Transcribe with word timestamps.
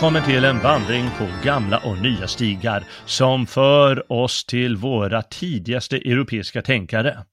Välkommen 0.00 0.24
till 0.24 0.44
en 0.44 0.58
vandring 0.58 1.04
på 1.18 1.28
gamla 1.44 1.78
och 1.78 2.02
nya 2.02 2.28
stigar 2.28 2.84
som 3.06 3.46
för 3.46 4.12
oss 4.12 4.44
till 4.44 4.76
våra 4.76 5.22
tidigaste 5.22 5.96
europeiska 5.96 6.62
tänkare. 6.62 7.24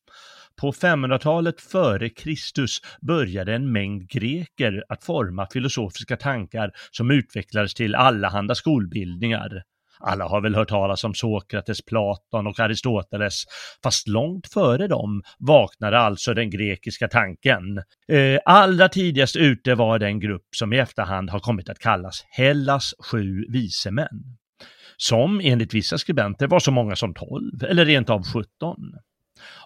På 0.62 0.72
500-talet 0.72 1.62
före 1.62 2.10
Kristus 2.10 2.82
började 3.02 3.56
en 3.56 3.72
mängd 3.72 4.10
greker 4.10 4.84
att 4.90 5.04
forma 5.04 5.48
filosofiska 5.54 6.18
tankar 6.18 6.72
som 6.92 7.12
utvecklades 7.12 7.74
till 7.74 7.96
allehanda 7.96 8.56
skolbildningar. 8.56 9.64
Alla 10.00 10.28
har 10.28 10.42
väl 10.42 10.56
hört 10.56 10.70
talas 10.70 11.04
om 11.04 11.14
Sokrates, 11.14 11.86
Platon 11.86 12.48
och 12.48 12.60
Aristoteles, 12.60 13.44
fast 13.84 14.08
långt 14.08 14.48
före 14.54 14.88
dem 14.88 15.22
vaknade 15.40 16.00
alltså 16.00 16.34
den 16.34 16.50
grekiska 16.50 17.08
tanken. 17.08 17.78
Eh, 18.12 18.40
allra 18.46 18.90
tidigast 18.90 19.36
ute 19.36 19.76
var 19.76 20.00
den 20.00 20.20
grupp 20.20 20.48
som 20.56 20.74
i 20.74 20.78
efterhand 20.78 21.30
har 21.30 21.40
kommit 21.40 21.70
att 21.70 21.80
kallas 21.80 22.26
Hellas 22.30 22.94
sju 23.12 23.46
vise 23.50 23.92
män. 23.92 24.38
Som 24.98 25.42
enligt 25.44 25.74
vissa 25.74 25.98
skribenter 25.98 26.48
var 26.48 26.60
så 26.60 26.72
många 26.72 26.96
som 26.96 27.14
12 27.14 27.64
eller 27.64 27.86
rent 27.86 28.10
av 28.10 28.24
17. 28.24 28.46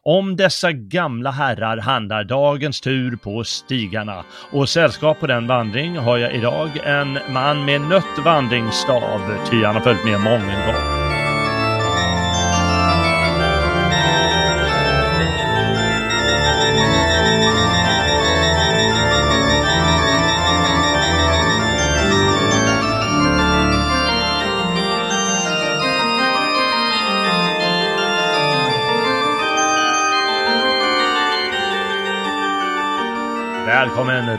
Om 0.04 0.36
dessa 0.36 0.72
gamla 0.72 1.32
herrar 1.32 1.78
handlar 1.78 2.24
dagens 2.24 2.82
tur 2.82 3.16
på 3.16 3.44
stigarna 3.44 4.24
och 4.52 4.70
sällskap 4.70 5.20
på 5.20 5.28
den 5.28 5.48
vandring 5.48 5.98
har 5.98 6.18
jag 6.18 6.36
idag 6.36 6.70
en 6.84 7.20
man 7.30 7.66
med 7.66 7.82
nött 7.82 8.26
vandringsstav, 8.26 9.22
ty 9.50 9.64
han 9.64 9.76
har 9.76 9.82
följt 9.82 10.06
med 10.06 10.20
mången 10.20 10.66
gång. 10.68 11.01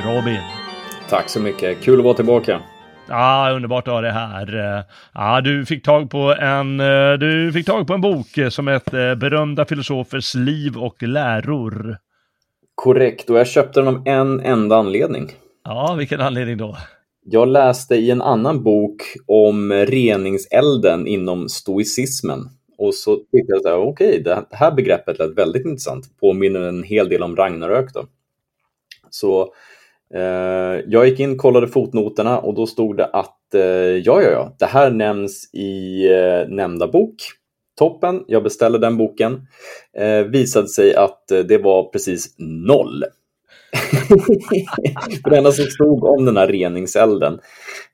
Robin! 0.04 0.40
Tack 1.08 1.28
så 1.28 1.40
mycket. 1.40 1.80
Kul 1.82 1.98
att 1.98 2.04
vara 2.04 2.14
tillbaka. 2.14 2.60
Ja, 3.08 3.52
underbart 3.56 3.88
att 3.88 3.94
ha 3.94 4.00
det 4.00 4.10
här. 4.10 4.76
Eh, 4.78 4.84
Ja, 5.14 5.40
du 5.40 5.66
fick 5.66 5.84
tag 5.84 6.10
på 6.10 6.34
en, 6.40 6.80
eh, 6.80 7.12
du 7.12 7.52
fick 7.52 7.66
tag 7.66 7.86
på 7.86 7.94
en 7.94 8.00
bok 8.00 8.38
eh, 8.38 8.48
som 8.48 8.68
heter 8.68 9.14
Berömda 9.14 9.64
filosofers 9.64 10.34
liv 10.34 10.76
och 10.76 11.02
läror. 11.02 11.96
Korrekt, 12.74 13.30
och 13.30 13.38
jag 13.38 13.46
köpte 13.46 13.80
den 13.80 13.88
av 13.88 14.02
en 14.06 14.40
enda 14.40 14.76
anledning. 14.76 15.32
Ja, 15.64 15.94
vilken 15.98 16.20
anledning 16.20 16.56
då? 16.56 16.76
Jag 17.24 17.48
läste 17.48 17.94
i 17.94 18.10
en 18.10 18.22
annan 18.22 18.62
bok 18.62 19.02
om 19.26 19.72
reningselden 19.72 21.06
inom 21.06 21.48
stoicismen. 21.48 22.48
Och 22.78 22.94
så 22.94 23.16
tyckte 23.16 23.52
jag 23.64 23.66
att 23.66 23.88
okej, 23.88 24.22
det 24.24 24.44
här 24.50 24.72
begreppet 24.72 25.19
lät 25.19 25.38
väldigt 25.38 25.66
intressant. 25.66 26.04
Påminner 26.20 26.60
en 26.60 26.82
hel 26.82 27.08
del 27.08 27.22
om 27.22 27.36
Ragnarök. 27.36 27.94
Då. 27.94 28.04
Så 29.10 29.40
eh, 29.42 29.48
jag 30.88 31.08
gick 31.08 31.20
in, 31.20 31.38
kollade 31.38 31.68
fotnoterna 31.68 32.38
och 32.38 32.54
då 32.54 32.66
stod 32.66 32.96
det 32.96 33.06
att 33.06 33.54
eh, 33.54 33.62
ja, 33.62 34.22
ja, 34.22 34.30
ja, 34.30 34.56
det 34.58 34.66
här 34.66 34.90
nämns 34.90 35.54
i 35.54 36.06
eh, 36.12 36.48
nämnda 36.48 36.88
bok. 36.88 37.14
Toppen, 37.78 38.24
jag 38.26 38.42
beställde 38.42 38.78
den 38.78 38.96
boken. 38.96 39.46
Eh, 39.98 40.22
visade 40.22 40.68
sig 40.68 40.94
att 40.94 41.30
eh, 41.30 41.38
det 41.38 41.58
var 41.58 41.84
precis 41.84 42.34
noll. 42.38 43.04
För 45.22 45.30
det 45.30 45.36
enda 45.36 45.52
som 45.52 45.64
stod 45.64 46.04
om 46.04 46.24
den 46.24 46.36
här 46.36 46.48
reningselden, 46.48 47.40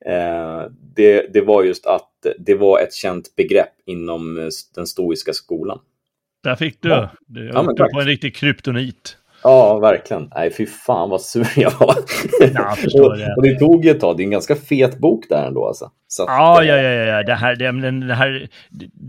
eh, 0.06 0.62
det, 0.96 1.32
det 1.32 1.40
var 1.40 1.62
just 1.62 1.86
att 1.86 2.10
det 2.38 2.54
var 2.54 2.80
ett 2.80 2.94
känt 2.94 3.36
begrepp 3.36 3.72
inom 3.86 4.38
eh, 4.38 4.48
den 4.74 4.86
stoiska 4.86 5.32
skolan. 5.32 5.78
Där 6.44 6.56
fick 6.56 6.82
du. 6.82 6.88
Ja. 6.88 7.10
Du 7.26 7.48
Ja, 7.48 7.74
på 7.92 8.00
en 8.00 8.06
riktig 8.06 8.36
kryptonit. 8.36 9.17
Ja, 9.42 9.78
verkligen. 9.78 10.30
Nej, 10.34 10.50
fy 10.56 10.66
fan 10.66 11.10
vad 11.10 11.20
sur 11.20 11.46
jag 11.56 11.72
var. 11.80 11.94
jag 12.54 12.78
förstår 12.78 13.04
och, 13.10 13.18
det. 13.18 13.34
och 13.36 13.42
det 13.42 13.58
tog 13.58 13.84
ju 13.84 13.90
ett 13.90 14.00
tag. 14.00 14.16
Det 14.16 14.22
är 14.22 14.24
en 14.24 14.30
ganska 14.30 14.56
fet 14.56 14.98
bok 14.98 15.24
där 15.28 15.46
ändå. 15.46 15.66
Alltså. 15.66 15.90
Så 16.10 16.22
att, 16.22 16.28
Ja, 16.28 16.62
eh, 16.62 16.68
ja, 16.68 16.76
ja, 16.76 16.90
ja. 17.04 17.22
Det 17.22 17.34
här, 17.34 17.56
den, 17.56 17.80
den, 17.80 18.10
här, 18.10 18.48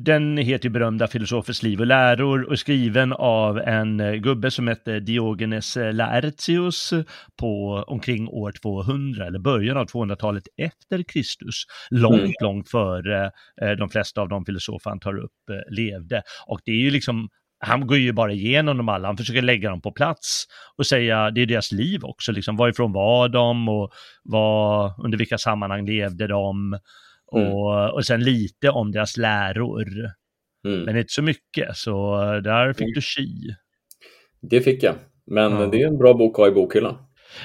den 0.06 0.38
heter 0.38 0.66
ju 0.66 0.70
Berömda 0.70 1.08
filosofers 1.08 1.64
liv 1.64 1.80
och 1.80 1.86
läror 1.86 2.50
och 2.50 2.60
skriven 2.60 3.14
av 3.14 3.60
en 3.60 4.00
eh, 4.00 4.14
gubbe 4.14 4.52
som 4.52 4.68
hette 4.68 5.00
Diogenes 5.00 5.78
eh, 5.78 5.94
Laertius 5.94 6.94
på 7.40 7.84
omkring 7.88 8.28
år 8.28 8.52
200 8.62 9.28
eller 9.28 9.40
början 9.40 9.78
av 9.78 9.86
200-talet 9.86 10.44
efter 10.58 11.04
Kristus. 11.04 11.64
Långt, 11.90 12.20
Mm. 12.20 12.32
långt 12.42 12.70
före 12.70 13.32
de 13.78 13.90
flesta 13.90 14.22
av 14.22 14.30
de 14.30 14.46
filosofer 14.46 14.90
han 14.90 15.00
tar 15.00 15.18
upp 15.18 15.32
levde. 15.70 16.22
Och 16.48 16.60
det 16.66 16.72
är 16.72 16.76
ju 16.84 16.92
liksom 16.92 17.28
han 17.60 17.88
går 17.88 17.98
ju 17.98 18.12
bara 18.12 18.32
igenom 18.32 18.78
dem 18.78 18.90
alla, 18.90 19.08
han 19.08 19.18
försöker 19.18 19.42
lägga 19.42 19.70
dem 19.70 19.82
på 19.82 19.92
plats 19.92 20.46
och 20.78 20.86
säga, 20.88 21.32
det 21.32 21.42
är 21.42 21.46
deras 21.46 21.72
liv 21.72 22.04
också, 22.04 22.32
liksom 22.32 22.58
varifrån 22.58 22.92
var 22.94 23.30
de 23.30 23.70
och 23.70 23.92
vad, 24.24 24.94
under 25.04 25.18
vilka 25.18 25.38
sammanhang 25.38 25.86
levde 25.86 26.28
de 26.28 26.80
och, 27.32 27.40
Mm. 27.42 27.94
och 27.94 28.06
sen 28.06 28.24
lite 28.24 28.70
om 28.70 28.92
deras 28.92 29.18
läror. 29.18 29.86
mm. 30.68 30.82
Men 30.84 30.98
inte 30.98 31.14
så 31.14 31.22
mycket, 31.22 31.78
så 31.78 32.18
där 32.44 32.74
fick 32.74 32.82
Mm. 32.82 32.94
du 32.96 33.02
chi. 33.02 33.56
Det 34.42 34.62
fick 34.62 34.84
jag. 34.84 34.96
Men 35.28 35.52
Ja. 35.52 35.66
det 35.66 35.82
är 35.82 35.88
en 35.88 35.98
bra 35.98 36.14
bok 36.14 36.34
att 36.36 36.38
ha 36.46 36.48
i 36.48 36.52
bokhyllan. 36.52 36.98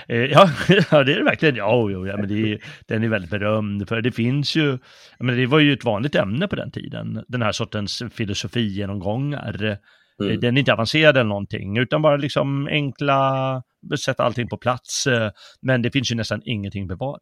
Eh, 0.09 0.17
Ja, 0.25 0.51
ja, 0.91 1.05
det 1.05 1.13
är 1.13 1.19
det 1.19 1.25
verkligen. 1.25 1.57
Ja, 1.57 1.91
jo, 1.91 2.07
ja 2.07 2.17
men 2.17 2.29
det 2.29 2.53
är, 2.53 2.59
den 2.89 3.05
är 3.05 3.09
väldigt 3.09 3.31
berömd, 3.31 3.89
för 3.89 4.01
det 4.01 4.13
finns 4.13 4.57
ju, 4.57 4.79
menar, 5.19 5.39
det 5.39 5.47
var 5.47 5.59
ju 5.59 5.73
ett 5.73 5.85
vanligt 5.85 6.15
ämne 6.15 6.49
på 6.49 6.57
den 6.57 6.71
tiden, 6.71 7.25
den 7.29 7.43
här 7.43 7.53
sortens 7.53 8.03
filosofigenomgångar. 8.13 9.79
Mm. 10.23 10.33
Eh, 10.33 10.39
Den 10.39 10.57
är 10.57 10.59
inte 10.59 10.73
avancerad 10.73 11.17
eller 11.17 11.29
någonting, 11.29 11.77
utan 11.79 12.03
bara 12.03 12.17
liksom 12.17 12.67
enkla, 12.71 13.63
sätta 14.05 14.23
allting 14.25 14.49
på 14.49 14.57
plats. 14.57 15.07
eh, 15.07 15.31
Men 15.63 15.83
det 15.83 15.91
finns 15.91 16.13
ju 16.13 16.17
nästan 16.17 16.41
ingenting 16.45 16.87
bevarat. 16.87 17.21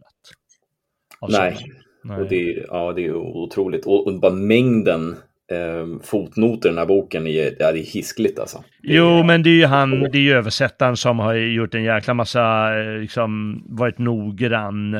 Nej. 1.29 1.57
Nej. 2.05 2.21
Och 2.21 2.29
det, 2.29 2.37
är- 2.53 2.67
ja, 2.69 2.93
det 2.93 3.07
är 3.07 3.15
otroligt. 3.15 3.87
Och, 3.87 4.07
och 4.07 4.21
bara 4.21 4.33
mängden 4.33 5.17
eh, 5.53 6.01
fotnoter 6.03 6.69
i 6.69 6.73
den 6.73 6.79
här 6.79 6.87
boken 6.87 7.27
är, 7.27 7.57
ja, 7.59 7.73
det 7.73 7.79
är 7.79 7.93
hiskligt 7.95 8.39
alltså. 8.39 8.65
Jo, 8.83 9.07
är- 9.19 9.25
men 9.25 9.43
det 9.43 9.51
är 9.51 9.55
ju 9.55 9.67
han, 9.67 9.91
det 10.01 10.19
är 10.19 10.23
ju 10.23 10.33
översättaren 10.33 10.97
som 10.97 11.19
har 11.19 11.35
gjort 11.35 11.75
en 11.75 11.83
jäkla 11.85 12.15
massa, 12.15 12.75
eh, 12.81 12.99
liksom, 12.99 13.63
varit 13.69 13.99
noggrann. 13.99 14.95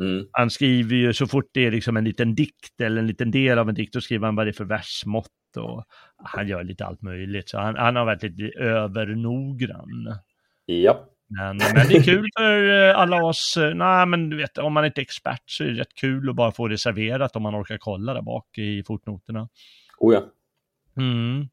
Mm, 0.00 0.26
Han 0.32 0.50
skriver 0.50 0.96
ju 0.96 1.12
så 1.12 1.26
fort 1.26 1.50
det 1.54 1.66
är 1.66 1.70
liksom 1.70 1.96
en 1.96 2.04
liten 2.04 2.34
dikt 2.34 2.80
eller 2.82 2.98
en 3.00 3.06
liten 3.06 3.30
del 3.30 3.58
av 3.58 3.68
en 3.68 3.74
dikt, 3.74 3.92
då 3.94 4.00
skriver 4.00 4.26
han 4.26 4.36
vad 4.36 4.46
det 4.46 4.50
är 4.50 4.52
för 4.52 4.64
versmått 4.64 5.26
och 5.56 5.84
han 6.24 6.48
gör 6.48 6.64
lite 6.64 6.84
allt 6.86 7.02
möjligt. 7.02 7.48
Så 7.48 7.58
han, 7.58 7.76
han 7.76 7.96
har 7.96 8.04
varit 8.04 8.22
lite 8.22 8.58
övernoggrann. 8.58 10.18
ja. 10.66 11.04
Men, 11.30 11.56
men 11.56 11.88
det 11.88 11.94
är 11.94 12.02
kul 12.02 12.28
för 12.38 12.88
eh, 12.88 12.98
alla 12.98 13.24
oss, 13.24 13.56
eh, 13.56 13.74
nej 13.74 14.06
men 14.06 14.30
du 14.30 14.36
vet, 14.36 14.58
om 14.58 14.72
man 14.72 14.84
inte 14.84 15.00
är 15.00 15.02
expert 15.02 15.42
så 15.46 15.64
är 15.64 15.68
det 15.68 15.80
rätt 15.80 15.94
kul 15.94 16.30
att 16.30 16.36
bara 16.36 16.52
få 16.52 16.68
det 16.68 16.78
serverat 16.78 17.36
om 17.36 17.42
man 17.42 17.62
orkar 17.62 17.78
kolla 17.78 18.14
där 18.14 18.22
bak 18.22 18.58
i 18.58 18.82
fotnoterna. 18.86 19.48
Oh 19.98 20.14
ja. 20.14 20.22
Mm. 20.96 21.48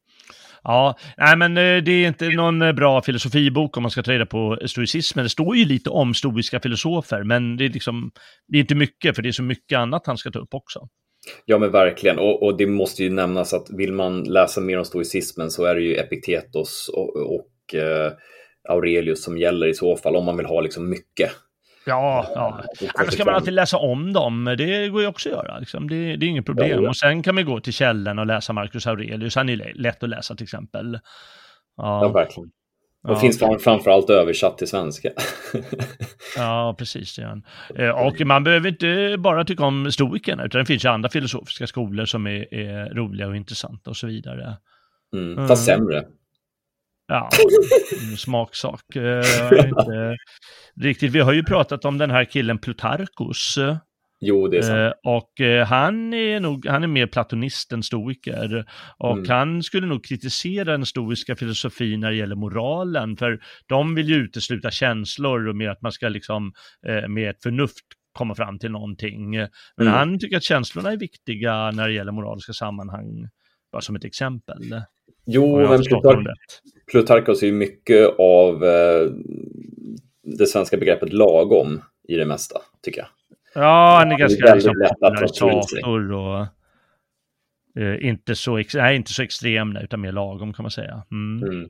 Ja, 0.64 0.98
nej 1.18 1.38
men 1.38 1.58
eh, 1.58 1.84
det 1.84 1.92
är 1.92 2.08
inte 2.08 2.30
någon 2.30 2.60
bra 2.60 3.02
filosofibok 3.02 3.78
om 3.78 3.84
man 3.84 3.92
ska 3.92 4.04
ta 4.04 4.12
reda 4.12 4.26
på 4.26 4.60
stoicismen. 4.66 5.26
Det 5.26 5.30
står 5.30 5.56
ju 5.56 5.66
lite 5.66 5.90
om 5.90 6.14
stoiska 6.14 6.60
filosofer, 6.60 7.24
men 7.24 7.58
det 7.58 7.66
är 7.66 7.70
liksom, 7.70 8.12
det 8.48 8.58
är 8.58 8.62
inte 8.62 8.76
mycket, 8.76 9.16
för 9.16 9.22
det 9.22 9.30
är 9.30 9.34
så 9.34 9.44
mycket 9.44 9.78
annat 9.78 10.08
han 10.08 10.18
ska 10.18 10.32
ta 10.32 10.40
upp 10.40 10.54
också. 10.54 10.88
Ja, 11.46 11.58
men 11.58 11.72
verkligen. 11.72 12.20
Och, 12.20 12.44
och 12.44 12.58
det 12.58 12.68
måste 12.68 13.04
ju 13.04 13.10
nämnas 13.10 13.54
att 13.54 13.70
vill 13.70 13.94
man 13.94 14.24
läsa 14.24 14.62
mer 14.62 14.78
om 14.78 14.86
stoicismen 14.86 15.52
så 15.52 15.66
är 15.66 15.76
det 15.76 15.82
ju 15.82 15.96
Epiktetos 15.96 16.90
och, 16.94 17.16
och 17.16 17.76
eh, 17.76 18.12
Aurelius 18.70 19.24
som 19.24 19.38
gäller 19.38 19.68
i 19.68 19.74
så 19.74 19.98
fall, 19.98 20.16
om 20.16 20.26
man 20.26 20.38
vill 20.38 20.46
ha 20.46 20.62
liksom 20.62 20.90
mycket. 20.90 21.32
Ja, 21.86 22.26
ja. 22.36 22.64
Annars 22.94 23.14
ska 23.14 23.26
man 23.26 23.36
alltid 23.36 23.54
läsa 23.54 23.78
om 23.78 24.14
dem. 24.14 24.56
Det 24.58 24.90
går 24.90 25.02
ju 25.02 25.08
också 25.08 25.30
att 25.30 25.36
göra. 25.36 25.60
Liksom. 25.60 25.90
Det, 25.90 26.16
det, 26.16 26.26
är 26.26 26.30
inget 26.30 26.46
problem. 26.46 26.84
Ja, 26.84 26.90
Och 26.90 26.98
sen 26.98 27.24
kan 27.24 27.36
man 27.36 27.46
gå 27.46 27.60
till 27.60 27.74
källan 27.74 28.20
och 28.20 28.26
läsa 28.26 28.54
Marcus 28.54 28.88
Aurelius. 28.88 29.36
Han 29.36 29.50
är 29.50 29.74
lätt 29.76 30.04
att 30.04 30.10
läsa 30.10 30.36
till 30.36 30.44
exempel. 30.44 31.00
Ja, 31.78 32.04
ja 32.04 32.10
verkligen. 32.10 32.52
Och 33.06 33.12
ja. 33.12 33.20
finns 33.20 33.40
framförallt 33.40 34.10
översatt 34.10 34.58
till 34.58 34.68
svenska. 34.68 35.10
ja, 36.38 36.76
precis. 36.78 37.16
Det 37.16 37.86
eh, 37.86 37.90
och 37.90 38.22
man 38.26 38.44
behöver 38.44 38.70
inte 38.70 39.16
bara 39.20 39.46
tycka 39.46 39.64
om 39.64 39.92
stoikerna, 39.92 40.46
utan 40.46 40.60
det 40.60 40.66
finns 40.66 40.86
ju 40.86 40.90
andra 40.90 41.10
filosofiska 41.10 41.68
skolor 41.68 42.06
som 42.06 42.28
är, 42.28 42.54
är 42.54 42.90
roliga 42.96 43.28
och 43.28 43.36
intressanta 43.36 43.90
och 43.90 43.98
så 43.98 44.08
vidare. 44.08 44.58
Mm, 45.14 45.34
mm. 45.34 45.48
fast 45.48 45.70
mm. 45.70 45.80
sämre. 45.80 46.06
Ja, 47.08 47.30
smaksak. 48.18 48.96
Eh, 48.96 49.24
inte 49.68 50.16
riktigt. 50.82 51.12
Vi 51.12 51.20
har 51.20 51.34
ju 51.34 51.44
pratat 51.44 51.86
om 51.86 51.98
den 51.98 52.12
här 52.12 52.26
killen 52.26 52.58
Plutarkos. 52.58 53.58
Jo, 54.26 54.48
det 54.48 54.58
är 54.58 54.62
sant. 54.62 54.94
Eh, 55.06 55.12
och 55.14 55.42
eh, 55.42 55.66
han 55.66 56.14
är 56.14 56.40
nog, 56.40 56.68
han 56.68 56.84
är 56.84 56.88
mer 56.88 57.08
platonist 57.08 57.72
än 57.72 57.84
stoiker. 57.84 58.66
Och 58.98 59.18
mm. 59.18 59.30
han 59.30 59.64
skulle 59.64 59.88
nog 59.88 60.06
kritisera 60.06 60.72
den 60.72 60.86
stoiska 60.86 61.36
filosofin 61.36 62.00
när 62.00 62.10
det 62.10 62.18
gäller 62.18 62.36
moralen, 62.36 63.18
för 63.18 63.40
de 63.66 63.96
vill 63.96 64.10
ju 64.10 64.16
utesluta 64.16 64.72
känslor 64.72 65.48
och 65.48 65.56
mer 65.56 65.70
att 65.70 65.82
man 65.82 65.92
ska 65.92 66.10
liksom 66.10 66.54
med 67.08 67.30
ett 67.30 67.44
förnuft 67.44 67.86
komma 68.14 68.36
fram 68.36 68.60
till 68.60 68.72
någonting. 68.72 69.32
Men 69.32 69.88
mm. 69.88 69.94
han 69.94 70.20
tycker 70.20 70.38
att 70.38 70.44
känslorna 70.44 70.92
är 70.92 70.98
viktiga 70.98 71.72
när 71.72 71.88
det 71.88 71.94
gäller 71.94 72.12
moraliska 72.12 72.54
sammanhang, 72.54 73.28
bara 73.72 73.82
som 73.82 73.96
ett 73.96 74.06
exempel. 74.06 74.82
Jo, 75.26 75.58
men 75.58 75.84
Plutark 75.84 76.28
Plutarkos 76.92 77.44
är 77.44 77.48
ju 77.48 77.54
mycket 77.54 78.20
av 78.20 78.64
eh, 78.64 79.12
det 80.38 80.48
svenska 80.48 80.78
begreppet 80.78 81.14
lagom 81.14 81.82
i 82.08 82.16
det 82.16 82.26
mesta, 82.26 82.62
tycker 82.82 83.00
jag. 83.02 83.08
Ja, 83.56 83.98
han 84.00 84.12
är 84.12 84.18
ganska 84.18 84.56
liksom, 84.56 84.74
popularisator 85.00 86.12
och 86.12 86.48
eh, 87.80 88.08
inte, 88.08 88.36
så 88.36 88.58
ex 88.58 88.74
nej, 88.74 88.96
inte 88.96 89.14
så 89.14 89.24
extrem, 89.24 89.78
utan 89.78 90.02
mer 90.02 90.12
lagom 90.12 90.54
kan 90.54 90.64
man 90.64 90.72
säga. 90.72 91.04
Mm. 91.12 91.44
Mm. 91.44 91.70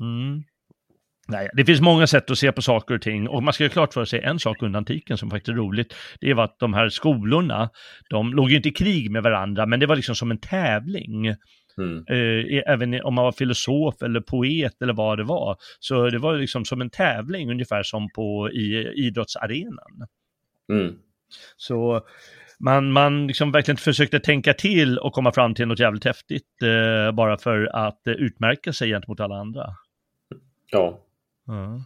Mm. 0.00 0.42
Nej, 1.28 1.48
det 1.52 1.64
finns 1.64 1.80
många 1.80 2.06
sätt 2.06 2.30
att 2.30 2.38
se 2.38 2.52
på 2.52 2.62
saker 2.62 2.94
och 2.94 3.02
ting 3.02 3.28
och 3.28 3.42
man 3.42 3.52
ska 3.52 3.64
ju 3.64 3.70
klart 3.70 3.94
för 3.94 4.04
sig 4.04 4.20
en 4.20 4.38
sak 4.38 4.62
under 4.62 4.78
antiken 4.78 5.18
som 5.18 5.30
faktiskt 5.30 5.48
är 5.48 5.52
roligt. 5.52 5.94
Det 6.20 6.34
var 6.34 6.44
att 6.44 6.58
de 6.58 6.74
här 6.74 6.88
skolorna, 6.88 7.70
de 8.10 8.32
låg 8.32 8.50
ju 8.50 8.56
inte 8.56 8.68
i 8.68 8.72
krig 8.72 9.10
med 9.10 9.22
varandra, 9.22 9.66
men 9.66 9.80
det 9.80 9.86
var 9.86 9.96
liksom 9.96 10.14
som 10.14 10.30
en 10.30 10.40
tävling. 10.40 11.26
Mm. 11.78 12.04
Eh, 12.10 12.62
även 12.66 13.02
om 13.02 13.14
man 13.14 13.24
var 13.24 13.32
filosof 13.32 14.02
eller 14.02 14.20
poet 14.20 14.82
eller 14.82 14.92
vad 14.92 15.18
det 15.18 15.24
var. 15.24 15.56
Så 15.80 16.10
det 16.10 16.18
var 16.18 16.38
liksom 16.38 16.64
som 16.64 16.80
en 16.80 16.90
tävling 16.90 17.50
ungefär 17.50 17.82
som 17.82 18.08
på 18.14 18.50
i 18.52 18.92
idrottsarenan. 19.06 20.06
Mm. 20.72 20.94
Så 21.56 22.06
man, 22.58 22.92
man 22.92 23.26
liksom 23.26 23.52
verkligen 23.52 23.76
försökte 23.76 24.20
tänka 24.20 24.54
till 24.54 24.98
och 24.98 25.12
komma 25.12 25.32
fram 25.32 25.54
till 25.54 25.68
något 25.68 25.78
jävligt 25.78 26.04
häftigt 26.04 26.62
eh, 26.62 27.12
bara 27.12 27.38
för 27.38 27.70
att 27.72 28.06
eh, 28.06 28.12
utmärka 28.12 28.72
sig 28.72 28.88
gentemot 28.90 29.20
alla 29.20 29.36
andra. 29.36 29.76
Ja. 30.70 31.00
ja. 31.46 31.80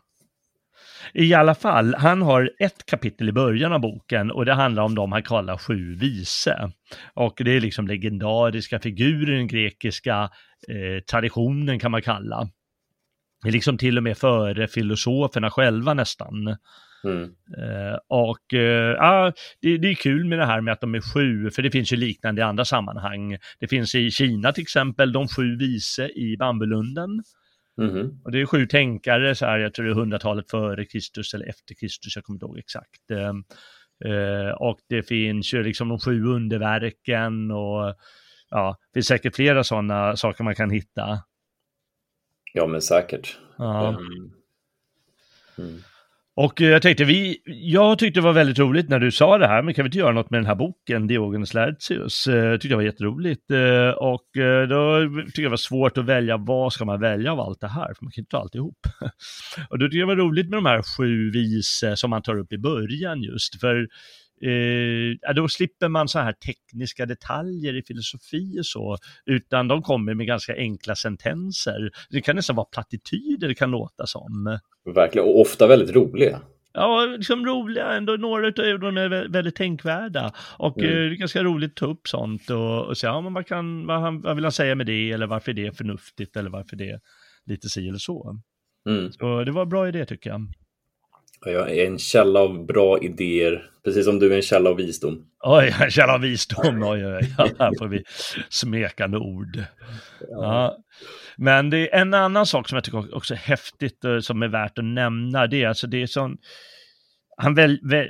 I 1.15 1.35
alla 1.35 1.55
fall, 1.55 1.95
han 1.95 2.23
har 2.23 2.51
ett 2.59 2.87
kapitel 2.87 3.29
i 3.29 3.33
början 3.33 3.73
av 3.73 3.81
boken 3.81 4.31
och 4.31 4.45
det 4.45 4.55
handlar 4.55 4.83
om 4.83 4.95
de 4.95 5.13
han 5.13 5.23
kallar 5.23 5.57
sju 5.57 5.95
vise. 5.95 6.73
Och 7.15 7.41
det 7.45 7.57
är 7.57 7.61
liksom 7.61 7.87
legendariska 7.87 8.81
figurer 8.81 9.33
i 9.33 9.37
den 9.37 9.47
grekiska 9.47 10.31
eh, 10.69 11.05
traditionen 11.11 11.79
kan 11.79 11.91
man 11.91 12.03
kalla. 12.03 12.49
Det 13.43 13.49
är 13.49 13.53
liksom 13.53 13.79
till 13.79 13.97
och 13.97 14.03
med 14.03 14.19
före 14.19 14.69
filosoferna 14.69 15.51
själva 15.51 15.95
nästan. 15.95 16.57
Mm. 17.05 17.23
Uh, 17.23 17.99
och 18.09 18.53
uh, 18.55 18.61
ja, 18.61 19.33
det, 19.61 19.79
det, 19.79 19.89
är 19.89 19.95
kul 19.95 20.25
med 20.25 20.39
det 20.39 20.47
här 20.47 20.61
med 20.61 20.73
att 20.73 20.81
de 20.81 20.95
är 20.95 21.15
sju, 21.15 21.51
för 21.51 21.63
det 21.63 21.71
finns 21.71 21.93
ju 21.93 21.97
liknande 21.97 22.41
i 22.41 22.45
andra 22.45 22.65
sammanhang. 22.65 23.37
Det 23.59 23.69
finns 23.69 23.95
i 23.95 24.11
Kina 24.11 24.53
till 24.53 24.63
exempel 24.63 25.13
de 25.13 25.29
sju 25.29 25.57
vise 25.57 26.09
i 26.09 26.37
Bambulunden. 26.37 27.23
Mm. 27.81 28.11
Och 28.25 28.33
det 28.33 28.41
är 28.41 28.47
sju 28.47 28.67
tänkare, 28.67 29.35
så 29.35 29.47
här, 29.47 29.59
jag 29.59 29.75
tror 29.75 29.87
det 29.87 29.93
är 29.93 29.95
hundratalet 29.95 30.51
före 30.51 30.85
Kristus 30.85 31.35
eller 31.35 31.47
efter 31.47 31.75
Kristus, 31.75 32.17
jag 32.17 32.25
kommer 32.25 32.37
inte 32.37 32.47
ihåg 32.47 32.59
exakt. 32.59 33.11
Uh, 34.05 34.51
och 34.51 34.79
det 34.89 35.03
finns 35.03 35.55
ju 35.55 35.63
liksom 35.63 35.89
de 35.89 35.99
sju 35.99 36.25
underverken 36.25 37.51
och 37.51 37.95
ja, 38.51 38.77
det 38.93 38.99
finns 38.99 39.07
säkert 39.07 39.37
flera 39.37 39.65
sådana 39.65 40.17
saker 40.17 40.45
man 40.45 40.55
kan 40.55 40.71
hitta. 40.71 41.23
Ja, 42.53 42.67
men 42.67 42.83
säkert. 42.83 43.39
Ja. 43.59 43.89
Um, 43.89 44.35
mm. 45.59 45.83
Och 46.41 46.63
eh, 46.63 46.69
jag 46.69 46.83
tänkte, 46.83 47.05
vi, 47.05 47.39
jag 47.45 47.99
tyckte 47.99 48.21
det 48.21 48.25
var 48.25 48.33
väldigt 48.33 48.59
roligt 48.59 48.89
när 48.89 48.99
du 48.99 49.11
sa 49.11 49.39
det 49.39 49.47
här, 49.47 49.63
men 49.63 49.75
kan 49.75 49.85
vi 49.85 49.87
inte 49.87 49.99
göra 49.99 50.13
något 50.13 50.31
med 50.31 50.41
den 50.41 50.47
här 50.47 50.55
boken, 50.55 51.07
Diogenes 51.07 51.55
Laertius? 51.55 52.27
Eh, 52.27 52.35
jag 52.35 52.61
tyckte 52.61 52.73
det 52.73 52.77
var 52.77 52.83
jätteroligt. 52.83 53.51
Eh, 53.51 53.91
och 53.91 54.27
då 54.69 55.09
tyckte 55.27 55.41
jag 55.41 55.47
det 55.47 55.49
var 55.49 55.57
svårt 55.57 55.99
att 55.99 56.05
välja, 56.05 56.37
vad 56.37 56.73
ska 56.73 56.85
man 56.85 57.01
välja 57.01 57.33
av 57.33 57.41
allt 57.41 57.61
det 57.61 57.69
här? 57.69 57.95
För 57.95 58.05
man 58.05 58.13
kan 58.13 58.23
inte 58.23 58.31
ta 58.31 58.39
alltihop. 58.39 58.79
Och 59.71 59.79
då 59.79 59.87
tyckte 59.87 59.99
jag 59.99 60.09
det 60.09 60.15
var 60.15 60.23
roligt 60.23 60.49
med 60.49 60.57
de 60.57 60.67
här 60.67 60.83
sju 60.97 61.31
vise 61.31 61.97
som 61.97 62.11
man 62.11 62.23
tar 62.23 62.39
upp 62.39 62.53
i 62.53 62.59
början 62.59 63.23
just, 63.23 63.61
för 63.61 63.89
eh, 64.43 65.35
då 65.35 65.49
slipper 65.49 65.89
man 65.89 66.09
så 66.09 66.19
här 66.19 66.33
tekniska 66.33 67.07
detaljer 67.07 67.77
i 67.77 67.83
filosofi 67.83 68.61
och 68.61 68.67
så, 68.67 68.99
utan 69.27 69.69
de 69.69 69.83
kommer 69.83 70.15
med 70.15 70.27
ganska 70.27 70.57
enkla 70.57 70.95
sentenser. 70.95 71.91
Det 72.11 72.21
kan 72.21 72.37
nästan 72.37 72.57
vara 72.57 72.67
plattityder 72.73 73.49
det 73.49 73.55
kan 73.55 73.71
låta 73.71 74.07
som. 74.07 74.59
Verkligen, 74.95 75.29
och 75.29 75.41
ofta 75.41 75.67
väldigt 75.67 75.97
roliga. 75.97 76.41
Ja, 76.73 77.07
liksom 77.07 77.47
roliga 77.47 77.93
ändå. 77.93 78.13
Några 78.13 78.47
av 78.47 78.81
dem 78.81 78.97
är 78.97 79.29
väldigt 79.29 79.57
tänkvärda. 79.57 80.33
Och 80.59 80.79
mm. 80.79 80.91
eh, 80.91 80.97
det 80.97 81.15
är 81.15 81.17
ganska 81.17 81.43
roligt 81.43 81.71
att 81.71 81.77
ta 81.77 81.87
upp 81.87 82.09
sånt 82.09 82.51
och, 82.51 82.87
och 82.87 82.99
säga, 82.99 83.13
ja, 83.13 83.21
men 83.21 83.35
vad, 83.35 83.47
kan, 83.47 83.87
vad, 83.87 84.23
vad 84.23 84.35
vill 84.35 84.45
han 84.45 84.53
säga 84.53 84.75
med 84.75 84.87
det? 84.87 85.11
Eller 85.11 85.27
varför 85.27 85.51
är 85.51 85.55
det 85.55 85.77
förnuftigt? 85.77 86.37
Eller 86.37 86.51
varför 86.51 86.83
är 86.83 86.87
det 86.87 87.01
lite 87.47 87.69
si 87.69 87.89
eller 87.89 87.99
så? 87.99 88.41
Mm. 88.89 89.13
Så 89.13 89.45
det 89.45 89.53
var 89.53 89.63
en 89.63 89.69
bra 89.69 89.89
idé 89.89 90.07
tycker 90.07 90.31
jag. 90.31 90.53
Jag 91.47 91.71
är 91.71 91.87
en 91.87 91.99
källa 91.99 92.41
av 92.41 92.67
bra 92.67 92.99
idéer, 92.99 93.71
precis 93.85 94.05
som 94.05 94.19
du 94.19 94.33
är 94.33 94.37
en 94.37 94.43
källa 94.43 94.71
av 94.71 94.77
visdom. 94.77 95.27
Oj, 95.41 95.75
en 95.81 95.91
källa 95.91 96.15
av 96.15 96.21
visdom, 96.21 96.83
oj, 96.83 97.07
oj, 97.07 97.35
oj. 97.39 97.55
här 97.59 97.79
får 97.79 97.89
vi 97.89 98.05
smekande 98.49 99.19
ord. 99.19 99.65
Ja. 100.31 100.77
Men 101.37 101.71
det 101.71 101.95
är 101.95 102.01
en 102.01 102.15
annan 102.15 102.47
sak 102.47 102.69
som 102.69 102.77
jag 102.77 102.85
tycker 102.85 103.15
också 103.15 103.35
är 103.35 103.39
häftigt, 103.39 104.05
eh, 104.05 104.19
som 104.19 104.43
är 104.43 104.49
värt 104.49 104.79
att 104.79 104.85
nämna, 104.85 105.47
det 105.47 105.63
är 105.63 105.69
alltså 105.69 105.87
det 105.87 106.03
är 106.03 106.07
sån, 106.07 106.37
han 107.37 107.55
väl, 107.55 107.81
väl 107.83 108.09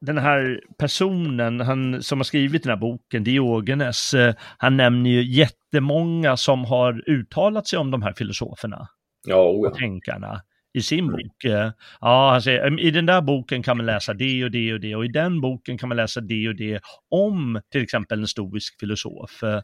den 0.00 0.18
här 0.18 0.60
personen 0.78 1.60
han, 1.60 2.02
som 2.02 2.18
har 2.18 2.24
skrivit 2.24 2.62
den 2.62 2.70
här 2.70 2.76
boken, 2.76 3.24
Diogenes, 3.24 4.14
eh, 4.14 4.34
han 4.58 4.76
nämner 4.76 5.10
ju 5.10 5.22
jättemånga 5.22 6.36
som 6.36 6.64
har 6.64 7.10
uttalat 7.10 7.66
sig 7.66 7.78
om 7.78 7.90
de 7.90 8.02
här 8.02 8.12
filosoferna. 8.12 8.88
Ja, 9.26 9.36
oh 9.36 9.64
ja. 9.64 9.68
Och 9.68 9.76
tänkarna 9.76 10.42
i 10.74 10.82
sin 10.82 11.04
mm. 11.04 11.12
bok. 11.12 11.44
Eh, 11.44 11.70
ja, 12.00 12.30
han 12.30 12.42
säger, 12.42 12.80
i 12.80 12.90
den 12.90 13.06
där 13.06 13.20
boken 13.20 13.62
kan 13.62 13.76
man 13.76 13.86
läsa 13.86 14.14
det 14.14 14.44
och 14.44 14.50
det 14.50 14.72
och 14.72 14.80
det 14.80 14.96
och 14.96 15.04
i 15.04 15.08
den 15.08 15.40
boken 15.40 15.78
kan 15.78 15.88
man 15.88 15.96
läsa 15.96 16.20
det 16.20 16.48
och 16.48 16.56
det 16.56 16.80
om 17.10 17.60
till 17.70 17.82
exempel 17.82 18.20
en 18.20 18.28
stoisk 18.28 18.80
filosof. 18.80 19.42
Eh, 19.42 19.60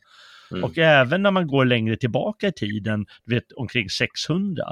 mm. 0.50 0.64
Och 0.64 0.78
även 0.78 1.22
när 1.22 1.30
man 1.30 1.46
går 1.46 1.64
längre 1.64 1.96
tillbaka 1.96 2.48
i 2.48 2.52
tiden, 2.52 3.06
du 3.24 3.34
vet 3.34 3.52
omkring 3.52 3.90
600 3.90 4.64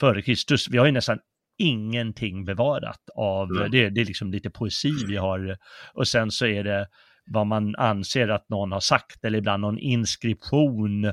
före 0.00 0.22
Kristus, 0.22 0.68
vi 0.70 0.78
har 0.78 0.86
ju 0.86 0.92
nästan 0.92 1.18
ingenting 1.58 2.44
bevarat 2.44 3.00
av, 3.14 3.50
mm. 3.50 3.70
det, 3.70 3.90
det 3.90 4.00
är 4.00 4.04
liksom 4.04 4.32
lite 4.32 4.50
poesi 4.50 4.92
vi 5.08 5.16
har, 5.16 5.56
och 5.94 6.08
sen 6.08 6.30
så 6.30 6.46
är 6.46 6.64
det 6.64 6.86
vad 7.26 7.46
man 7.46 7.74
anser 7.76 8.28
att 8.28 8.48
någon 8.48 8.72
har 8.72 8.80
sagt 8.80 9.24
eller 9.24 9.38
ibland 9.38 9.60
någon 9.60 9.78
inskription 9.78 11.12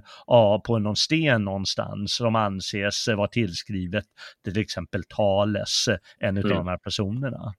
på 0.66 0.80
någon 0.80 0.96
sten 0.96 1.44
någonstans 1.44 2.16
som 2.16 2.36
anses 2.36 3.08
vara 3.08 3.28
tillskrivet 3.28 4.06
till 4.44 4.58
exempel 4.58 5.04
Tales, 5.04 5.88
en 6.20 6.38
av 6.38 6.46
mm. 6.46 6.58
de 6.58 6.68
här 6.68 6.78
personerna. 6.78 7.54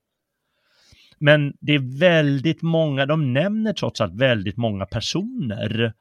Men 1.19 1.53
det 1.59 1.73
är 1.73 1.99
väldigt 1.99 2.61
många, 2.61 3.05
de 3.05 3.33
nämner 3.33 3.73
trots 3.73 4.01
allt 4.01 4.21
väldigt 4.21 4.57
många 4.57 4.85
personer. 4.85 5.93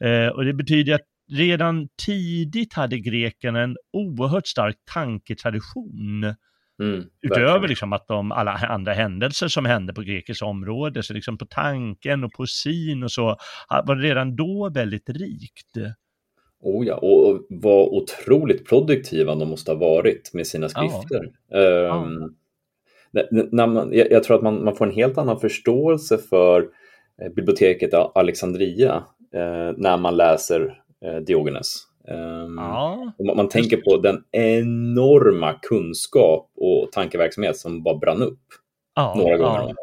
Eh, 0.00 0.26
och 0.26 0.44
det 0.44 0.52
betyder 0.52 0.94
att 0.94 1.06
redan 1.30 1.88
tidigt 2.06 2.72
hade 2.72 2.98
grekerna 2.98 3.60
en 3.60 3.76
oerhört 3.92 4.46
stark 4.46 4.76
tanketradition. 4.94 6.34
Mm, 6.80 7.04
Utöver 7.22 7.68
liksom 7.68 7.92
att 7.92 8.08
de, 8.08 8.32
alla 8.32 8.50
andra 8.52 8.92
händelser 8.92 9.48
som 9.48 9.64
hände 9.64 9.92
på 9.92 10.02
grekiskt 10.02 10.42
område, 10.42 11.02
så 11.02 11.12
liksom 11.14 11.38
på 11.38 11.44
tanken 11.46 12.24
och 12.24 12.32
poesin 12.32 13.02
och 13.02 13.10
så, 13.12 13.36
var 13.84 13.96
det 13.96 14.02
redan 14.08 14.36
då 14.36 14.70
väldigt 14.74 15.08
rikt. 15.08 15.76
Oh 16.62 16.86
ja, 16.86 16.94
och 16.96 17.46
vad 17.50 17.88
otroligt 17.88 18.68
produktiva 18.68 19.34
de 19.34 19.48
måste 19.48 19.70
ha 19.70 19.78
varit 19.78 20.30
med 20.34 20.46
sina 20.46 20.68
skrifter. 20.68 21.30
Ehm, 21.54 22.34
när- 23.10 23.48
när 23.56 23.66
man, 23.66 23.92
jag, 23.92 24.10
jag 24.10 24.22
tror 24.24 24.36
att 24.36 24.42
man, 24.42 24.64
man 24.64 24.76
får 24.76 24.86
en 24.86 24.94
helt 24.94 25.18
annan 25.18 25.40
förståelse 25.40 26.18
för 26.18 26.60
eh, 27.22 27.28
biblioteket 27.36 27.94
Alexandria 27.94 29.04
eh, 29.34 29.72
när 29.76 29.96
man 29.96 30.16
läser 30.16 30.82
eh, 31.04 31.16
Diogenes. 31.16 31.86
Ehm, 32.08 32.58
Ja, 32.58 33.12
man, 33.26 33.36
man 33.36 33.48
tänker 33.48 33.76
på 33.76 33.96
den 33.96 34.24
enorma 34.30 35.52
kunskap 35.52 36.50
och 36.56 36.92
tankeverksamhet 36.92 37.56
som 37.56 37.82
bara 37.82 37.98
brann 37.98 38.22
upp 38.22 38.46
ja, 38.94 39.14
några 39.16 39.36
gånger. 39.36 39.74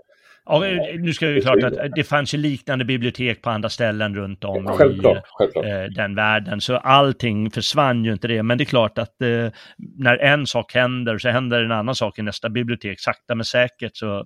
Ja, 0.50 0.60
nu 1.00 1.14
ska 1.14 1.28
vi 1.28 1.42
klart 1.42 1.64
att 1.64 1.96
det 1.96 2.04
fanns 2.04 2.34
ju 2.34 2.38
liknande 2.38 2.86
bibliotek 2.86 3.42
på 3.42 3.50
andra 3.50 3.70
ställen 3.70 4.16
runt 4.16 4.44
om 4.44 4.66
i 4.66 4.68
Självklart, 4.68 5.24
självklart. 5.26 5.66
eh, 5.66 5.84
den 5.84 6.16
världen, 6.16 6.62
så 6.62 6.78
allting 6.78 7.52
försvann 7.52 8.06
ju 8.06 8.14
inte 8.14 8.28
det. 8.28 8.44
Men 8.44 8.58
det 8.58 8.64
är 8.64 8.66
klart 8.66 8.98
att 8.98 9.22
eh, 9.22 9.52
när 9.98 10.18
en 10.18 10.48
sak 10.48 10.74
händer 10.74 11.18
så 11.18 11.30
händer 11.30 11.64
en 11.64 11.72
annan 11.72 11.96
sak 11.96 12.20
i 12.20 12.22
nästa 12.22 12.50
bibliotek. 12.50 13.00
Sakta 13.00 13.36
men 13.36 13.46
säkert 13.46 13.98
så 13.98 14.26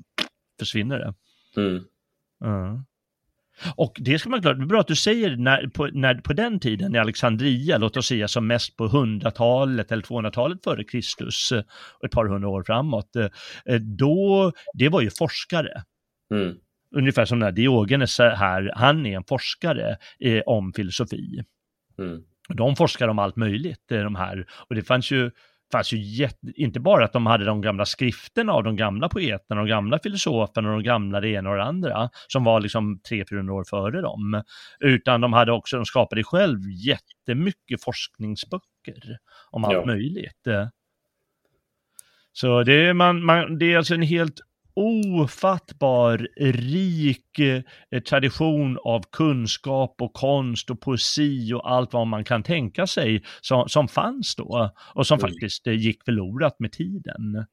försvinner 0.60 1.00
det. 1.00 1.14
Mm. 1.62 1.84
Ja. 2.40 2.84
Och 3.76 3.98
det 4.00 4.20
ska 4.20 4.30
man 4.30 4.42
klart, 4.42 4.58
det 4.58 4.64
är 4.64 4.66
bra 4.66 4.80
att 4.80 4.88
du 4.88 4.96
säger 4.96 5.36
när, 5.36 5.68
på, 5.68 5.88
när, 5.88 6.16
på 6.16 6.34
den 6.34 6.60
tiden 6.60 6.96
i 6.96 6.98
Alexandria, 6.98 7.78
låt 7.78 7.98
oss 7.98 8.08
säga 8.08 8.28
som 8.28 8.48
mest 8.48 8.78
på 8.78 8.88
100-talet 8.88 9.92
eller 9.92 10.04
200-talet 10.04 10.64
före 10.64 10.84
Kristus, 10.84 11.52
eh, 11.52 11.64
ett 12.06 12.12
par 12.12 12.26
hundra 12.26 12.50
år 12.50 12.64
framåt, 12.64 13.16
eh, 13.16 13.76
då, 13.76 14.52
det 14.74 14.90
var 14.90 15.02
ju 15.02 15.10
forskare. 15.10 15.84
Mm. 16.34 16.56
Ungefär 16.96 17.26
som 17.26 17.40
när 17.40 17.52
Diogenes 17.52 18.20
här, 18.20 18.72
han 18.76 19.06
är 19.06 19.16
en 19.16 19.24
forskare 19.24 19.98
eh, 20.20 20.42
om 20.46 20.74
filosofi. 20.74 21.44
Mm. 22.00 22.24
De 22.50 22.76
forskar 22.76 23.08
om 23.08 23.20
allt 23.20 23.36
möjligt, 23.36 23.92
eh, 23.92 24.04
de 24.04 24.16
här. 24.16 24.46
Och 24.70 24.76
det 24.76 24.84
fanns 24.84 25.12
ju, 25.12 25.32
fanns 25.72 25.94
ju 25.94 25.98
jätte, 25.98 26.38
inte 26.56 26.80
bara 26.80 27.06
att 27.06 27.14
de 27.14 27.26
hade 27.26 27.46
de 27.46 27.62
gamla 27.62 27.86
skrifterna 27.86 28.54
av 28.54 28.64
de 28.64 28.76
gamla 28.76 29.10
poeterna, 29.10 29.62
de 29.62 29.68
gamla 29.68 30.00
filosoferna 30.00 30.70
och 30.70 30.76
de 30.76 30.84
gamla 30.84 31.20
det 31.20 31.30
ena 31.30 31.50
och 31.50 31.56
det 31.56 31.64
andra, 31.64 32.10
som 32.28 32.44
var 32.44 32.60
liksom 32.60 33.00
300-400 33.12 33.50
år 33.50 33.64
före 33.64 34.02
dem, 34.02 34.44
utan 34.80 35.22
de 35.22 35.34
hade 35.34 35.52
också, 35.52 35.76
de 35.76 35.86
skapade 35.86 36.24
själv 36.24 36.60
jättemycket 36.86 37.84
forskningsböcker 37.84 39.18
om 39.52 39.66
allt 39.66 39.74
Ja. 39.74 39.86
möjligt. 39.86 40.48
Så 42.34 42.64
det 42.64 42.74
är, 42.74 42.94
man, 42.94 43.26
man, 43.26 43.58
det 43.58 43.74
är 43.74 43.78
alltså 43.78 43.94
en 43.94 44.02
helt 44.02 44.36
ofattbar 44.76 46.28
rik 46.40 47.40
eh, 47.40 48.02
tradition 48.02 48.78
av 48.84 49.04
kunskap 49.12 49.96
och 50.02 50.14
konst 50.14 50.70
och 50.70 50.82
poesi 50.82 51.54
och 51.54 51.72
allt 51.72 51.94
vad 51.94 52.08
man 52.08 52.24
kan 52.24 52.44
tänka 52.44 52.88
sig 52.88 53.24
som, 53.42 53.70
som 53.70 53.88
fanns 53.88 54.36
då 54.36 54.72
och 54.96 55.08
som 55.08 55.20
Mm. 55.20 55.30
faktiskt 55.32 55.68
eh, 55.68 55.74
gick 55.74 56.04
förlorat 56.06 56.60
med 56.60 56.72
tiden. 56.72 57.46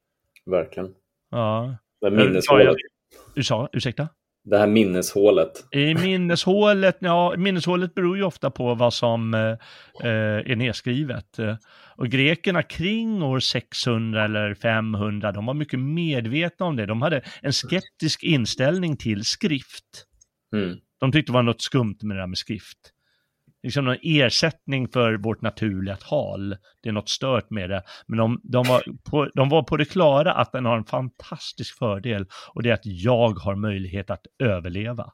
Verkligen. 0.47 0.95
Ja. 1.31 1.77
Ja, 2.01 2.11
minneshålet. 2.11 2.67
jag- 2.67 2.77
Ursa, 3.37 3.69
ursäkta? 3.73 4.09
Det 4.45 4.59
här 4.59 4.67
minneshålet. 4.67 5.67
I 5.71 5.95
minneshålet, 5.95 6.97
ja, 7.01 7.35
minneshålet 7.37 7.95
beror 7.95 8.17
ju 8.17 8.23
ofta 8.23 8.51
på 8.51 8.75
vad 8.75 8.95
som 8.95 9.35
eh, 9.35 9.41
eh, 10.03 10.51
är 10.51 10.57
nedskrivet. 10.57 11.39
Och 11.97 12.09
grekerna 12.09 12.63
kring 12.63 13.23
år 13.23 13.41
600 13.41 14.25
eller 14.25 14.55
500, 14.55 15.33
de 15.33 15.47
var 15.47 15.55
mycket 15.55 15.81
medvetna 15.81 16.67
om 16.67 16.77
det. 16.77 16.87
De 16.87 17.03
hade 17.03 17.23
en 17.43 17.53
skeptisk 17.53 18.23
inställning 18.23 18.97
till 18.97 19.25
skrift. 19.25 20.07
Mm. 20.55 20.77
De 21.01 21.13
tyckte 21.13 21.33
det 21.33 21.35
var 21.35 21.43
något 21.43 21.63
skumt 21.63 21.97
med 22.03 22.17
det 22.17 22.23
där 22.23 22.27
med 22.27 22.39
skrift. 22.39 22.79
Liksom 23.69 23.85
någon 23.85 23.97
ersättning 24.03 24.89
för 24.89 25.15
vårt 25.15 25.43
naturliga 25.43 25.97
tal. 25.97 26.57
Det 26.83 26.89
är 26.89 26.93
något 26.93 27.09
stört 27.09 27.51
med 27.51 27.71
det. 27.71 27.83
Men 28.07 28.19
de, 28.19 28.41
de, 28.43 28.65
var 28.69 28.83
på, 29.11 29.31
de 29.35 29.49
var 29.49 29.63
på 29.63 29.77
det 29.77 29.85
klara 29.85 30.33
att 30.33 30.53
den 30.53 30.65
har 30.65 30.77
en 30.77 30.85
fantastisk 30.85 31.79
fördel 31.79 32.27
och 32.55 32.63
det 32.63 32.71
är 32.71 32.75
att 32.75 32.87
jag 32.87 33.39
har 33.39 33.55
möjlighet 33.55 34.11
att 34.11 34.27
överleva. 34.39 35.13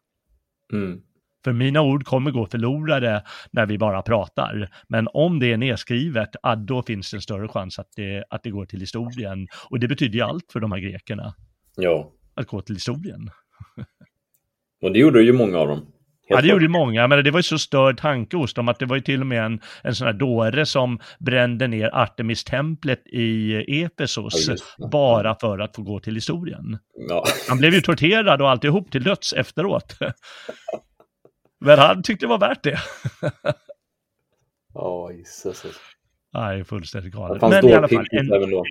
Mm. 0.72 1.00
För 1.44 1.52
mina 1.52 1.82
ord 1.82 2.04
kommer 2.04 2.30
gå 2.30 2.46
förlorade 2.46 3.24
när 3.50 3.66
vi 3.66 3.78
bara 3.78 4.02
pratar. 4.02 4.70
Men 4.88 5.08
om 5.12 5.38
det 5.38 5.52
är 5.52 5.56
nedskrivet, 5.56 6.30
ja, 6.42 6.56
då 6.56 6.82
finns 6.82 7.10
det 7.10 7.16
en 7.16 7.22
större 7.22 7.48
chans 7.48 7.78
att 7.78 7.92
det, 7.96 8.24
att 8.30 8.42
det 8.42 8.50
går 8.50 8.66
till 8.66 8.80
historien. 8.80 9.48
Och 9.70 9.80
det 9.80 9.88
betyder 9.88 10.14
ju 10.14 10.20
allt 10.20 10.52
för 10.52 10.60
de 10.60 10.72
här 10.72 10.78
grekerna, 10.78 11.34
Ja, 11.76 12.12
att 12.34 12.46
gå 12.46 12.60
till 12.60 12.76
historien. 12.76 13.30
och 14.82 14.92
det 14.92 14.98
gjorde 14.98 15.22
ju 15.22 15.32
många 15.32 15.58
av 15.58 15.68
dem. 15.68 15.86
Helt 16.28 16.38
Ja, 16.38 16.40
det 16.40 16.48
gjorde 16.48 16.68
många, 16.68 17.08
men 17.08 17.24
det 17.24 17.30
var 17.30 17.38
ju 17.38 17.42
så 17.42 17.58
störd 17.58 18.00
tanke 18.00 18.36
hos 18.36 18.54
dem 18.54 18.68
att 18.68 18.78
det 18.78 18.86
var 18.86 18.96
ju 18.96 19.02
till 19.02 19.20
och 19.20 19.26
med 19.26 19.44
en, 19.44 19.60
en 19.82 19.94
sån 19.94 20.06
här 20.06 20.14
dåre 20.14 20.66
som 20.66 20.98
brände 21.18 21.66
ner 21.68 21.90
Artemis-templet 21.94 23.06
i 23.06 23.54
Efesos 23.82 24.48
Ja, 24.48 24.54
det. 24.78 24.88
bara 24.88 25.34
för 25.40 25.58
att 25.58 25.76
få 25.76 25.82
gå 25.82 26.00
till 26.00 26.14
historien. 26.14 26.78
Ja. 27.08 27.24
Han 27.48 27.58
blev 27.58 27.74
ju 27.74 27.80
torterad 27.80 28.42
och 28.42 28.50
alltihop 28.50 28.90
till 28.90 29.02
döds 29.02 29.32
efteråt. 29.32 29.96
Men 31.60 31.78
han 31.78 32.02
tyckte 32.02 32.24
det 32.26 32.30
var 32.30 32.38
värt 32.38 32.62
det. 32.62 32.78
Ja, 34.74 35.12
Jesus. 35.12 35.64
Nej, 36.32 36.64
fullständigt 36.64 37.12
Det 37.12 37.18
galet. 37.18 37.40
fanns 37.40 37.54
Men 37.54 37.68
i 37.68 37.74
alla 37.74 37.88
fall, 37.88 37.96
dårpippis 37.96 38.20
en, 38.30 38.32
även 38.36 38.50
då. 38.50 38.64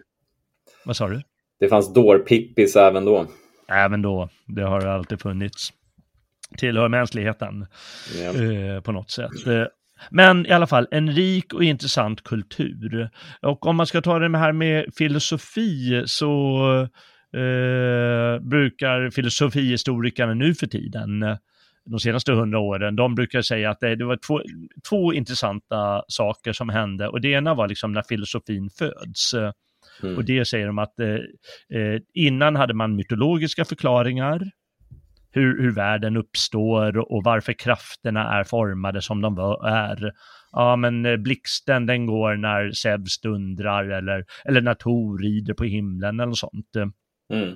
vad 0.85 0.95
sa 0.95 1.07
du? 1.07 1.21
Det 1.59 1.67
fanns 1.69 1.93
dårpippis 1.93 2.75
även 2.75 3.05
då. 3.05 3.25
Även 3.67 4.01
då, 4.01 4.29
det 4.47 4.61
har 4.63 4.85
alltid 4.85 5.21
funnits. 5.21 5.69
Tillhör 6.57 6.89
mänskligheten 6.89 7.65
eh, 8.35 8.81
på 8.81 8.91
något 8.91 9.11
sätt. 9.11 9.47
Eh, 9.47 9.65
Men 10.09 10.45
i 10.45 10.51
alla 10.51 10.67
fall, 10.67 10.87
en 10.91 11.11
rik 11.11 11.53
och 11.53 11.63
intressant 11.63 12.23
kultur. 12.23 13.09
Och 13.41 13.67
om 13.67 13.75
man 13.75 13.87
ska 13.87 14.01
ta 14.01 14.19
det 14.19 14.37
här 14.37 14.51
med 14.51 14.85
filosofi 14.97 16.03
så 16.05 16.57
eh, 17.33 18.39
brukar 18.41 19.09
filosofihistorikerna 19.09 20.33
nu 20.33 20.55
för 20.55 20.67
tiden, 20.67 21.37
de 21.85 21.99
senaste 21.99 22.31
hundra 22.31 22.59
åren, 22.59 22.95
de 22.95 23.15
brukar 23.15 23.41
säga 23.41 23.69
att 23.69 23.79
det, 23.79 23.95
det 23.95 24.05
var 24.05 24.17
två, 24.27 24.41
två 24.89 25.13
intressanta 25.13 26.03
saker 26.07 26.53
som 26.53 26.69
hände. 26.69 27.07
Och 27.07 27.21
det 27.21 27.27
ena 27.27 27.53
var 27.53 27.67
liksom 27.67 27.91
när 27.91 28.01
filosofin 28.01 28.69
föds. 28.69 29.33
Mm. 30.03 30.17
Och 30.17 30.25
det 30.25 30.45
säger 30.45 30.67
de 30.67 30.79
att 30.79 30.99
eh, 30.99 31.07
eh, 31.79 32.01
innan 32.13 32.55
hade 32.55 32.73
man 32.73 32.95
mytologiska 32.95 33.65
förklaringar, 33.65 34.41
hur, 35.33 35.61
hur 35.61 35.71
världen 35.71 36.17
uppstår 36.17 36.97
och 36.97 37.23
varför 37.23 37.53
krafterna 37.53 38.39
är 38.39 38.43
formade 38.43 39.01
som 39.01 39.21
de 39.21 39.37
är. 39.63 40.11
Ja, 40.51 40.75
men 40.75 41.05
eh, 41.05 41.17
blixten 41.17 41.85
den 41.85 42.05
går 42.05 42.35
när 42.35 42.71
Zeus 42.71 43.21
dundrar 43.21 43.89
eller, 43.89 44.25
eller 44.45 44.61
när 44.61 44.73
Tor 44.73 45.17
rider 45.17 45.53
på 45.53 45.63
himlen 45.63 46.19
eller 46.19 46.27
något 46.27 46.37
sånt. 46.37 46.75
Mm. 47.33 47.55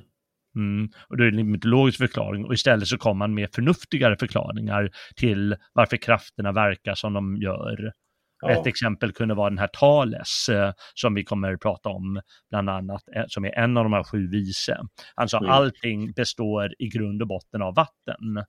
Mm. 0.55 0.89
Och 1.09 1.17
då 1.17 1.23
är 1.23 1.31
det 1.31 1.41
en 1.41 1.51
mytologisk 1.51 1.97
förklaring 1.97 2.45
och 2.45 2.53
istället 2.53 2.87
så 2.87 2.97
kommer 2.97 3.19
man 3.19 3.33
med 3.33 3.49
förnuftigare 3.55 4.17
förklaringar 4.19 4.91
till 5.15 5.55
varför 5.73 5.97
krafterna 5.97 6.51
verkar 6.51 6.95
som 6.95 7.13
de 7.13 7.37
gör. 7.37 7.91
Ja. 8.41 8.51
Ett 8.51 8.67
exempel 8.67 9.11
kunde 9.11 9.35
vara 9.35 9.49
den 9.49 9.57
här 9.57 9.67
Thales 9.67 10.49
eh, 10.49 10.73
som 10.93 11.13
vi 11.13 11.23
kommer 11.23 11.53
att 11.53 11.59
prata 11.61 11.89
om, 11.89 12.21
bland 12.49 12.69
annat, 12.69 13.03
eh, 13.15 13.23
som 13.27 13.45
är 13.45 13.51
en 13.57 13.77
av 13.77 13.83
de 13.83 13.93
här 13.93 14.03
sju 14.03 14.27
vise. 14.27 14.77
Sa 15.27 15.37
Mm. 15.37 15.49
allting 15.51 16.11
består 16.11 16.73
i 16.79 16.87
grund 16.87 17.21
och 17.21 17.27
botten 17.27 17.61
av 17.61 17.75
vatten. 17.75 18.43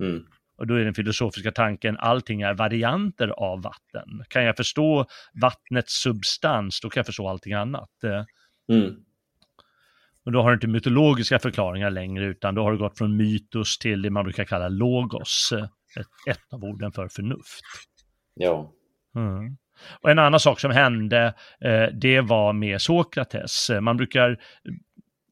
Mm. 0.00 0.24
Och 0.58 0.66
då 0.66 0.74
är 0.74 0.84
den 0.84 0.94
filosofiska 0.94 1.52
tanken, 1.52 1.96
allting 1.98 2.40
är 2.42 2.54
varianter 2.54 3.28
av 3.28 3.62
vatten. 3.62 4.24
Kan 4.28 4.44
jag 4.44 4.56
förstå 4.56 5.06
vattnets 5.40 6.02
substans, 6.02 6.80
då 6.80 6.90
kan 6.90 7.00
jag 7.00 7.06
förstå 7.06 7.28
allting 7.28 7.52
annat. 7.52 8.04
Eh, 8.04 8.24
Mm. 8.68 8.94
Och 10.24 10.32
då 10.32 10.42
har 10.42 10.50
du 10.50 10.54
inte 10.54 10.66
mytologiska 10.66 11.38
förklaringar 11.38 11.90
längre, 11.90 12.24
utan 12.24 12.54
då 12.54 12.62
har 12.62 12.72
det 12.72 12.78
gått 12.78 12.98
från 12.98 13.16
mytos 13.16 13.78
till 13.78 14.02
det 14.02 14.10
man 14.10 14.24
brukar 14.24 14.44
kalla 14.44 14.68
logos, 14.68 15.52
ett, 15.96 16.06
ett 16.36 16.52
av 16.52 16.64
orden 16.64 16.92
för 16.92 17.08
förnuft. 17.08 17.62
Ja. 18.34 18.72
Mm. 19.16 19.56
Och 20.00 20.10
en 20.10 20.18
annan 20.18 20.40
sak 20.40 20.60
som 20.60 20.70
hände, 20.70 21.34
eh, 21.60 21.86
det 22.00 22.20
var 22.20 22.52
med 22.52 22.82
Sokrates. 22.82 23.70
Eh, 23.70 23.80
Man 23.80 23.96
brukar 23.96 24.38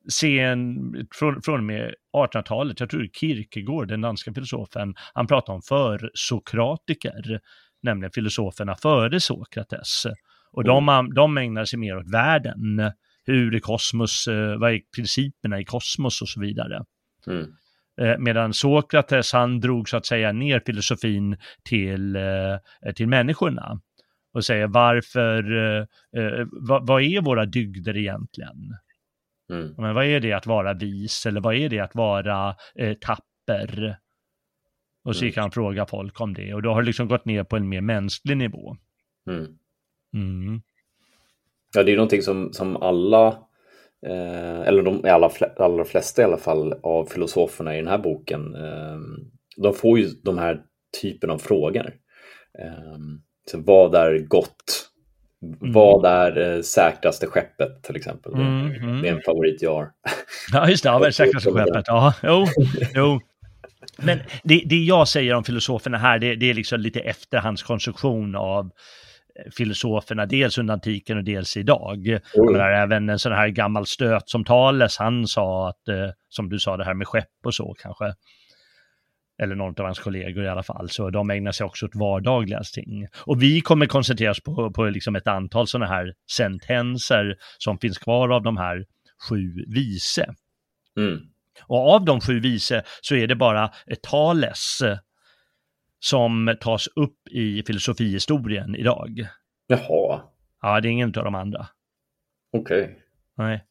se 0.09 0.39
en, 0.39 0.77
från, 1.15 1.43
från 1.43 1.59
och 1.59 1.65
med 1.65 1.95
1800-talet, 2.17 2.81
jag 2.81 2.91
tror 2.91 3.09
Kierkegaard, 3.13 3.89
den 3.89 4.01
danska 4.01 4.35
filosofen, 4.35 4.95
han 5.15 5.27
pratar 5.27 5.53
om 5.53 5.63
försokratiker, 5.63 7.41
nämligen 7.83 8.11
filosoferna 8.13 8.77
före 8.77 9.21
Sokrates. 9.21 10.07
Och 10.53 10.65
de, 10.65 11.11
de 11.15 11.39
ägnar 11.39 11.65
sig 11.65 11.79
mer 11.79 11.97
åt 11.97 12.13
världen, 12.13 12.93
hur 13.27 13.55
är 13.55 13.61
kosmos, 13.61 14.29
eh, 14.29 14.59
vad 14.59 14.73
är 14.73 14.81
principerna 14.97 15.61
i 15.61 15.65
kosmos 15.65 16.23
och 16.23 16.29
så 16.29 16.41
vidare. 16.41 16.85
Mm. 17.27 17.47
Eh, 18.01 18.19
medan 18.19 18.55
Sokrates, 18.55 19.33
han 19.33 19.61
drog 19.61 19.89
så 19.89 19.97
att 19.97 20.07
säga 20.07 20.33
ner 20.33 20.63
filosofin 20.67 21.37
till, 21.63 22.17
eh, 22.17 22.93
till 22.95 23.09
människorna 23.09 23.81
och 24.33 24.45
säger 24.45 24.67
varför, 24.67 25.57
eh, 26.17 26.47
vad, 26.53 26.87
vad, 26.87 27.03
är 27.03 27.21
våra 27.21 27.47
dygder 27.47 27.97
egentligen? 27.97 28.77
Mm. 29.51 29.75
Men 29.79 29.95
vad 29.95 30.05
är 30.05 30.21
det 30.21 30.33
att 30.33 30.47
vara 30.47 30.75
vis 30.75 31.27
eller 31.27 31.41
vad 31.41 31.55
är 31.55 31.69
det 31.69 31.81
att 31.81 31.95
vara 31.95 32.55
tapper? 33.01 33.99
Och 35.05 35.17
så 35.17 35.23
mm. 35.23 35.29
gick 35.29 35.37
han 35.37 35.51
fråga 35.51 35.87
folk 35.87 36.21
om 36.21 36.35
det 36.35 36.55
och 36.55 36.63
då 36.63 36.73
har 36.73 36.83
det 36.83 36.87
liksom 36.87 37.09
gått 37.09 37.25
ner 37.25 37.45
på 37.45 37.57
en 37.57 37.69
mer 37.69 37.81
mänsklig 37.81 38.37
nivå. 38.37 38.77
Mm. 39.27 39.47
Mm. 40.15 40.63
Ja, 41.75 41.83
det 41.83 41.93
är 41.93 41.97
någonting 41.97 42.23
som, 42.23 42.53
som 42.53 42.77
alla, 42.77 43.39
eller 44.07 44.83
de 44.83 45.05
alla, 45.05 45.31
allra 45.57 45.85
flesta 45.85 46.23
i 46.23 46.25
alla 46.25 46.37
fall, 46.37 46.75
av 46.83 47.07
filosoferna 47.07 47.75
i 47.75 47.77
den 47.77 47.89
här 47.89 47.99
boken, 47.99 48.55
eh, 48.55 48.99
de 49.57 49.75
får 49.75 49.99
ju 49.99 50.09
de 50.25 50.39
här 50.39 50.61
typen 51.03 51.31
av 51.31 51.39
frågor. 51.39 51.95
Eh, 52.59 52.99
så 53.51 53.59
vad 53.61 53.95
är 53.95 54.19
gott? 54.19 54.91
Mm. 55.43 55.73
Vad 55.73 56.05
är 56.05 56.57
eh, 56.57 56.63
säkraste 56.63 57.27
skeppet 57.27 57.83
till 57.83 57.97
exempel? 57.97 58.33
Mm, 58.33 58.73
mm. 58.73 59.03
Det 59.03 59.09
är 59.09 59.13
en 59.13 59.23
favorit 59.23 59.63
jag 59.63 59.75
har. 59.75 59.91
Ja, 60.53 60.69
just 60.69 60.83
det. 60.83 60.89
Ja, 60.89 61.13
säkraste 61.13 61.51
skeppet. 61.51 61.85
Ja, 61.87 62.15
jo, 62.23 62.47
jo. 62.95 63.21
Men 63.99 64.19
det, 64.45 64.63
det 64.67 64.77
jag 64.77 65.09
säger 65.09 65.35
om 65.35 65.45
filosoferna 65.45 65.99
här, 65.99 66.19
det, 66.19 66.35
det 66.35 66.51
är 66.51 66.55
liksom 66.55 66.81
lite 66.81 67.01
efterhandskonstruktion 67.01 68.37
av 68.37 68.65
eh, 68.65 68.71
filosoferna, 69.57 70.27
dels 70.27 70.59
under 70.59 70.75
antiken 70.75 71.19
och 71.19 71.25
dels 71.25 71.57
idag. 71.57 72.07
Mm. 72.07 72.23
Menar, 72.53 72.71
även 72.71 73.09
en 73.09 73.19
sån 73.19 73.33
här 73.33 73.49
gammal 73.49 73.87
stöt 73.87 74.29
som 74.29 74.45
Thales, 74.45 74.99
han 74.99 75.27
sa 75.27 75.69
att, 75.69 75.89
eh, 75.89 76.11
som 76.29 76.49
du 76.49 76.59
sa, 76.59 76.77
det 76.77 76.85
här 76.85 76.95
med 76.95 77.09
skepp 77.09 77.47
och 77.47 77.55
så 77.55 77.75
kanske. 77.79 78.15
Eller 79.43 79.55
någon 79.55 79.81
av 79.81 79.85
hans 79.85 79.99
kollegor 79.99 80.45
i 80.45 80.49
alla 80.49 80.63
fall, 80.63 80.89
så 80.91 81.11
de 81.11 81.31
ägnar 81.31 81.53
sig 81.53 81.67
också 81.67 81.87
åt 81.87 81.95
vardagliga 81.95 82.61
ting. 82.75 83.07
Och 83.27 83.43
vi 83.43 83.61
kommer 83.61 83.87
koncentrera 83.87 84.31
oss 84.31 84.43
på, 84.43 84.73
på 84.73 84.85
liksom 84.85 85.17
ett 85.17 85.27
antal 85.27 85.67
sådana 85.67 85.87
här 85.87 86.13
sentenser 86.33 87.37
som 87.59 87.79
finns 87.79 87.99
kvar 87.99 88.29
av 88.29 88.43
de 88.43 88.57
här 88.57 88.85
sju 89.29 89.65
vise. 89.75 90.35
Mm. 90.99 91.19
Och 91.67 91.95
av 91.95 92.05
de 92.05 92.21
sju 92.21 92.41
vise 92.41 92.83
så 93.01 93.15
är 93.15 93.27
det 93.27 93.37
bara 93.37 93.71
Thales 94.03 94.83
som 96.05 96.57
tas 96.61 96.89
upp 96.97 97.29
i 97.31 97.63
filosofihistorien 97.67 98.77
idag. 98.77 99.29
Jaha. 99.67 100.23
Ja, 100.63 100.81
det 100.81 100.89
är 100.89 100.91
ingen 100.91 101.09
av 101.09 101.25
de 101.25 101.35
andra. 101.35 101.67
Okej. 102.53 102.83
Okay. 102.83 102.95
Nej. 103.37 103.65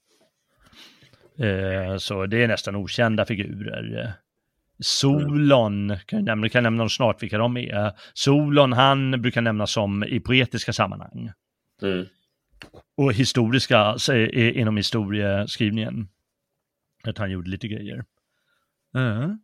Eh, 1.50 1.98
så 1.98 2.26
det 2.26 2.44
är 2.44 2.48
nästan 2.48 2.76
okända 2.76 3.26
figurer. 3.26 4.14
Solon, 4.80 5.98
kan 6.06 6.20
jag 6.20 6.26
nämna, 6.26 6.50
kan 6.50 6.64
nämna 6.64 6.82
dem 6.82 6.90
snart 6.90 7.24
vilka 7.24 7.38
de 7.38 7.58
är. 7.58 7.92
Solon, 8.14 8.74
han 8.74 9.22
brukar 9.22 9.42
nämnas 9.42 9.72
som 9.72 10.04
i 10.04 10.20
poetiska 10.20 10.74
sammanhang. 10.74 11.32
Mm. 11.82 12.06
Och 12.98 13.14
historiska, 13.14 13.96
inom 14.34 14.78
historieskrivningen 14.78 16.08
att 17.04 17.18
han 17.18 17.32
gjorde 17.32 17.50
lite 17.50 17.68
grejer. 17.68 18.06
Mm. 18.96 19.40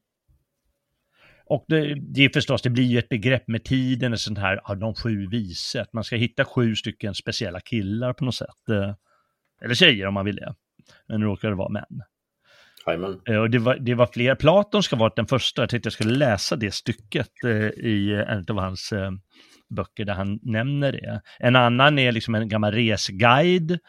Och 1.49 1.65
det, 1.67 1.95
det 1.95 2.25
är 2.25 2.29
förstås, 2.29 2.61
det 2.61 2.69
blir 2.69 2.83
ju 2.83 2.99
ett 2.99 3.09
begrepp 3.09 3.47
med 3.47 3.63
tiden, 3.63 4.13
och 4.13 4.19
sånt 4.19 4.37
här, 4.37 4.59
av 4.63 4.77
de 4.77 4.93
sju 4.95 5.27
vise, 5.27 5.81
att 5.81 5.93
man 5.93 6.03
ska 6.03 6.15
hitta 6.15 6.45
sju 6.45 6.75
stycken 6.75 7.15
speciella 7.15 7.59
killar 7.59 8.13
på 8.13 8.25
något 8.25 8.35
sätt. 8.35 8.69
Eh, 8.69 8.93
eller 9.63 9.73
tjejer 9.73 10.07
om 10.07 10.13
man 10.13 10.25
vill 10.25 10.35
det. 10.35 10.55
Men 11.07 11.19
nu 11.19 11.25
råkar 11.25 11.49
det 11.49 11.55
vara 11.55 11.69
män. 11.69 12.01
Amen. 12.85 13.21
Eh, 13.25 13.35
och 13.35 13.49
det 13.49 13.59
var, 13.59 13.75
det 13.75 13.95
var 13.95 14.09
fler, 14.13 14.35
Platon 14.35 14.83
ska 14.83 14.95
vara 14.95 15.13
den 15.15 15.27
första, 15.27 15.61
jag 15.61 15.69
tänkte 15.69 15.87
jag 15.87 15.93
skulle 15.93 16.15
läsa 16.15 16.55
det 16.55 16.73
stycket 16.73 17.43
eh, 17.43 17.51
i 17.85 18.25
en 18.27 18.45
av 18.49 18.59
hans 18.59 18.93
böcker 19.69 20.05
där 20.05 20.13
han 20.13 20.39
nämner 20.41 20.91
det. 20.91 21.21
En 21.39 21.55
annan 21.55 21.99
är 21.99 22.11
liksom 22.11 22.35
en 22.35 22.49
gammal 22.49 22.71
resguide 22.71 23.79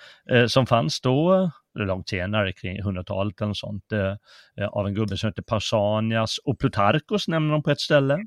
som 0.46 0.66
fanns 0.66 1.00
då, 1.00 1.50
långt 1.74 2.08
senare, 2.08 2.52
kring 2.52 2.82
100-talet 2.82 3.40
eller 3.40 3.54
sånt, 3.54 3.92
eh, 3.92 4.16
eh, 4.56 4.68
av 4.68 4.86
en 4.86 4.94
gubbe 4.94 5.16
som 5.16 5.28
heter 5.28 5.42
Pausanias 5.42 6.38
och 6.38 6.58
Plutarkos 6.58 7.28
nämner 7.28 7.52
de 7.52 7.62
på 7.62 7.70
ett 7.70 7.80
ställe. 7.80 8.18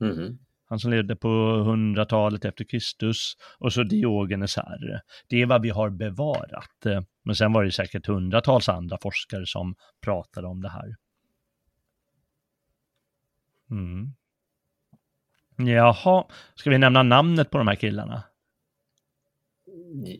Mm. 0.00 0.38
Han 0.68 0.78
som 0.78 0.90
levde 0.90 1.16
på 1.16 1.28
100-talet 1.28 2.44
efter 2.44 2.64
Kristus 2.64 3.36
och 3.58 3.72
så 3.72 3.82
Diogenes 3.82 4.56
här. 4.56 5.02
Det 5.28 5.42
är 5.42 5.46
vad 5.46 5.62
vi 5.62 5.70
har 5.70 5.90
bevarat. 5.90 6.86
Eh, 6.86 7.02
men 7.24 7.34
sen 7.34 7.52
var 7.52 7.64
det 7.64 7.72
säkert 7.72 8.06
hundratals 8.06 8.68
andra 8.68 8.98
forskare 9.02 9.46
som 9.46 9.74
pratade 10.00 10.46
om 10.46 10.62
det 10.62 10.68
här. 10.68 10.96
Mm. 13.70 14.06
Jaha, 15.56 16.24
ska 16.54 16.70
vi 16.70 16.78
nämna 16.78 17.02
namnet 17.02 17.50
på 17.50 17.58
de 17.58 17.68
här 17.68 17.74
killarna? 17.74 18.22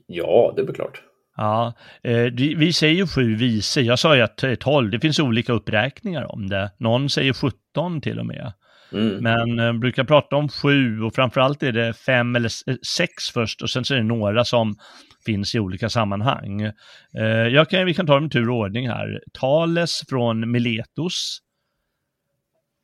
Ja, 0.06 0.52
det 0.56 0.62
är 0.62 0.66
väl 0.66 0.74
klart. 0.74 1.02
Ja, 1.38 1.74
eh, 2.02 2.32
vi 2.56 2.72
säger 2.72 2.94
ju 2.94 3.06
sju 3.06 3.34
vise. 3.34 3.80
Jag 3.80 3.98
sa 3.98 4.16
ju 4.16 4.22
att 4.22 4.44
tolv, 4.60 4.90
det 4.90 5.00
finns 5.00 5.18
olika 5.18 5.52
uppräkningar 5.52 6.32
om 6.32 6.48
det. 6.48 6.70
Någon 6.78 7.10
säger 7.10 7.32
17 7.32 8.00
till 8.00 8.18
och 8.18 8.26
med. 8.26 8.52
Mm. 8.92 9.22
Men 9.22 9.58
eh, 9.58 9.72
brukar 9.72 10.04
prata 10.04 10.36
om 10.36 10.48
sju 10.48 11.02
och 11.02 11.14
framförallt 11.14 11.62
är 11.62 11.72
det 11.72 11.92
fem 11.92 12.36
eller 12.36 12.50
eh, 12.70 12.76
sex 12.86 13.30
först 13.34 13.62
och 13.62 13.70
sen 13.70 13.84
så 13.84 13.94
är 13.94 13.98
det 13.98 14.04
några 14.04 14.44
som 14.44 14.76
finns 15.26 15.54
i 15.54 15.58
olika 15.58 15.88
sammanhang. 15.88 16.60
Eh, 17.18 17.24
jag 17.26 17.70
kan, 17.70 17.86
vi 17.86 17.94
kan 17.94 18.06
ta 18.06 18.14
dem 18.14 18.26
i 18.26 18.30
tur 18.30 18.50
och 18.50 18.56
ordning 18.56 18.88
här. 18.88 19.20
Tales 19.40 20.02
från 20.08 20.50
Miletos. 20.50 21.38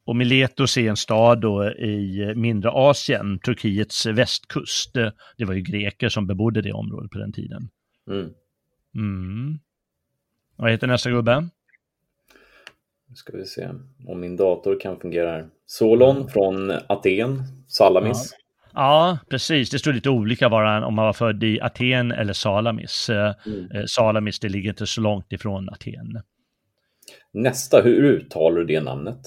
Och 0.06 0.16
Miletos 0.16 0.76
är 0.76 0.88
en 0.88 0.96
stad 0.96 1.40
då 1.40 1.64
i 1.64 2.32
mindre 2.36 2.70
Asien, 2.70 3.38
Turkiets 3.38 4.06
västkust. 4.06 4.92
Det 5.38 5.44
var 5.44 5.54
ju 5.54 5.60
greker 5.60 6.08
som 6.08 6.26
bebodde 6.26 6.62
det 6.62 6.72
området 6.72 7.10
på 7.10 7.18
den 7.18 7.32
tiden. 7.32 7.68
Mm. 8.10 8.30
Mm. 8.94 9.58
Vad 10.56 10.70
heter 10.70 10.86
nästa 10.86 11.10
gubbe? 11.10 11.48
Nu 13.08 13.14
ska 13.14 13.36
vi 13.36 13.44
se 13.44 13.68
om 14.06 14.20
min 14.20 14.36
dator 14.36 14.80
kan 14.80 15.00
fungera 15.00 15.30
här. 15.30 15.48
Solon 15.66 16.28
från 16.28 16.70
Aten, 16.70 17.42
Salamis. 17.68 18.32
Ja. 18.32 18.44
Ja, 18.74 19.18
precis. 19.30 19.70
Det 19.70 19.78
står 19.78 19.92
lite 19.92 20.10
olika 20.10 20.48
var 20.48 20.82
om 20.82 20.94
man 20.94 21.04
var 21.04 21.12
född 21.12 21.44
i 21.44 21.60
Aten 21.60 22.12
eller 22.12 22.32
Salamis. 22.32 23.10
Eh, 23.10 23.34
mm. 23.46 23.70
Eh, 23.70 23.84
Salamis, 23.86 24.40
det 24.40 24.48
ligger 24.48 24.70
inte 24.70 24.86
så 24.86 25.00
långt 25.00 25.32
ifrån 25.32 25.68
Aten. 25.68 26.22
Nästa, 27.32 27.80
hur 27.80 28.04
uttalar 28.04 28.56
du 28.56 28.64
det 28.64 28.80
namnet? 28.80 29.20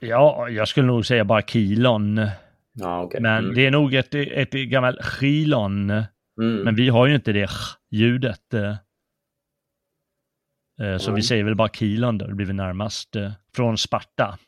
Ja, 0.00 0.48
jag 0.48 0.68
skulle 0.68 0.86
nog 0.86 1.06
säga 1.06 1.24
bara 1.24 1.42
Kilon. 1.42 2.28
Ja, 2.72 3.02
okay. 3.02 3.20
Men 3.20 3.44
mm. 3.44 3.54
det 3.54 3.66
är 3.66 3.70
nog 3.70 3.94
ett, 3.94 4.14
ett 4.14 4.50
gammalt 4.50 4.98
Chilon. 5.04 6.02
Mm. 6.40 6.64
Men 6.64 6.74
vi 6.74 6.88
har 6.88 7.06
ju 7.06 7.14
inte 7.14 7.32
det 7.32 7.50
ljudet. 7.90 8.54
Eh, 8.54 8.76
eh, 10.80 10.98
så 10.98 11.10
mm. 11.10 11.16
vi 11.16 11.22
säger 11.22 11.44
väl 11.44 11.54
bara 11.54 11.68
Kilon 11.68 12.18
då, 12.18 12.26
det 12.26 12.34
blir 12.34 12.46
vi 12.46 12.52
närmast 12.52 13.16
eh, 13.16 13.32
från 13.56 13.78
Sparta. 13.78 14.38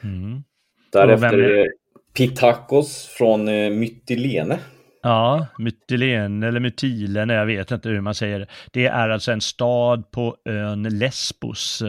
Mm. 0.00 0.44
Därefter 0.92 1.38
är 1.38 1.72
Pitakos 2.14 3.06
från 3.06 3.48
eh, 3.48 3.70
Mytilene. 3.70 4.58
Ja, 5.02 5.46
Mytilene 5.58 6.46
eller 6.46 6.60
Mytilene, 6.60 7.34
jag 7.34 7.46
vet 7.46 7.70
inte 7.70 7.88
hur 7.88 8.00
man 8.00 8.14
säger 8.14 8.38
det. 8.38 8.46
Det 8.72 8.86
är 8.86 9.08
alltså 9.08 9.32
en 9.32 9.40
stad 9.40 10.10
på 10.10 10.36
ön 10.44 10.82
Lesbos. 10.82 11.82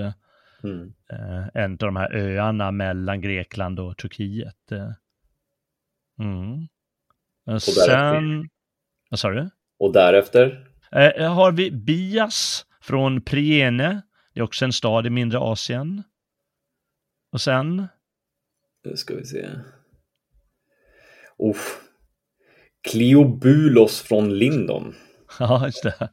Mm. 0.64 0.94
En 1.54 1.72
av 1.72 1.78
de 1.78 1.96
här 1.96 2.16
öarna 2.16 2.72
mellan 2.72 3.22
Grekland 3.22 3.80
och 3.80 3.98
Turkiet. 3.98 4.72
Mm. 6.20 6.68
Och 7.46 7.62
sen... 7.62 8.50
Vad 9.10 9.20
sa 9.20 9.30
du? 9.30 9.50
Och 9.80 9.94
därefter? 9.94 10.68
Eh, 10.92 11.34
har 11.34 11.52
vi 11.52 11.72
Bias 11.72 12.66
från 12.82 13.22
Priene. 13.22 14.02
Det 14.34 14.40
är 14.40 14.44
också 14.44 14.66
en 14.66 14.74
stad 14.74 15.08
i 15.08 15.10
mindre 15.10 15.40
Asien. 15.40 16.04
Och 17.32 17.42
sen? 17.42 17.88
Nu 18.86 18.96
ska 18.96 19.16
vi 19.16 19.26
se. 19.26 19.50
Uff. 21.40 21.78
Kleobulos 22.90 24.02
från 24.02 24.38
Lindon. 24.38 24.96
Ja, 25.40 25.66
just 25.66 25.84
det. 25.84 26.10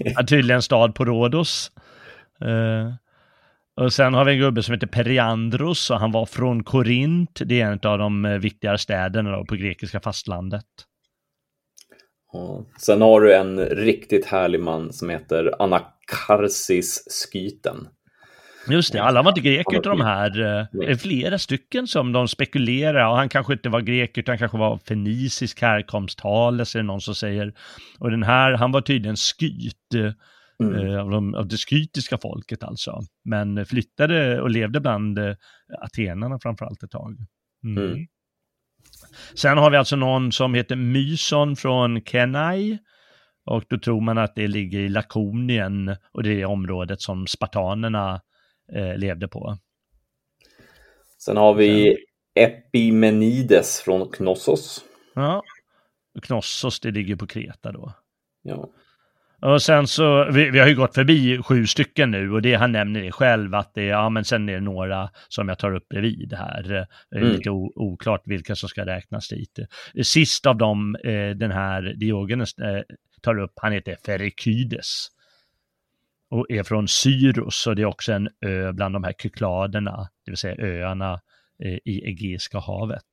Ja, 0.00 0.26
tydligen 0.26 0.56
en 0.56 0.62
stad 0.62 0.94
på 0.94 1.04
Rhodos. 1.04 1.72
Uh, 2.44 2.94
och 3.76 3.92
sen 3.92 4.14
har 4.14 4.24
vi 4.24 4.32
en 4.32 4.38
gubbe 4.38 4.62
som 4.62 4.74
heter 4.74 4.86
Periandros 4.86 5.90
och 5.90 6.00
han 6.00 6.12
var 6.12 6.26
från 6.26 6.64
Korint. 6.64 7.40
Det 7.44 7.60
är 7.60 7.66
en 7.66 7.80
av 7.90 7.98
de 7.98 8.24
eh, 8.24 8.38
viktigare 8.38 8.78
städerna 8.78 9.44
på 9.44 9.54
grekiska 9.54 10.00
fastlandet. 10.00 10.64
Ja. 12.34 12.66
Sen 12.78 13.02
har 13.02 13.20
du 13.20 13.34
en 13.34 13.60
riktigt 13.60 14.26
härlig 14.26 14.60
man 14.60 14.92
som 14.92 15.10
heter 15.10 15.62
Anakarsis 15.62 17.04
Skyten. 17.32 17.88
Just 18.68 18.92
det, 18.92 19.02
alla 19.02 19.22
var 19.22 19.30
inte 19.30 19.40
greker 19.40 19.78
utav 19.78 19.98
de 19.98 20.04
här. 20.04 20.30
Det 20.72 20.90
är 20.90 20.96
flera 20.96 21.38
stycken 21.38 21.86
som 21.86 22.12
de 22.12 22.28
spekulerar 22.28 23.08
och 23.08 23.16
han 23.16 23.28
kanske 23.28 23.52
inte 23.52 23.68
var 23.68 23.80
grek 23.80 24.18
utan 24.18 24.38
kanske 24.38 24.58
var 24.58 24.78
fenisisk 24.78 25.62
härkomst, 25.62 26.18
Thales 26.18 26.74
är 26.74 26.78
det 26.78 26.82
någon 26.82 27.00
som 27.00 27.14
säger. 27.14 27.54
Och 27.98 28.10
den 28.10 28.22
här, 28.22 28.52
han 28.52 28.72
var 28.72 28.80
tydligen 28.80 29.16
skyt. 29.16 30.14
Mm. 30.62 30.74
Eh, 30.74 31.00
av, 31.00 31.10
de, 31.10 31.34
av 31.34 31.48
det 31.48 31.56
skytiska 31.56 32.18
folket 32.18 32.62
alltså. 32.62 33.00
Men 33.24 33.66
flyttade 33.66 34.40
och 34.40 34.50
levde 34.50 34.80
bland 34.80 35.18
eh, 35.18 35.34
atenarna 35.82 36.38
framförallt 36.42 36.82
ett 36.82 36.90
tag. 36.90 37.16
Mm. 37.64 37.84
Mm. 37.84 38.06
Sen 39.34 39.58
har 39.58 39.70
vi 39.70 39.76
alltså 39.76 39.96
någon 39.96 40.32
som 40.32 40.54
heter 40.54 40.76
Myson 40.76 41.56
från 41.56 42.00
Kenai. 42.04 42.78
Och 43.46 43.64
då 43.68 43.78
tror 43.78 44.00
man 44.00 44.18
att 44.18 44.34
det 44.34 44.48
ligger 44.48 44.78
i 44.78 44.88
Lakonien 44.88 45.96
och 46.12 46.22
det 46.22 46.40
är 46.40 46.44
området 46.44 47.00
som 47.00 47.26
spartanerna 47.26 48.20
eh, 48.72 48.96
levde 48.96 49.28
på. 49.28 49.58
Sen 51.18 51.36
har 51.36 51.54
vi 51.54 51.96
Epimenides 52.34 53.80
från 53.80 54.08
Knossos. 54.08 54.84
Ja, 55.14 55.42
Knossos 56.22 56.80
det 56.80 56.90
ligger 56.90 57.16
på 57.16 57.26
Kreta 57.26 57.72
då. 57.72 57.92
Ja. 58.42 58.70
Och 59.44 59.62
sen 59.62 59.86
så, 59.86 60.30
vi, 60.30 60.50
vi, 60.50 60.58
har 60.58 60.66
ju 60.66 60.74
gått 60.74 60.94
förbi 60.94 61.42
sju 61.42 61.66
stycken 61.66 62.10
nu 62.10 62.32
och 62.32 62.42
det 62.42 62.54
han 62.54 62.72
nämner 62.72 63.02
det 63.02 63.12
själv 63.12 63.54
att 63.54 63.74
det, 63.74 63.84
ja 63.84 64.08
men 64.08 64.24
sen 64.24 64.48
är 64.48 64.52
det 64.52 64.60
några 64.60 65.10
som 65.28 65.48
jag 65.48 65.58
tar 65.58 65.74
upp 65.74 65.88
bredvid 65.88 66.32
här. 66.32 66.62
Det 67.10 67.18
är 67.18 67.22
mm. 67.22 67.32
lite 67.32 67.50
o, 67.50 67.72
oklart 67.74 68.22
vilka 68.24 68.54
som 68.54 68.68
ska 68.68 68.86
räknas 68.86 69.28
dit. 69.28 69.58
Sist 70.02 70.46
av 70.46 70.56
dem, 70.56 70.96
eh, 71.04 71.30
den 71.30 71.50
här 71.50 71.82
Diogenes 71.96 72.58
eh, 72.58 72.82
tar 73.22 73.38
upp, 73.38 73.52
han 73.56 73.72
heter 73.72 73.96
Ferikydes. 74.06 75.08
Och 76.30 76.50
är 76.50 76.62
från 76.62 76.88
Syros 76.88 77.66
och 77.66 77.76
det 77.76 77.82
är 77.82 77.86
också 77.86 78.12
en 78.12 78.28
ö 78.40 78.72
bland 78.72 78.94
de 78.94 79.04
här 79.04 79.14
Kykladerna, 79.22 80.08
det 80.24 80.30
vill 80.30 80.38
säga 80.38 80.56
öarna 80.58 81.20
eh, 81.64 81.78
i 81.84 82.02
Egeiska 82.04 82.58
havet. 82.58 83.04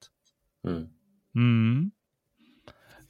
Mm. 0.67 0.88
Mm. 1.36 1.91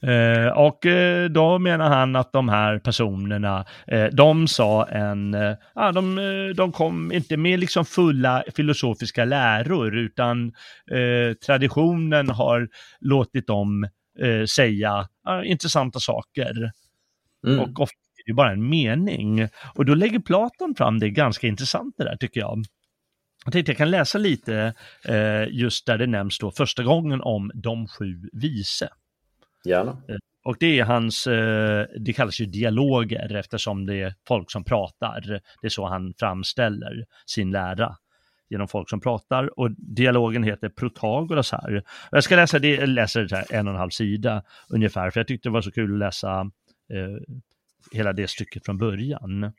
Eh, 0.02 0.46
och 0.46 0.86
eh, 0.86 1.28
då 1.28 1.58
menar 1.58 1.88
han 1.88 2.16
att 2.16 2.32
de 2.32 2.48
här 2.48 2.78
personerna, 2.78 3.64
eh, 3.86 4.04
de 4.04 4.48
sa 4.48 4.86
en, 4.86 5.34
eh, 5.34 5.56
de, 5.94 6.54
de 6.56 6.72
kom 6.72 7.12
inte 7.12 7.36
med 7.36 7.60
liksom 7.60 7.84
fulla 7.84 8.44
filosofiska 8.56 9.24
läror, 9.24 9.96
utan 9.96 10.52
eh, 10.90 11.34
traditionen 11.46 12.28
har 12.30 12.68
låtit 13.00 13.46
dem 13.46 13.88
säga 14.54 15.08
intressanta 15.44 16.00
saker. 16.00 16.70
Mm. 17.46 17.60
Och 17.60 17.80
ofta 17.80 17.96
är 18.26 18.30
det 18.30 18.34
bara 18.34 18.52
en 18.52 18.68
mening. 18.68 19.48
Och 19.74 19.84
då 19.84 19.94
lägger 19.94 20.18
Platon 20.18 20.74
fram 20.74 20.98
det 20.98 21.10
ganska 21.10 21.46
intressant 21.46 21.94
det 21.98 22.04
där 22.04 22.16
tycker 22.16 22.40
jag. 22.40 22.64
Jag 23.44 23.52
tänkte 23.52 23.72
jag 23.72 23.76
kan 23.78 23.90
läsa 23.90 24.18
lite 24.18 24.74
just 25.48 25.86
där 25.86 25.98
det 25.98 26.06
nämns 26.06 26.38
då 26.38 26.50
första 26.50 26.82
gången 26.82 27.20
om 27.20 27.50
de 27.54 27.88
sju 27.88 28.30
vise. 28.32 28.88
Gärna. 29.64 29.90
Eh, 29.90 30.16
och 30.44 30.56
det 30.60 30.80
är 30.80 30.84
hans, 30.84 31.26
eh, 31.26 31.86
det 32.00 32.12
kallas 32.12 32.40
ju 32.40 32.46
dialoger 32.46 33.36
eftersom 33.36 33.86
det 33.86 34.00
är 34.00 34.14
folk 34.28 34.50
som 34.50 34.64
pratar. 34.64 35.40
Det 35.60 35.66
är 35.66 35.70
så 35.70 35.86
han 35.86 36.14
framställer 36.18 37.04
sin 37.26 37.50
lära 37.50 37.96
genom 38.50 38.68
folk 38.68 38.90
som 38.90 39.00
pratar 39.00 39.58
och 39.58 39.70
dialogen 39.78 40.42
heter 40.42 40.68
Protagoras 40.68 41.52
här. 41.52 41.82
Jag 42.10 42.24
ska 42.24 42.36
läsa 42.36 42.58
det, 42.58 42.74
jag 42.74 42.88
läser 42.88 43.22
det 43.24 43.36
här 43.36 43.44
en 43.50 43.68
och 43.68 43.74
en 43.74 43.80
halv 43.80 43.90
sida 43.90 44.42
ungefär 44.68 45.10
för 45.10 45.20
jag 45.20 45.26
tyckte 45.26 45.48
det 45.48 45.52
var 45.52 45.60
så 45.60 45.72
kul 45.72 45.92
att 45.92 45.98
läsa 45.98 46.40
eh, 46.92 47.36
hela 47.92 48.12
det 48.12 48.30
stycket 48.30 48.64
från 48.64 48.78
början. 48.78 49.52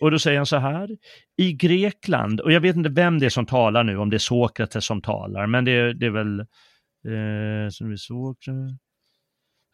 Och 0.00 0.10
då 0.10 0.18
säger 0.18 0.36
han 0.36 0.46
så 0.46 0.56
här, 0.56 0.96
i 1.36 1.52
Grekland, 1.52 2.40
och 2.40 2.52
jag 2.52 2.60
vet 2.60 2.76
inte 2.76 2.88
vem 2.88 3.18
det 3.18 3.26
är 3.26 3.30
som 3.30 3.46
talar 3.46 3.84
nu, 3.84 3.96
om 3.96 4.10
det 4.10 4.16
är 4.16 4.18
Sokrates 4.18 4.84
som 4.84 5.02
talar, 5.02 5.46
men 5.46 5.64
det, 5.64 5.92
det 5.92 6.06
är 6.06 6.10
väl, 6.10 6.40
eh, 6.40 7.70
som 7.70 7.90
vi 7.90 7.96
såg, 7.96 8.36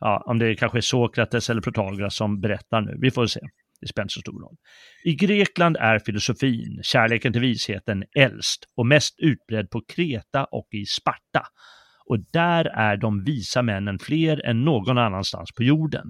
ja, 0.01 0.23
om 0.27 0.39
det 0.39 0.55
kanske 0.55 0.79
är 0.79 0.83
Sokrates 0.83 1.51
eller 1.51 1.61
Protagoras 1.61 2.17
som 2.17 2.41
berättar 2.41 2.81
nu. 2.81 2.97
Vi 3.01 3.11
får 3.11 3.27
se. 3.27 3.41
Det 3.81 3.87
spelar 3.87 4.05
inte 4.05 4.15
så 4.15 4.21
stor 4.21 4.41
roll. 4.41 4.57
I 5.05 5.15
Grekland 5.15 5.77
är 5.77 5.99
filosofin, 5.99 6.81
kärleken 6.83 7.33
till 7.33 7.43
visheten, 7.43 8.05
äldst 8.17 8.65
och 8.77 8.87
mest 8.87 9.15
utbredd 9.19 9.71
på 9.71 9.83
Kreta 9.89 10.45
och 10.45 10.69
i 10.71 10.85
Sparta. 10.85 11.47
Och 12.07 12.19
där 12.33 12.65
är 12.65 12.97
de 12.97 13.25
visa 13.25 13.63
männen 13.63 13.99
fler 13.99 14.47
än 14.47 14.65
någon 14.65 14.99
annanstans 14.99 15.53
på 15.57 15.63
jorden. 15.63 16.07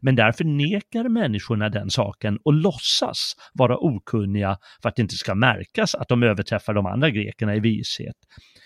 Men 0.00 0.16
där 0.16 0.32
förnekar 0.32 1.08
människorna 1.08 1.68
den 1.68 1.90
saken 1.90 2.38
och 2.44 2.52
låtsas 2.52 3.32
vara 3.54 3.76
okunniga 3.76 4.58
för 4.82 4.88
att 4.88 4.96
det 4.96 5.02
inte 5.02 5.16
ska 5.16 5.34
märkas 5.34 5.94
att 5.94 6.08
de 6.08 6.22
överträffar 6.22 6.74
de 6.74 6.86
andra 6.86 7.10
grekerna 7.10 7.56
i 7.56 7.60
vishet. 7.60 8.16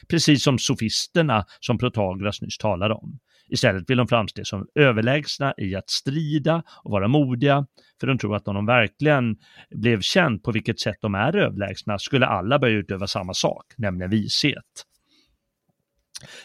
Precis 0.09 0.43
som 0.43 0.59
sofisterna 0.59 1.45
som 1.61 1.79
Protagoras 1.79 2.43
nyss 2.43 2.59
talade 2.59 2.95
om. 2.95 3.19
Istället 3.49 3.91
vill 3.91 3.97
de 3.97 4.09
framstå 4.09 4.45
som 4.45 4.67
överlägsna 4.75 5.55
i 5.59 5.75
att 5.75 5.91
strida 5.91 6.63
och 6.85 6.91
vara 6.91 7.09
modiga, 7.09 7.67
för 8.01 8.07
de 8.07 8.19
tror 8.19 8.37
att 8.37 8.49
om 8.49 8.55
de 8.55 8.67
verkligen 8.67 9.37
blev 9.71 10.01
känt 10.01 10.43
på 10.43 10.53
vilket 10.53 10.81
sätt 10.81 10.97
de 11.01 11.15
är 11.15 11.37
överlägsna 11.37 11.99
skulle 11.99 12.27
alla 12.27 12.59
börja 12.59 12.75
utöva 12.75 13.07
samma 13.07 13.35
sak, 13.35 13.65
nämligen 13.77 14.11
vishet. 14.11 14.85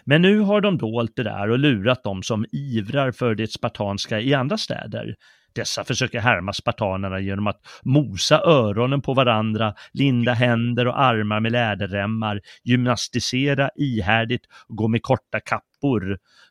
Men 0.03 0.21
nu 0.21 0.39
har 0.39 0.61
de 0.61 0.77
dolt 0.77 1.11
det 1.15 1.23
där 1.23 1.49
och 1.49 1.59
lurat 1.59 2.03
dem 2.03 2.23
som 2.23 2.45
ivrar 2.51 3.11
för 3.11 3.35
det 3.35 3.51
spartanska 3.51 4.19
i 4.19 4.33
andra 4.33 4.57
städer. 4.57 5.15
Dessa 5.53 5.83
försöker 5.83 6.19
härma 6.19 6.53
spartanerna 6.53 7.19
genom 7.19 7.47
att 7.47 7.61
mosa 7.83 8.41
öronen 8.41 9.01
på 9.01 9.13
varandra, 9.13 9.73
linda 9.93 10.33
händer 10.33 10.87
och 10.87 11.01
armar 11.01 11.39
med 11.39 11.51
läderremmar, 11.51 12.41
gymnastisera 12.63 13.69
ihärdigt 13.75 14.45
och 14.67 14.75
gå 14.75 14.87
med 14.87 15.03
korta 15.03 15.39
kappor, 15.39 15.70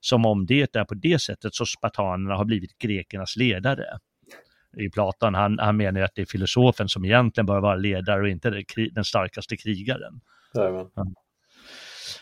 som 0.01 0.27
om 0.27 0.47
det 0.47 0.77
är 0.77 0.85
på 0.85 0.95
det 0.95 1.19
sättet 1.23 1.55
så 1.55 1.67
spartanerna 1.67 2.37
har 2.37 2.45
blivit 2.45 2.79
grekernas 2.79 3.37
ledare. 3.37 3.85
I 4.77 4.91
Platon, 4.91 5.35
han, 5.35 5.59
han 5.59 5.77
menar 5.77 6.01
ju 6.01 6.05
att 6.05 6.15
det 6.15 6.23
är 6.23 6.27
filosofen 6.27 6.89
som 6.89 7.05
egentligen 7.05 7.47
bör 7.47 7.61
vara 7.61 7.77
ledare 7.77 8.23
och 8.23 8.29
inte 8.29 8.63
den 8.93 9.05
starkaste 9.05 9.57
krigaren. 9.57 10.21
Ja. 10.53 10.91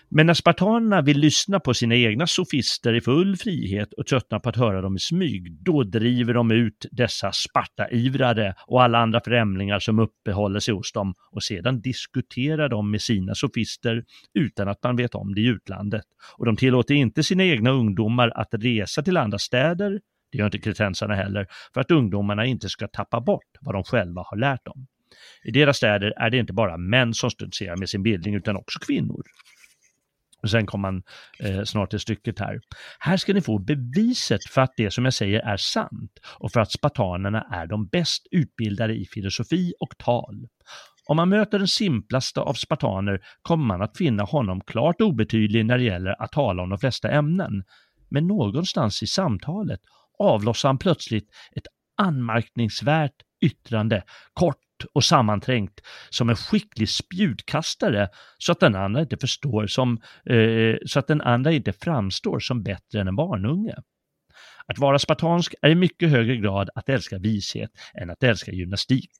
Men 0.08 0.26
när 0.26 0.34
spartanerna 0.34 1.02
vill 1.02 1.18
lyssna 1.18 1.60
på 1.60 1.74
sina 1.74 1.94
egna 1.94 2.26
sofister 2.26 2.94
i 2.94 3.00
full 3.00 3.36
frihet 3.36 3.92
och 3.92 4.06
tröttnar 4.06 4.38
på 4.38 4.48
att 4.48 4.56
höra 4.56 4.80
dem 4.80 4.96
i 4.96 4.98
smyg, 4.98 5.52
då 5.60 5.82
driver 5.82 6.34
de 6.34 6.50
ut 6.50 6.86
dessa 6.90 7.32
Sparta-ivrare 7.32 8.54
och 8.66 8.82
alla 8.82 8.98
andra 8.98 9.20
främlingar 9.24 9.78
som 9.78 9.98
uppehåller 9.98 10.60
sig 10.60 10.74
hos 10.74 10.92
dem 10.92 11.14
och 11.30 11.42
sedan 11.42 11.80
diskuterar 11.80 12.68
de 12.68 12.90
med 12.90 13.02
sina 13.02 13.34
sofister 13.34 14.04
utan 14.34 14.68
att 14.68 14.82
man 14.82 14.96
vet 14.96 15.14
om 15.14 15.34
det 15.34 15.40
i 15.40 15.46
utlandet. 15.46 16.04
Och 16.36 16.46
de 16.46 16.56
tillåter 16.56 16.94
inte 16.94 17.22
sina 17.22 17.44
egna 17.44 17.70
ungdomar 17.70 18.28
att 18.28 18.48
resa 18.52 19.02
till 19.02 19.16
andra 19.16 19.38
städer, 19.38 20.00
det 20.32 20.38
gör 20.38 20.44
inte 20.44 20.58
kretensarna 20.58 21.14
heller, 21.14 21.46
för 21.74 21.80
att 21.80 21.90
ungdomarna 21.90 22.46
inte 22.46 22.68
ska 22.68 22.88
tappa 22.88 23.20
bort 23.20 23.56
vad 23.60 23.74
de 23.74 23.84
själva 23.84 24.22
har 24.26 24.36
lärt 24.36 24.64
dem. 24.64 24.86
I 25.44 25.50
deras 25.50 25.76
städer 25.76 26.12
är 26.16 26.30
det 26.30 26.38
inte 26.38 26.52
bara 26.52 26.76
män 26.76 27.14
som 27.14 27.30
stoltserar 27.30 27.76
med 27.76 27.88
sin 27.88 28.02
bildning 28.02 28.34
utan 28.34 28.56
också 28.56 28.78
kvinnor. 28.78 29.22
Och 30.42 30.50
sen 30.50 30.66
kommer 30.66 30.92
man 30.92 31.02
eh, 31.38 31.64
snart 31.64 31.90
till 31.90 32.00
stycket 32.00 32.38
här. 32.38 32.60
Här 32.98 33.16
ska 33.16 33.32
ni 33.32 33.40
få 33.40 33.58
beviset 33.58 34.44
för 34.50 34.60
att 34.60 34.72
det 34.76 34.90
som 34.90 35.04
jag 35.04 35.14
säger 35.14 35.40
är 35.40 35.56
sant 35.56 36.12
och 36.38 36.52
för 36.52 36.60
att 36.60 36.72
spartanerna 36.72 37.46
är 37.52 37.66
de 37.66 37.86
bäst 37.86 38.26
utbildade 38.30 38.94
i 38.94 39.06
filosofi 39.06 39.74
och 39.80 39.98
tal. 39.98 40.46
Om 41.08 41.16
man 41.16 41.28
möter 41.28 41.58
den 41.58 41.68
simplaste 41.68 42.40
av 42.40 42.54
spartaner 42.54 43.20
kommer 43.42 43.64
man 43.64 43.82
att 43.82 43.96
finna 43.96 44.22
honom 44.22 44.60
klart 44.60 45.00
obetydlig 45.00 45.66
när 45.66 45.78
det 45.78 45.84
gäller 45.84 46.22
att 46.22 46.32
tala 46.32 46.62
om 46.62 46.70
de 46.70 46.78
flesta 46.78 47.10
ämnen. 47.10 47.64
Men 48.08 48.26
någonstans 48.26 49.02
i 49.02 49.06
samtalet 49.06 49.80
avlossar 50.18 50.68
han 50.68 50.78
plötsligt 50.78 51.28
ett 51.56 51.66
anmärkningsvärt 51.96 53.14
yttrande, 53.40 54.02
kort 54.32 54.60
och 54.92 55.04
sammanträngt 55.04 55.80
som 56.10 56.30
en 56.30 56.36
skicklig 56.36 56.88
spjutkastare 56.88 58.08
så 58.38 58.52
att 58.52 58.60
den 58.60 58.74
andra 58.74 59.00
inte 59.00 59.16
förstår 59.16 59.66
som, 59.66 59.98
eh, 60.30 60.76
så 60.86 60.98
att 60.98 61.06
den 61.06 61.20
andra 61.20 61.52
inte 61.52 61.72
framstår 61.72 62.38
som 62.38 62.62
bättre 62.62 63.00
än 63.00 63.08
en 63.08 63.16
barnunge. 63.16 63.74
Att 64.66 64.78
vara 64.78 64.98
spartansk 64.98 65.54
är 65.62 65.70
i 65.70 65.74
mycket 65.74 66.10
högre 66.10 66.36
grad 66.36 66.70
att 66.74 66.88
älska 66.88 67.18
vishet 67.18 67.70
än 67.94 68.10
att 68.10 68.22
älska 68.22 68.52
gymnastik. 68.52 69.10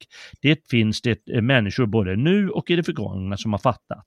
Det 0.43 0.69
finns 0.71 1.01
det 1.01 1.29
eh, 1.29 1.43
människor 1.43 1.87
både 1.87 2.17
nu 2.17 2.51
och 2.51 2.71
i 2.71 2.77
det 2.77 2.83
förgångna 2.83 3.37
som 3.37 3.53
har 3.53 3.59
fattat. 3.59 4.05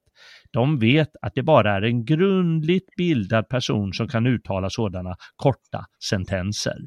De 0.51 0.79
vet 0.79 1.09
att 1.21 1.35
det 1.35 1.43
bara 1.43 1.75
är 1.75 1.81
en 1.81 2.05
grundligt 2.05 2.95
bildad 2.97 3.49
person 3.49 3.93
som 3.93 4.07
kan 4.07 4.27
uttala 4.27 4.69
sådana 4.69 5.15
korta 5.35 5.85
sentenser. 6.09 6.77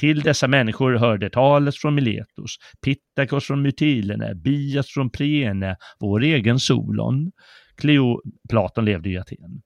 Till 0.00 0.20
dessa 0.20 0.48
människor 0.48 0.92
hörde 0.94 1.30
Tales 1.30 1.78
från 1.78 1.94
Miletos, 1.94 2.56
Pittakos 2.84 3.46
från 3.46 3.62
Mytilene, 3.62 4.34
Bias 4.34 4.86
från 4.88 5.10
Priene, 5.10 5.76
vår 6.00 6.22
egen 6.22 6.58
Solon. 6.58 7.32
Cleo, 7.76 8.22
Platon 8.48 8.84
levde 8.84 9.10
i 9.10 9.18
Aten. 9.18 9.62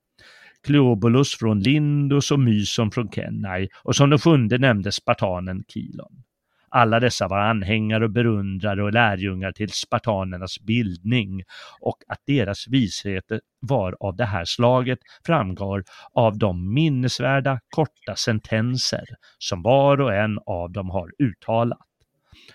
Kleobolus 0.67 1.35
från 1.35 1.61
Lindus 1.61 2.31
och 2.31 2.41
Myson 2.41 2.91
från 2.91 3.11
Kenai 3.11 3.69
och 3.83 3.97
som 3.97 4.11
den 4.11 4.19
sjunde 4.19 4.59
nämnde 4.59 4.93
spartanen 4.93 5.65
Kilon. 5.69 6.23
Alla 6.73 7.01
dessa 7.01 7.29
var 7.29 7.39
anhängare 7.39 8.05
och 8.05 8.11
berundrare 8.11 8.83
och 8.83 8.93
lärjungar 8.93 9.53
till 9.53 9.71
spartanernas 9.71 10.61
bildning 10.61 11.43
och 11.81 11.97
att 12.09 12.21
deras 12.27 12.69
vishet 12.69 13.25
var 13.61 13.97
av 14.01 14.17
det 14.17 14.25
här 14.25 14.45
slaget 14.45 14.99
framgår 15.27 15.85
av 16.13 16.39
de 16.39 16.75
minnesvärda 16.75 17.61
korta 17.71 18.17
sentenser 18.17 19.05
som 19.39 19.63
var 19.63 20.01
och 20.01 20.15
en 20.15 20.39
av 20.47 20.73
dem 20.73 20.91
har 20.91 21.11
uttalat. 21.19 21.79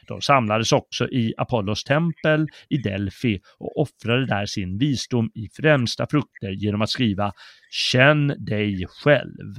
De 0.08 0.21
samlades 0.21 0.71
också 0.71 1.10
i 1.10 1.34
Apollos 1.38 1.84
tempel 1.84 2.47
i 2.69 2.78
Delphi 2.78 3.39
och 3.58 3.82
offrade 3.82 4.25
där 4.25 4.45
sin 4.45 4.78
visdom 4.78 5.32
i 5.34 5.49
främsta 5.54 6.08
frukter 6.08 6.49
genom 6.49 6.82
att 6.82 6.89
skriva 6.89 7.32
Känn 7.71 8.28
dig 8.28 8.86
själv 8.89 9.56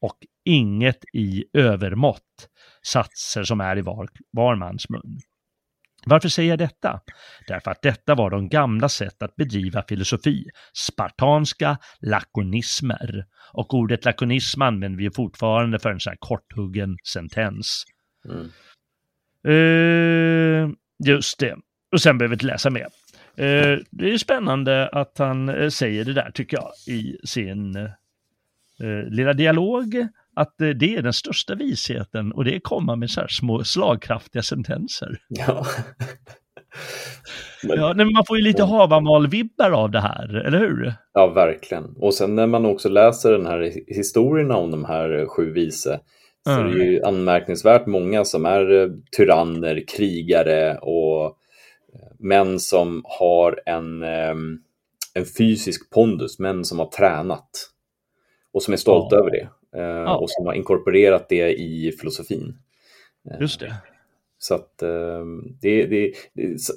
och 0.00 0.16
inget 0.44 1.04
i 1.12 1.44
övermått, 1.52 2.48
satser 2.82 3.42
som 3.44 3.60
är 3.60 3.78
i 3.78 3.82
var, 3.82 4.08
var 4.30 4.56
mans 4.56 4.88
mun. 4.88 5.18
Varför 6.06 6.28
säger 6.28 6.50
jag 6.50 6.58
detta? 6.58 7.00
Därför 7.48 7.70
att 7.70 7.82
detta 7.82 8.14
var 8.14 8.30
de 8.30 8.48
gamla 8.48 8.88
sätt 8.88 9.22
att 9.22 9.36
bedriva 9.36 9.84
filosofi, 9.88 10.44
spartanska 10.74 11.78
lakonismer. 12.00 13.24
Och 13.52 13.74
ordet 13.74 14.04
lakonism 14.04 14.62
använder 14.62 14.98
vi 14.98 15.10
fortfarande 15.10 15.78
för 15.78 15.90
en 15.90 16.00
sån 16.00 16.10
här 16.10 16.18
korthuggen 16.20 16.96
sentens. 17.04 17.84
Mm. 18.28 18.50
Uh, 19.48 20.70
just 21.04 21.38
det. 21.38 21.56
Och 21.92 22.00
sen 22.00 22.18
behöver 22.18 22.30
vi 22.30 22.34
inte 22.34 22.46
läsa 22.46 22.70
mer. 22.70 22.86
Uh, 23.40 23.78
det 23.90 24.12
är 24.12 24.18
spännande 24.18 24.88
att 24.88 25.18
han 25.18 25.48
uh, 25.48 25.68
säger 25.68 26.04
det 26.04 26.12
där 26.12 26.30
tycker 26.30 26.56
jag 26.56 26.72
i 26.96 27.16
sin 27.24 27.88
lilla 29.08 29.32
dialog 29.32 30.08
att 30.36 30.54
det 30.58 30.94
är 30.96 31.02
den 31.02 31.12
största 31.12 31.54
visheten 31.54 32.32
och 32.32 32.44
det 32.44 32.60
komma 32.60 32.96
med 32.96 33.10
så 33.10 33.20
här 33.20 33.28
små 33.28 33.64
slagkraftiga 33.64 34.42
sentenser. 34.42 35.18
Ja. 35.28 35.66
men, 37.62 37.76
ja, 37.76 37.94
men 37.96 38.12
man 38.12 38.24
får 38.28 38.36
ju 38.36 38.42
lite 38.42 38.62
Havamal-vibbar 38.62 39.70
av 39.70 39.90
det 39.90 40.00
här, 40.00 40.34
eller 40.46 40.58
hur? 40.58 40.94
Ja, 41.12 41.26
verkligen. 41.26 41.96
Och 41.96 42.14
sen 42.14 42.34
när 42.34 42.46
man 42.46 42.66
också 42.66 42.88
läser 42.88 43.32
den 43.32 43.46
här 43.46 43.72
historierna 43.86 44.56
om 44.56 44.70
de 44.70 44.84
här 44.84 45.26
sju 45.26 45.52
vise 45.52 46.00
så 46.44 46.50
mm. 46.50 46.66
är 46.66 46.78
det 46.78 46.84
ju 46.84 47.02
anmärkningsvärt 47.02 47.86
många 47.86 48.24
som 48.24 48.46
är 48.46 48.82
eh, 48.82 48.88
tyranner, 49.16 49.84
krigare 49.96 50.78
och 50.78 51.24
eh, 51.24 52.12
män 52.18 52.60
som 52.60 53.02
har 53.04 53.60
en, 53.66 54.02
en 55.14 55.24
fysisk 55.38 55.90
pondus, 55.90 56.38
män 56.38 56.64
som 56.64 56.78
har 56.78 56.86
tränat 56.86 57.50
och 58.52 58.62
som 58.62 58.72
är 58.72 58.78
stolta 58.78 59.16
ja. 59.16 59.20
över 59.20 59.30
det. 59.30 59.48
Eh, 59.76 59.82
ja. 59.82 60.16
och 60.16 60.30
som 60.30 60.46
har 60.46 60.54
inkorporerat 60.54 61.28
det 61.28 61.52
i 61.52 61.92
filosofin. 62.00 62.58
Eh, 63.30 63.40
Just 63.40 63.60
det. 63.60 63.74
Så 64.38 64.54
att 64.54 64.82
eh, 64.82 65.24
det, 65.60 65.86
det, 65.86 66.12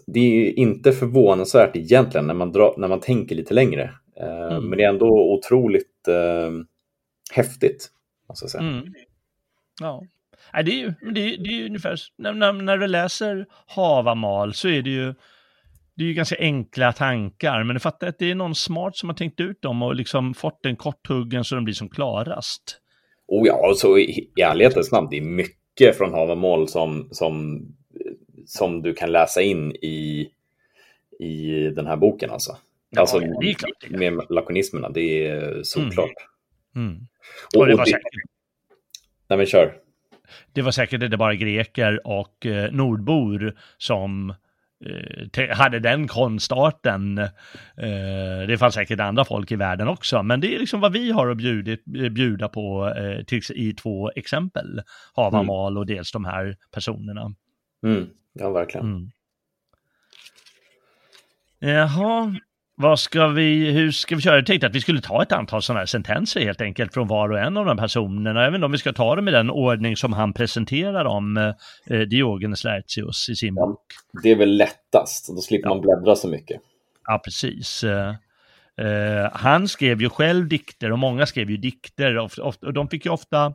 det, 0.08 0.20
är 0.20 0.60
inte 0.60 0.92
förvånansvärt 0.92 1.76
egentligen 1.76 2.28
när 2.28 2.34
man, 2.34 2.52
drar, 2.52 2.74
när 2.78 2.88
man 2.88 3.00
tänker 3.00 3.36
lite 3.36 3.54
längre. 3.54 3.92
Mm. 4.20 4.70
Men 4.70 4.78
det 4.78 4.84
är 4.84 4.90
ändå 4.90 5.34
otroligt 5.34 6.08
eh, 6.08 6.52
häftigt. 7.32 7.90
Måste 8.30 8.44
jag 8.44 8.52
säga. 8.52 8.64
Mm. 8.64 8.94
Ja. 9.82 10.04
Nej, 10.54 10.64
det 10.64 10.72
är 10.72 10.76
ju 10.76 10.94
det 11.14 11.22
är, 11.22 11.38
det 11.38 11.50
är 11.50 11.66
ungefär, 11.66 12.00
när, 12.18 12.34
när, 12.34 12.54
när, 12.54 12.78
du 12.78 12.88
läser 12.88 13.46
Havamal 13.68 14.54
så 14.54 14.68
är 14.68 14.82
det 14.82 14.90
ju 14.90 15.14
det 15.96 16.04
är 16.04 16.08
ju 16.08 16.14
ganska 16.14 16.36
enkla 16.40 16.94
tankar, 16.94 17.64
men 17.64 17.74
du 17.74 17.80
fattar 17.80 18.08
att 18.08 18.20
det 18.20 18.32
är 18.32 18.36
någon 18.36 18.56
smart 18.56 18.98
som 18.98 19.10
har 19.10 19.16
tänkt 19.16 19.40
ut 19.40 19.62
dem 19.62 19.82
och 19.82 19.96
liksom 19.96 20.34
fått 20.34 20.64
den 20.64 20.76
korthuggen 20.76 21.44
så 21.44 21.56
de 21.56 21.64
blir 21.64 21.74
som 21.74 21.90
klarast. 21.90 22.82
Oh 23.28 23.48
ja, 23.48 23.74
så 23.76 23.98
i, 23.98 24.30
i 24.36 24.42
ärlighetens 24.42 24.92
namn, 24.92 25.08
det 25.12 25.18
är 25.18 25.22
mycket 25.22 25.98
från 25.98 26.14
Havamål 26.14 26.68
som, 26.68 27.08
som, 27.12 27.66
som 28.46 28.82
du 28.82 28.94
kan 28.94 29.12
läsa 29.12 29.42
in 29.42 29.72
i, 29.72 30.30
i 31.20 31.52
den 31.76 31.88
här 31.88 31.96
boken 31.96 32.32
alltså. 32.32 32.58
Ja, 32.90 33.02
alltså 33.02 33.20
det 33.20 33.50
är 33.50 33.54
klart, 33.54 33.90
med 33.90 34.22
lakonismerna, 34.30 34.90
det 34.90 35.28
är 35.28 35.64
solklart. 35.64 36.12
Mm. 36.76 36.88
Mm. 36.88 37.08
Och, 37.56 37.62
och, 37.62 37.68
det 37.68 37.76
var 37.76 37.86
det, 37.86 37.92
säkert... 37.92 38.14
Nej 39.28 39.38
men 39.38 39.46
kör. 39.46 39.74
Det 40.54 40.62
var 40.62 40.72
säkert 40.72 41.04
inte 41.04 41.18
bara 41.18 41.36
greker 41.36 42.08
och 42.08 42.46
eh, 42.46 42.72
nordbor 42.72 43.56
som 43.78 44.34
hade 45.52 45.80
den 45.80 46.08
konstarten. 46.08 47.18
Eh, 47.18 48.48
det 48.48 48.58
fanns 48.60 48.76
säkert 48.76 49.00
andra 49.00 49.26
folk 49.26 49.52
i 49.52 49.56
världen 49.56 49.88
också, 49.88 50.24
men 50.24 50.42
det 50.42 50.56
är 50.56 50.60
liksom 50.60 50.82
vad 50.82 50.94
vi 50.94 51.12
har 51.12 51.28
att 51.28 51.38
bjuda, 51.38 51.78
bjuda 52.10 52.50
på 52.50 52.94
eh, 52.98 53.40
i 53.50 53.74
två 53.74 54.12
exempel. 54.16 54.82
Havamal 55.14 55.74
mm. 55.74 55.78
och 55.78 55.86
dels 55.86 56.12
de 56.12 56.26
här 56.26 56.58
personerna. 56.72 57.36
Mm. 57.84 58.08
Ja, 58.34 58.50
verkligen. 58.50 58.86
Mm. 58.86 59.12
Jaha, 61.60 62.36
vad 62.78 63.00
ska 63.00 63.28
vi, 63.28 63.72
hur 63.72 63.92
ska 63.92 64.16
vi 64.16 64.22
köra? 64.22 64.36
Jag 64.36 64.46
tänkte 64.46 64.68
att 64.68 64.76
vi 64.76 64.82
skulle 64.82 65.02
ta 65.02 65.24
ett 65.24 65.32
antal 65.32 65.62
sådana 65.62 65.80
här 65.80 65.86
sentenser 65.86 66.42
helt 66.42 66.62
enkelt 66.62 66.94
från 66.94 67.08
var 67.08 67.30
och 67.30 67.40
en 67.40 67.58
av 67.58 67.66
de 67.66 67.78
personerna, 67.78 68.46
även 68.46 68.64
om 68.64 68.72
vi 68.72 68.78
ska 68.78 68.94
ta 68.94 69.16
dem 69.16 69.28
i 69.28 69.32
den 69.32 69.50
ordning 69.50 69.96
som 69.96 70.14
han 70.14 70.34
presenterar 70.34 71.06
om 71.06 71.38
eh, 71.38 72.00
Diogenes 72.00 72.64
Laertius 72.64 73.30
i 73.30 73.36
sin 73.36 73.56
bok. 73.56 73.80
det 74.24 74.32
är 74.32 74.36
väl 74.36 74.58
lättast, 74.58 75.28
då 75.36 75.42
slipper 75.42 75.70
ja. 75.70 75.76
man 75.76 75.82
bläddra 75.82 76.16
så 76.16 76.28
mycket. 76.28 76.62
Ja, 77.08 77.22
precis. 77.26 77.84
Eh, 78.82 79.30
han 79.34 79.68
skrev 79.68 80.02
ju 80.02 80.10
själv 80.10 80.48
dikter 80.48 80.92
och 80.92 81.00
många 81.00 81.26
skrev 81.26 81.50
ju 81.50 81.58
dikter 81.58 82.18
och, 82.18 82.40
och, 82.40 82.64
och 82.64 82.74
de 82.74 82.90
fick 82.90 83.06
ju 83.06 83.12
ofta 83.12 83.48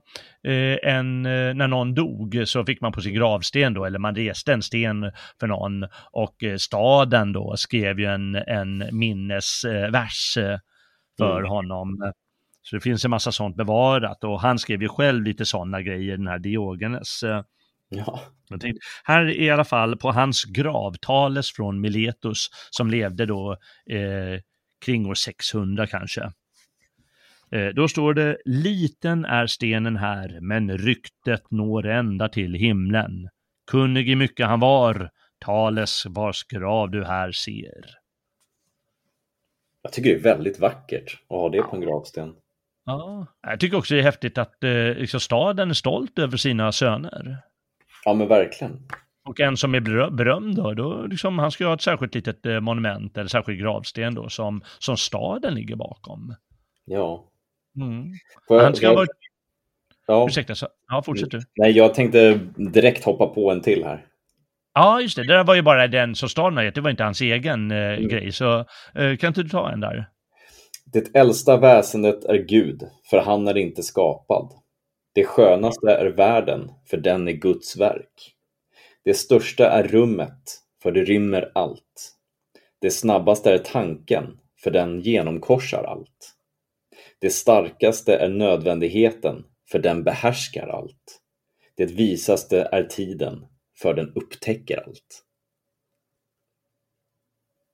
uh, 0.48 0.76
en, 0.83 1.26
uh, 1.26 1.54
när 1.54 1.68
någon 1.68 1.94
dog 1.94 2.42
så 2.44 2.64
fick 2.64 2.80
man 2.80 2.92
på 2.92 3.00
sin 3.00 3.14
gravsten 3.14 3.74
då, 3.74 3.85
eller 3.85 3.98
man 3.98 4.14
reste 4.14 4.52
en 4.52 4.62
sten 4.62 5.12
för 5.40 5.46
någon 5.46 5.87
och 6.12 6.37
staden 6.59 7.33
då 7.33 7.56
skrev 7.56 8.00
ju 8.00 8.06
en, 8.06 8.35
en 8.35 8.88
minnesvers 8.92 10.35
för 11.18 11.38
mm. 11.38 11.50
honom. 11.50 12.12
Så 12.62 12.76
det 12.76 12.80
finns 12.80 13.04
en 13.04 13.11
massa 13.11 13.33
sånt 13.33 13.56
bevarat 13.56 14.24
och 14.24 14.40
han 14.40 14.59
skrev 14.59 14.83
ju 14.83 14.88
själv 14.88 15.24
lite 15.24 15.44
sådana 15.44 15.83
grejer, 15.83 16.16
den 16.16 16.26
här 16.26 16.38
Diogenes. 16.38 17.24
Ja. 17.88 18.20
Tänkte, 18.48 18.80
här 19.04 19.22
är 19.22 19.40
i 19.40 19.50
alla 19.50 19.64
fall 19.64 19.96
på 19.96 20.12
hans 20.12 20.44
gravtales 20.44 21.52
från 21.52 21.80
Miletus 21.80 22.48
som 22.70 22.90
levde 22.90 23.26
då 23.26 23.52
eh, 23.90 24.40
kring 24.81 25.07
år 25.07 25.14
600 25.14 25.87
kanske. 25.87 26.33
Eh, 27.53 27.69
då 27.69 27.88
står 27.88 28.14
det, 28.14 28.38
liten 28.45 29.25
är 29.25 29.47
stenen 29.47 29.97
här, 29.97 30.38
men 30.40 30.79
ryktet 30.79 31.51
når 31.51 31.87
ända 31.87 32.29
till 32.29 32.55
himlen. 32.55 33.29
Kunnig 33.71 34.09
i 34.09 34.16
mycket 34.16 34.47
han 34.47 34.61
var, 34.61 35.11
Tales 35.38 36.07
vars 36.07 36.45
grav 36.45 36.90
du 36.90 37.05
här 37.05 37.33
ser. 37.33 38.01
Jag 39.83 39.93
tycker 39.93 40.11
det 40.11 40.16
är 40.16 40.37
väldigt 40.37 40.59
vackert 40.59 41.23
att 41.29 41.37
ha 41.37 41.49
det 41.49 41.62
på 41.62 41.77
en 41.77 41.83
gravsten. 41.83 42.35
Ja, 42.85 43.27
jag 43.43 43.61
tycker 43.61 43.77
också 43.77 43.95
det 43.95 44.01
är 44.01 44.05
häftigt 44.05 44.38
att 44.38 44.64
eh, 44.64 44.95
liksom 44.95 45.21
staden 45.21 45.71
är 45.71 45.75
stolt 45.75 46.19
över 46.19 46.37
sina 46.37 46.73
söner. 46.73 47.38
Ja, 48.05 48.14
men 48.14 48.29
verkligen. 48.29 48.88
Och 49.31 49.40
en 49.40 49.57
som 49.57 49.75
är 49.75 49.81
berömd 50.11 50.57
då, 50.57 50.75
då 50.75 51.07
liksom, 51.07 51.38
han 51.38 51.51
ska 51.51 51.66
ha 51.66 51.75
ett 51.75 51.83
särskilt 51.83 52.14
litet 52.14 52.47
eh, 52.47 52.61
monument 52.61 53.19
eller 53.19 53.29
särskild 53.29 53.61
gravsten 53.61 54.14
då 54.14 54.29
som, 54.29 54.62
som 54.79 54.97
staden 54.97 55.55
ligger 55.55 55.77
bakom. 55.77 56.35
Ja. 56.85 57.31
Mm. 57.77 58.05
Jag, 58.49 58.62
han 58.62 58.75
ska 58.75 58.87
jag... 58.87 58.95
varit... 58.95 59.11
Ja. 60.07 60.27
Ursäkta, 60.29 60.55
så... 60.55 60.69
ja, 60.88 61.03
fortsätt 61.03 61.31
du. 61.31 61.40
Nej, 61.57 61.73
jag 61.73 61.95
tänkte 61.95 62.40
direkt 62.57 63.05
hoppa 63.05 63.27
på 63.27 63.51
en 63.51 63.61
till 63.61 63.85
här. 63.85 64.07
Ja, 64.75 65.01
just 65.01 65.16
det. 65.16 65.23
Det 65.23 65.35
där 65.35 65.45
var 65.45 65.55
ju 65.55 65.62
bara 65.62 65.88
den 65.88 66.14
som 66.14 66.29
staden 66.29 66.57
har 66.57 66.64
gett. 66.64 66.75
Det 66.75 66.81
var 66.81 66.90
inte 66.90 67.05
hans 67.05 67.21
egen 67.21 67.71
eh, 67.71 67.77
mm. 67.77 68.09
grej. 68.09 68.33
Så 68.33 68.59
eh, 68.95 69.16
kan 69.16 69.29
inte 69.29 69.43
du 69.43 69.49
ta 69.49 69.71
en 69.71 69.81
där? 69.81 70.09
Det 70.93 71.14
äldsta 71.14 71.57
väsendet 71.57 72.25
är 72.25 72.38
Gud, 72.38 72.83
för 73.11 73.19
han 73.19 73.49
är 73.49 73.57
inte 73.57 73.83
skapad. 73.83 74.51
Det 75.14 75.25
skönaste 75.25 75.90
är 75.90 76.07
världen, 76.07 76.71
för 76.90 76.97
den 76.97 77.29
är 77.29 77.33
Guds 77.33 77.77
verk. 77.81 78.37
Det 79.05 79.15
största 79.15 79.71
är 79.71 79.83
rummet, 79.83 80.63
för 80.83 80.93
det 80.93 81.05
rymmer 81.05 81.53
allt. 81.55 82.17
Det 82.79 82.91
snabbaste 82.91 83.53
är 83.53 83.59
tanken, 83.59 84.41
för 84.63 84.71
den 84.71 85.01
genomkorsar 85.01 85.85
allt. 85.85 86.37
Det 87.19 87.31
starkaste 87.31 88.17
är 88.17 88.29
nödvändigheten, 88.29 89.45
för 89.71 89.79
den 89.79 90.05
behärskar 90.05 90.69
allt. 90.69 91.21
Det 91.75 91.87
visaste 91.87 92.69
är 92.73 92.85
tiden, 92.85 93.47
för 93.77 93.95
den 93.95 94.13
upptäcker 94.15 94.77
allt. 94.87 95.25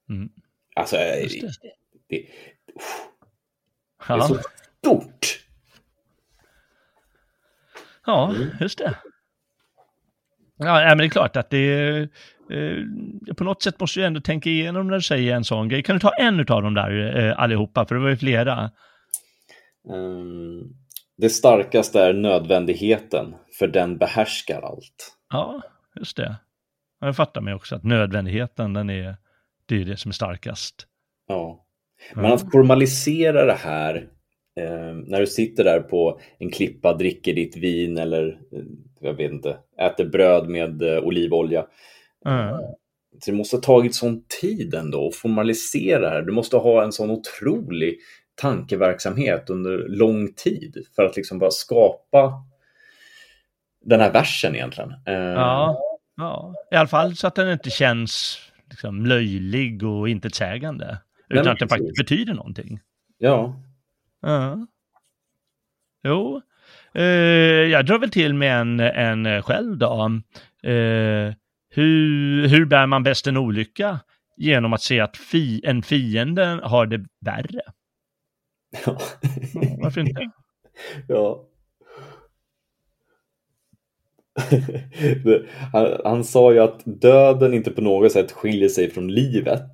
Mm. 0.09 0.29
Alltså, 0.75 0.97
det. 0.97 1.29
Det, 1.29 1.49
det, 2.09 2.29
det 4.09 4.15
är 4.15 4.21
så 4.21 4.39
stort! 4.79 5.47
Ja, 8.07 8.35
just 8.61 8.79
det. 8.79 8.99
Ja, 10.59 10.85
men 10.89 10.99
det 10.99 11.05
är 11.05 11.09
klart 11.09 11.37
att 11.37 11.51
det 11.51 11.99
eh, 12.51 13.35
på 13.37 13.45
något 13.45 13.63
sätt 13.63 13.81
måste 13.81 14.01
du 14.01 14.07
ändå 14.07 14.21
tänka 14.21 14.51
igenom 14.51 14.87
när 14.87 14.95
du 14.95 15.03
säger 15.03 15.35
en 15.35 15.45
sån 15.45 15.69
grej. 15.69 15.83
Kan 15.83 15.97
du 15.97 16.01
ta 16.01 16.11
en 16.11 16.41
av 16.41 16.63
dem 16.63 16.75
där 16.75 17.17
eh, 17.19 17.39
allihopa, 17.39 17.87
för 17.87 17.95
det 17.95 18.01
var 18.01 18.09
ju 18.09 18.17
flera. 18.17 18.71
Um, 19.89 20.77
det 21.17 21.29
starkaste 21.29 22.01
är 22.01 22.13
nödvändigheten, 22.13 23.35
för 23.59 23.67
den 23.69 23.99
behärskar 23.99 24.63
allt. 24.63 25.17
Ja, 25.33 25.63
just 25.99 26.17
det. 26.17 26.37
Jag 27.01 27.17
fattar 27.17 27.41
mig 27.41 27.55
också 27.55 27.77
att 27.77 27.85
nödvändigheten, 27.85 28.73
den 28.73 28.91
är, 28.91 29.17
det 29.67 29.81
är 29.81 29.85
det 29.85 29.97
som 29.97 30.09
är 30.09 30.13
starkast. 30.13 30.87
Ja. 31.29 31.67
Men 32.15 32.33
att 32.33 32.53
formalisera 32.53 33.45
det 33.45 33.59
här 33.59 33.97
eh, 34.61 34.95
när 35.07 35.21
du 35.21 35.27
sitter 35.27 35.65
där 35.65 35.81
på 35.81 36.21
en 36.39 36.51
klippa, 36.51 36.95
dricker 36.95 37.35
ditt 37.35 37.57
vin 37.57 37.99
eller 37.99 38.29
eh, 38.29 38.65
jag 39.07 39.15
vet 39.15 39.33
inte, 39.33 39.57
äter 39.81 40.05
bröd 40.05 40.49
med 40.49 40.83
eh, 40.83 40.99
olivolja. 40.99 41.67
Mm. 42.27 42.49
Så 43.21 43.31
det 43.31 43.37
måste 43.37 43.57
ha 43.57 43.61
tagit 43.63 43.95
sån 43.95 44.25
tid 44.41 44.75
ändå 44.75 45.09
att 45.09 45.15
formalisera 45.15 46.01
det 46.01 46.09
här. 46.09 46.23
Du 46.23 46.33
måste 46.33 46.57
ha 46.57 46.85
en 46.85 46.93
sån 46.93 47.11
otrolig 47.11 47.99
tankeverksamhet 48.35 49.51
under 49.51 49.89
lång 49.89 50.33
tid 50.33 50.87
för 50.97 51.03
att 51.05 51.17
liksom 51.17 51.39
bara 51.39 51.51
skapa 51.51 52.33
den 53.85 54.01
här 54.01 54.13
versen 54.13 54.55
egentligen. 54.55 54.91
Eh, 55.07 55.15
Ja, 55.15 55.79
ja, 56.17 56.55
i 56.71 56.75
alla 56.75 56.89
fall 56.89 57.17
så 57.17 57.27
att 57.27 57.35
den 57.35 57.53
inte 57.53 57.71
känns 57.71 58.39
liksom, 58.71 59.07
löjlig 59.07 59.83
och 59.83 60.09
intetsägande. 60.09 60.87
Nej, 60.87 60.99
Utan 61.29 61.45
men 61.45 61.53
att 61.53 61.59
det 61.59 61.69
faktiskt 61.69 61.99
betyder 61.99 62.35
någonting. 62.35 62.81
ja. 63.19 63.63
Ja. 64.23 64.67
Jo, 66.03 66.41
jag 67.71 67.87
drar 67.87 67.99
väl 67.99 68.11
till 68.11 68.35
med 68.35 68.61
en, 68.61 68.81
en 68.81 69.43
själv 69.43 69.79
då. 69.79 70.21
Eh, 70.63 71.35
hur, 71.71 72.49
hur 72.49 72.65
bär 72.65 72.87
man 72.87 73.03
bäst 73.03 73.27
en 73.27 73.37
olycka? 73.37 74.01
Genom 74.37 74.73
att 74.73 74.83
se 74.83 75.01
att 75.01 75.17
fi, 75.17 75.61
en 75.65 75.83
fiende 75.83 76.61
har 76.63 76.87
det 76.87 77.05
värre. 77.21 77.61
Ja. 78.85 78.99
Varför 79.83 80.01
inte? 80.01 80.31
ja. 81.09 81.45
han, 85.73 86.01
han 86.05 86.25
sa 86.25 86.53
ju 86.53 86.59
att 86.59 86.83
döden 86.85 87.55
inte 87.55 87.71
på 87.71 87.81
något 87.81 88.13
sätt 88.13 88.33
skiljer 88.33 88.69
sig 88.69 88.91
från 88.91 89.09
livet. 89.09 89.71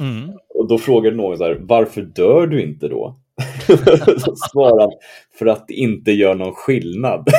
Mm. 0.00 0.30
Och 0.54 0.68
då 0.68 0.78
frågade 0.78 1.16
någon 1.16 1.38
så 1.38 1.44
här, 1.44 1.58
varför 1.60 2.02
dör 2.02 2.46
du 2.46 2.62
inte 2.62 2.88
då? 2.88 3.20
så 4.18 4.34
svarade 4.52 4.82
han, 4.82 4.90
för 5.38 5.46
att 5.46 5.68
det 5.68 5.74
inte 5.74 6.12
gör 6.12 6.34
någon 6.34 6.54
skillnad. 6.54 7.28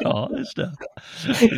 Ja, 0.00 0.30
just 0.38 0.56
det. 0.56 0.72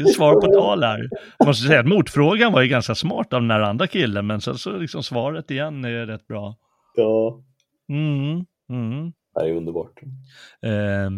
det 0.04 0.08
svar 0.08 0.34
på 0.34 0.46
tal 0.52 0.82
här. 0.82 1.08
Jag 1.38 1.46
måste 1.46 1.66
säga 1.68 1.80
att 1.80 1.86
motfrågan 1.88 2.52
var 2.52 2.62
ju 2.62 2.68
ganska 2.68 2.94
smart 2.94 3.32
av 3.32 3.40
den 3.40 3.50
här 3.50 3.60
andra 3.60 3.86
killen, 3.86 4.26
men 4.26 4.40
så, 4.40 4.54
så 4.54 4.76
liksom 4.76 5.02
svaret 5.02 5.50
igen 5.50 5.84
är 5.84 6.06
rätt 6.06 6.26
bra. 6.26 6.56
ja, 6.96 7.40
Mm. 7.88 8.44
Mm. 8.70 9.12
det 9.34 9.40
är 9.48 9.52
underbart. 9.54 10.02
Eh, 10.62 11.10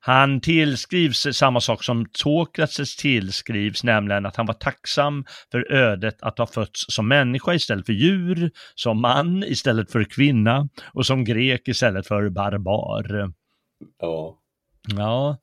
han 0.00 0.40
tillskrivs 0.40 1.26
samma 1.32 1.60
sak 1.60 1.84
som 1.84 2.06
Sokrates 2.12 2.96
tillskrivs, 2.96 3.84
nämligen 3.84 4.26
att 4.26 4.36
han 4.36 4.46
var 4.46 4.54
tacksam 4.54 5.24
för 5.52 5.72
ödet 5.72 6.22
att 6.22 6.38
ha 6.38 6.46
fötts 6.46 6.84
som 6.88 7.08
människa 7.08 7.54
istället 7.54 7.86
för 7.86 7.92
djur, 7.92 8.50
som 8.74 9.00
man 9.00 9.44
istället 9.44 9.92
för 9.92 10.04
kvinna 10.04 10.68
och 10.94 11.06
som 11.06 11.24
grek 11.24 11.68
istället 11.68 12.06
för 12.06 12.28
barbar. 12.28 13.32
Ja, 14.00 14.40
Ja, 14.96 15.38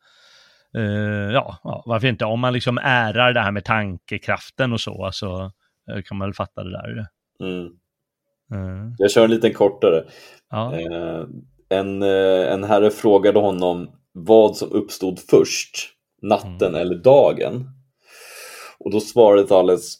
eh, 0.77 1.31
ja, 1.33 1.57
ja, 1.63 1.83
varför 1.85 2.07
inte? 2.07 2.25
Om 2.25 2.39
man 2.39 2.53
liksom 2.53 2.77
ärar 2.77 3.33
det 3.33 3.39
här 3.41 3.51
med 3.51 3.65
tankekraften 3.65 4.73
och 4.73 4.81
så, 4.81 5.09
så 5.13 5.43
eh, 5.91 6.01
kan 6.05 6.17
man 6.17 6.27
väl 6.27 6.33
fatta 6.33 6.63
det 6.63 6.71
där. 6.71 7.05
mm. 7.43 7.65
Eh, 8.53 8.93
Jag 8.97 9.11
kör 9.11 9.23
en 9.23 9.31
liten 9.31 9.53
kortare. 9.53 10.03
ja. 10.49 10.79
Eh, 10.79 11.25
en, 11.69 12.01
en 12.01 12.63
herre 12.63 12.91
frågade 12.91 13.39
honom 13.39 13.89
vad 14.13 14.57
som 14.57 14.71
uppstod 14.71 15.19
först, 15.19 15.89
natten 16.21 16.75
eller 16.75 16.95
dagen. 16.95 17.69
Och 18.77 18.91
då 18.91 18.99
svarade 18.99 19.47
Thales 19.47 19.97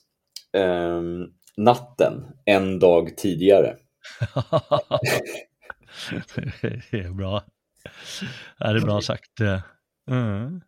ehm, 0.54 1.26
natten, 1.58 2.26
en 2.46 2.80
dag 2.80 3.18
tidigare. 3.18 3.78
det 6.92 7.00
är 7.00 7.14
bra. 7.14 7.44
Det 8.58 8.66
är 8.66 8.80
bra 8.80 9.02
sagt. 9.02 9.40
Mm. 10.10 10.62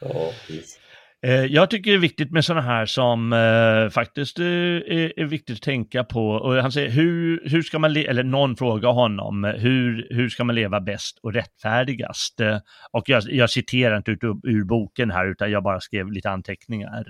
Ja, 0.00 0.32
precis. 0.46 0.78
Eh, 1.26 1.44
Jag 1.44 1.70
tycker 1.70 1.90
det 1.90 1.96
är 1.96 2.00
viktigt 2.00 2.30
med 2.30 2.44
sådana 2.44 2.62
här 2.66 2.86
som 2.86 3.32
eh, 3.32 3.88
faktiskt 3.90 4.38
eh, 4.38 4.44
är, 4.46 5.24
viktigt 5.24 5.56
att 5.56 5.62
tänka 5.62 6.04
på. 6.04 6.28
Och 6.30 6.54
han 6.54 6.72
säger, 6.72 6.90
hur, 6.90 7.42
hur 7.48 7.62
ska 7.62 7.78
man, 7.78 7.92
le- 7.92 8.06
eller 8.06 8.22
någon 8.24 8.56
frågar 8.56 8.92
honom, 8.92 9.44
hur, 9.44 10.06
hur 10.10 10.28
ska 10.28 10.44
man 10.44 10.54
leva 10.54 10.80
bäst 10.80 11.18
och 11.22 11.32
rättfärdigast? 11.32 12.40
Eh, 12.40 12.58
Och 12.92 13.08
jag, 13.08 13.22
jag 13.26 13.50
citerar 13.50 13.96
inte 13.96 14.10
ut, 14.10 14.22
ur 14.42 14.64
boken 14.64 15.10
här, 15.10 15.26
utan 15.26 15.50
jag 15.50 15.62
bara 15.62 15.80
skrev 15.80 16.12
lite 16.12 16.30
anteckningar. 16.30 17.04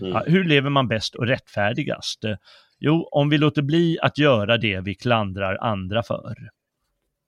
Mm. 0.00 0.12
Ja, 0.12 0.22
hur 0.26 0.44
lever 0.44 0.70
man 0.70 0.88
bäst 0.88 1.14
och 1.14 1.26
rättfärdigast? 1.26 2.24
Eh, 2.24 2.36
Jo, 2.84 3.08
om 3.12 3.28
vi 3.28 3.38
låter 3.38 3.62
bli 3.62 3.98
att 4.02 4.18
göra 4.18 4.56
det 4.56 4.80
vi 4.80 4.94
klandrar 4.94 5.58
andra 5.60 6.02
för. 6.02 6.34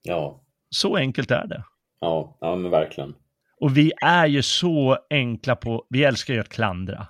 Ja, 0.03 0.42
Så 0.70 0.96
enkelt 0.96 1.31
är 1.31 1.46
det. 1.46 1.64
ja, 2.00 2.38
ja, 2.40 2.57
men 2.57 2.70
verkligen. 2.70 3.14
Och 3.61 3.77
vi 3.77 3.93
är 4.01 4.27
ju 4.27 4.43
så 4.43 4.99
enkla 5.11 5.57
på, 5.57 5.87
vi 5.90 6.05
älskar 6.05 6.35
ju 6.35 6.40
att 6.40 6.49
klandra. 6.49 7.07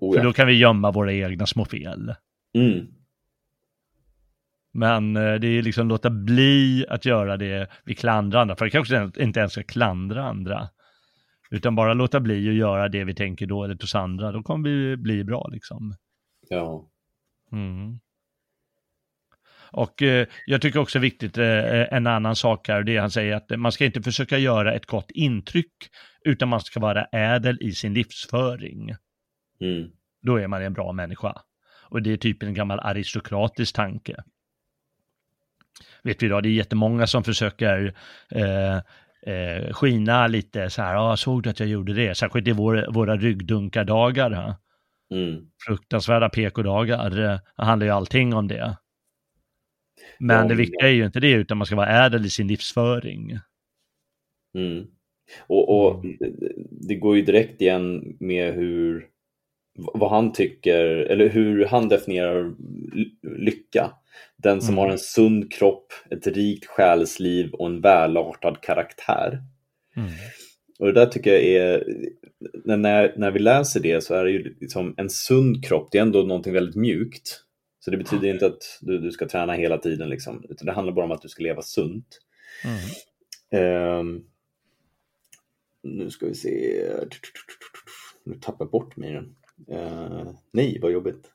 Oh, 0.00 0.12
För 0.12 0.18
ja. 0.18 0.24
då 0.24 0.32
kan 0.32 0.46
vi 0.46 0.58
gömma 0.58 0.90
våra 0.90 1.12
egna 1.12 1.46
små 1.46 1.64
fel. 1.64 2.14
mm. 2.54 2.86
Men 4.72 5.16
eh, 5.16 5.34
det 5.34 5.46
är 5.46 5.62
liksom 5.62 5.88
låta 5.88 6.10
bli 6.10 6.86
att 6.88 7.04
göra 7.04 7.36
det 7.36 7.70
vi 7.84 7.94
klandrar 7.94 8.40
andra. 8.40 8.56
För 8.56 8.64
det 8.64 8.70
kanske 8.70 9.10
inte 9.18 9.40
ens 9.40 9.52
ska 9.52 9.62
klandra 9.62 10.24
andra. 10.24 10.68
Utan 11.50 11.74
bara 11.74 11.94
låta 11.94 12.20
bli 12.20 12.48
att 12.48 12.54
göra 12.54 12.88
det 12.88 13.04
vi 13.04 13.14
tänker 13.14 13.46
dåligt 13.46 13.82
hos 13.82 13.94
andra. 13.94 14.32
Då 14.32 14.42
kommer 14.42 14.70
vi 14.70 14.96
bli 14.96 15.24
bra 15.24 15.48
liksom. 15.52 15.94
ja. 16.48 16.90
Mm. 17.52 18.00
Och 19.72 20.02
eh, 20.02 20.26
jag 20.46 20.62
tycker 20.62 20.80
också 20.80 20.98
viktigt, 20.98 21.38
eh, 21.38 21.92
en 21.92 22.06
annan 22.06 22.36
sak 22.36 22.68
här, 22.68 22.82
det 22.82 22.96
är 22.96 23.00
han 23.00 23.10
säger 23.10 23.34
att 23.36 23.58
man 23.58 23.72
ska 23.72 23.84
inte 23.84 24.02
försöka 24.02 24.38
göra 24.38 24.74
ett 24.74 24.86
gott 24.86 25.10
intryck, 25.10 25.72
utan 26.24 26.48
man 26.48 26.60
ska 26.60 26.80
vara 26.80 27.04
ädel 27.04 27.58
i 27.60 27.72
sin 27.72 27.94
livsföring. 27.94 28.94
Mm. 29.60 29.90
Då 30.22 30.36
är 30.36 30.46
man 30.46 30.62
en 30.62 30.72
bra 30.72 30.92
människa. 30.92 31.42
Och 31.90 32.02
det 32.02 32.12
är 32.12 32.16
typ 32.16 32.42
en 32.42 32.54
gammal 32.54 32.80
aristokratisk 32.80 33.76
tanke. 33.76 34.24
Vet 36.02 36.22
vi 36.22 36.28
då, 36.28 36.40
det 36.40 36.48
är 36.48 36.52
jättemånga 36.52 37.06
som 37.06 37.24
försöker 37.24 37.94
eh, 38.30 38.76
eh, 39.34 39.72
skina 39.72 40.26
lite 40.26 40.70
så 40.70 40.82
här, 40.82 40.94
ja, 40.94 41.16
såg 41.16 41.42
du 41.42 41.50
att 41.50 41.60
jag 41.60 41.68
gjorde 41.68 41.94
det? 41.94 42.14
Särskilt 42.14 42.48
i 42.48 42.52
vår, 42.52 42.92
våra 42.92 43.16
ryggdunkardagar. 43.16 44.54
Mm. 45.10 45.46
fruktansvärda 45.66 46.28
PK-dagar. 46.28 47.10
Det 47.10 47.40
handlar 47.56 47.86
ju 47.86 47.92
allting 47.92 48.34
om 48.34 48.48
det. 48.48 48.76
Men 50.18 50.48
det 50.48 50.54
viktiga 50.54 50.88
är 50.88 50.92
ju 50.92 51.04
inte 51.06 51.20
det, 51.20 51.30
utan 51.32 51.58
man 51.58 51.66
ska 51.66 51.76
vara 51.76 52.04
ädel 52.06 52.26
i 52.26 52.30
sin 52.30 52.48
livsföring. 52.48 53.38
Mm. 54.54 54.86
Och, 55.46 55.68
och 55.86 56.04
det 56.70 56.94
går 56.94 57.16
ju 57.16 57.22
direkt 57.22 57.60
igen 57.60 58.16
med 58.20 58.54
hur 58.54 59.06
vad 59.78 60.10
han 60.10 60.32
tycker, 60.32 60.84
eller 60.86 61.28
hur 61.28 61.64
han 61.64 61.88
definierar 61.88 62.54
ly- 62.94 63.16
lycka. 63.38 63.90
Den 64.36 64.60
som 64.60 64.74
Mm. 64.74 64.78
har 64.78 64.90
en 64.90 64.98
sund 64.98 65.52
kropp, 65.52 65.92
ett 66.10 66.26
rikt 66.26 66.66
själsliv 66.66 67.50
och 67.52 67.66
en 67.66 67.80
välartad 67.80 68.60
karaktär. 68.62 69.38
Mm. 69.96 70.10
Och 70.78 70.86
det 70.86 70.92
där 70.92 71.06
tycker 71.06 71.30
jag 71.32 71.42
är, 71.42 71.84
när- 72.64 72.76
när, 72.76 73.14
när 73.16 73.30
vi 73.30 73.38
läser 73.38 73.80
det 73.80 74.04
så 74.04 74.14
är 74.14 74.24
det 74.24 74.30
ju 74.30 74.56
liksom 74.60 74.94
en 74.96 75.10
sund 75.10 75.64
kropp, 75.64 75.88
det 75.92 75.98
är 75.98 76.02
ändå 76.02 76.22
någonting 76.22 76.52
väldigt 76.52 76.76
mjukt. 76.76 77.40
Så 77.80 77.90
det 77.90 77.96
betyder 77.96 78.28
inte 78.28 78.46
att 78.46 78.78
du, 78.80 78.98
du 78.98 79.10
ska 79.10 79.28
träna 79.28 79.52
hela 79.52 79.78
tiden, 79.78 80.08
liksom, 80.08 80.44
utan 80.48 80.66
det 80.66 80.72
handlar 80.72 80.92
bara 80.92 81.04
om 81.04 81.12
att 81.12 81.22
du 81.22 81.28
ska 81.28 81.42
leva 81.42 81.62
sunt. 81.62 82.18
Mm. 82.64 82.80
Ehm, 83.50 84.24
nu 85.82 86.10
ska 86.10 86.26
vi 86.26 86.34
se. 86.34 86.82
Nu 88.24 88.34
tappar 88.34 88.64
jag 88.64 88.70
bort 88.70 88.96
mig 88.96 89.12
den. 89.12 89.36
Eh, 89.68 90.32
nej, 90.52 90.78
vad 90.82 90.92
jobbigt. 90.92 91.30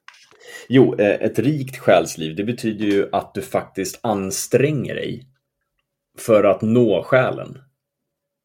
Jo, 0.70 0.96
eh, 1.00 1.22
ett 1.22 1.40
rikt 1.40 1.78
själsliv, 1.78 2.36
det 2.36 2.44
betyder 2.44 2.86
ju 2.86 3.10
att 3.12 3.34
du 3.34 3.42
faktiskt 3.42 4.00
anstränger 4.02 4.96
dig 4.96 5.28
för 6.18 6.44
att 6.44 6.62
nå 6.62 7.04
själen. 7.04 7.58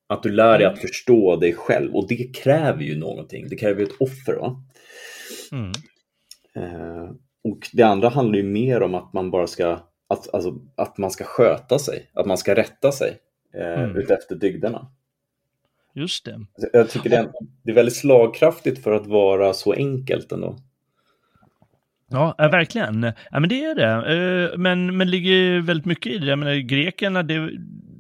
Att 0.07 0.23
du 0.23 0.33
lär 0.33 0.59
dig 0.59 0.67
att 0.67 0.79
förstå 0.79 1.37
dig 1.37 1.53
själv 1.53 1.95
och 1.95 2.09
det 2.09 2.37
kräver 2.37 2.83
ju 2.83 2.99
någonting. 2.99 3.49
Det 3.49 3.57
kräver 3.57 3.81
ju 3.81 3.87
ett 3.87 4.01
offer. 4.01 4.35
Va? 4.35 4.65
Mm. 5.53 5.73
Och 7.45 7.69
det 7.73 7.83
andra 7.83 8.09
handlar 8.09 8.37
ju 8.37 8.43
mer 8.43 8.83
om 8.83 8.95
att 8.95 9.13
man 9.13 9.31
bara 9.31 9.47
ska 9.47 9.81
att, 10.09 10.35
alltså, 10.35 10.59
att 10.77 10.99
man 10.99 11.11
ska 11.11 11.25
sköta 11.25 11.79
sig, 11.79 12.11
att 12.15 12.27
man 12.27 12.39
ska 12.39 12.55
rätta 12.55 12.93
sig 12.93 13.19
eh, 13.55 13.81
Mm. 13.83 13.97
utefter 13.97 14.35
dygderna. 14.37 14.87
Just 15.95 16.25
det. 16.25 16.35
Alltså, 16.35 16.69
Jag 16.73 16.91
tycker 16.91 17.11
det 17.11 17.17
är, 17.17 17.31
det 17.63 17.71
är 17.71 17.75
väldigt 17.75 17.97
slagkraftigt 17.97 18.83
för 18.85 18.93
att 18.93 19.07
vara 19.07 19.53
så 19.53 19.73
enkelt 19.73 20.33
ändå. 20.33 20.57
Ja, 22.13 22.35
verkligen. 22.39 23.03
Ja, 23.31 23.41
men 23.41 23.49
det 23.49 23.65
är 23.65 23.75
det. 23.75 24.51
Eh, 24.53 24.59
Men, 24.59 24.97
men 24.97 25.11
ligger 25.11 25.61
väldigt 25.61 25.87
mycket 25.87 26.13
i 26.13 26.19
det. 26.19 26.27
Jag 26.27 26.39
menar, 26.39 26.55
grekerna, 26.55 27.23
det, 27.23 27.51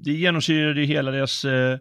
det 0.04 0.12
genomsyrade 0.12 0.80
ju 0.80 0.86
hela 0.86 1.10
deras 1.10 1.44
eh, 1.44 1.72
eh, 1.72 1.78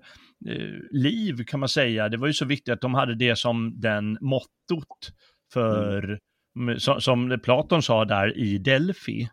liv 0.91 1.43
kan 1.47 1.59
man 1.59 1.69
säga. 1.69 2.09
Det 2.09 2.17
var 2.17 2.27
ju 2.27 2.33
så 2.33 2.45
viktigt 2.45 2.73
att 2.73 2.81
de 2.81 2.93
hade 2.93 3.15
det 3.15 3.35
som 3.35 3.73
den 3.81 4.17
mottot 4.21 5.11
för, 5.53 6.19
som, 6.77 7.01
som 7.01 7.39
Platon 7.43 7.83
sa 7.83 8.05
där 8.05 8.37
i 8.37 8.57
Delphi. 8.57 9.29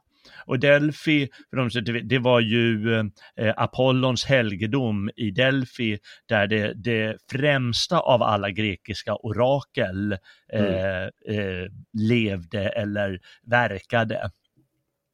Och 0.46 0.58
Delphi, 0.58 1.28
för 1.50 1.80
de, 1.80 2.00
det 2.08 2.18
var 2.18 2.40
ju 2.40 2.98
eh, 3.36 3.54
Apollons 3.56 4.24
helgedom 4.24 5.10
i 5.16 5.30
Delphi, 5.30 5.98
där 6.28 6.46
det, 6.46 6.72
det 6.74 7.16
främsta 7.30 7.98
av 7.98 8.22
alla 8.22 8.50
grekiska 8.50 9.14
orakel 9.14 10.12
eh, 10.52 10.60
mm. 10.60 11.10
eh, 11.28 11.66
levde 11.92 12.68
eller 12.68 13.18
verkade 13.50 14.30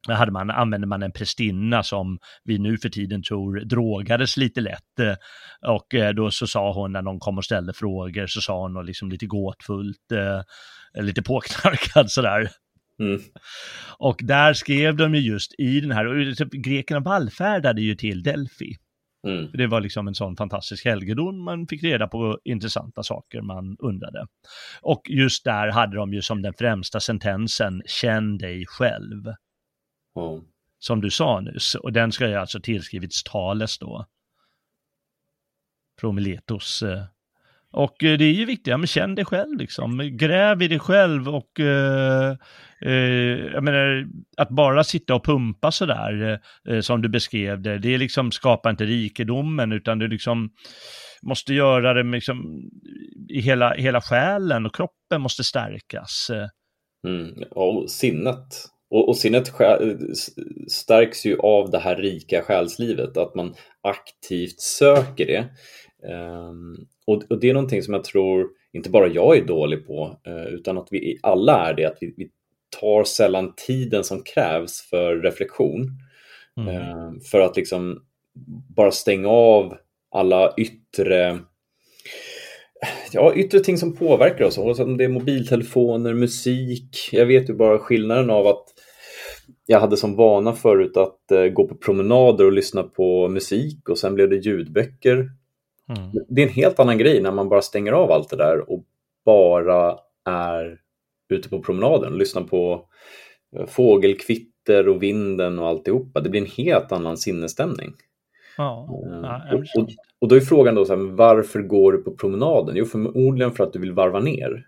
hade 0.07 0.31
man, 0.31 0.51
använde 0.51 0.87
man 0.87 1.03
en 1.03 1.11
prästinna 1.11 1.83
som 1.83 2.19
vi 2.43 2.59
nu 2.59 2.77
för 2.77 2.89
tiden 2.89 3.23
tror 3.23 3.59
drogades 3.59 4.37
lite 4.37 4.61
lätt. 4.61 4.99
Eh, 4.99 5.15
och 5.73 5.95
eh, 5.95 6.13
då 6.13 6.31
så 6.31 6.47
sa 6.47 6.73
hon 6.73 6.91
när 6.91 7.01
någon 7.01 7.19
kom 7.19 7.37
och 7.37 7.45
ställde 7.45 7.73
frågor 7.73 8.27
så 8.27 8.41
sa 8.41 8.61
hon 8.61 8.85
liksom 8.85 9.09
lite 9.09 9.25
gåtfullt, 9.25 10.11
eh, 10.11 10.41
lite 10.99 11.21
påknarkad 11.21 12.11
sådär. 12.11 12.49
Mm. 12.99 13.21
Och 13.97 14.19
där 14.23 14.53
skrev 14.53 14.95
de 14.95 15.15
ju 15.15 15.21
just 15.21 15.59
i 15.59 15.79
den 15.79 15.91
här, 15.91 16.05
och 16.05 16.37
typ 16.37 16.51
grekerna 16.51 16.99
vallfärdade 16.99 17.81
ju 17.81 17.95
till 17.95 18.23
Delphi. 18.23 18.77
Mm. 19.27 19.51
Det 19.53 19.67
var 19.67 19.81
liksom 19.81 20.07
en 20.07 20.15
sån 20.15 20.35
fantastisk 20.35 20.85
helgedom, 20.85 21.43
man 21.43 21.67
fick 21.67 21.83
reda 21.83 22.07
på 22.07 22.39
intressanta 22.43 23.03
saker 23.03 23.41
man 23.41 23.75
undrade. 23.79 24.27
Och 24.81 25.01
just 25.09 25.43
där 25.43 25.71
hade 25.71 25.95
de 25.95 26.13
ju 26.13 26.21
som 26.21 26.41
den 26.41 26.53
främsta 26.53 26.99
sentensen, 26.99 27.81
känn 27.85 28.37
dig 28.37 28.65
själv. 28.67 29.25
Mm. 30.19 30.43
Som 30.79 31.01
du 31.01 31.09
sa 31.09 31.39
nyss, 31.39 31.75
och 31.75 31.93
den 31.93 32.11
ska 32.11 32.27
ju 32.27 32.35
alltså 32.35 32.59
tillskrivits 32.59 33.23
Thales 33.23 33.77
då. 33.77 34.05
Från 35.99 36.15
Miletos. 36.15 36.83
Eh. 36.83 37.03
Och 37.73 38.03
eh, 38.03 38.17
det 38.17 38.25
är 38.25 38.33
ju 38.33 38.45
viktigt, 38.45 38.67
ja, 38.67 38.77
men 38.77 38.87
känn 38.87 39.15
dig 39.15 39.25
själv 39.25 39.57
liksom. 39.57 40.09
Gräv 40.13 40.61
i 40.61 40.67
dig 40.67 40.79
själv 40.79 41.29
och 41.29 41.59
eh, 41.59 42.35
eh, 42.81 42.93
jag 43.53 43.63
menar, 43.63 44.07
att 44.37 44.49
bara 44.49 44.83
sitta 44.83 45.15
och 45.15 45.25
pumpa 45.25 45.71
sådär 45.71 46.39
eh, 46.67 46.73
eh, 46.73 46.81
som 46.81 47.01
du 47.01 47.09
beskrev 47.09 47.61
det, 47.61 47.77
det 47.77 47.93
är 47.93 47.97
liksom 47.97 48.31
skapar 48.31 48.69
inte 48.69 48.85
rikedomen 48.85 49.71
utan 49.71 49.99
du 49.99 50.07
liksom 50.07 50.49
måste 51.21 51.53
göra 51.53 51.93
det 51.93 52.03
med 52.03 52.17
liksom, 52.17 52.61
i 53.29 53.41
hela, 53.41 53.73
hela 53.73 54.01
själen 54.01 54.65
och 54.65 54.75
kroppen 54.75 55.21
måste 55.21 55.43
stärkas. 55.43 56.29
Eh. 56.29 56.47
Mm, 57.07 57.43
och 57.51 57.91
sinnet 57.91 58.47
och, 58.89 59.09
och 59.09 59.17
sinnet 59.17 59.51
stärks 60.67 61.25
ju 61.25 61.37
av 61.39 61.69
det 61.69 61.79
här 61.79 61.95
rika 61.95 62.41
själslivet, 62.41 63.17
att 63.17 63.35
man 63.35 63.53
aktivt 63.81 64.59
söker 64.59 65.25
det. 65.25 65.49
Um, 66.13 66.87
och, 67.07 67.23
och, 67.29 67.39
det 67.39 67.49
är 67.49 67.53
någonting 67.53 67.83
som 67.83 67.93
jag 67.93 68.03
tror 68.03 68.47
inte 68.73 68.89
bara 68.89 69.07
jag 69.07 69.37
är 69.37 69.45
dålig 69.45 69.87
på, 69.87 70.19
uh, 70.27 70.45
utan 70.45 70.77
att 70.77 70.87
vi 70.91 71.19
alla 71.23 71.69
är 71.69 71.73
det, 71.73 71.85
att 71.85 71.97
vi, 72.01 72.13
vi 72.17 72.29
tar 72.79 73.03
sällan 73.03 73.53
tiden 73.67 74.03
som 74.03 74.23
krävs 74.23 74.81
för 74.89 75.15
reflektion. 75.15 75.89
Mm. 76.57 76.75
Uh, 76.75 77.19
för 77.31 77.39
att 77.39 77.57
liksom 77.57 78.03
bara 78.75 78.91
stänga 78.91 79.29
av 79.29 79.77
alla 80.11 80.53
yttre 80.57 81.39
ja, 83.11 83.33
yttre 83.35 83.59
ting 83.59 83.77
som 83.77 83.95
påverkar 83.95 84.45
oss, 84.45 84.57
om 84.79 84.97
det 84.97 85.03
är 85.03 85.09
mobiltelefoner, 85.09 86.13
musik. 86.13 87.09
Jag 87.11 87.25
vet 87.25 87.49
ju 87.49 87.53
bara 87.53 87.79
skillnaden 87.79 88.29
av 88.29 88.47
att 88.47 88.63
jag 89.65 89.79
hade 89.79 89.97
som 89.97 90.15
vana 90.15 90.53
förut 90.53 90.97
att 90.97 91.31
eh, 91.31 91.45
gå 91.45 91.67
på 91.67 91.75
promenader 91.75 92.45
och 92.45 92.51
lyssna 92.51 92.83
på 92.83 93.27
musik 93.29 93.89
och 93.89 93.97
sen 93.97 94.15
blev 94.15 94.29
det 94.29 94.35
ljudböcker. 94.35 95.29
Mm. 95.97 96.25
Det 96.27 96.41
är 96.41 96.47
en 96.47 96.53
helt 96.53 96.79
annan 96.79 96.97
grej 96.97 97.21
när 97.21 97.31
man 97.31 97.49
bara 97.49 97.61
stänger 97.61 97.91
av 97.91 98.11
allt 98.11 98.29
det 98.29 98.37
där 98.37 98.71
och 98.71 98.83
bara 99.25 99.97
är 100.25 100.79
ute 101.29 101.49
på 101.49 101.61
promenaden 101.61 102.17
lyssnar 102.17 102.41
på 102.41 102.85
eh, 103.55 103.65
fågelkvitter 103.65 104.87
och 104.87 105.03
vinden 105.03 105.59
och 105.59 105.67
alltihopa. 105.67 106.21
Det 106.21 106.29
blir 106.29 106.41
en 106.41 106.65
helt 106.65 106.91
annan 106.91 107.17
sinnesstämning. 107.17 107.93
Ja, 108.57 108.89
eh, 109.23 109.53
och, 109.53 109.59
och, 109.59 109.89
och, 110.19 110.27
då 110.27 110.35
är 110.35 110.39
frågan 110.39 110.75
då 110.75 110.85
så 110.85 110.95
här, 110.95 111.03
varför 111.03 111.61
går 111.61 111.91
du 111.91 111.97
på 111.97 112.11
promenaden? 112.11 112.75
Jo, 112.75 112.85
förmodligen 112.85 113.51
för 113.51 113.63
att 113.63 113.73
du 113.73 113.79
vill 113.79 113.91
varva 113.91 114.19
ner. 114.19 114.67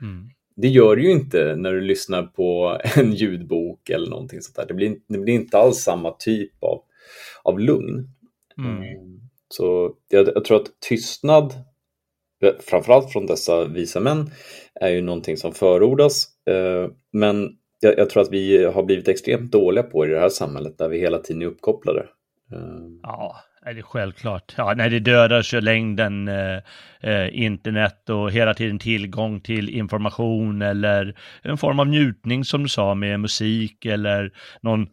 Mm. 0.00 0.30
Det 0.56 0.68
gör 0.68 0.96
du 0.96 1.02
ju 1.02 1.10
inte 1.10 1.56
när 1.56 1.72
du 1.72 1.80
lyssnar 1.80 2.22
på 2.22 2.78
en 2.96 3.12
ljudbok 3.12 3.90
eller 3.90 4.10
någonting 4.10 4.40
sånt 4.40 4.56
där. 4.56 4.66
Det 4.66 4.74
blir, 4.74 4.96
det 5.06 5.18
blir 5.18 5.34
inte 5.34 5.58
alls 5.58 5.78
samma 5.78 6.10
typ 6.10 6.62
av, 6.64 6.82
av 7.42 7.60
lugn. 7.60 8.08
Mm. 8.58 9.20
Så 9.52 9.94
jag, 10.08 10.28
jag, 10.34 10.44
tror 10.44 10.56
att 10.56 10.80
tystnad, 10.88 11.54
framförallt 12.60 13.12
från 13.12 13.26
dessa 13.26 13.64
visa 13.64 14.00
män, 14.00 14.30
är 14.80 14.88
ju 14.88 15.02
någonting 15.02 15.36
som 15.36 15.52
förordas. 15.52 16.28
Eh, 16.50 16.90
men 17.12 17.48
jag, 17.80 17.98
jag, 17.98 18.10
tror 18.10 18.22
att 18.22 18.32
vi 18.32 18.64
har 18.64 18.82
blivit 18.82 19.08
extremt 19.08 19.52
dåliga 19.52 19.82
på 19.82 20.06
i 20.06 20.08
det 20.08 20.20
här 20.20 20.28
samhället 20.28 20.78
där 20.78 20.88
vi 20.88 20.98
hela 20.98 21.18
tiden 21.18 21.42
är 21.42 21.46
uppkopplade. 21.46 22.00
Eh. 22.52 22.58
Ja, 23.02 23.36
är 23.62 23.74
det 23.74 23.82
självklart. 23.82 24.54
Ja, 24.56 24.74
nej, 24.76 24.90
det 24.90 24.98
dödar 24.98 25.42
så 25.42 25.60
längden 25.60 26.28
eh, 26.28 26.58
eh, 27.00 27.42
internet 27.42 28.10
och 28.10 28.32
hela 28.32 28.54
tiden 28.54 28.78
tillgång 28.78 29.40
till 29.40 29.68
information 29.68 30.62
eller 30.62 31.14
en 31.42 31.58
form 31.58 31.80
av 31.80 31.86
njutning 31.86 32.44
som 32.44 32.62
du 32.62 32.68
sa 32.68 32.94
med 32.94 33.20
musik 33.20 33.84
eller 33.84 34.32
någon 34.60 34.86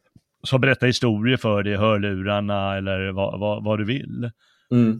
som 0.43 0.61
berättar 0.61 0.87
historier 0.87 1.37
för 1.37 1.63
dig 1.63 1.73
i 1.73 1.75
hörlurarna 1.75 2.77
eller 2.77 3.11
vad, 3.11 3.39
vad, 3.39 3.63
vad 3.63 3.79
du 3.79 3.85
vill. 3.85 4.31
Mm. 4.71 4.99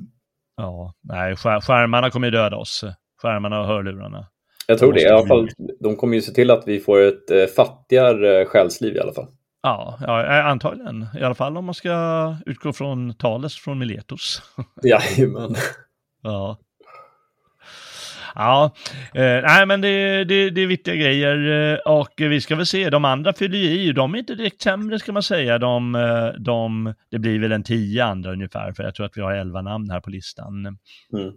Ja, 0.58 0.94
nej, 1.04 1.36
skär, 1.36 1.62
skärmarna 1.62 2.10
kommer 2.10 2.28
ju 2.28 2.32
döda 2.32 2.58
oss. 2.58 2.84
Skärmarna 3.22 3.60
och 3.60 3.68
hörlurarna. 3.68 4.28
Jag 4.68 4.80
tror 4.80 4.94
det. 4.94 5.02
I 5.02 5.08
alla 5.08 5.28
fall, 5.28 5.50
de 5.80 5.96
kommer 5.96 6.16
ju 6.16 6.22
se 6.22 6.32
till 6.32 6.52
att 6.52 6.64
vi 6.68 6.80
får 6.80 7.02
ett 7.02 7.32
eh, 7.32 7.46
fattigare 7.46 8.46
själsliv 8.46 8.96
i 8.96 9.00
alla 9.00 9.14
fall. 9.14 9.28
Ja, 9.62 9.98
ja, 10.02 10.44
antagligen. 10.44 11.06
I 11.20 11.24
alla 11.24 11.36
fall 11.36 11.58
om 11.58 11.66
man 11.66 11.76
ska 11.76 12.36
utgå 12.46 12.74
från 12.74 13.14
Thales 13.14 13.56
från 13.56 13.80
Miletos. 13.80 14.42
Jajamän. 14.84 15.56
ja. 16.22 16.58
Ja, 18.40 18.76
eh, 19.14 19.42
nej 19.42 19.66
men 19.66 19.82
det, 19.82 20.24
det, 20.24 20.50
det 20.50 20.62
är 20.62 20.68
viktiga 20.68 20.96
grejer 20.96 21.72
eh, 21.74 21.94
och 21.94 22.14
vi 22.18 22.42
ska 22.42 22.56
väl 22.56 22.66
se, 22.66 22.90
de 22.90 23.06
andra 23.06 23.34
fyller 23.34 23.58
ju 23.58 23.70
i, 23.70 23.92
de 23.92 24.14
är 24.14 24.20
inte 24.20 24.36
direkt 24.36 24.62
sämre 24.62 25.00
ska 25.00 25.12
man 25.12 25.24
säga, 25.24 25.58
de, 25.58 25.96
eh, 25.96 26.28
de, 26.28 26.94
det 27.12 27.20
blir 27.20 27.40
väl 27.40 27.52
en 27.52 27.64
tio 27.64 28.06
andra 28.06 28.32
ungefär, 28.32 28.74
för 28.74 28.84
jag 28.84 28.96
tror 28.96 29.06
att 29.06 29.18
vi 29.18 29.22
har 29.22 29.32
elva 29.32 29.62
namn 29.62 29.90
här 29.90 30.02
på 30.02 30.10
listan. 30.10 30.66
Mm. 31.14 31.34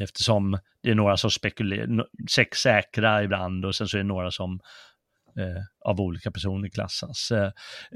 Eftersom 0.00 0.58
det 0.82 0.90
är 0.90 0.94
några 0.94 1.16
som 1.16 1.30
spekulerar, 1.30 2.06
sex 2.30 2.58
säkra 2.58 3.22
ibland 3.22 3.64
och 3.64 3.74
sen 3.74 3.88
så 3.88 3.96
är 3.96 4.02
det 4.02 4.08
några 4.08 4.30
som 4.30 4.60
av 5.84 6.00
olika 6.00 6.30
personer 6.30 6.68
klassas. 6.68 7.30
Eh, 7.30 7.50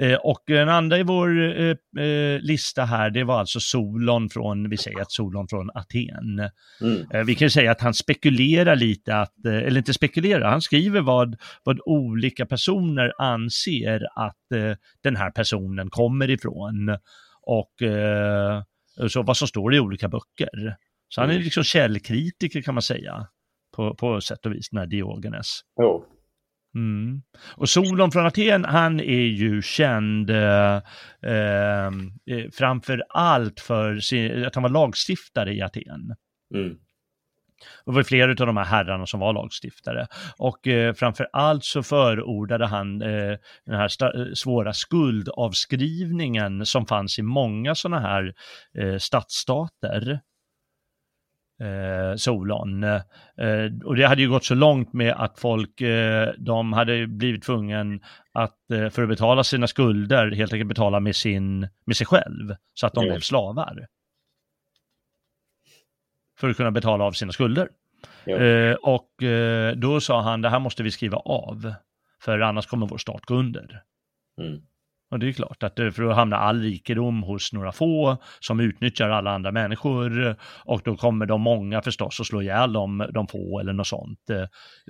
eh, 0.06 0.18
och 0.18 0.42
den 0.46 0.68
andra 0.68 0.98
i 0.98 1.02
vår 1.02 1.58
eh, 1.60 2.04
eh, 2.04 2.40
lista 2.40 2.84
här, 2.84 3.10
det 3.10 3.24
var 3.24 3.38
alltså 3.38 3.60
Solon 3.60 4.30
från, 4.30 4.70
vi 4.70 4.76
säger 4.76 5.00
att 5.00 5.12
Solon 5.12 5.48
från 5.48 5.70
Aten. 5.74 6.50
Mm. 6.80 7.10
Eh, 7.14 7.24
vi 7.24 7.34
kan 7.34 7.50
säga 7.50 7.70
att 7.70 7.80
han 7.80 7.94
spekulerar 7.94 8.76
lite, 8.76 9.16
att, 9.16 9.44
eller 9.44 9.78
inte 9.78 9.94
spekulerar, 9.94 10.50
han 10.50 10.62
skriver 10.62 11.00
vad, 11.00 11.36
vad 11.64 11.80
olika 11.84 12.46
personer 12.46 13.12
anser 13.18 14.06
att 14.14 14.36
den 15.02 15.16
här 15.16 15.30
personen 15.30 15.90
kommer 15.90 16.30
ifrån. 16.30 16.98
Och 17.42 17.72
så 19.10 19.22
vad 19.22 19.36
som 19.36 19.48
står 19.48 19.74
i 19.74 19.80
olika 19.80 20.08
böcker. 20.08 20.76
Så 21.08 21.20
han 21.20 21.30
är 21.30 21.34
mm. 21.34 21.44
liksom 21.44 21.64
källkritiker 21.64 22.62
kan 22.62 22.74
man 22.74 22.82
säga, 22.82 23.26
på, 23.76 23.94
på 23.94 24.20
sätt 24.20 24.46
och 24.46 24.52
vis, 24.52 24.68
den 24.70 24.78
här 24.78 24.86
Diogenes. 24.86 25.60
Oh. 25.76 26.02
Mm. 26.74 27.22
Och 27.56 27.68
Solon 27.68 28.10
från 28.10 28.26
Aten, 28.26 28.64
han 28.64 29.00
är 29.00 29.26
ju 29.26 29.62
känd 29.62 30.30
eh, 30.30 30.76
eh, 31.22 31.90
framför 32.52 33.02
allt 33.08 33.60
för 33.60 33.98
sin, 33.98 34.44
att 34.44 34.54
han 34.54 34.62
var 34.62 34.70
lagstiftare 34.70 35.54
i 35.54 35.62
Aten. 35.62 36.14
Mm. 36.54 36.76
Det 37.86 37.92
var 37.92 38.02
flera 38.02 38.30
av 38.30 38.46
de 38.46 38.56
här 38.56 38.64
herrarna 38.64 39.06
som 39.06 39.20
var 39.20 39.32
lagstiftare. 39.32 40.06
Och 40.38 40.66
eh, 40.66 40.94
framför 40.94 41.28
allt 41.32 41.64
så 41.64 41.82
förordade 41.82 42.66
han 42.66 43.02
eh, 43.02 43.36
den 43.66 43.74
här 43.74 44.34
svåra 44.34 44.72
skuldavskrivningen 44.72 46.66
som 46.66 46.86
fanns 46.86 47.18
i 47.18 47.22
många 47.22 47.74
sådana 47.74 48.00
här 48.00 48.34
eh, 48.78 48.98
stadsstater 48.98 50.20
eh, 51.60 52.16
Solon. 52.16 52.84
Eh, 52.84 53.00
och 53.84 53.96
det 53.96 54.06
hade 54.06 54.22
ju 54.22 54.28
gått 54.28 54.44
så 54.44 54.54
långt 54.54 54.92
med 54.92 55.12
att 55.12 55.38
folk, 55.38 55.80
eh, 55.80 56.32
de 56.38 56.72
hade 56.72 57.06
blivit 57.06 57.42
tvungen 57.42 58.00
att 58.32 58.70
eh, 58.70 58.88
för 58.88 59.02
att 59.02 59.08
betala 59.08 59.44
sina 59.44 59.66
skulder 59.66 60.30
helt 60.30 60.52
enkelt 60.52 60.68
betala 60.68 61.00
med, 61.00 61.16
sin, 61.16 61.68
med 61.84 61.96
sig 61.96 62.06
själv, 62.06 62.56
så 62.74 62.86
att 62.86 62.94
de 62.94 63.04
blev 63.04 63.20
slavar. 63.20 63.86
För 66.38 66.48
att 66.48 66.56
kunna 66.56 66.70
betala 66.70 67.04
av 67.04 67.12
sina 67.12 67.32
skulder. 67.32 67.68
Mm. 68.26 68.76
och 68.82 69.22
eh, 69.22 69.76
då 69.76 70.00
sa 70.00 70.20
han, 70.20 70.42
det 70.42 70.48
här 70.48 70.58
måste 70.58 70.82
vi 70.82 70.90
skriva 70.90 71.18
av, 71.18 71.74
för 72.22 72.40
annars 72.40 72.66
kommer 72.66 72.86
vår 72.86 72.98
stat 72.98 73.24
gå 73.24 73.34
under. 73.34 73.82
Mm. 74.40 74.60
Och 75.10 75.18
det 75.18 75.28
är 75.28 75.32
klart 75.32 75.62
att 75.62 75.74
för 75.74 76.10
att 76.10 76.16
hamna 76.16 76.36
all 76.36 76.60
rikedom 76.60 77.22
hos 77.22 77.52
några 77.52 77.72
få 77.72 78.16
som 78.40 78.60
utnyttjar 78.60 79.08
alla 79.08 79.30
andra 79.30 79.52
människor 79.52 80.36
och 80.64 80.80
då 80.84 80.96
kommer 80.96 81.26
de 81.26 81.40
många 81.40 81.82
förstås 81.82 82.20
att 82.20 82.26
slå 82.26 82.42
ihjäl 82.42 82.72
de, 82.72 83.08
de 83.14 83.28
få 83.28 83.60
eller 83.60 83.72
något 83.72 83.86
sånt. 83.86 84.20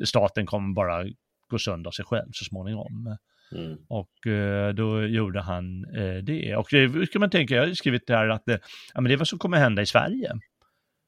Staten 0.05 0.47
kommer 0.47 0.75
bara 0.75 1.05
gå 1.49 1.59
sönder 1.59 1.91
sig 1.91 2.05
själv 2.05 2.29
så 2.33 2.45
småningom. 2.45 3.17
Mm. 3.53 3.77
Och 3.89 4.27
eh, 4.27 4.75
då 4.75 5.03
gjorde 5.03 5.41
han 5.41 5.85
eh, 5.97 6.17
det. 6.23 6.57
Och 6.57 6.69
det 6.71 7.07
ska 7.07 7.19
man 7.19 7.31
tänka, 7.31 7.55
jag 7.55 7.67
har 7.67 7.75
skrivit 7.75 8.07
det 8.07 8.17
här 8.17 8.29
att 8.29 8.43
det, 8.47 8.61
ja, 8.95 9.01
men 9.01 9.05
det 9.05 9.13
är 9.15 9.17
vad 9.17 9.29
som 9.29 9.39
kommer 9.39 9.59
hända 9.59 9.83
i 9.83 9.87
Sverige. 9.87 10.33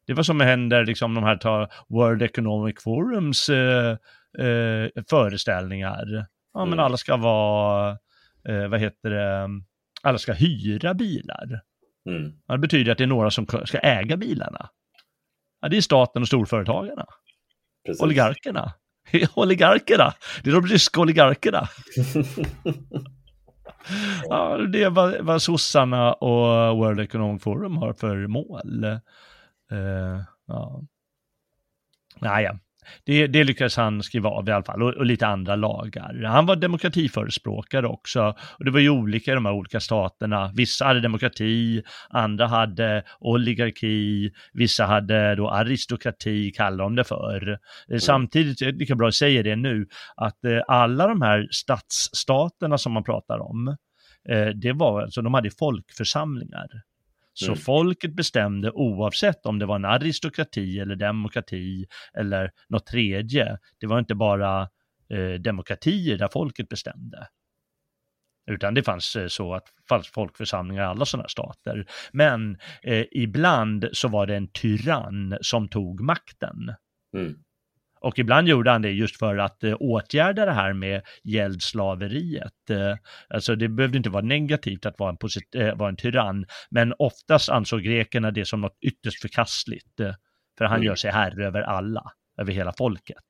Det 0.06 0.12
är 0.12 0.16
vad 0.16 0.26
som 0.26 0.40
händer, 0.40 0.86
liksom 0.86 1.14
de 1.14 1.24
här 1.24 1.36
tar 1.36 1.72
World 1.88 2.22
Economic 2.22 2.82
Forums 2.82 3.48
eh, 3.48 3.90
eh, 4.46 4.88
föreställningar. 5.11 6.26
Ja, 6.54 6.61
mm. 6.61 6.70
men 6.70 6.80
alla 6.80 6.96
ska 6.96 7.16
vara, 7.16 7.98
eh, 8.49 8.68
vad 8.68 8.80
heter 8.80 9.11
det, 9.11 9.49
alla 10.03 10.18
ska 10.18 10.32
hyra 10.32 10.95
bilar. 10.95 11.61
Mm. 12.09 12.32
Det 12.49 12.59
betyder 12.59 12.93
att 12.93 12.99
det 12.99 13.05
är 13.05 13.09
några 13.09 13.30
som 13.30 13.47
ska 13.47 13.78
äga 13.78 14.16
bilarna. 14.16 14.70
Ja, 15.61 15.68
det 15.68 15.76
är 15.76 15.80
staten 15.80 16.22
och 16.22 16.28
storföretagarna. 16.28 17.07
Precis. 17.86 18.03
Oligarkerna. 18.03 18.72
oligarkerna. 19.34 20.14
Det 20.43 20.51
är 20.51 20.55
de 20.55 20.66
ryska 20.66 21.01
oligarkerna. 21.01 21.68
ja, 24.28 24.57
det 24.57 24.82
är 24.82 24.91
vad, 24.91 25.20
vad 25.20 25.43
sossarna 25.43 26.12
och 26.12 26.76
World 26.76 27.01
Economic 27.01 27.43
Forum 27.43 27.76
har 27.76 27.93
för 27.93 28.26
mål. 28.26 28.84
Uh, 29.72 30.22
ja. 30.47 30.82
Naja, 32.20 32.59
det, 33.05 33.26
det 33.26 33.45
lyckades 33.45 33.76
han 33.76 34.03
skriva 34.03 34.28
av 34.28 34.49
i 34.49 34.53
alla 34.53 34.64
fall 34.64 34.82
och, 34.82 34.95
och, 34.95 35.07
lite 35.07 35.26
andra 35.26 35.57
lagar. 35.57 36.24
Han 36.24 36.47
var 36.47 36.57
demokratiförespråkare 36.57 37.86
också 37.86 38.34
och 38.59 38.64
det 38.64 38.70
var 38.70 38.80
ju 38.80 38.91
olika 38.91 39.32
i 39.32 39.34
de 39.34 39.47
här 39.47 39.53
olika 39.53 39.80
staterna. 39.80 40.53
Vissa 40.55 40.84
hade 40.84 41.01
demokrati, 41.01 41.82
andra 42.09 42.47
hade 42.47 43.05
oligarki, 43.20 44.30
vissa 44.53 44.86
hade 44.86 45.34
då 45.34 45.51
aristokrati, 45.51 46.51
kallar 46.51 46.84
de 46.84 46.97
det 46.97 47.05
för. 47.05 47.59
Mm. 47.88 48.01
Samtidigt, 48.01 48.61
lika 48.61 48.95
bra 48.95 49.09
att 49.09 49.14
säga 49.14 49.43
det 49.43 49.57
nu, 49.57 49.86
att 50.16 50.45
eh, 50.45 50.61
alla 50.68 51.07
de 51.07 51.22
här 51.22 51.49
stadsstaterna 51.51 52.78
som 52.78 52.93
man 52.93 53.05
pratar 53.05 53.38
om, 53.38 53.76
eh, 54.28 54.47
det 54.47 54.72
var 54.72 55.03
alltså, 55.03 55.22
de 55.22 55.34
hade 55.34 55.51
folkförsamlingar. 55.59 56.66
Så 57.41 57.47
mm. 57.47 57.59
folket 57.59 58.16
bestämde 58.16 58.70
oavsett 58.70 59.47
om 59.47 59.59
det 59.59 59.66
var 59.66 59.76
en 59.76 59.84
aristokrati 59.84 60.78
eller 60.78 60.97
demokrati 60.97 61.86
eller 62.14 62.51
något 62.68 62.86
tredje. 62.86 63.59
Det 63.80 63.86
var 63.86 63.99
inte 63.99 64.14
bara 64.14 64.68
eh, 65.11 65.32
demokratier 65.41 66.18
där 66.18 66.28
folket 66.32 66.68
bestämde. 66.68 67.26
Utan 68.51 68.74
det 68.74 68.82
fanns 68.82 69.16
eh, 69.16 69.26
så 69.26 69.55
att 69.55 69.64
fanns 69.88 70.09
folkförsamlingar 70.09 70.82
i 70.82 70.86
alla 70.86 71.05
sådana 71.05 71.28
stater. 71.28 71.86
Men 72.12 72.59
eh, 72.82 73.05
ibland 73.11 73.88
så 73.93 74.09
var 74.09 74.26
det 74.26 74.36
en 74.36 74.49
tyrann 74.49 75.38
som 75.41 75.68
tog 75.68 76.01
makten. 76.01 76.74
Mm. 77.16 77.34
Och 78.01 78.18
ibland 78.18 78.48
gjorde 78.48 78.70
han 78.70 78.82
det 78.82 78.90
just 78.90 79.16
för 79.18 79.36
att 79.36 79.64
eh, 79.64 79.76
åtgärda 79.80 80.44
det 80.44 80.53
här 80.53 80.72
med 80.72 81.03
gäldslaveriet. 81.24 82.70
Eh, 82.70 82.96
alltså 83.28 83.57
det 83.57 83.68
behövde 83.68 83.98
inte 83.98 84.11
vara 84.11 84.24
negativt 84.24 84.86
att 84.86 84.98
vara 84.98 85.11
en, 85.11 85.16
posit- 85.16 85.57
eh, 85.57 85.74
vara 85.76 85.88
en 85.88 85.96
tyrann, 85.96 86.46
men 86.70 86.94
oftast 86.98 87.48
ansåg 87.48 87.82
grekerna 87.82 88.30
det 88.30 88.44
som 88.44 88.61
något 88.61 88.78
ytterst 88.80 89.20
förkastligt. 89.20 90.01
Eh, 90.01 90.14
för 90.59 90.64
han 90.64 90.76
mm. 90.76 90.86
gör 90.86 90.94
sig 90.94 91.11
herre 91.11 91.46
över 91.46 91.62
alla, 91.62 92.12
över 92.38 92.53
hela 92.53 92.72
folket. 92.72 93.24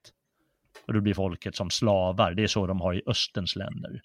Och 0.86 0.94
då 0.94 1.00
blir 1.00 1.14
folket 1.14 1.56
som 1.56 1.70
slavar, 1.70 2.34
det 2.34 2.42
är 2.42 2.46
så 2.46 2.66
de 2.66 2.80
har 2.80 2.94
i 2.94 3.02
östens 3.06 3.56
länder. 3.56 4.00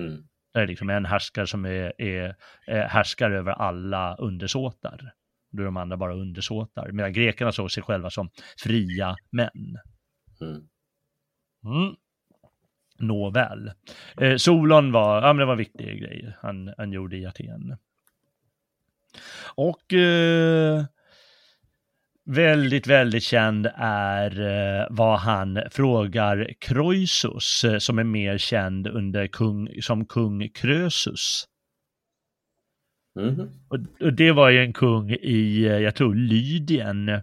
Mm. 0.00 0.22
Där 0.54 0.60
är 0.60 0.66
liksom 0.66 0.90
en 0.90 1.04
härskare 1.04 1.46
som 1.46 1.64
är, 1.64 2.02
är, 2.02 2.34
är 2.66 2.88
härskare 2.88 3.38
över 3.38 3.52
alla 3.52 4.16
undersåtar. 4.16 5.12
Då 5.52 5.62
är 5.62 5.64
de 5.64 5.76
andra 5.76 5.96
bara 5.96 6.14
undersåtar. 6.14 6.92
Medan 6.92 7.12
grekerna 7.12 7.52
såg 7.52 7.70
sig 7.70 7.82
själva 7.82 8.10
som 8.10 8.30
fria 8.62 9.16
män. 9.32 9.78
Mm. 10.40 10.68
Mm. 11.64 11.96
Nåväl. 12.98 13.70
Eh, 14.16 14.36
Solon 14.36 14.92
var, 14.92 15.22
ja 15.22 15.32
men 15.32 15.36
det 15.36 15.44
var 15.44 15.56
viktiga 15.56 15.94
grejer 15.94 16.38
han, 16.42 16.74
han 16.78 16.92
gjorde 16.92 17.16
i 17.16 17.26
Aten. 17.26 17.76
Och 19.54 19.92
eh, 19.92 20.84
väldigt, 22.26 22.86
väldigt 22.86 23.22
känd 23.22 23.68
är 23.76 24.40
eh, 24.40 24.86
vad 24.90 25.18
han 25.18 25.58
frågar 25.70 26.54
Croesus, 26.58 27.64
eh, 27.64 27.78
som 27.78 27.98
är 27.98 28.04
mer 28.04 28.38
känd 28.38 28.86
under 28.86 29.26
kung, 29.26 29.82
som 29.82 30.06
kung 30.06 30.48
Krösus. 30.48 31.44
Mm. 33.18 33.40
Och, 33.68 33.78
och, 34.00 34.12
det 34.12 34.32
var 34.32 34.50
ju 34.50 34.64
en 34.64 34.72
kung 34.72 35.10
i, 35.10 35.64
eh, 35.64 35.78
jag 35.78 35.94
tror, 35.94 36.14
Lydien 36.14 37.20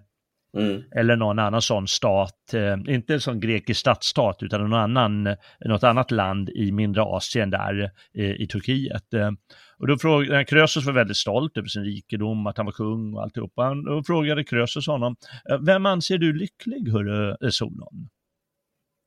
Mm. 0.58 0.84
Eller 0.96 1.16
någon 1.16 1.40
annan 1.40 1.62
sån 1.62 1.88
stat, 1.88 2.54
eh, 2.54 2.94
inte 2.94 3.14
en 3.14 3.22
sån 3.22 3.40
grekisk 3.40 3.80
stadsstat 3.80 4.44
utan 4.44 4.62
någon 4.62 4.80
annan, 4.80 5.36
något 5.66 5.84
annat 5.84 6.12
land 6.12 6.50
i 6.50 6.72
mindre 6.72 7.04
Asien 7.04 7.50
där 7.50 7.92
eh, 8.18 8.32
i 8.32 8.48
Turkiet. 8.48 9.14
Eh, 9.14 9.32
och 9.78 9.88
då 9.88 9.98
frågade, 9.98 10.46
Krösus 10.46 10.86
var 10.86 10.94
väldigt 10.94 11.18
stolt 11.18 11.58
över 11.58 11.68
sin 11.68 11.84
rikedom, 11.84 12.48
att 12.48 12.58
han 12.58 12.66
var 12.66 12.74
kung 12.74 13.14
och 13.14 13.24
alltihopa. 13.24 13.64
Han, 13.64 13.84
då 13.84 14.04
frågade 14.04 14.44
Krösus 14.44 14.88
honom, 14.88 15.16
vem 15.62 15.86
anser 15.86 16.18
du 16.18 16.34
lycklig, 16.34 16.92
hörru 16.92 17.52
Solon? 17.52 18.10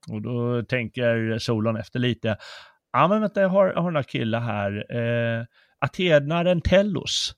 Och 0.09 0.22
då 0.22 0.62
tänker 0.62 1.38
Solon 1.38 1.76
efter 1.76 1.99
lite, 1.99 2.36
ja 2.92 3.09
men 3.09 3.20
vänta, 3.20 3.40
jag 3.40 3.49
har, 3.49 3.66
jag 3.66 3.82
har 3.82 3.90
några 3.90 4.03
killar 4.03 4.40
här, 4.40 4.97
eh, 4.97 5.44
Atenaren 5.78 6.61
Tellos. 6.61 7.34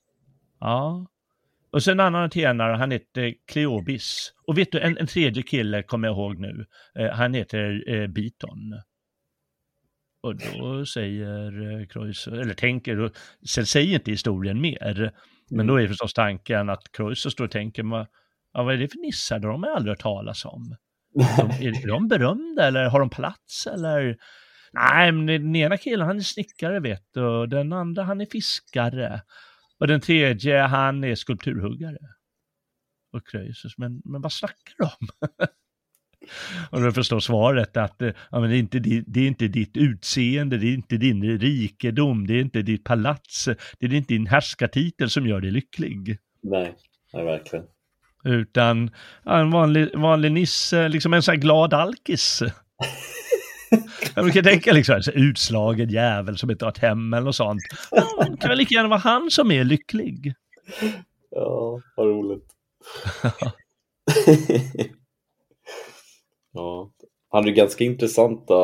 Ja, 0.60 1.06
och 1.70 1.82
sen 1.82 2.00
en 2.00 2.06
annan 2.06 2.24
atenare, 2.24 2.76
han 2.76 2.90
heter 2.90 3.34
Kleobis. 3.52 4.32
Och 4.46 4.58
vet 4.58 4.72
du, 4.72 4.80
en, 4.80 4.98
en 4.98 5.06
tredje 5.06 5.42
kille 5.42 5.82
kommer 5.82 6.08
jag 6.08 6.14
ihåg 6.14 6.38
nu. 6.38 6.66
Eh, 6.98 7.10
han 7.10 7.34
heter 7.34 7.84
eh, 7.90 8.06
Biton. 8.06 8.80
Och 10.22 10.36
då 10.36 10.86
säger 10.86 11.80
eh, 11.80 11.86
Kreuz, 11.86 12.26
eller 12.26 12.54
tänker, 12.54 13.10
sen 13.48 13.66
säger 13.66 13.94
inte 13.94 14.10
historien 14.10 14.60
mer. 14.60 15.12
Men 15.50 15.60
mm. 15.60 15.66
då 15.66 15.80
är 15.80 15.88
förstås 15.88 16.14
tanken 16.14 16.68
att 16.68 16.92
Kreuz 16.92 17.32
står 17.32 17.44
och 17.44 17.50
tänker, 17.50 17.82
ja, 18.52 18.62
vad 18.62 18.74
är 18.74 18.78
det 18.78 18.88
för 18.88 18.98
nissar? 18.98 19.38
De 19.38 19.62
har 19.62 19.70
aldrig 19.70 19.90
hört 19.90 20.02
talas 20.02 20.44
om. 20.44 20.76
De, 21.14 21.66
är 21.66 21.86
de 21.86 22.08
berömda 22.08 22.66
eller 22.66 22.88
har 22.88 23.00
de 23.00 23.10
plats 23.10 23.66
eller? 23.66 24.16
Nej, 24.72 25.12
men 25.12 25.26
den 25.26 25.56
ena 25.56 25.76
killen 25.76 26.06
han 26.06 26.16
är 26.16 26.20
snickare 26.20 26.80
vet 26.80 27.02
du, 27.14 27.24
och 27.24 27.48
den 27.48 27.72
andra 27.72 28.02
han 28.02 28.20
är 28.20 28.26
fiskare. 28.26 29.22
Och 29.78 29.86
den 29.86 30.00
tredje, 30.00 30.60
han 30.62 31.04
är 31.04 31.14
skulpturhuggare. 31.14 31.98
Och 33.12 33.26
Krösus, 33.26 33.78
men, 33.78 34.02
men 34.04 34.22
vad 34.22 34.32
snackar 34.32 34.74
de 34.78 34.84
om? 34.84 35.08
och 36.70 36.82
då 36.82 36.92
förstår 36.92 37.20
svaret 37.20 37.76
att 37.76 38.02
eh, 38.02 38.10
ja, 38.30 38.40
men 38.40 38.50
det, 38.50 38.56
är 38.56 38.58
inte, 38.58 38.78
det 39.06 39.20
är 39.20 39.26
inte 39.26 39.48
ditt 39.48 39.76
utseende, 39.76 40.58
det 40.58 40.66
är 40.66 40.74
inte 40.74 40.96
din 40.96 41.38
rikedom, 41.38 42.26
det 42.26 42.34
är 42.34 42.40
inte 42.40 42.62
ditt 42.62 42.84
palats, 42.84 43.44
det 43.78 43.86
är 43.86 43.94
inte 43.94 44.14
din 44.14 44.26
härskartitel 44.26 45.10
som 45.10 45.26
gör 45.26 45.40
dig 45.40 45.50
lycklig. 45.50 46.18
Nej, 46.42 46.74
nej 47.12 47.24
verkligen. 47.24 47.64
Utan 48.24 48.90
ja, 49.24 49.40
en 49.40 49.50
vanlig, 49.50 49.98
vanlig 49.98 50.32
nisse, 50.32 50.88
liksom 50.88 51.14
en 51.14 51.22
sån 51.22 51.32
här 51.32 51.40
glad 51.40 51.74
alkis. 51.74 52.42
Jag 54.14 54.24
brukar 54.24 54.42
tänka 54.42 54.72
liksom, 54.72 54.94
alltså, 54.94 55.12
utslagen 55.12 55.88
jävel 55.88 56.38
som 56.38 56.50
inte 56.50 56.64
har 56.64 56.72
ett 56.72 56.78
hem 56.78 57.14
eller 57.14 57.24
något 57.24 57.36
sånt. 57.36 57.62
Det 58.18 58.36
kan 58.40 58.48
väl 58.48 58.58
lika 58.58 58.74
gärna 58.74 58.88
vara 58.88 59.00
han 59.00 59.30
som 59.30 59.50
är 59.50 59.64
lycklig. 59.64 60.34
Ja, 61.30 61.80
vad 61.96 62.06
roligt. 62.06 62.46
ja, 66.52 66.90
han 67.30 67.48
är 67.48 67.52
ganska 67.52 67.84
intressanta, 67.84 68.54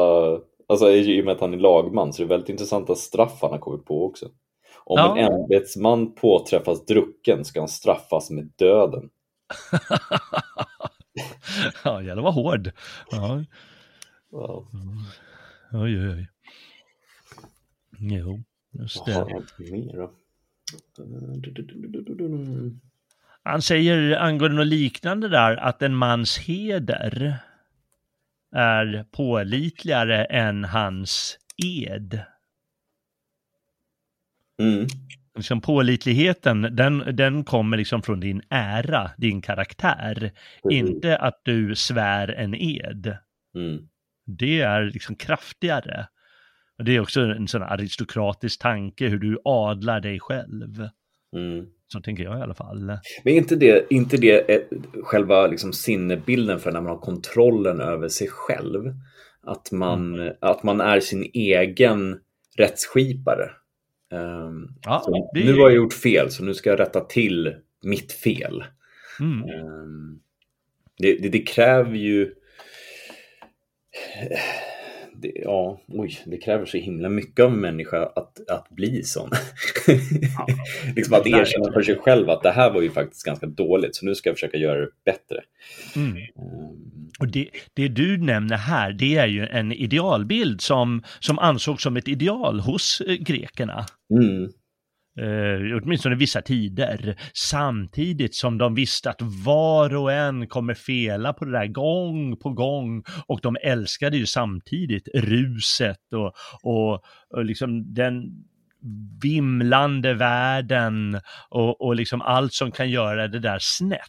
alltså 0.68 0.90
i 0.90 1.20
och 1.20 1.24
med 1.24 1.34
att 1.34 1.40
han 1.40 1.55
är 1.55 1.59
lagman, 1.59 2.12
så 2.12 2.22
det 2.22 2.26
är 2.26 2.28
väldigt 2.28 2.48
intressanta 2.48 2.94
straff 2.94 3.38
han 3.40 3.50
har 3.50 3.59
kommit 3.59 3.84
på 3.84 4.07
också. 4.07 4.26
Om 4.84 4.98
ja. 4.98 5.18
en 5.18 5.32
ämbetsman 5.32 6.14
påträffas 6.14 6.86
drucken 6.86 7.44
ska 7.44 7.61
han 7.61 7.68
straffas 7.68 8.30
med 8.30 8.52
döden. 8.57 9.11
ja, 11.84 12.02
jävlar 12.02 12.22
vad 12.22 12.34
hård. 12.34 12.70
Ja. 13.11 13.44
Wow. 14.35 14.66
Oj, 15.72 16.01
oj, 16.01 16.09
oj. 16.09 16.28
Jo, 17.99 18.43
just 18.70 19.07
det. 19.07 19.14
Vad 19.14 19.32
har 19.32 19.72
mer 19.72 19.97
då? 19.97 20.12
Han 23.43 23.62
säger 23.62 24.16
angående 24.16 24.57
något 24.57 24.66
liknande 24.66 25.28
där 25.28 25.57
att 25.57 25.82
en 25.82 25.95
mans 25.95 26.39
heder 26.39 27.39
är 28.53 29.07
pålitligare 29.11 30.24
än 30.24 30.64
hans 30.64 31.39
ed. 31.64 32.20
Mm. 34.62 34.87
Liksom 35.35 35.61
pålitligheten, 35.61 36.62
den, 36.62 37.16
den 37.16 37.45
kommer 37.45 37.76
liksom 37.76 38.03
från 38.03 38.20
din 38.20 38.43
ära, 38.49 39.11
din 39.16 39.43
karaktär. 39.43 40.32
Mm. 40.64 40.87
Inte 40.87 41.18
att 41.18 41.41
du 41.45 41.76
svär 41.76 42.28
en 42.28 42.55
ed. 42.55 43.16
Mm 43.55 43.89
det 44.27 44.61
är 44.61 44.83
liksom 44.83 45.16
kraftigare. 45.16 46.07
Och 46.79 46.85
det 46.85 46.97
är 46.97 47.01
också 47.01 47.20
en 47.20 47.49
sån 47.49 47.62
aristokratisk 47.62 48.61
tanke 48.61 49.09
hur 49.09 49.18
du 49.18 49.39
adlar 49.45 50.01
dig 50.01 50.20
själv. 50.20 50.89
Mm. 51.37 51.66
Så 51.87 52.01
tänker 52.01 52.25
jag 52.25 52.39
i 52.39 52.43
alla 52.43 52.55
fall. 52.55 52.99
Men 53.25 53.35
inte 53.35 53.57
det, 53.57 53.87
inte 53.91 54.16
det 54.16 54.68
själva 55.03 55.47
liksom 55.47 55.72
sinnebilden 55.72 56.59
för 56.59 56.72
när 56.72 56.81
man 56.81 56.91
har 56.91 56.99
kontrollen 56.99 57.81
över 57.81 58.09
sig 58.09 58.29
själv? 58.29 58.95
Att 59.43 59.72
man, 59.72 60.14
mm. 60.14 60.35
att 60.41 60.62
man 60.62 60.81
är 60.81 61.01
sin 61.01 61.31
egen 61.35 62.20
rättsskipare. 62.59 63.51
Um, 64.12 64.75
ja, 64.83 65.29
det... 65.35 65.45
Nu 65.45 65.53
har 65.53 65.61
jag 65.61 65.75
gjort 65.75 65.93
fel, 65.93 66.31
så 66.31 66.45
nu 66.45 66.55
ska 66.55 66.70
jag 66.70 66.81
rätta 66.81 67.01
till 67.01 67.55
mitt 67.83 68.12
fel. 68.12 68.64
Mm. 69.20 69.43
Um, 69.43 70.20
det, 70.99 71.16
det, 71.16 71.29
det, 71.29 71.39
kräver 71.39 71.97
ju 71.97 72.35
det, 75.16 75.32
ja, 75.34 75.80
oj, 75.88 76.22
det 76.26 76.36
kräver 76.36 76.66
så 76.66 76.76
himla 76.76 77.09
mycket 77.09 77.45
av 77.45 77.53
en 77.53 77.61
människa 77.61 78.07
att, 78.07 78.51
att 78.51 78.68
bli 78.68 79.03
sån. 79.03 79.30
Ja, 80.36 80.47
liksom 80.97 81.14
att 81.14 81.26
erkänna 81.26 81.72
för 81.72 81.82
sig 81.82 81.97
själv 81.99 82.30
att 82.30 82.42
det 82.42 82.51
här 82.51 82.70
var 82.70 82.82
ju 82.82 82.90
faktiskt 82.90 83.24
ganska 83.24 83.47
dåligt, 83.47 83.97
så 83.97 84.07
nu 84.07 84.14
ska 84.14 84.28
jag 84.28 84.36
försöka 84.36 84.57
göra 84.57 84.80
det 84.80 84.90
bättre. 85.05 85.40
Mm. 85.97 86.11
Mm. 86.11 86.26
Och 87.20 87.28
det, 87.28 87.49
det, 87.74 87.88
du 87.88 88.18
nämner 88.18 88.57
här, 88.57 88.92
det 88.92 89.16
är 89.16 89.26
ju 89.26 89.47
en 89.47 89.72
idealbild 89.72 90.61
som, 90.61 91.03
som 91.20 91.38
ansågs 91.38 91.82
som 91.82 91.97
ett 91.97 92.09
ideal 92.09 92.61
hos 92.61 93.01
eh, 93.01 93.14
grekerna. 93.14 93.86
Mm 94.11 94.51
eh, 95.20 95.82
åtminstone 95.82 96.14
vissa 96.14 96.42
tider, 96.42 97.16
samtidigt 97.34 98.34
som 98.34 98.58
de 98.58 98.74
visste 98.74 99.10
att 99.10 99.22
var 99.44 99.94
och 99.94 100.12
en 100.12 100.46
kommer 100.46 100.74
fela 100.74 101.32
på 101.32 101.44
det 101.44 101.52
där 101.52 101.66
gång 101.66 102.36
på 102.36 102.50
gång 102.50 103.04
och 103.26 103.40
de 103.42 103.56
älskade 103.62 104.16
ju 104.16 104.26
samtidigt 104.26 105.08
ruset 105.14 106.12
och, 106.12 106.32
och, 106.62 107.02
och 107.30 107.44
liksom 107.44 107.94
den 107.94 108.24
vimlande 109.22 110.14
världen 110.14 111.20
och, 111.50 111.80
och 111.80 111.96
liksom 111.96 112.20
allt 112.20 112.52
som 112.52 112.72
kan 112.72 112.90
göra 112.90 113.28
det 113.28 113.38
där 113.38 113.58
snett. 113.60 114.00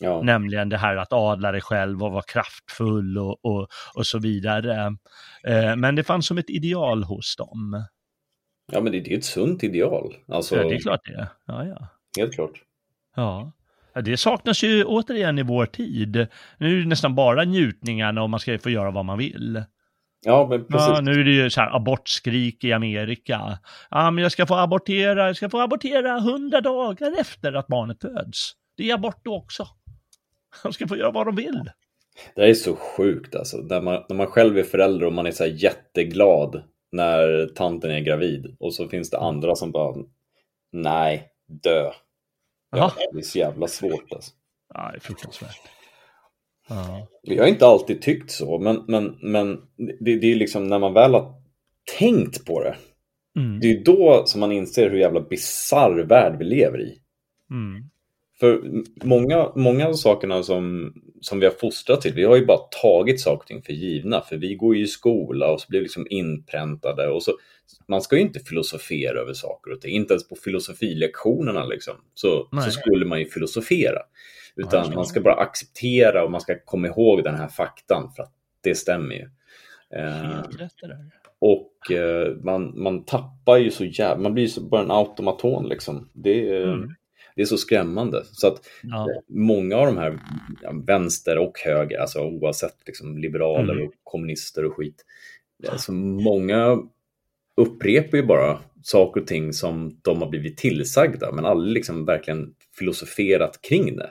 Ja. 0.00 0.22
Nämligen 0.22 0.68
det 0.68 0.78
här 0.78 0.96
att 0.96 1.12
adla 1.12 1.52
dig 1.52 1.60
själv 1.60 2.02
och 2.02 2.12
vara 2.12 2.22
kraftfull 2.22 3.18
och, 3.18 3.44
och, 3.44 3.68
och 3.94 4.06
så 4.06 4.18
vidare. 4.18 4.96
Eh, 5.46 5.76
men 5.76 5.94
det 5.94 6.04
fanns 6.04 6.26
som 6.26 6.38
ett 6.38 6.50
ideal 6.50 7.04
hos 7.04 7.36
dem. 7.36 7.84
Ja, 8.72 8.80
men 8.80 8.92
det, 8.92 9.00
det 9.00 9.14
är 9.14 9.18
ett 9.18 9.24
sunt 9.24 9.64
ideal. 9.64 10.14
Alltså, 10.28 10.56
ja, 10.56 10.68
det 10.68 10.74
är 10.74 10.80
klart 10.80 11.00
det 11.04 11.12
är. 11.12 11.26
Ja, 11.46 11.64
ja. 11.64 11.88
Helt 12.18 12.34
klart. 12.34 12.62
Ja. 13.16 13.52
Det 14.04 14.16
saknas 14.16 14.62
ju 14.62 14.84
återigen 14.84 15.38
i 15.38 15.42
vår 15.42 15.66
tid. 15.66 16.26
Nu 16.58 16.76
är 16.76 16.82
det 16.82 16.88
nästan 16.88 17.14
bara 17.14 17.44
njutningarna 17.44 18.22
och 18.22 18.30
man 18.30 18.40
ska 18.40 18.58
få 18.58 18.70
göra 18.70 18.90
vad 18.90 19.04
man 19.04 19.18
vill. 19.18 19.64
Ja, 20.24 20.46
men 20.50 20.64
precis. 20.64 20.88
Ja, 20.88 21.00
nu 21.00 21.10
är 21.10 21.24
det 21.24 21.30
ju 21.30 21.50
så 21.50 21.60
här 21.60 21.76
abortskrik 21.76 22.64
i 22.64 22.72
Amerika. 22.72 23.58
Ja, 23.90 24.10
men 24.10 24.22
jag 24.22 24.32
ska 24.32 24.46
få 24.46 24.54
abortera, 24.54 25.26
jag 25.26 25.36
ska 25.36 25.50
få 25.50 25.60
abortera 25.60 26.20
hundra 26.20 26.60
dagar 26.60 27.20
efter 27.20 27.52
att 27.52 27.66
barnet 27.66 28.00
föds. 28.00 28.52
Det 28.76 28.90
är 28.90 28.94
abort 28.94 29.20
då 29.24 29.36
också. 29.36 29.66
De 30.62 30.72
ska 30.72 30.88
få 30.88 30.96
göra 30.96 31.10
vad 31.10 31.26
de 31.26 31.36
vill. 31.36 31.70
Det 32.34 32.50
är 32.50 32.54
så 32.54 32.76
sjukt 32.76 33.34
alltså. 33.34 33.56
När 33.56 33.80
man, 33.80 34.02
när 34.08 34.16
man 34.16 34.26
själv 34.26 34.58
är 34.58 34.62
förälder 34.62 35.06
och 35.06 35.12
man 35.12 35.26
är 35.26 35.30
så 35.30 35.44
här 35.44 35.50
jätteglad 35.50 36.62
när 36.92 37.46
tanten 37.54 37.90
är 37.90 38.00
gravid 38.00 38.56
och 38.60 38.74
så 38.74 38.88
finns 38.88 39.10
det 39.10 39.16
mm. 39.16 39.26
andra 39.26 39.54
som 39.54 39.72
bara 39.72 39.96
nej, 40.72 41.28
dö. 41.46 41.90
Ja, 42.70 42.92
det 43.12 43.18
är 43.18 43.22
så 43.22 43.38
jävla 43.38 43.66
svårt 43.66 44.12
alltså. 44.12 44.32
Ja, 44.74 44.90
det 44.92 44.96
är 44.96 45.00
fruktansvärt. 45.00 45.60
Ja. 46.68 47.08
Jag 47.22 47.42
har 47.42 47.48
inte 47.48 47.66
alltid 47.66 48.02
tyckt 48.02 48.30
så, 48.30 48.58
men, 48.58 48.84
men, 48.88 49.18
men 49.22 49.60
det, 49.76 50.16
det 50.16 50.32
är 50.32 50.36
liksom 50.36 50.68
när 50.68 50.78
man 50.78 50.94
väl 50.94 51.14
har 51.14 51.34
tänkt 51.98 52.44
på 52.44 52.62
det. 52.62 52.76
Mm. 53.36 53.60
Det 53.60 53.70
är 53.70 53.84
då 53.84 54.22
som 54.26 54.40
man 54.40 54.52
inser 54.52 54.90
hur 54.90 54.98
jävla 54.98 55.20
bisarr 55.20 56.04
värld 56.08 56.36
vi 56.38 56.44
lever 56.44 56.80
i. 56.80 56.98
Mm. 57.50 57.90
För 58.40 58.60
många, 59.04 59.52
många 59.56 59.88
av 59.88 59.92
sakerna 59.92 60.42
som, 60.42 60.94
som 61.20 61.40
vi 61.40 61.46
har 61.46 61.52
fostrat 61.52 62.00
till, 62.00 62.14
vi 62.14 62.24
har 62.24 62.36
ju 62.36 62.46
bara 62.46 62.58
tagit 62.82 63.20
saker 63.20 63.42
och 63.42 63.46
ting 63.46 63.62
för 63.62 63.72
givna. 63.72 64.20
För 64.20 64.36
vi 64.36 64.54
går 64.54 64.76
ju 64.76 64.82
i 64.82 64.86
skola 64.86 65.52
och 65.52 65.60
så 65.60 65.66
blir 65.68 65.80
vi 65.80 65.84
liksom 65.84 66.06
inpräntade. 66.10 67.08
Och 67.08 67.22
så, 67.22 67.32
man 67.88 68.02
ska 68.02 68.16
ju 68.16 68.22
inte 68.22 68.40
filosofera 68.40 69.20
över 69.20 69.32
saker 69.32 69.72
och 69.72 69.80
ting. 69.80 69.94
Inte 69.94 70.14
ens 70.14 70.28
på 70.28 70.36
filosofilektionerna 70.36 71.66
liksom, 71.66 71.94
så, 72.14 72.48
så 72.64 72.70
skulle 72.70 73.06
man 73.06 73.18
ju 73.18 73.26
filosofera. 73.26 74.00
Utan 74.56 74.94
man 74.94 75.06
ska 75.06 75.20
bara 75.20 75.34
acceptera 75.34 76.24
och 76.24 76.30
man 76.30 76.40
ska 76.40 76.58
komma 76.64 76.86
ihåg 76.86 77.24
den 77.24 77.34
här 77.34 77.48
faktan 77.48 78.12
för 78.16 78.22
att 78.22 78.32
det 78.60 78.74
stämmer 78.74 79.14
ju. 79.14 79.28
Eh, 79.94 80.40
och 81.38 81.90
eh, 81.90 82.36
man, 82.36 82.82
man 82.82 83.04
tappar 83.04 83.56
ju 83.56 83.70
så 83.70 83.84
jävla, 83.84 84.22
man 84.22 84.34
blir 84.34 84.46
ju 84.46 84.68
bara 84.68 84.82
en 84.82 84.90
automaton 84.90 85.68
liksom. 85.68 86.10
Det, 86.12 86.62
mm 86.62 86.94
det 87.36 87.42
är 87.42 87.46
så 87.46 87.58
skrämmande. 87.58 88.24
Så 88.32 88.46
att 88.46 88.60
ja. 88.82 89.08
många 89.28 89.76
av 89.76 89.86
de 89.86 89.96
här 89.96 90.18
vänster 90.86 91.38
och 91.38 91.58
höger, 91.58 91.98
alltså 91.98 92.20
oavsett 92.20 92.76
liksom, 92.86 93.18
liberaler 93.18 93.74
mm. 93.74 93.86
och 93.86 93.94
kommunister 94.04 94.64
och 94.64 94.76
skit, 94.76 95.04
alltså 95.68 95.92
många 95.92 96.78
upprepar 97.56 98.18
ju 98.18 98.26
bara 98.26 98.58
saker 98.82 99.20
och 99.20 99.26
ting 99.26 99.52
som 99.52 99.98
de 100.02 100.22
har 100.22 100.28
blivit 100.28 100.56
tillsagda, 100.56 101.32
men 101.32 101.44
aldrig 101.44 101.74
liksom 101.74 102.04
verkligen 102.04 102.54
filosoferat 102.78 103.60
kring 103.62 103.96
det. 103.96 104.10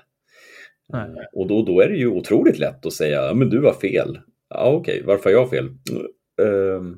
Nej. 0.87 1.27
Och 1.33 1.47
då, 1.47 1.63
då 1.63 1.81
är 1.81 1.89
det 1.89 1.97
ju 1.97 2.07
otroligt 2.07 2.59
lätt 2.59 2.85
att 2.85 2.93
säga, 2.93 3.33
men 3.33 3.49
du 3.49 3.61
har 3.61 3.73
fel. 3.73 4.19
Ja, 4.49 4.71
okej, 4.71 4.93
okay. 4.93 5.05
varför 5.07 5.23
har 5.23 5.31
jag 5.31 5.49
fel? 5.49 5.65
Uh, 6.41 6.95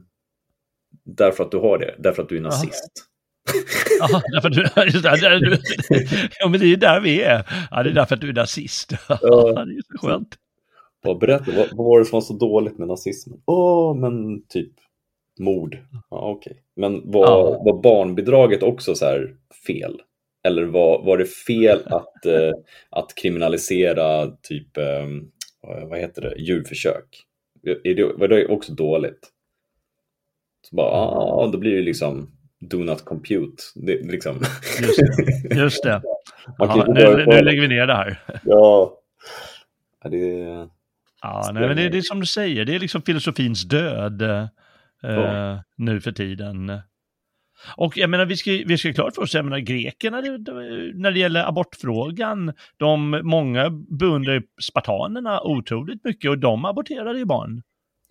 därför 1.04 1.44
att 1.44 1.52
du 1.52 1.58
har 1.58 1.78
det, 1.78 1.96
därför 2.00 2.24
att 2.24 2.30
du 2.30 2.38
är 2.38 2.42
nazist 2.42 3.11
ja, 4.00 4.22
därför 4.34 4.50
du, 4.50 4.64
där, 5.02 5.40
du, 5.40 5.58
ja, 6.40 6.48
men 6.48 6.60
det 6.60 6.66
är 6.66 6.78
där 6.78 7.02
vi 7.02 7.22
är. 7.22 7.68
Ja, 7.72 7.84
det 7.84 7.90
är 7.90 7.94
därför 7.94 8.16
att 8.16 8.22
du 8.22 8.30
är 8.30 8.34
nazist. 8.34 8.92
Ja, 9.08 9.66
det 9.66 9.74
är 9.74 9.82
så 9.92 10.08
skönt. 10.08 10.36
Bara 11.04 11.16
berätta, 11.16 11.52
vad, 11.52 11.68
vad 11.72 11.88
var 11.88 12.00
det 12.00 12.06
som 12.06 12.16
var 12.16 12.22
så 12.22 12.34
dåligt 12.34 12.78
med 12.78 12.88
nazismen? 12.88 13.42
Åh, 13.46 13.92
oh, 13.92 13.96
men 13.96 14.46
typ 14.48 14.72
mord. 15.40 15.78
Ja, 16.10 16.32
okej. 16.32 16.52
Okay. 16.52 16.64
Men 16.76 17.12
var, 17.12 17.26
ja. 17.26 17.62
var 17.66 17.82
barnbidraget 17.82 18.64
också 18.64 18.96
så 18.96 19.06
här 19.06 19.36
fel? 19.68 20.02
Eller 20.44 20.64
var, 20.64 21.06
var 21.06 21.18
det 21.18 21.26
fel 21.26 21.80
att, 21.86 22.26
eh, 22.26 22.52
att 22.90 23.16
kriminalisera 23.16 24.28
typ, 24.28 24.78
eh, 24.78 25.06
vad 25.90 26.00
heter 26.00 26.22
det, 26.22 26.36
djurförsök? 26.38 27.26
Är 27.84 27.96
det, 27.96 28.04
var 28.04 28.28
det 28.28 28.48
också 28.48 28.74
dåligt? 28.74 29.32
Så 30.70 30.76
bara, 30.76 30.92
ja, 30.92 31.50
då 31.52 31.58
blir 31.58 31.76
det 31.76 31.82
liksom 31.82 32.32
do 32.62 32.78
not 32.78 33.06
compute. 33.06 33.64
Det, 33.76 34.12
liksom. 34.12 34.36
Just 34.82 34.98
det. 34.98 35.56
Just 35.56 35.84
det. 35.84 36.02
Aha, 36.60 36.86
nu, 36.88 37.26
nu 37.28 37.42
lägger 37.42 37.62
vi 37.62 37.68
ner 37.68 37.88
det 37.88 37.94
här. 37.94 38.20
Ja. 38.44 38.98
Det, 40.04 40.18
ja, 41.22 41.50
nej, 41.54 41.68
men 41.68 41.78
det, 41.78 41.90
det 41.90 41.98
är 41.98 42.02
som 42.02 42.20
du 42.20 42.26
säger, 42.26 42.66
det 42.66 42.76
är 42.76 42.80
liksom 42.80 43.02
filosofins 43.02 43.64
död 43.64 44.22
eh, 44.22 44.48
ja. 45.02 45.64
nu 45.78 46.02
för 46.02 46.12
tiden. 46.12 46.82
Och 47.78 47.98
jag 47.98 48.10
menar, 48.10 48.26
vi 48.26 48.38
ska, 48.38 48.52
vi 48.52 48.78
ska 48.78 48.94
klart 48.94 49.16
för 49.16 49.22
oss, 49.22 49.34
jag 49.34 49.46
menar 49.46 49.60
grekerna, 49.60 50.22
det, 50.22 50.38
det, 50.38 50.54
när 50.96 51.12
det 51.12 51.20
gäller 51.20 51.48
abortfrågan, 51.48 52.54
de, 52.78 53.22
många 53.24 53.70
beundrar 53.70 54.44
spartanerna 54.62 55.42
otroligt 55.42 56.04
mycket 56.04 56.30
och 56.30 56.38
de 56.38 56.66
aborterade 56.66 57.20
ju 57.20 57.26
barn. 57.26 57.62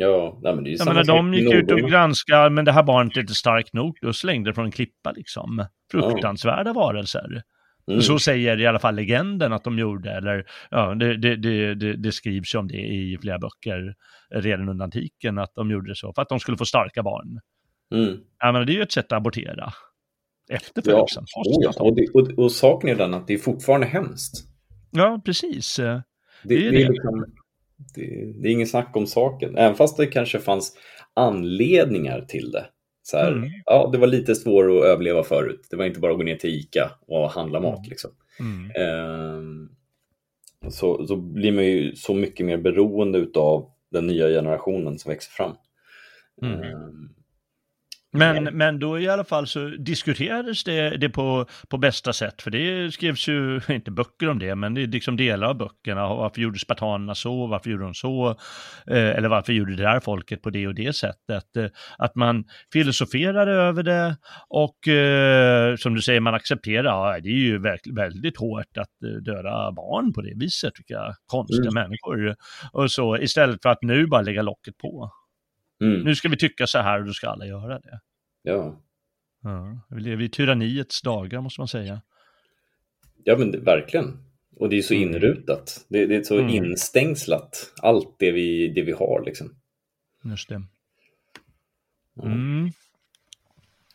Ja, 0.03 0.39
nej, 0.43 0.55
men 0.55 0.65
det 0.65 0.71
är 0.71 0.73
ju 0.73 0.77
jag 0.77 0.87
menar, 0.87 1.05
de 1.05 1.35
gick 1.35 1.55
ut 1.55 1.73
och 1.73 1.79
granskade, 1.79 2.51
men 2.51 2.65
det 2.65 2.73
här 2.73 2.83
barnet 2.83 3.17
är 3.17 3.21
inte 3.21 3.35
starkt 3.35 3.73
nog, 3.73 3.99
då 4.03 4.13
slängde 4.13 4.51
det 4.51 4.55
från 4.55 4.65
en 4.65 4.71
klippa 4.71 5.13
liksom. 5.13 5.67
Fruktansvärda 5.93 6.71
ja. 6.71 6.73
varelser. 6.73 7.43
Mm. 7.89 8.01
Så 8.01 8.19
säger 8.19 8.61
i 8.61 8.67
alla 8.67 8.79
fall 8.79 8.95
legenden 8.95 9.53
att 9.53 9.65
de 9.65 9.79
gjorde, 9.79 10.11
eller 10.11 10.47
ja, 10.71 10.95
det, 10.95 11.17
det, 11.17 11.37
det, 11.37 11.97
det, 11.97 12.13
skrivs 12.13 12.55
ju 12.55 12.59
om 12.59 12.69
det 12.69 12.77
i 12.77 13.19
flera 13.21 13.39
böcker 13.39 13.95
redan 14.35 14.69
under 14.69 14.85
antiken, 14.85 15.39
att 15.39 15.55
de 15.55 15.71
gjorde 15.71 15.91
det 15.91 15.97
så, 15.97 16.13
för 16.13 16.23
att 16.23 16.29
de 16.29 16.41
skulle 16.41 16.57
få 16.57 16.65
starka 16.65 17.03
barn. 17.03 17.41
Mm. 17.95 18.21
Ja, 18.39 18.53
men 18.53 18.67
det 18.67 18.73
är 18.73 18.75
ju 18.75 18.83
ett 18.83 18.93
sätt 18.93 19.13
att 19.13 19.17
abortera. 19.17 19.73
Efter 20.51 20.83
födelsen. 20.83 21.25
Ja, 21.27 21.43
oh, 21.51 21.65
ja. 21.65 21.83
Och, 21.83 22.23
och, 22.23 22.45
och, 22.45 22.53
saken 22.53 22.91
är 22.91 22.95
den 22.95 23.15
att 23.15 23.27
det 23.27 23.35
är 23.35 23.39
fortfarande 23.39 23.87
hemskt. 23.87 24.45
Ja, 24.91 25.21
precis. 25.25 25.77
Det, 25.77 26.03
det 26.45 26.67
är, 26.67 26.73
det. 26.73 26.89
Liksom, 26.89 27.25
det, 27.95 28.33
det, 28.41 28.49
är 28.49 28.53
ingen 28.53 28.67
snack 28.67 28.97
om 28.97 29.07
saken. 29.07 29.57
Även 29.57 29.77
fast 29.77 29.97
det 29.97 30.07
kanske 30.07 30.39
fanns 30.39 30.77
anledningar 31.15 32.21
till 32.21 32.51
det. 32.51 32.67
Så 33.03 33.17
här, 33.17 33.33
mm. 33.33 33.51
ja, 33.65 33.89
det 33.93 33.99
var 33.99 34.07
lite 34.07 34.35
svårare 34.35 34.79
att 34.79 34.85
överleva 34.85 35.23
förut. 35.23 35.67
Det 35.71 35.77
var 35.77 35.85
inte 35.85 36.01
bara 36.01 36.13
att 36.13 36.19
gå 36.19 36.25
ner 36.25 36.37
till 36.37 36.51
ICA 36.51 36.91
och 37.07 37.31
handla 37.31 37.61
mat. 37.61 37.79
Mm. 37.79 37.89
Liksom. 37.91 38.11
Mm. 38.41 38.71
Ehm, 38.77 39.69
så, 40.69 41.07
så 41.07 41.17
blir 41.17 41.53
man 41.53 41.65
ju 41.65 41.95
så 41.95 42.15
mycket 42.15 42.47
mer 42.47 42.57
beroende 42.57 43.27
av 43.35 43.71
den 43.91 44.07
nya 44.07 44.29
generationen 44.29 44.99
som 44.99 45.11
växer 45.11 45.31
fram. 45.31 45.57
Mm. 46.43 46.63
Ehm, 46.63 47.09
Men, 48.13 48.45
men 48.45 48.79
då 48.79 48.99
i 48.99 49.09
alla 49.09 49.25
fall 49.25 49.47
så 49.47 49.69
diskuterades 49.69 50.65
det, 50.65 50.97
det 50.97 51.09
på, 51.09 51.47
på 51.69 51.79
bästa 51.79 52.13
sätt, 52.13 52.43
för 52.43 52.51
det 52.51 52.95
skrevs 52.95 53.29
ju, 53.29 53.61
inte 53.69 53.91
böcker 53.91 54.29
om 54.29 54.39
det, 54.39 54.55
men 54.55 54.75
det 54.75 54.83
är 54.83 54.87
liksom 54.87 55.17
delar 55.17 55.49
av 55.49 55.59
böckerna. 55.59 56.09
Varför 56.09 56.41
gjorde 56.41 56.59
spartanerna 56.59 57.15
så? 57.15 57.47
Varför 57.47 57.71
gjorde 57.71 57.85
de 57.85 57.95
så? 57.95 58.29
Eh, 58.87 59.11
eller 59.11 59.29
varför 59.29 59.53
gjorde 59.53 59.77
det 59.77 59.83
där 59.83 60.01
folket 60.01 60.43
på 60.43 60.51
det 60.51 60.67
och 60.67 60.75
det 60.75 60.97
sättet? 60.97 61.57
Eh, 61.57 61.67
att 61.99 62.15
man 62.15 62.45
filosoferade 62.73 63.53
över 63.53 63.83
det 63.83 64.17
och 64.49 64.89
eh, 64.89 65.77
som 65.77 65.95
du 65.95 66.03
säger, 66.03 66.21
man 66.21 66.35
accepterar, 66.35 66.85
ja, 66.85 67.21
det 67.23 67.29
är 67.29 67.33
ju 67.33 67.59
väldigt, 67.95 68.37
hårt 68.37 68.79
att 68.79 69.25
döda 69.25 69.73
barn 69.73 70.13
på 70.13 70.21
det 70.21 70.35
viset, 70.37 70.73
vilka 70.79 71.15
konstiga 71.27 71.71
mm. 71.71 71.75
människor. 71.75 72.37
Och 72.73 72.91
så 72.91 73.17
istället 73.19 73.63
för 73.63 73.71
att 73.71 73.83
nu 73.83 74.07
bara 74.07 74.23
lägga 74.23 74.43
locket 74.43 74.77
på. 74.79 75.11
Mm. 75.81 76.01
Nu 76.03 76.15
ska 76.15 76.29
vi 76.29 76.37
tycka 76.37 76.67
så 76.67 76.79
här 76.79 77.01
och 77.01 77.07
då 77.07 77.13
ska 77.13 77.29
alla 77.29 77.47
göra 77.47 77.79
det. 77.79 78.01
Ja. 78.43 78.81
ja. 79.43 79.87
Vi 79.91 80.01
lever 80.01 80.25
i 80.25 80.29
tyranniets 80.29 81.03
dagar 81.03 81.41
måste 81.41 81.61
man 81.61 81.69
säga. 81.69 82.03
Ja 83.25 83.37
men 83.37 83.51
det, 83.51 83.59
verkligen. 83.59 84.19
Och 84.57 84.69
det 84.69 84.79
är 84.79 84.83
så 84.83 84.95
mm. 84.95 85.09
inrutat. 85.09 85.87
Det, 85.89 86.07
det 86.07 86.17
är 86.17 86.23
så 86.23 86.39
mm. 86.39 86.51
instängslat, 86.51 87.73
allt 87.83 88.17
det 88.19 88.33
vi, 88.33 88.69
det 88.69 88.83
vi 88.83 88.93
har 88.93 89.23
liksom. 89.27 89.55
Just 90.25 90.49
det. 90.49 90.63
Mm. 92.23 92.71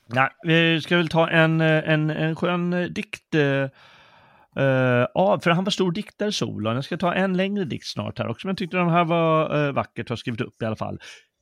Nej, 0.07 0.29
vi 0.43 0.81
ska 0.81 0.97
väl 0.97 1.07
ta 1.07 1.29
en, 1.29 1.61
en, 1.61 2.09
en 2.09 2.35
skön 2.35 2.93
dikt. 2.93 3.35
Uh, 3.35 5.05
ja, 5.13 5.39
för 5.43 5.49
han 5.49 5.63
var 5.63 5.71
stor 5.71 5.91
diktare, 5.91 6.31
Solon. 6.31 6.75
Jag 6.75 6.85
ska 6.85 6.97
ta 6.97 7.13
en 7.13 7.37
längre 7.37 7.65
dikt 7.65 7.87
snart 7.87 8.19
här 8.19 8.27
också, 8.27 8.47
men 8.47 8.51
jag 8.51 8.57
tyckte 8.57 8.77
den 8.77 8.89
här 8.89 9.05
var 9.05 9.57
uh, 9.57 9.73
vackert 9.73 10.05
att 10.05 10.09
ha 10.09 10.17
skrivit 10.17 10.41
upp 10.41 10.61
i 10.61 10.65
alla 10.65 10.75
fall. 10.75 10.99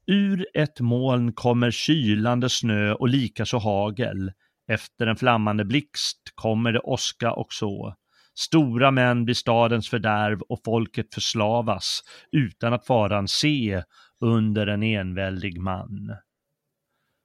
Ur 0.07 0.45
ett 0.53 0.79
moln 0.79 1.33
kommer 1.33 1.71
kylande 1.71 2.49
snö 2.49 2.93
och 2.93 3.09
likaså 3.09 3.57
hagel. 3.57 4.31
Efter 4.67 5.07
en 5.07 5.15
flammande 5.15 5.65
blixt 5.65 6.19
kommer 6.35 6.71
det 6.71 6.79
åska 6.79 7.31
och 7.31 7.53
så. 7.53 7.95
Stora 8.35 8.91
män 8.91 9.25
blir 9.25 9.35
stadens 9.35 9.89
fördärv 9.89 10.41
och 10.41 10.59
folket 10.65 11.13
förslavas 11.13 12.01
utan 12.31 12.73
att 12.73 12.85
faran 12.85 13.27
se 13.27 13.83
under 14.19 14.67
en 14.67 14.83
enväldig 14.83 15.61
man. 15.61 16.15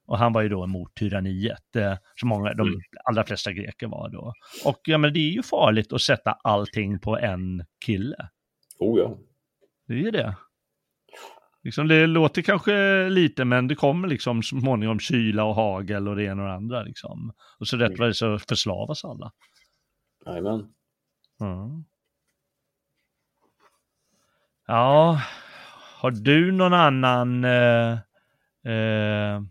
Och 0.07 0.19
han 0.19 0.33
var 0.33 0.43
ju 0.43 0.49
då 0.49 0.65
emot 0.65 0.95
tyranniet, 0.95 1.77
eh, 1.77 1.95
som 2.15 2.29
många, 2.29 2.55
de 2.55 2.69
mm. 2.69 2.81
allra 3.05 3.25
flesta 3.25 3.53
greker 3.53 3.87
var 3.87 4.11
då. 4.11 4.33
Och 4.65 4.81
ja, 4.85 4.99
men 4.99 5.13
det 5.13 5.19
är 5.19 5.31
ju 5.31 5.43
farligt 5.43 5.93
att 5.93 6.03
sätta 6.03 6.33
allting 6.33 7.01
på 7.01 7.19
en 7.19 7.65
kille. 7.85 8.29
Oh 8.79 8.99
ja. 8.99 9.19
Det 9.87 9.95
är 9.95 9.99
ju 9.99 10.11
det. 10.11 10.37
Liksom 11.69 11.89
det 11.89 12.07
låter 12.07 12.43
kanske 12.43 13.09
lite, 13.09 13.45
men 13.45 13.69
det 13.69 13.75
kommer 13.75 14.09
liksom 14.09 14.43
småningom 14.43 14.99
kyla 14.99 15.45
och 15.45 15.55
hagel 15.55 16.09
och 16.09 16.17
det 16.17 16.25
ena 16.25 16.43
och 16.43 16.49
det 16.49 16.55
andra. 16.55 16.83
Liksom. 16.83 17.33
Och 17.59 17.69
så 17.69 17.77
rätt 17.77 17.89
mm. 17.89 17.99
vad 17.99 18.09
det 18.09 18.15
så 18.15 18.39
förslavas 18.39 19.05
alla. 19.05 19.33
Jajamän. 20.27 20.69
Mm. 21.41 21.85
Ja, 24.67 25.21
har 26.01 26.11
du 26.11 26.53
någon 26.53 26.75
annan 26.75 27.45
eh, 27.45 27.93
eh, 28.73 29.43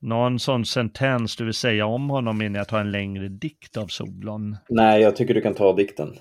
någon 0.00 0.38
sån 0.38 0.64
sentens 0.64 1.36
du 1.36 1.44
vill 1.44 1.54
säga 1.54 1.86
om 1.86 2.10
honom 2.10 2.42
innan 2.42 2.54
jag 2.54 2.68
tar 2.68 2.80
en 2.80 2.90
längre 2.90 3.28
dikt 3.28 3.76
av 3.76 3.86
Solon? 3.86 4.56
Nej, 4.68 5.02
jag 5.02 5.16
tycker 5.16 5.34
du 5.34 5.40
kan 5.40 5.54
ta 5.54 5.72
dikten. 5.72 6.14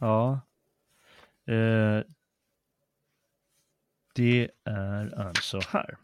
Ja. 0.00 0.40
Eh, 1.48 2.02
det 4.18 4.48
är 4.64 5.20
alltså 5.20 5.60
här. 5.68 5.96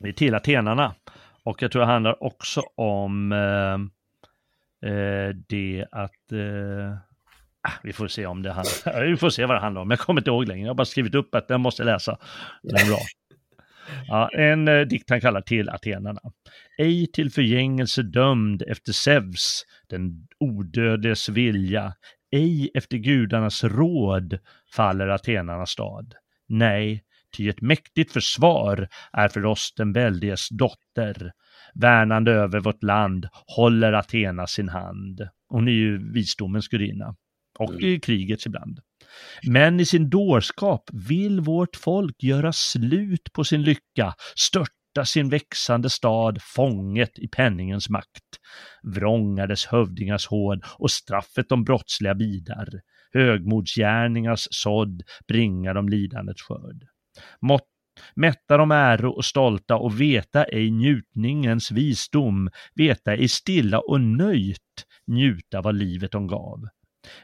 Det 0.00 0.08
är 0.08 0.12
till 0.12 0.34
atenarna. 0.34 0.94
Och 1.42 1.62
jag 1.62 1.72
tror 1.72 1.80
det 1.80 1.86
handlar 1.86 2.24
också 2.24 2.62
om 2.74 3.32
eh, 3.32 3.74
eh 4.90 5.28
det 5.48 5.86
att 5.92 6.32
eh, 6.32 6.92
ah, 7.62 7.72
vi 7.82 7.92
får 7.92 8.08
se 8.08 8.26
om 8.26 8.42
det 8.42 8.52
handlar, 8.52 9.04
vi 9.10 9.16
får 9.16 9.30
se 9.30 9.46
vad 9.46 9.56
det 9.56 9.60
handlar 9.60 9.82
om. 9.82 9.90
Jag 9.90 10.00
kommer 10.00 10.20
inte 10.20 10.30
ihåg 10.30 10.48
längre. 10.48 10.62
Jag 10.62 10.70
har 10.70 10.74
bara 10.74 10.84
skrivit 10.84 11.14
upp 11.14 11.34
att 11.34 11.48
den 11.48 11.60
måste 11.60 11.84
läsa. 11.84 12.18
Den 12.62 12.76
är 12.76 12.86
bra. 12.86 12.98
Ja, 14.08 14.28
en 14.32 14.68
eh, 14.68 14.80
dikt 14.80 15.10
han 15.10 15.20
kallar 15.20 15.40
till 15.40 15.68
atenarna. 15.68 16.20
Ej 16.78 17.06
till 17.06 17.30
förgängelse 17.30 18.02
dömd 18.02 18.62
efter 18.62 18.92
Zeus, 18.92 19.66
den 19.88 20.26
odödes 20.40 21.28
vilja, 21.28 21.94
ej 22.30 22.70
efter 22.74 22.96
gudarnas 22.96 23.64
råd 23.64 24.38
faller 24.74 25.08
atenarnas 25.08 25.70
stad. 25.70 26.14
Nej, 26.50 27.02
ty 27.36 27.48
ett 27.48 27.60
mäktigt 27.60 28.12
försvar 28.12 28.88
är 29.12 29.28
för 29.28 29.46
oss 29.46 29.72
den 29.76 29.92
väldiges 29.92 30.48
dotter. 30.48 31.32
Värnande 31.74 32.32
över 32.32 32.60
vårt 32.60 32.82
land 32.82 33.26
håller 33.56 33.92
Athena 33.92 34.46
sin 34.46 34.68
hand. 34.68 35.20
Hon 35.48 35.68
är 35.68 35.72
ju 35.72 36.12
visdomens 36.12 36.68
gudinna 36.68 37.14
och 37.58 37.70
mm. 37.70 37.84
i 37.84 38.00
krigets 38.00 38.46
ibland. 38.46 38.80
Men 39.46 39.80
i 39.80 39.84
sin 39.84 40.10
dårskap 40.10 40.90
vill 40.92 41.40
vårt 41.40 41.76
folk 41.76 42.22
göra 42.22 42.52
slut 42.52 43.32
på 43.32 43.44
sin 43.44 43.62
lycka, 43.62 44.14
störta 44.36 45.04
sin 45.04 45.28
växande 45.28 45.90
stad 45.90 46.38
fånget 46.42 47.18
i 47.18 47.28
penningens 47.28 47.88
makt. 47.88 48.24
Vrångar 48.82 49.46
dess 49.46 49.66
hövdingars 49.66 50.26
hård 50.26 50.64
och 50.78 50.90
straffet 50.90 51.48
de 51.48 51.64
brottsliga 51.64 52.14
bidar 52.14 52.68
högmodsgärningars 53.12 54.48
sådd 54.50 55.02
bringa 55.28 55.74
de 55.74 55.88
lidandets 55.88 56.42
skörd. 56.42 56.84
Mått 57.40 57.66
Mätta 58.14 58.56
de 58.56 58.70
äro 58.70 59.10
och 59.10 59.24
stolta 59.24 59.76
och 59.76 60.00
veta 60.00 60.44
ej 60.44 60.70
njutningens 60.70 61.70
visdom, 61.70 62.50
veta 62.74 63.12
ej 63.12 63.28
stilla 63.28 63.78
och 63.80 64.00
nöjt 64.00 64.84
njuta 65.06 65.60
vad 65.60 65.74
livet 65.74 66.12
de 66.12 66.26
gav. 66.26 66.64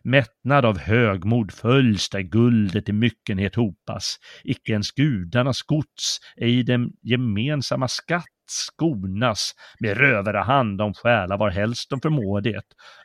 Mättnad 0.03 0.65
av 0.65 0.79
högmod 0.79 1.53
följs 1.53 2.09
där 2.09 2.21
guldet 2.21 2.89
i 2.89 2.93
myckenhet 2.93 3.55
hopas, 3.55 4.17
icke 4.45 4.73
ens 4.73 4.91
gudarnas 4.91 5.63
gods, 5.63 6.19
ej 6.37 6.63
den 6.63 6.93
gemensamma 7.03 7.89
skatt 7.89 8.36
skonas 8.51 9.55
med 9.81 9.97
rövare 9.97 10.39
hand 10.39 10.81
om 10.81 10.95
stjäla 10.95 11.37
varhelst 11.37 11.91
de 11.91 12.01
förmår 12.01 12.41
det, 12.41 12.63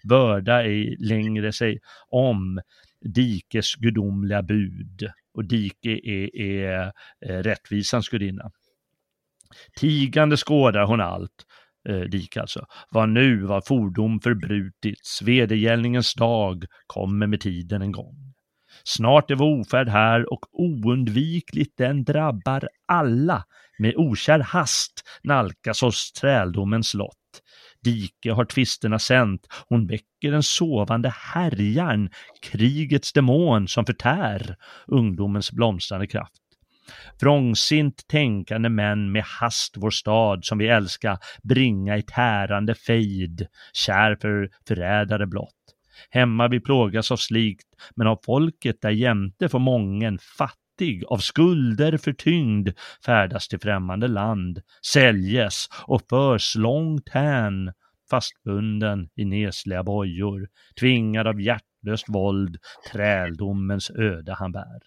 börda 0.09 0.63
ej 0.63 0.95
längre 0.99 1.51
sig 1.51 1.79
om 2.09 2.61
dikes 3.05 3.75
gudomliga 3.75 4.41
bud 4.41 5.11
och 5.33 5.45
dike 5.45 5.89
är, 5.89 6.35
är, 6.35 6.91
är 7.19 7.43
rättvisans 7.43 8.09
gudinna. 8.09 8.51
Tigande 9.75 10.37
skådar 10.37 10.85
hon 10.85 11.01
allt, 11.01 11.45
eh, 11.89 11.99
dike 11.99 12.41
alltså, 12.41 12.65
vad 12.91 13.09
nu 13.09 13.43
var 13.43 13.61
fordom 13.61 14.19
förbrutits, 14.19 15.21
vedergällningens 15.21 16.13
dag 16.13 16.65
kommer 16.87 17.27
med 17.27 17.41
tiden 17.41 17.81
en 17.81 17.91
gång. 17.91 18.33
Snart 18.83 19.31
är 19.31 19.35
vår 19.35 19.59
ofärd 19.59 19.89
här 19.89 20.33
och 20.33 20.45
oundvikligt 20.51 21.77
den 21.77 22.03
drabbar 22.03 22.69
alla. 22.87 23.43
Med 23.81 23.93
okär 23.97 24.39
hast 24.39 25.03
nalkas 25.23 25.83
oss 25.83 26.11
träldomens 26.11 26.93
lott. 26.93 27.17
Dike 27.83 28.31
har 28.31 28.45
tvisterna 28.45 28.99
sänt, 28.99 29.47
hon 29.69 29.87
väcker 29.87 30.31
den 30.31 30.43
sovande 30.43 31.13
härjan, 31.33 32.09
krigets 32.41 33.13
demon 33.13 33.67
som 33.67 33.85
förtär 33.85 34.55
ungdomens 34.87 35.51
blomstrande 35.51 36.07
kraft. 36.07 36.41
Vrångsint 37.21 38.07
tänkande 38.07 38.69
män 38.69 39.11
med 39.11 39.23
hast 39.23 39.77
vår 39.77 39.91
stad 39.91 40.45
som 40.45 40.57
vi 40.57 40.67
älska 40.67 41.19
bringa 41.43 41.97
i 41.97 42.01
tärande 42.01 42.75
fejd, 42.75 43.47
kär 43.73 44.17
för 44.21 44.49
förrädare 44.67 45.27
blott. 45.27 45.55
Hemma 46.09 46.47
vi 46.47 46.59
plågas 46.59 47.11
av 47.11 47.17
slikt, 47.17 47.67
men 47.95 48.07
av 48.07 48.19
folket 48.25 48.81
där 48.81 48.89
jämte 48.89 49.49
får 49.49 49.59
mången 49.59 50.19
fatt, 50.37 50.57
fattig, 50.81 51.03
av 51.09 51.17
skulder 51.17 51.97
förtyngd, 51.97 52.69
färdas 53.05 53.47
till 53.47 53.59
främmande 53.59 54.07
land, 54.07 54.61
säljes 54.93 55.67
och 55.87 56.01
förs 56.09 56.55
långt 56.55 57.09
hän, 57.09 57.71
fastbunden 58.09 59.09
i 59.15 59.25
nesliga 59.25 59.83
bojor, 59.83 60.47
tvingad 60.79 61.27
av 61.27 61.41
hjärtlöst 61.41 62.05
våld, 62.09 62.57
träldomens 62.91 63.91
öde 63.91 64.33
han 64.33 64.51
bär. 64.51 64.79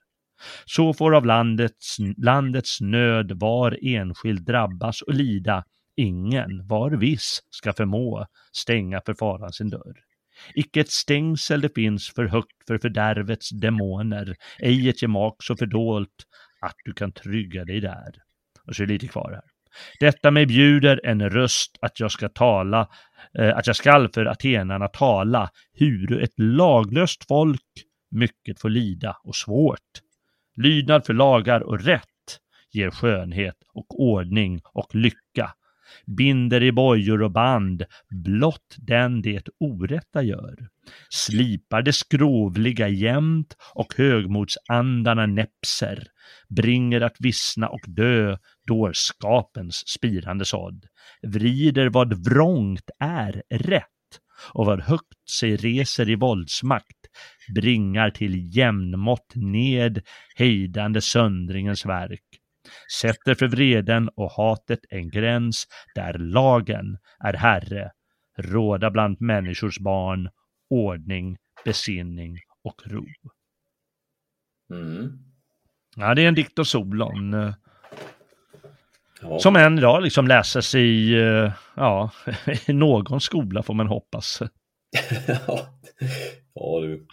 Så 0.64 0.95
får 0.95 1.14
av 1.14 1.26
landets, 1.26 1.97
landets 2.16 2.80
nöd 2.80 3.32
var 3.40 3.78
enskild 3.82 4.47
drabbas 4.47 5.03
och 5.03 5.14
lida, 5.14 5.64
ingen, 5.97 6.66
var 6.66 6.90
viss, 6.90 7.40
ska 7.51 7.72
förmå 7.72 8.26
stänga 8.53 9.01
för 9.07 9.14
faran 9.14 9.53
sin 9.53 9.70
dörr. 9.70 10.04
Icke 10.55 10.80
ett 10.80 10.91
stängsel 10.91 11.61
det 11.61 11.74
finns 11.74 12.12
för 12.14 12.24
högt 12.24 12.66
för 12.66 12.78
fördärvets 12.78 13.51
demoner, 13.51 14.35
ej 14.59 14.89
ett 14.89 15.03
gemak 15.03 15.43
så 15.43 15.57
fördolt 15.57 16.24
att 16.61 16.74
du 16.85 16.93
kan 16.93 17.12
trygga 17.12 17.64
dig 17.64 17.80
där. 17.80 18.14
Och 18.66 18.76
så 18.76 18.82
är 18.82 18.87
det 18.87 18.93
lite 18.93 19.09
kvar 19.09 19.30
här. 19.32 19.43
Detta 20.01 20.30
mig 20.30 20.47
bjuder 20.47 21.01
en 21.05 21.30
röst 21.30 21.78
att 21.80 22.01
jag 22.01 22.11
ska 22.11 22.28
tala, 22.28 22.89
eh, 23.39 23.57
att 23.57 23.66
jag 23.66 23.76
skall 23.76 24.09
för 24.14 24.26
atenarna 24.26 24.89
tala, 24.89 25.51
huru 25.78 26.22
ett 26.22 26.39
laglöst 26.39 27.24
folk 27.28 27.61
mycket 28.11 28.61
får 28.61 28.68
lida 28.70 29.16
och 29.24 29.37
svårt. 29.37 30.01
Lydnad 30.57 31.07
för 31.07 31.14
lagar 31.14 31.61
och 31.61 31.80
rätt 31.80 32.39
ger 32.72 32.91
skönhet 32.91 33.57
och 33.74 34.01
ordning 34.01 34.61
och 34.64 34.95
lycka. 34.95 35.55
Binder 36.07 36.62
i 36.62 36.72
bojor 36.72 37.22
och 37.22 37.32
band, 37.32 37.85
blott 38.24 38.76
den 38.76 39.22
det 39.22 39.49
orätta 39.61 40.22
gör. 40.22 40.68
Slipar 41.09 41.82
det 41.82 41.93
skrovliga 41.93 42.89
jämt 42.89 43.57
och 43.74 43.95
högmodsandarna 43.97 45.26
näpser, 45.26 46.07
bringer 46.49 47.01
att 47.01 47.16
vissna 47.18 47.68
och 47.68 47.82
dö 47.87 48.37
dårskapens 48.66 49.82
spirande 49.89 50.45
sådd, 50.45 50.85
vrider 51.22 51.87
vad 51.91 52.24
vrångt 52.28 52.91
är 52.99 53.43
rätt 53.51 53.85
och 54.53 54.66
vad 54.66 54.80
högt 54.80 55.28
sig 55.39 55.57
reser 55.57 56.11
i 56.11 56.14
våldsmakt. 56.14 56.99
Bringar 57.55 58.11
till 58.11 58.57
jämnmått 58.57 59.32
ned 59.35 60.03
hejdande 60.37 61.01
söndringens 61.01 61.87
verk, 61.87 62.24
sätter 63.01 63.35
för 63.35 63.47
vreden 63.49 64.09
och 64.09 64.31
hatet 64.31 64.81
en 64.91 65.11
gräns 65.11 65.65
där 65.95 66.12
lagen 66.19 66.99
är 67.25 67.33
herre, 67.33 67.91
råda 68.39 68.91
bland 68.91 69.21
människors 69.21 69.79
barn 69.79 70.29
ordning, 70.71 71.37
besinning 71.65 72.37
och 72.65 72.83
ro. 72.87 73.05
Mm. 74.71 75.19
Ja, 75.97 76.15
det 76.15 76.23
är 76.23 76.29
en 76.29 76.35
dikt 76.35 76.59
av 76.59 76.65
Solon. 76.65 77.35
eh, 77.35 77.55
Ja. 79.23 79.39
Som 79.39 79.57
än 79.57 79.79
idag 79.79 80.03
liksom 80.03 80.27
läses 80.27 80.75
i, 80.75 81.15
eh, 81.15 81.53
ja, 81.77 82.11
i 82.67 82.73
någon 82.73 83.21
skola 83.21 83.62
får 83.62 83.75
man 83.75 83.87
hoppas. 83.87 84.43
ja, 86.55 86.81
du. 86.81 87.07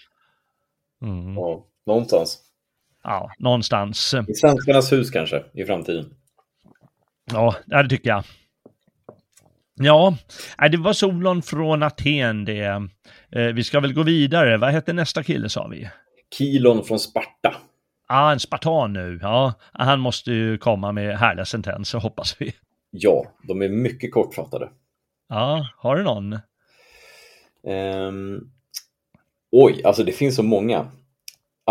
Mm. 1.02 1.34
Ja, 1.34 1.68
någonstans. 1.86 2.51
Ja, 3.04 3.32
någonstans. 3.40 4.14
I 4.28 4.34
Svenskarnas 4.34 4.92
hus 4.92 5.10
kanske, 5.12 5.44
i 5.54 5.66
framtiden. 5.66 6.06
Ja, 7.32 7.56
det 7.66 7.90
tycker 7.90 8.10
jag. 8.10 8.24
Ja, 9.74 10.18
det 10.72 10.78
var 10.78 10.94
Solon 10.94 11.42
från 11.42 11.84
Aten 11.84 12.46
det. 12.46 12.60
Eh, 13.32 13.46
Vi 13.56 13.64
ska 13.64 13.80
väl 13.80 13.94
gå 13.94 14.04
vidare. 14.04 14.58
Vad 14.58 14.70
hette 14.72 14.94
nästa 14.94 15.24
kille 15.24 15.50
sa 15.50 15.68
vi? 15.68 15.90
Kilon 16.38 16.84
från 16.84 17.00
Sparta. 17.00 17.56
Ah, 18.08 18.32
en 18.32 18.40
spartan 18.40 18.94
nu. 18.94 19.20
Ja, 19.22 19.54
han 19.72 20.00
måste 20.00 20.32
ju 20.32 20.58
komma 20.58 20.92
med 20.92 21.18
härliga 21.18 21.46
sentenser 21.46 22.00
hoppas 22.00 22.36
vi. 22.42 22.54
Ja, 22.92 23.26
de 23.48 23.62
är 23.62 23.70
mycket 23.70 24.12
kortfattade. 24.14 24.70
Ja, 25.30 25.68
har 25.78 25.96
du 25.96 26.04
någon? 26.04 26.40
Ehm, 27.68 28.40
oj, 29.52 29.82
alltså 29.84 30.04
det 30.04 30.12
finns 30.12 30.36
så 30.36 30.44
många. 30.44 30.88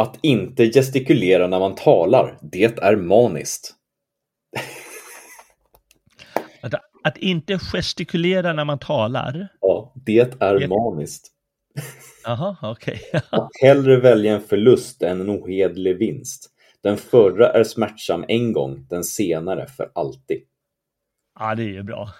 Att 0.00 0.18
inte 0.22 0.66
gestikulera 0.72 1.46
när 1.46 1.58
man 1.58 1.74
talar, 1.74 2.38
det 2.42 2.78
är 2.82 2.96
maniskt. 2.96 3.74
Att, 6.62 6.74
att 7.04 7.16
inte 7.16 7.58
gestikulera 7.58 8.52
när 8.52 8.64
man 8.64 8.78
talar? 8.78 9.48
Ja, 9.60 9.92
det 10.06 10.42
är 10.42 10.58
Det- 10.60 10.68
maniskt. 10.68 11.26
Jaha, 12.24 12.56
okej. 12.62 13.00
Att 13.30 13.48
hellre 13.62 14.00
välja 14.00 14.34
en 14.34 14.40
förlust 14.40 15.02
än 15.02 15.20
en 15.20 15.30
ohederlig 15.30 15.98
vinst. 15.98 16.50
Den 16.82 16.96
förra 16.96 17.52
är 17.52 17.64
smärtsam 17.64 18.24
en 18.28 18.52
gång, 18.52 18.86
den 18.90 19.04
senare 19.04 19.66
för 19.66 19.90
alltid. 19.94 20.42
ja, 21.38 21.54
det 21.54 21.62
är 21.62 21.66
ju 21.68 21.82
bra. 21.82 22.10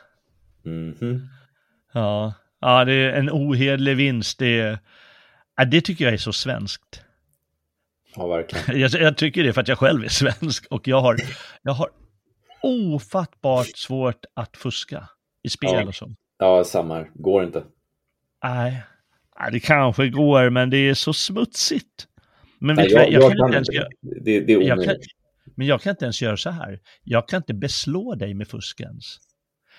Mhm. 0.65 1.29
Ja, 1.93 2.35
ja 2.61 2.85
det 2.85 2.93
är 2.93 3.13
en 3.13 3.31
ohederlig 3.31 3.97
vinst. 3.97 4.39
Det, 4.39 4.79
ja, 5.57 5.65
det 5.65 5.81
tycker 5.81 6.05
jag 6.05 6.15
är 6.15 6.19
så 6.19 6.33
svenskt. 6.33 7.03
Ja, 8.17 8.27
verkligen. 8.27 8.81
Jag, 8.81 8.91
jag 8.91 9.17
tycker 9.17 9.43
det 9.45 9.53
för 9.53 9.61
att 9.61 9.69
jag 9.69 9.79
själv 9.79 10.05
är 10.05 10.09
svensk 10.09 10.67
och 10.71 10.89
jag 10.89 11.01
har, 11.01 11.17
jag 11.63 11.73
har 11.73 11.89
ofattbart 12.63 13.67
svårt 13.77 14.25
att 14.35 14.57
fuska 14.57 15.09
i 15.43 15.49
spel 15.51 15.71
Ja. 15.73 15.87
och 15.87 15.95
så. 15.95 16.15
Ja, 16.39 16.65
samma 16.65 16.95
här. 16.95 17.11
Går 17.15 17.45
inte. 17.45 17.65
Nej, 18.45 18.83
det 19.53 19.61
kanske 19.61 20.09
går, 20.09 20.51
men 20.51 20.71
det 20.71 20.77
är 20.77 20.95
så 20.95 21.13
smutsigt. 21.13 22.07
Men 22.59 22.77
Nej, 22.77 22.89
du 22.89 22.95
vad, 22.95 23.13
jag, 23.13 23.23
kan 23.37 23.47
inte 23.47 23.57
ens 23.57 23.73
göra, 23.73 23.89
Det, 24.25 24.41
det 24.41 24.53
är 24.53 24.61
jag 24.61 24.69
kan, 24.69 24.79
omöjligt. 24.79 25.07
men 25.57 25.67
jag 25.67 25.81
kan 25.83 25.91
inte 25.91 26.05
ens 26.05 26.23
göra 26.23 26.37
så 26.37 26.51
här. 26.51 26.81
Jag 27.05 27.29
kan 27.29 27.37
inte 27.37 27.55
beslå 27.55 28.15
dig 28.15 28.35
med 28.35 28.49
fusk 28.49 28.81
ens. 28.81 29.05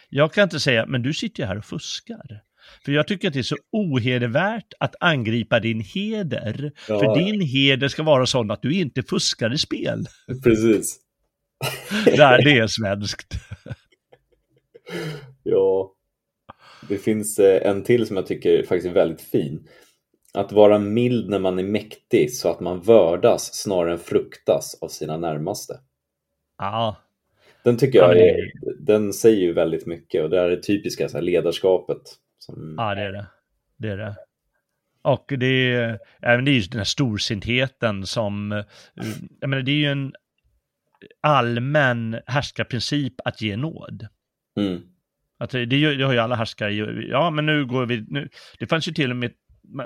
Jag 0.10 0.34
kan 0.34 0.44
inte 0.44 0.60
säga, 0.60 0.86
men 0.86 1.02
du 1.02 1.14
sitter 1.14 1.44
ju 1.44 1.48
här 1.48 1.58
och 1.58 1.66
fuskar. 1.66 2.42
För 2.86 2.92
jag 2.92 3.08
tycker 3.08 3.28
att 3.28 3.34
det 3.34 3.40
är 3.40 3.44
så 3.44 3.58
ohedervärt 3.72 4.74
att 4.80 4.96
angripa 5.00 5.60
din 5.60 5.80
heder. 5.80 6.72
Ja. 6.88 7.00
För 7.00 7.16
din 7.16 7.42
heder 7.42 7.88
ska 7.88 8.04
vara 8.04 8.26
sån 8.26 8.52
att 8.52 8.62
du 8.62 8.74
inte 8.74 9.04
fuskar 9.04 9.54
i 9.54 9.58
spel. 9.58 10.06
Precis. 10.44 11.00
Där, 12.06 12.44
det 12.44 12.58
är 12.58 12.68
svenskt. 12.68 13.34
Ja. 15.44 15.96
Det 16.90 16.98
finns 16.98 17.40
eh, 17.40 17.70
en 17.70 17.84
till 17.84 18.08
som 18.08 18.16
jag 18.16 18.28
tycker 18.28 18.64
faktiskt 18.64 18.88
är 18.88 18.94
väldigt 18.94 19.22
fin. 19.22 19.68
Att 20.34 20.52
vara 20.52 20.80
mild 20.80 21.30
när 21.30 21.40
man 21.40 21.60
är 21.60 21.64
mäktig 21.64 22.34
så 22.34 22.50
att 22.50 22.60
man 22.60 22.82
vördas 22.82 23.54
snarare 23.54 23.92
än 23.92 24.00
fruktas 24.00 24.78
av 24.82 24.88
sina 24.88 25.18
närmaste. 25.18 25.80
Ja, 26.58 26.96
Den 27.64 27.78
tycker 27.78 28.00
Ja, 28.00 28.16
jag 28.16 28.28
är, 28.28 28.52
den 28.80 29.14
säger 29.14 29.42
ju 29.42 29.54
väldigt 29.54 29.86
mycket 29.86 30.24
och 30.24 30.30
det 30.30 30.40
är 30.40 30.50
det 30.50 30.64
typiska 30.64 31.10
så 31.10 31.18
här, 31.18 31.22
ledarskapet. 31.22 32.02
Som, 32.42 32.76
ja 32.78 32.96
det 32.96 33.02
är 33.02 33.12
det. 33.12 33.26
Det 33.78 33.90
är 33.90 33.98
det. 33.98 34.16
Och 35.02 35.34
det 35.38 35.46
är, 35.46 36.00
även 36.22 36.46
det 36.46 36.52
är 36.52 36.54
ju 36.54 36.62
den 36.62 36.78
här 36.78 36.86
storsintheten 36.86 38.06
som, 38.06 38.64
jag 39.40 39.50
menar 39.50 39.64
det 39.64 39.72
är 39.72 39.76
ju 39.76 39.92
en 39.92 40.14
allmän 41.22 42.20
härskarprincip 42.26 43.14
att 43.26 43.42
ge 43.42 43.58
nåd. 43.58 44.08
Mm. 44.58 44.82
Att 45.38 45.50
det, 45.50 45.66
det, 45.66 46.04
har 46.04 46.14
ju 46.14 46.20
alla 46.20 46.36
härskare, 46.36 46.74
ja 47.08 47.30
men 47.30 47.46
nu 47.46 47.66
går 47.66 47.86
vi, 47.86 48.06
nu, 48.08 48.30
det 48.60 48.68
fanns 48.68 48.88
ju 48.88 48.92
till 48.92 49.12
och 49.12 49.18
med, 49.18 49.32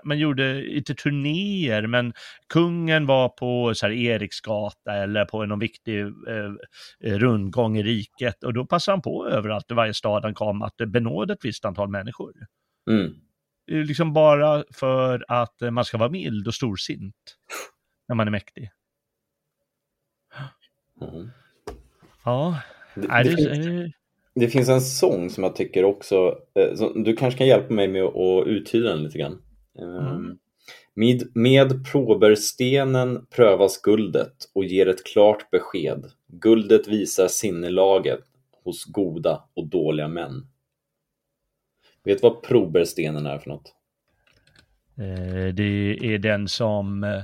man, 0.03 0.19
gjorde 0.19 0.75
inte 0.75 0.95
turnéer, 0.95 1.87
men 1.87 2.13
kungen 2.49 3.05
var 3.05 3.29
på 3.29 3.75
så 3.75 3.85
här 3.85 3.93
Eriksgata 3.93 4.93
eller 4.93 5.25
på 5.25 5.45
någon 5.45 5.59
viktig 5.59 5.99
eh, 6.01 6.53
eh, 7.03 7.17
rundgång 7.17 7.77
i 7.77 7.83
riket 7.83 8.43
och 8.43 8.53
då 8.53 8.65
passade 8.65 8.93
han 8.93 9.01
på 9.01 9.27
överallt 9.27 9.71
i 9.71 9.73
varje 9.73 9.93
stad 9.93 10.23
han 10.23 10.33
kom 10.33 10.61
att 10.61 10.77
benåda 10.77 11.33
ett 11.33 11.45
visst 11.45 11.65
antal 11.65 11.89
människor. 11.89 12.33
Mm. 12.89 13.13
Liksom 13.67 14.13
bara 14.13 14.63
för 14.73 15.25
att 15.27 15.55
man 15.71 15.85
ska 15.85 15.97
vara 15.97 16.09
mild 16.09 16.47
och 16.47 16.53
storsint 16.53 17.15
när 18.07 18.15
man 18.15 18.27
är 18.27 18.31
mäktig. 18.31 18.69
Mm. 21.01 21.29
Ja, 22.25 22.59
Det, 22.95 23.01
det, 23.01 23.23
det, 23.23 23.35
finns, 23.35 23.93
det 24.35 24.47
finns 24.47 24.69
en 24.69 24.81
sång 24.81 25.29
som 25.29 25.43
jag 25.43 25.55
tycker 25.55 25.83
också, 25.83 26.37
eh, 26.59 26.87
du 26.95 27.15
kanske 27.15 27.37
kan 27.37 27.47
hjälpa 27.47 27.73
mig 27.73 27.87
med 27.87 28.03
att 28.03 28.47
uttyda 28.47 28.89
den 28.89 29.03
lite 29.03 29.17
grann. 29.17 29.41
Ehm, 29.79 30.07
Mm. 30.07 30.37
Med, 30.93 31.35
med 31.35 31.85
proberstenen 31.91 33.25
prövas 33.25 33.81
guldet 33.81 34.49
och 34.53 34.65
ger 34.65 34.87
ett 34.87 35.03
klart 35.05 35.51
besked. 35.51 36.05
Guldet 36.27 36.87
visar 36.87 37.27
sinnelaget 37.27 38.19
hos 38.63 38.85
goda 38.85 39.43
och 39.53 39.67
dåliga 39.67 40.07
män. 40.07 40.47
Vet 42.03 42.21
du 42.21 42.27
vad 42.29 42.43
proberstenen 42.43 43.25
är 43.25 43.37
för 43.37 43.49
något? 43.49 43.73
Eh, 44.97 45.53
Det 45.53 45.97
är 46.13 46.17
den 46.17 46.47
som 46.47 47.03
eh, 47.03 47.23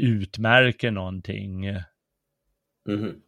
utmärker 0.00 0.90
någonting. 0.90 1.66
Mhm. 2.88 3.20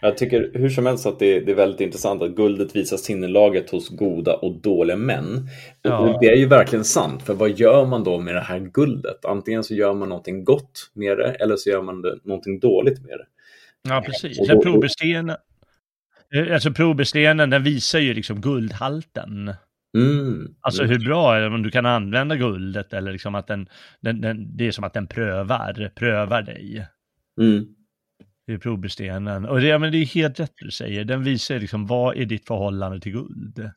Jag 0.00 0.18
tycker 0.18 0.50
hur 0.54 0.68
som 0.68 0.86
helst 0.86 1.06
att 1.06 1.18
det, 1.18 1.40
det 1.40 1.52
är 1.52 1.56
väldigt 1.56 1.80
intressant 1.80 2.22
att 2.22 2.36
guldet 2.36 2.76
visar 2.76 2.96
sinnelaget 2.96 3.70
hos 3.70 3.88
goda 3.88 4.34
och 4.34 4.60
dåliga 4.60 4.96
män. 4.96 5.48
Och 5.84 5.90
Ja. 5.90 6.18
Det 6.20 6.26
är 6.26 6.36
ju 6.36 6.46
verkligen 6.46 6.84
sant, 6.84 7.22
för 7.22 7.34
vad 7.34 7.50
gör 7.50 7.86
man 7.86 8.04
då 8.04 8.20
med 8.20 8.34
det 8.34 8.40
här 8.40 8.58
guldet? 8.58 9.24
Antingen 9.24 9.64
så 9.64 9.74
gör 9.74 9.94
man 9.94 10.08
någonting 10.08 10.44
gott 10.44 10.90
med 10.94 11.18
det, 11.18 11.30
eller 11.30 11.56
så 11.56 11.70
gör 11.70 11.82
man 11.82 12.02
det, 12.02 12.18
någonting 12.24 12.60
dåligt 12.60 13.00
med 13.00 13.18
det. 13.18 13.26
Ja, 13.88 14.02
precis. 14.06 14.40
Och 14.40 14.48
då- 14.48 14.62
probestenen, 14.62 15.36
eh, 16.34 16.54
alltså 16.54 16.72
probestenen, 16.72 17.50
den 17.50 17.62
visar 17.62 17.98
ju 17.98 18.14
liksom 18.14 18.40
guldhalten. 18.40 19.54
Mm. 19.98 20.54
Alltså 20.60 20.82
mm. 20.82 20.92
hur 20.92 21.06
bra 21.06 21.36
är 21.36 21.40
det 21.40 21.46
om 21.46 21.62
du 21.62 21.70
kan 21.70 21.86
använda 21.86 22.36
guldet 22.36 22.92
eller 22.92 23.12
liksom 23.12 23.34
att 23.34 23.46
den, 23.46 23.68
den, 24.00 24.20
den 24.20 24.56
det 24.56 24.66
är 24.66 24.70
som 24.70 24.84
att 24.84 24.94
den 24.94 25.06
prövar, 25.06 25.92
prövar 25.94 26.42
dig. 26.42 26.86
Mm. 27.40 27.66
Probestenen. 28.62 29.44
Och 29.44 29.60
det, 29.60 29.66
ja, 29.66 29.78
men 29.78 29.92
det 29.92 29.98
är 29.98 30.04
helt 30.04 30.40
rätt 30.40 30.52
du 30.56 30.70
säger. 30.70 31.04
Den 31.04 31.24
visar 31.24 31.58
liksom 31.58 31.86
vad 31.86 32.16
är 32.16 32.24
ditt 32.24 32.46
förhållande 32.46 33.00
till 33.00 33.12
guld? 33.12 33.70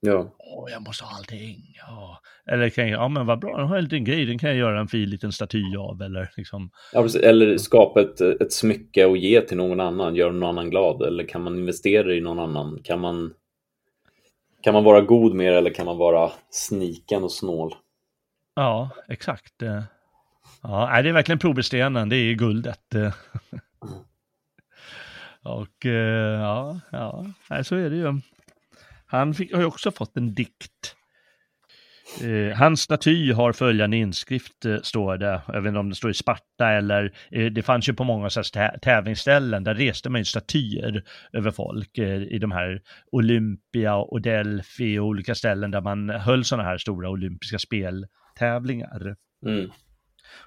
Ja. 0.00 0.34
Åh, 0.38 0.70
jag 0.70 0.82
måste 0.82 1.04
ha 1.04 1.16
allting. 1.16 1.56
Ja. 1.86 2.20
Eller 2.46 2.70
kan 2.70 2.88
jag, 2.88 3.00
ja 3.00 3.08
men 3.08 3.26
vad 3.26 3.40
bra, 3.40 3.56
den 3.56 3.68
har 3.68 3.76
en 3.76 3.84
liten 3.84 4.04
grej, 4.04 4.24
den 4.24 4.38
kan 4.38 4.50
jag 4.50 4.58
göra 4.58 4.80
en 4.80 4.88
fin 4.88 5.10
liten 5.10 5.32
staty 5.32 5.76
av 5.76 6.02
eller 6.02 6.30
liksom. 6.36 6.70
Ja. 6.92 7.08
Eller 7.22 7.58
skapa 7.58 8.00
ett, 8.00 8.20
ett 8.20 8.52
smycke 8.52 9.06
och 9.06 9.16
ge 9.16 9.40
till 9.40 9.56
någon 9.56 9.80
annan, 9.80 10.14
göra 10.14 10.32
någon 10.32 10.48
annan 10.48 10.70
glad. 10.70 11.02
Eller 11.02 11.24
kan 11.24 11.42
man 11.42 11.58
investera 11.58 12.14
i 12.14 12.20
någon 12.20 12.38
annan? 12.38 12.78
Kan 12.84 13.00
man, 13.00 13.34
kan 14.62 14.74
man 14.74 14.84
vara 14.84 15.00
god 15.00 15.34
med 15.34 15.52
det 15.52 15.58
eller 15.58 15.74
kan 15.74 15.86
man 15.86 15.98
vara 15.98 16.30
sniken 16.50 17.22
och 17.24 17.32
snål? 17.32 17.74
Ja, 18.54 18.90
exakt. 19.08 19.54
Ja, 20.62 21.02
det 21.02 21.08
är 21.08 21.12
verkligen 21.12 21.38
probestenen, 21.38 22.08
det 22.08 22.16
är 22.16 22.34
guldet. 22.34 22.94
Och 25.44 25.86
eh, 25.86 26.40
ja, 26.40 26.80
ja, 26.92 27.26
så 27.64 27.76
är 27.76 27.90
det 27.90 27.96
ju. 27.96 28.20
Han 29.06 29.34
fick, 29.34 29.52
har 29.52 29.60
ju 29.60 29.66
också 29.66 29.90
fått 29.90 30.16
en 30.16 30.34
dikt. 30.34 30.96
Eh, 32.22 32.56
hans 32.56 32.80
staty 32.80 33.32
har 33.32 33.52
följande 33.52 33.96
inskrift, 33.96 34.64
eh, 34.64 34.76
står 34.82 35.16
det. 35.16 35.42
Jag 35.46 35.60
vet 35.60 35.68
inte 35.68 35.78
om 35.78 35.88
det 35.88 35.94
står 35.94 36.10
i 36.10 36.14
Sparta 36.14 36.70
eller 36.70 37.12
eh, 37.30 37.46
det 37.46 37.62
fanns 37.62 37.88
ju 37.88 37.92
på 37.92 38.04
många 38.04 38.30
så 38.30 38.42
tävlingsställen, 38.82 39.64
där 39.64 39.74
reste 39.74 40.10
man 40.10 40.20
ju 40.20 40.24
statyer 40.24 41.04
över 41.32 41.50
folk 41.50 41.98
eh, 41.98 42.22
i 42.22 42.38
de 42.38 42.52
här 42.52 42.80
Olympia 43.12 43.96
och 43.96 44.22
Delphi 44.22 44.98
och 44.98 45.06
olika 45.06 45.34
ställen 45.34 45.70
där 45.70 45.80
man 45.80 46.10
höll 46.10 46.44
sådana 46.44 46.68
här 46.68 46.78
stora 46.78 47.10
olympiska 47.10 47.58
speltävlingar. 47.58 49.16
Mm. 49.46 49.70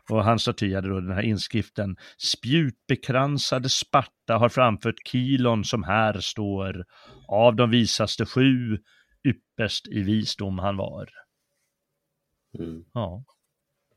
Och 0.10 0.24
hans 0.24 0.42
staty 0.42 0.76
hade 0.76 0.90
då 0.90 1.00
den 1.00 1.16
här 1.16 1.22
inskriften 1.22 1.96
Spjutbekransade 2.18 3.70
Sparta 3.70 4.38
har 4.38 4.50
framfört 4.50 5.08
kilon 5.08 5.64
som 5.64 5.84
här 5.84 6.20
står 6.20 6.86
Av 7.28 7.56
de 7.56 7.70
visaste 7.70 8.26
sju 8.26 8.78
ypperst 9.24 9.88
i 9.88 10.04
visdom 10.04 10.60
han 10.60 10.78
var. 10.78 11.10
Mm. 12.60 12.86
Ja, 12.94 13.24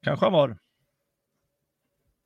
kanske 0.02 0.26
han 0.26 0.32
var. 0.32 0.58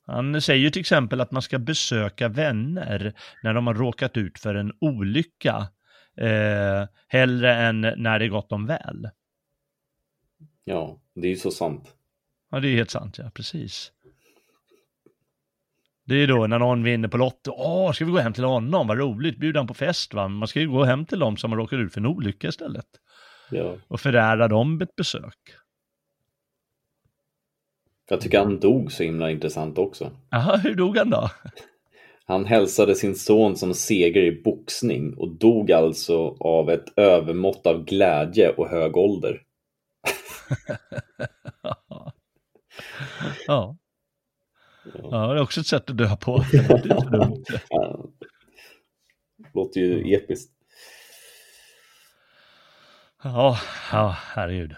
Han 0.07 0.41
säger 0.41 0.71
till 0.71 0.81
exempel 0.81 1.21
att 1.21 1.31
man 1.31 1.43
ska 1.43 1.59
besöka 1.59 2.29
vänner 2.29 3.15
när 3.43 3.55
de 3.55 3.67
har 3.67 3.75
råkat 3.75 4.17
ut 4.17 4.39
för 4.39 4.55
en 4.55 4.73
olycka 4.81 5.69
eh, 6.17 6.89
hellre 7.09 7.55
än 7.55 7.81
när 7.81 8.19
det 8.19 8.29
gått 8.29 8.49
dem 8.49 8.67
väl. 8.67 9.11
Ja, 10.65 11.01
det 11.15 11.27
är 11.27 11.31
ju 11.31 11.37
så 11.37 11.51
sant. 11.51 11.97
Ja, 12.51 12.61
det 12.61 12.69
är 12.69 12.77
helt 12.77 12.91
sant, 12.91 13.19
ja, 13.19 13.31
precis. 13.35 13.93
Det 16.05 16.15
är 16.15 16.27
då 16.27 16.47
när 16.47 16.59
någon 16.59 16.83
vinner 16.83 17.09
på 17.09 17.17
Lotto, 17.17 17.53
åh, 17.57 17.93
ska 17.93 18.05
vi 18.05 18.11
gå 18.11 18.19
hem 18.19 18.33
till 18.33 18.45
honom, 18.45 18.87
vad 18.87 18.99
roligt, 18.99 19.39
bjuda 19.39 19.59
honom 19.59 19.69
på 19.69 19.75
fest, 19.75 20.15
va? 20.15 20.29
Man 20.29 20.49
ska 20.49 20.61
ju 20.61 20.71
gå 20.71 20.85
hem 20.85 21.07
till 21.07 21.19
dem 21.19 21.37
som 21.37 21.53
har 21.53 21.59
råkat 21.59 21.79
ut 21.79 21.93
för 21.93 22.01
en 22.01 22.07
olycka 22.07 22.49
istället. 22.49 22.87
Ja. 23.51 23.77
Och 23.89 24.01
förära 24.01 24.49
dem 24.49 24.81
ett 24.81 24.97
besök. 24.97 25.39
Jag 28.09 28.21
tycker 28.21 28.39
han 28.39 28.61
dog 28.61 28.93
så 28.93 29.03
himla 29.03 29.31
intressant 29.31 29.79
också. 29.79 30.11
Jaha, 30.31 30.57
hur 30.57 30.75
dog 30.75 30.97
han 30.97 31.11
då? 31.11 31.31
Han 32.25 32.45
hälsade 32.45 32.95
sin 32.95 33.15
son 33.15 33.57
som 33.57 33.75
seger 33.75 34.23
i 34.23 34.43
boxning 34.43 35.15
och 35.15 35.29
dog 35.29 35.73
alltså 35.73 36.37
av 36.41 36.71
ett 36.71 36.99
övermått 36.99 37.67
av 37.67 37.85
glädje 37.85 38.51
och 38.51 38.69
hög 38.69 38.97
ålder. 38.97 39.43
ja. 43.47 43.77
Ja, 44.95 45.27
det 45.27 45.39
är 45.39 45.43
också 45.43 45.61
ett 45.61 45.67
sätt 45.67 45.91
att 45.91 45.99
dö 45.99 46.17
på. 46.17 46.45
Låter 49.55 49.81
ju 49.81 50.15
episkt. 50.15 50.53
Ja, 53.23 53.59
ja 53.93 54.17
herregud. 54.27 54.77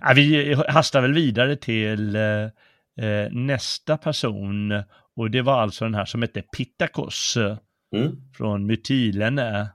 Ja, 0.00 0.12
vi 0.16 0.54
hastar 0.68 1.00
väl 1.00 1.14
vidare 1.14 1.56
till 1.56 2.16
eh, 2.16 2.42
eh, 3.06 3.30
nästa 3.30 3.96
person 3.96 4.82
och 5.16 5.30
det 5.30 5.42
var 5.42 5.62
alltså 5.62 5.84
den 5.84 5.94
här 5.94 6.04
som 6.04 6.22
hette 6.22 6.42
Pittakos 6.42 7.36
mm. 7.96 8.16
från 8.36 8.66
Mytilene. 8.66 9.68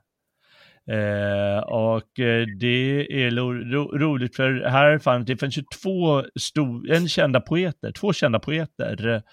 Eh, 0.88 1.60
och 1.60 2.20
eh, 2.20 2.46
det 2.60 3.08
är 3.26 3.32
ro 3.72 3.98
roligt 3.98 4.36
för 4.36 4.66
här 4.70 5.00
fanns 5.00 5.26
det 5.26 5.38
finns 5.38 5.58
ju 5.58 5.64
två 5.82 6.24
stor, 6.40 6.92
en 6.92 7.08
kända 7.08 7.42
poeter, 7.42 7.92
två 7.92 8.14
kända 8.14 8.40
poeter, 8.40 9.24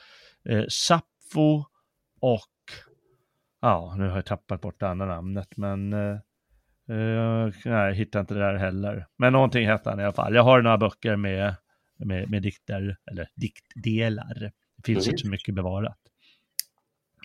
eh, 0.48 0.64
Sappho 0.68 1.64
och, 2.20 2.40
ja 3.61 3.94
nu 3.98 4.09
har 4.09 4.16
jag 4.16 4.26
tappat 4.26 4.61
bort 4.61 4.80
det 4.80 4.88
andra 4.88 5.07
namnet 5.07 5.57
men 5.57 5.92
eh, 5.92 6.18
Uh, 6.90 7.53
nej, 7.64 7.86
jag 7.86 7.94
hittar 7.94 8.20
inte 8.20 8.34
det 8.34 8.40
där 8.40 8.55
heller. 8.55 9.07
Men 9.18 9.32
någonting 9.32 9.66
hette 9.66 9.90
han 9.90 10.00
i 10.00 10.05
alla 10.05 10.12
fall. 10.12 10.34
Jag 10.34 10.42
har 10.42 10.62
några 10.62 10.78
böcker 10.78 11.16
med, 11.16 11.55
med, 11.98 12.30
med 12.30 12.42
dikter, 12.42 12.96
eller 13.11 13.28
diktdelar. 13.36 14.53
Det 14.76 14.86
finns 14.86 15.07
mm. 15.07 15.12
inte 15.12 15.22
så 15.22 15.28
mycket 15.28 15.55
bevarat. 15.55 15.98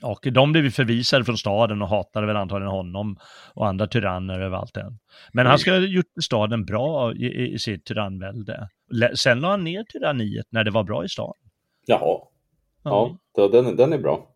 Och 0.01 0.27
de 0.31 0.51
blev 0.51 0.69
förvisade 0.69 1.25
från 1.25 1.37
staden 1.37 1.81
och 1.81 1.87
hatade 1.87 2.27
väl 2.27 2.35
antagligen 2.35 2.71
honom 2.71 3.17
och 3.53 3.67
andra 3.67 3.87
tyranner 3.87 4.39
överallt 4.39 4.77
än. 4.77 4.99
Men 5.33 5.41
mm. 5.41 5.49
han 5.49 5.59
ska 5.59 5.71
ha 5.71 5.79
gjort 5.79 6.05
staden 6.23 6.65
bra 6.65 7.13
i, 7.13 7.53
i 7.53 7.59
sitt 7.59 7.85
tyrannvälde. 7.85 8.69
Sen 9.15 9.39
la 9.39 9.49
han 9.49 9.63
ner 9.63 9.83
tyranniet 9.83 10.45
när 10.49 10.63
det 10.63 10.71
var 10.71 10.83
bra 10.83 11.05
i 11.05 11.09
staden. 11.09 11.43
Jaha. 11.85 12.19
Ja, 12.83 13.17
ja 13.35 13.47
den, 13.47 13.75
den 13.75 13.93
är 13.93 13.97
bra. 13.97 14.33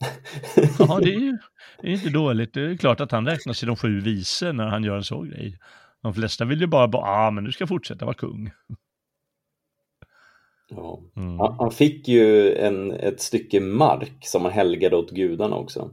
ja, 0.79 0.99
det 0.99 1.13
är 1.13 1.19
ju 1.19 1.37
det 1.81 1.87
är 1.87 1.91
inte 1.91 2.09
dåligt. 2.09 2.53
Det 2.53 2.61
är 2.61 2.77
klart 2.77 2.99
att 2.99 3.11
han 3.11 3.27
räknas 3.27 3.59
till 3.59 3.67
de 3.67 3.75
sju 3.75 3.99
vise 3.99 4.53
när 4.53 4.67
han 4.67 4.83
gör 4.83 4.95
en 4.95 5.03
sån 5.03 5.29
grej. 5.29 5.57
De 6.01 6.13
flesta 6.13 6.45
vill 6.45 6.61
ju 6.61 6.67
bara, 6.67 6.89
ja 6.93 7.27
ah, 7.27 7.31
men 7.31 7.43
du 7.43 7.51
ska 7.51 7.67
fortsätta 7.67 8.05
vara 8.05 8.15
kung. 8.15 8.51
Ja. 10.75 11.01
Mm. 11.15 11.39
Han 11.39 11.71
fick 11.71 12.07
ju 12.07 12.55
en, 12.55 12.91
ett 12.91 13.21
stycke 13.21 13.59
mark 13.59 14.17
som 14.21 14.41
han 14.41 14.51
helgade 14.51 14.95
åt 14.95 15.11
gudarna 15.11 15.55
också. 15.55 15.91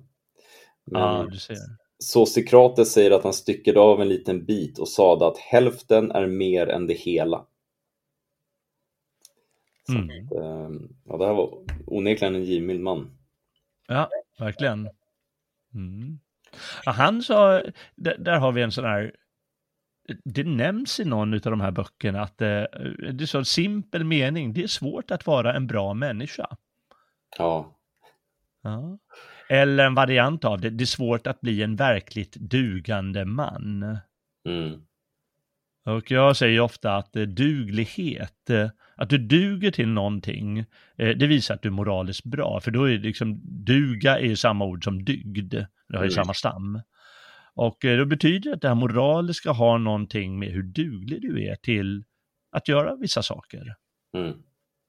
Men 0.85 1.03
ja, 1.03 1.27
du 1.31 1.39
ser. 1.39 1.57
Så 1.99 2.27
Sokrates 2.27 2.93
säger 2.93 3.11
att 3.11 3.25
han 3.25 3.33
styckade 3.33 3.81
av 3.81 4.01
en 4.03 4.09
liten 4.09 4.45
bit 4.45 4.79
och 4.79 4.89
sade 4.89 5.27
att 5.27 5.39
hälften 5.39 6.11
är 6.11 6.27
mer 6.27 6.67
än 6.67 6.87
det 6.87 6.95
hela. 6.95 7.47
Så 9.87 9.99
mm. 9.99 10.27
att, 10.27 10.33
ehm, 10.33 10.89
ja, 11.05 11.17
det 11.17 11.27
här 11.27 11.35
var 11.35 11.59
onekligen 11.87 12.35
en 12.35 12.45
givmild 12.45 12.81
man. 12.81 13.19
Ja, 13.89 14.09
verkligen. 14.39 14.89
Mm. 15.75 16.19
Ja, 16.85 16.93
han 16.93 17.23
sa, 17.23 17.63
där, 17.95 18.19
där, 18.19 18.39
har 18.39 18.53
vi 18.53 18.63
en 18.63 18.73
sån 18.73 18.85
här, 18.85 19.15
det 20.25 20.45
nämns 20.45 21.01
i 21.01 21.05
någon 21.05 21.35
av 21.35 21.41
de 21.41 21.61
här 21.61 21.71
böckerna 21.71 22.23
att 22.23 22.39
det, 22.39 22.69
eh, 22.73 23.13
det 23.13 23.25
är 23.25 23.27
så 23.27 23.39
en 23.39 23.45
simpel 23.45 24.05
mening, 24.05 24.53
det 24.53 24.63
är 24.63 24.67
svårt 24.67 25.11
att 25.11 25.27
vara 25.27 25.55
en 25.55 25.67
bra 25.67 25.95
människa. 25.95 26.47
Ja. 27.39 27.77
ja. 28.63 28.99
Eller 29.49 29.87
en 29.87 29.95
variant 29.95 30.45
av 30.45 30.61
det, 30.61 30.71
det 30.71 30.85
är 30.85 30.87
svårt 30.87 31.27
att 31.27 31.41
bli 31.41 31.63
en 31.63 31.77
verkligt 31.77 32.37
dugande 32.37 33.25
man. 33.25 33.99
Mm. 34.49 34.83
Och 35.85 36.11
jag 36.11 36.37
säger 36.37 36.61
ofta 36.61 36.97
att 36.97 37.17
eh, 37.17 37.23
duglighet, 37.23 38.51
eh, 38.51 38.71
att 38.97 39.11
du 39.11 39.19
duger 39.19 39.71
till 39.71 39.89
någonting, 39.89 40.65
det 40.97 41.27
visar 41.27 41.55
att 41.55 41.63
du 41.63 41.69
är 41.69 41.73
moraliskt 41.73 42.25
bra. 42.25 42.61
För 42.61 42.71
då 42.71 42.85
är 42.85 42.91
det 42.91 42.99
liksom, 42.99 43.41
duga 43.43 44.19
är 44.19 44.27
ju 44.27 44.37
samma 44.37 44.65
ord 44.65 44.85
som 44.85 45.05
dygd, 45.05 45.55
det 45.89 45.97
har 45.97 46.05
ju 46.05 46.11
mm. 46.11 46.11
samma 46.11 46.35
stam. 46.35 46.81
Och 47.59 47.79
då 47.81 48.05
betyder 48.05 48.51
det 48.51 48.55
att 48.55 48.63
det 48.63 48.69
här 48.69 48.75
moraliska 48.75 49.53
har 49.53 49.79
någonting 49.79 50.39
med 50.39 50.49
hur 50.49 50.63
duglig 50.63 51.23
du 51.23 51.45
är 51.45 51.57
till 51.57 52.05
att 52.53 52.69
göra 52.69 52.97
vissa 52.97 53.23
saker. 53.23 53.75
Mm. 54.17 54.33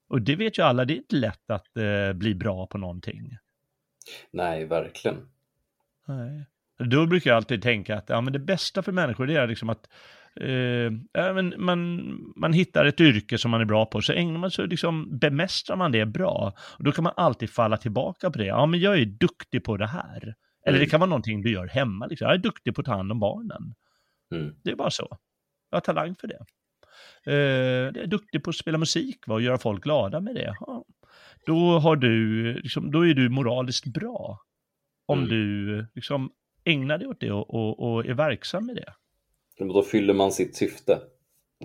Och 0.10 0.22
det 0.22 0.36
vet 0.36 0.58
ju 0.60 0.64
alla, 0.64 0.86
det 0.86 0.94
är 0.94 0.98
inte 0.98 1.16
lätt 1.16 1.50
att 1.50 1.78
eh, 1.78 2.14
bli 2.14 2.36
bra 2.36 2.68
på 2.68 2.78
någonting. 2.78 3.38
Nej, 4.32 4.66
verkligen. 4.66 5.18
Nej. 6.08 6.46
Då 6.90 7.06
brukar 7.06 7.30
jag 7.30 7.38
alltid 7.38 7.62
tänka 7.62 7.98
att 7.98 8.10
ja, 8.10 8.22
men 8.22 8.34
det 8.34 8.40
bästa 8.40 8.84
för 8.84 8.92
människor 8.92 9.30
är 9.30 9.48
liksom 9.48 9.70
att 9.70 9.88
men 11.14 11.54
man, 11.58 12.04
man 12.36 12.54
hittar 12.54 12.86
ett 12.86 13.02
yrke 13.02 13.38
som 13.38 13.52
man 13.52 13.62
är 13.62 13.66
bra 13.66 13.86
på, 13.86 14.02
så 14.02 14.14
ägnar 14.14 14.40
man 14.40 14.52
sig, 14.52 14.68
liksom, 14.68 15.20
bemästrar 15.20 15.76
man 15.76 15.92
det 15.92 16.06
bra. 16.06 16.54
Och 16.78 16.84
då 16.84 16.92
kan 16.92 17.04
man 17.04 17.14
alltid 17.16 17.50
falla 17.50 17.78
tillbaka 17.78 18.32
på 18.32 18.38
det. 18.38 18.46
Ja, 18.46 18.66
men 18.66 18.80
jag 18.80 19.00
är 19.00 19.06
duktig 19.06 19.64
på 19.64 19.78
det 19.78 19.88
här. 19.88 20.36
Eller 20.66 20.78
mm. 20.78 20.86
det 20.86 20.92
kan 20.92 21.00
vara 21.00 21.10
någonting 21.10 21.42
du 21.42 21.52
gör 21.52 21.68
hemma. 21.68 22.06
Liksom. 22.06 22.26
Jag 22.26 22.34
är 22.34 22.38
duktig 22.38 22.76
på 22.76 22.82
att 22.82 22.86
ta 22.86 22.94
hand 22.94 23.12
om 23.12 23.20
barnen. 23.20 23.76
Mm. 24.36 24.56
Det 24.64 24.72
är 24.72 24.76
bara 24.76 24.90
så. 24.90 25.18
Jag 25.70 25.76
har 25.76 25.82
talang 25.82 26.16
för 26.16 26.28
det. 26.28 26.46
Uh, 27.28 27.34
jag 27.36 27.98
är 27.98 28.08
duktig 28.08 28.44
på 28.44 28.50
att 28.50 28.56
spela 28.56 28.78
musik 28.78 29.28
va? 29.28 29.34
och 29.34 29.42
göra 29.42 29.58
folk 29.58 29.84
glada 29.84 30.22
med 30.22 30.36
det. 30.36 30.56
Ja. 30.60 30.86
Då, 31.46 31.80
har 31.80 31.96
du, 31.96 32.54
liksom, 32.54 32.92
då 32.92 33.08
är 33.08 33.14
du 33.14 33.30
moraliskt 33.30 33.86
bra. 33.86 34.40
Om 35.06 35.20
mm. 35.20 35.30
du 35.30 35.86
liksom, 35.96 36.32
ägnar 36.64 36.98
dig 36.98 37.08
åt 37.08 37.20
det 37.20 37.32
och, 37.32 37.54
och, 37.54 37.80
och 37.80 38.06
är 38.06 38.14
verksam 38.14 38.66
med 38.66 38.76
det. 38.76 38.94
Då 39.60 39.84
fyller 39.84 40.14
man 40.14 40.32
sitt 40.32 40.56
syfte. 40.56 41.00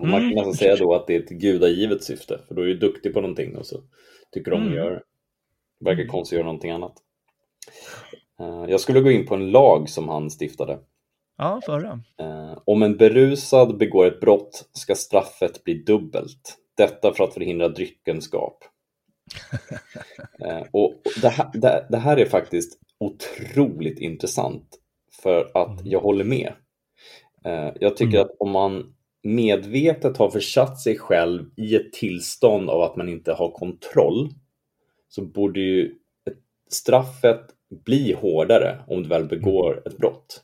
Och 0.01 0.07
man 0.07 0.19
kan 0.19 0.23
mm. 0.23 0.35
nästan 0.35 0.53
säga 0.53 0.75
då 0.75 0.95
att 0.95 1.07
det 1.07 1.15
är 1.15 1.19
ett 1.19 1.29
gudagivet 1.29 2.03
syfte, 2.03 2.39
för 2.47 2.55
då 2.55 2.61
är 2.61 2.65
du 2.65 2.77
duktig 2.77 3.13
på 3.13 3.21
någonting 3.21 3.57
och 3.57 3.65
så 3.65 3.83
tycker 4.31 4.51
de 4.51 4.57
om 4.57 4.61
att 4.61 4.67
mm. 4.67 4.77
göra 4.77 4.93
det. 4.93 5.03
Det 5.79 5.85
verkar 5.85 6.01
mm. 6.01 6.11
konstigt 6.11 6.35
att 6.35 6.37
göra 6.37 6.45
någonting 6.45 6.71
annat. 6.71 6.93
Eh, 8.39 8.65
jag 8.67 8.79
skulle 8.79 9.01
gå 9.01 9.11
in 9.11 9.25
på 9.25 9.35
en 9.35 9.51
lag 9.51 9.89
som 9.89 10.09
han 10.09 10.29
stiftade. 10.29 10.79
Ja, 11.37 11.61
förra. 11.65 11.99
Eh, 12.19 12.57
om 12.65 12.83
en 12.83 12.97
berusad 12.97 13.77
begår 13.77 14.05
ett 14.05 14.19
brott 14.19 14.69
ska 14.71 14.95
straffet 14.95 15.63
bli 15.63 15.73
dubbelt. 15.73 16.57
Detta 16.77 17.13
för 17.13 17.23
att 17.23 17.33
förhindra 17.33 17.69
dryckenskap. 17.69 18.63
Eh, 20.39 20.63
och 20.71 21.01
det 21.21 21.29
här, 21.29 21.87
det 21.89 21.97
här 21.97 22.17
är 22.17 22.25
faktiskt 22.25 22.79
otroligt 22.99 23.99
intressant 23.99 24.79
för 25.21 25.51
att 25.53 25.85
jag 25.85 25.99
håller 25.99 26.23
med. 26.23 26.53
Jag 27.79 27.97
tycker 27.97 28.17
mm. 28.17 28.21
att 28.21 28.35
om 28.39 28.51
man 28.51 28.95
medvetet 29.23 30.17
har 30.17 30.29
försatt 30.29 30.79
sig 30.79 30.97
själv 30.97 31.49
i 31.57 31.75
ett 31.75 31.93
tillstånd 31.93 32.69
av 32.69 32.81
att 32.81 32.95
man 32.95 33.09
inte 33.09 33.33
har 33.33 33.51
kontroll 33.51 34.29
så 35.07 35.21
borde 35.21 35.59
ju 35.59 35.95
straffet 36.69 37.54
bli 37.83 38.13
hårdare 38.13 38.79
om 38.87 39.03
du 39.03 39.09
väl 39.09 39.25
begår 39.25 39.81
ett 39.85 39.97
brott. 39.97 40.41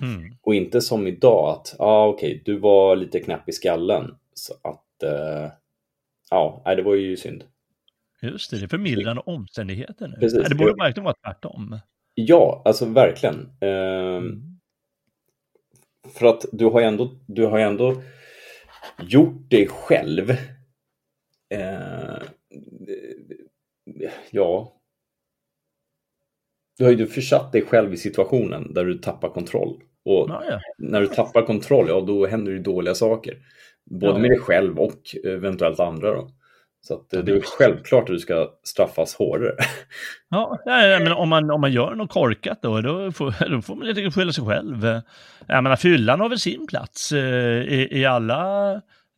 Mm. 0.00 0.36
Och 0.42 0.54
inte 0.54 0.80
som 0.80 1.06
idag 1.06 1.48
att, 1.50 1.74
ja 1.78 1.84
ah, 1.84 2.06
okej, 2.06 2.30
okay, 2.30 2.42
du 2.44 2.58
var 2.58 2.96
lite 2.96 3.20
knäpp 3.20 3.48
i 3.48 3.52
skallen. 3.52 4.14
Så 4.34 4.54
att, 4.62 5.02
eh, 5.02 5.52
ja, 6.30 6.62
nej, 6.64 6.76
det 6.76 6.82
var 6.82 6.94
ju 6.94 7.16
synd. 7.16 7.44
Just 8.22 8.50
det, 8.50 8.58
det 8.58 8.64
är 8.64 8.68
förmildrande 8.68 9.22
omständigheter 9.26 10.08
nu. 10.08 10.16
Precis. 10.20 10.48
det 10.48 10.54
borde 10.54 10.74
verkligen 10.74 11.04
vara 11.04 11.16
tvärtom. 11.24 11.78
Ja, 12.14 12.62
alltså 12.64 12.84
verkligen. 12.84 13.50
Ehm, 13.60 14.50
Mm. 16.10 16.14
För 16.14 16.26
att 16.26 16.44
du 16.52 16.64
har 16.64 16.80
ju 16.80 16.86
ändå, 16.86 17.10
du 17.26 17.46
har 17.46 17.58
ändå 17.58 18.02
gjort 18.98 19.50
dig 19.50 19.68
själv. 19.68 20.30
Eh, 21.48 22.22
ja. 24.30 24.79
Du 26.80 26.84
har 26.86 26.92
ju 26.92 27.06
försatt 27.06 27.52
dig 27.52 27.62
själv 27.62 27.94
i 27.94 27.96
situationen 27.96 28.74
där 28.74 28.84
du 28.84 28.94
tappar 28.94 29.28
kontroll. 29.28 29.76
Och 30.04 30.26
Ja, 30.28 30.42
ja. 30.50 30.60
när 30.78 31.00
du 31.00 31.06
tappar 31.06 31.42
kontroll, 31.42 31.86
ja 31.88 32.00
då 32.00 32.26
händer 32.26 32.52
det 32.52 32.56
ju 32.56 32.62
dåliga 32.62 32.94
saker. 32.94 33.34
Både 33.90 34.12
Ja. 34.12 34.18
med 34.18 34.30
dig 34.30 34.38
själv 34.38 34.78
och 34.78 35.00
eventuellt 35.24 35.80
andra 35.80 36.12
då. 36.12 36.30
Så 36.80 36.94
att, 36.94 37.12
eh, 37.14 37.20
det 37.24 37.32
är 37.32 37.40
självklart 37.40 38.02
att 38.02 38.06
du 38.14 38.18
ska 38.18 38.48
straffas 38.62 39.14
hårdare. 39.14 39.52
Ja, 40.30 40.58
nej, 40.66 41.00
men 41.04 41.12
om 41.12 41.28
man, 41.28 41.50
om 41.50 41.60
man 41.60 41.72
gör 41.72 41.94
något 41.94 42.10
korkat 42.10 42.58
då, 42.62 42.80
då 42.80 43.12
får, 43.12 43.50
då 43.50 43.62
får 43.62 43.76
man 43.76 43.86
lite 43.86 44.10
skylla 44.10 44.32
sig 44.32 44.44
själv. 44.44 44.86
Jag 45.46 45.62
menar, 45.62 45.76
fyllan 45.76 46.20
har 46.20 46.28
väl 46.28 46.38
sin 46.38 46.66
plats 46.66 47.12
eh, 47.12 47.62
i, 47.62 47.88
i 47.90 48.04
alla, 48.04 48.72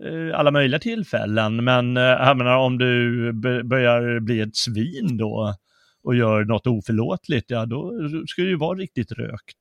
eh, 0.04 0.34
alla 0.38 0.50
möjliga 0.50 0.80
tillfällen, 0.80 1.64
men 1.64 1.96
jag 1.96 2.36
menar, 2.36 2.56
om 2.56 2.78
du 2.78 3.32
börjar 3.64 4.20
bli 4.20 4.40
ett 4.40 4.56
svin 4.56 5.16
då 5.18 5.54
och 6.02 6.14
gör 6.14 6.44
något 6.44 6.66
oförlåtligt, 6.66 7.50
ja 7.50 7.66
då 7.66 7.92
ska 8.28 8.42
det 8.42 8.48
ju 8.48 8.56
vara 8.56 8.78
riktigt 8.78 9.12
rökt. 9.12 9.56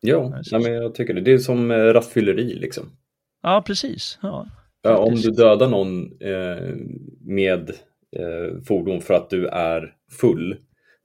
Ja, 0.00 0.42
nej, 0.52 0.62
men 0.62 0.72
jag 0.72 0.94
tycker 0.94 1.14
det. 1.14 1.20
Det 1.20 1.32
är 1.32 1.38
som 1.38 1.70
eh, 1.70 1.76
rattfylleri 1.76 2.54
liksom. 2.54 2.84
Ja, 3.42 3.62
precis. 3.66 4.18
Ja, 4.22 4.46
Ja, 4.86 4.98
om 4.98 5.14
du 5.14 5.30
dödar 5.30 5.68
någon 5.68 6.04
eh, 6.20 6.74
med 7.20 7.70
eh, 8.16 8.62
fordon 8.66 9.00
för 9.00 9.14
att 9.14 9.30
du 9.30 9.46
är 9.46 9.94
full, 10.20 10.56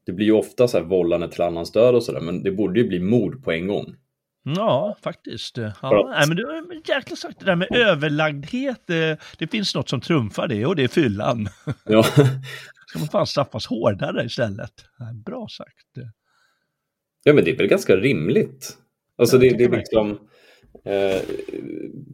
det 0.05 0.11
blir 0.11 0.25
ju 0.25 0.31
ofta 0.31 0.67
så 0.67 0.77
här 0.77 0.85
vållande 0.85 1.29
till 1.31 1.41
annans 1.41 1.71
död 1.71 1.95
och 1.95 2.03
sådär, 2.03 2.21
men 2.21 2.43
det 2.43 2.51
borde 2.51 2.79
ju 2.79 2.87
bli 2.87 2.99
mord 2.99 3.43
på 3.43 3.51
en 3.51 3.67
gång. 3.67 3.95
ja 4.43 4.97
faktiskt. 5.03 5.57
Ja, 5.57 6.13
nej, 6.17 6.27
men 6.27 6.37
du 6.37 6.45
har 6.45 6.63
jäkla 6.95 7.15
sagt 7.15 7.39
det 7.39 7.45
där 7.45 7.55
med 7.55 7.67
överlagdhet, 7.71 8.81
det, 8.85 9.17
det 9.37 9.47
finns 9.47 9.75
något 9.75 9.89
som 9.89 10.01
trumfar 10.01 10.47
det 10.47 10.65
och 10.65 10.75
det 10.75 10.83
är 10.83 10.87
fyllan. 10.87 11.49
Ja, 11.85 12.05
ska 12.89 12.99
man 12.99 13.07
fan 13.07 13.27
straffas 13.27 13.67
hårdare 13.67 14.25
istället. 14.25 14.73
Bra 15.25 15.47
sagt. 15.47 16.07
ja 17.23 17.33
men 17.33 17.43
det 17.43 17.51
är 17.51 17.57
väl 17.57 17.67
ganska 17.67 17.95
rimligt. 17.95 18.77
Alltså 19.17 19.37
Ja, 19.37 19.41
det, 19.41 19.57
det 19.57 19.63
är 19.63 19.77
liksom 19.77 20.19
eh, 20.85 21.21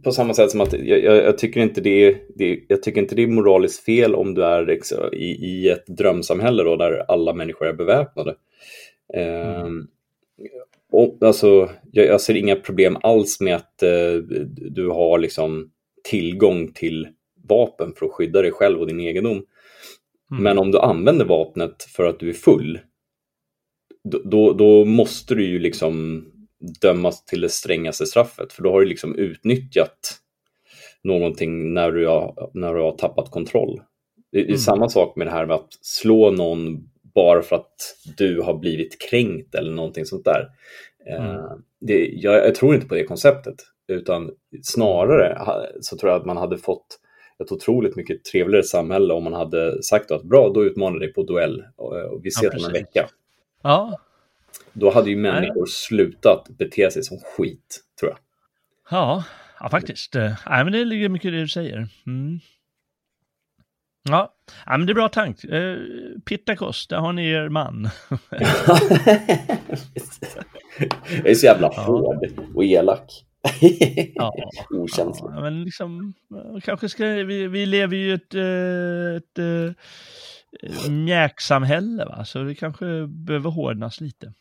på 0.04 0.12
samma 0.12 0.34
sätt 0.34 0.52
som 0.52 0.62
att 0.62 0.74
jag, 0.74 1.04
jag, 1.04 1.16
jag 1.16 1.38
tycker 1.38 1.62
inte 1.62 1.82
det 1.82 2.06
är, 2.06 2.18
det, 2.36 2.60
jag 2.68 2.84
tycker 2.84 3.02
inte 3.02 3.16
det 3.16 3.24
är 3.24 3.28
moraliskt 3.28 3.84
fel 3.84 4.16
om 4.16 4.34
du 4.34 4.44
är 4.44 4.66
liksom, 4.66 5.14
i, 5.14 5.26
i 5.26 5.70
ett 5.70 5.88
drömsamhälle 5.88 6.64
då, 6.64 6.76
där 6.76 7.12
alla 7.12 7.34
människor 7.34 7.68
är 7.68 7.74
beväpnade. 7.74 8.36
Eh, 9.14 9.68
och, 10.92 11.18
alltså, 11.22 11.70
jag, 11.92 12.06
jag 12.06 12.22
ser 12.22 12.36
inga 12.36 12.56
problem 12.56 12.98
alls 13.04 13.40
med 13.40 13.56
att 13.56 13.84
eh, 13.84 14.14
du 14.48 14.90
har 14.90 15.20
liksom 15.20 15.72
tillgång 16.04 16.74
till 16.74 17.08
vapen 17.48 17.94
för 17.94 18.06
att 18.06 18.12
skydda 18.12 18.42
dig 18.42 18.52
själv 18.52 18.80
och 18.80 18.88
din 18.88 19.00
egendom. 19.00 19.46
Mm. 20.32 20.44
Men 20.44 20.58
om 20.58 20.72
du 20.72 20.80
använder 20.80 21.26
vapnet 21.26 21.84
för 21.84 22.06
att 22.06 22.20
du 22.20 22.30
är 22.30 22.34
full, 22.34 22.80
då, 24.24 24.54
då, 24.54 24.86
måste 24.86 25.36
du 25.36 25.46
ju 25.46 25.60
liksom 25.60 26.26
dömas 26.82 27.26
till 27.26 27.42
det 27.42 27.50
strängaste 27.50 28.06
straffet, 28.06 28.54
för 28.54 28.64
då 28.64 28.72
har 28.72 28.80
du 28.80 28.86
liksom 28.86 29.16
utnyttjat 29.16 30.20
någonting 31.04 31.74
när 31.74 31.92
du 31.92 32.08
har, 32.08 32.52
när 32.54 32.74
du 32.74 32.82
har 32.82 32.92
tappat 32.98 33.32
kontroll. 33.32 33.82
Det, 34.32 34.40
är 34.40 34.46
Mm. 34.46 34.58
samma 34.58 34.90
sak 34.90 35.16
med 35.16 35.28
det 35.28 35.32
här 35.32 35.46
med 35.46 35.56
att 35.56 35.74
slå 35.82 36.32
någon 36.32 36.90
bara 37.16 37.42
för 37.42 37.56
att 37.56 37.76
du 38.18 38.42
har 38.42 38.58
blivit 38.58 39.02
kränkt 39.10 39.56
eller 39.56 39.72
någonting 39.72 40.06
sånt 40.06 40.26
där. 40.26 40.50
Eh, 41.10 41.26
Mm. 41.36 41.62
det, 41.82 42.08
jag, 42.08 42.36
jag 42.48 42.56
tror 42.56 42.76
inte 42.76 42.88
på 42.88 42.96
det 42.96 43.04
konceptet, 43.04 43.56
utan 43.88 44.32
snarare 44.64 45.38
så 45.82 45.98
tror 45.98 46.12
jag 46.12 46.20
att 46.20 46.26
man 46.26 46.38
hade 46.38 46.58
fått 46.58 47.00
ett 47.44 47.52
otroligt 47.52 47.96
mycket 47.96 48.24
trevligare 48.24 48.64
samhälle 48.64 49.14
om 49.14 49.24
man 49.24 49.34
hade 49.34 49.84
sagt 49.84 50.12
att 50.12 50.24
bra, 50.24 50.52
då 50.54 50.66
utmanar 50.66 51.00
dig 51.00 51.14
på 51.14 51.24
duell 51.24 51.64
och, 51.76 51.94
och 52.14 52.26
vi 52.26 52.28
ses 52.30 52.54
om 52.54 52.66
en 52.66 52.72
vecka. 52.74 53.08
Ja, 53.64 54.00
Då 54.74 54.92
hade 54.92 55.10
ju 55.10 55.16
människor 55.16 55.66
slutat 55.66 56.48
bete 56.58 56.92
sig 56.92 57.04
som 57.04 57.18
skit, 57.20 57.82
tror 58.00 58.12
jag. 58.12 58.18
ja, 59.00 59.24
ja 59.60 59.70
faktiskt. 59.70 60.16
Eh, 60.16 60.32
Nej, 60.50 60.64
men 60.64 60.74
det 60.74 60.86
ligger 60.86 61.10
mycket 61.10 61.28
i 61.28 61.32
det 61.32 61.40
du 61.42 61.48
säger. 61.48 61.88
Mm. 62.08 62.40
Ja. 64.10 64.34
ja, 64.66 64.78
men 64.78 64.88
det 64.88 64.92
är 64.92 64.96
bra 64.96 65.10
tank. 65.10 65.44
Eh, 65.44 65.78
Pittakos, 66.26 66.88
där 66.88 66.98
har 66.98 67.14
ni 67.14 67.30
er 67.30 67.50
man. 67.50 67.90
jag 71.18 71.28
är 71.28 71.34
så 71.36 71.46
jävla 71.46 71.72
Ja. 71.76 71.82
hård 71.82 72.28
och 72.56 72.64
elak. 72.64 73.26
Ja. 74.16 74.34
Okänslig. 74.70 75.30
Ja, 75.36 75.42
men 75.42 75.64
liksom, 75.64 76.14
eh, 76.36 76.60
kanske 76.62 76.90
ska, 76.90 77.06
vi, 77.06 77.48
vi 77.48 77.66
lever 77.66 77.98
ju 77.98 78.10
i 78.10 78.14
ett, 78.14 78.34
eh, 78.34 79.16
ett, 79.18 79.40
ett 80.64 80.92
mjäksamhälle, 80.92 82.06
va? 82.06 82.26
så 82.26 82.44
det 82.44 82.56
kanske 82.56 83.08
behöver 83.08 83.50
hårdnas 83.50 84.02
lite. 84.02 84.34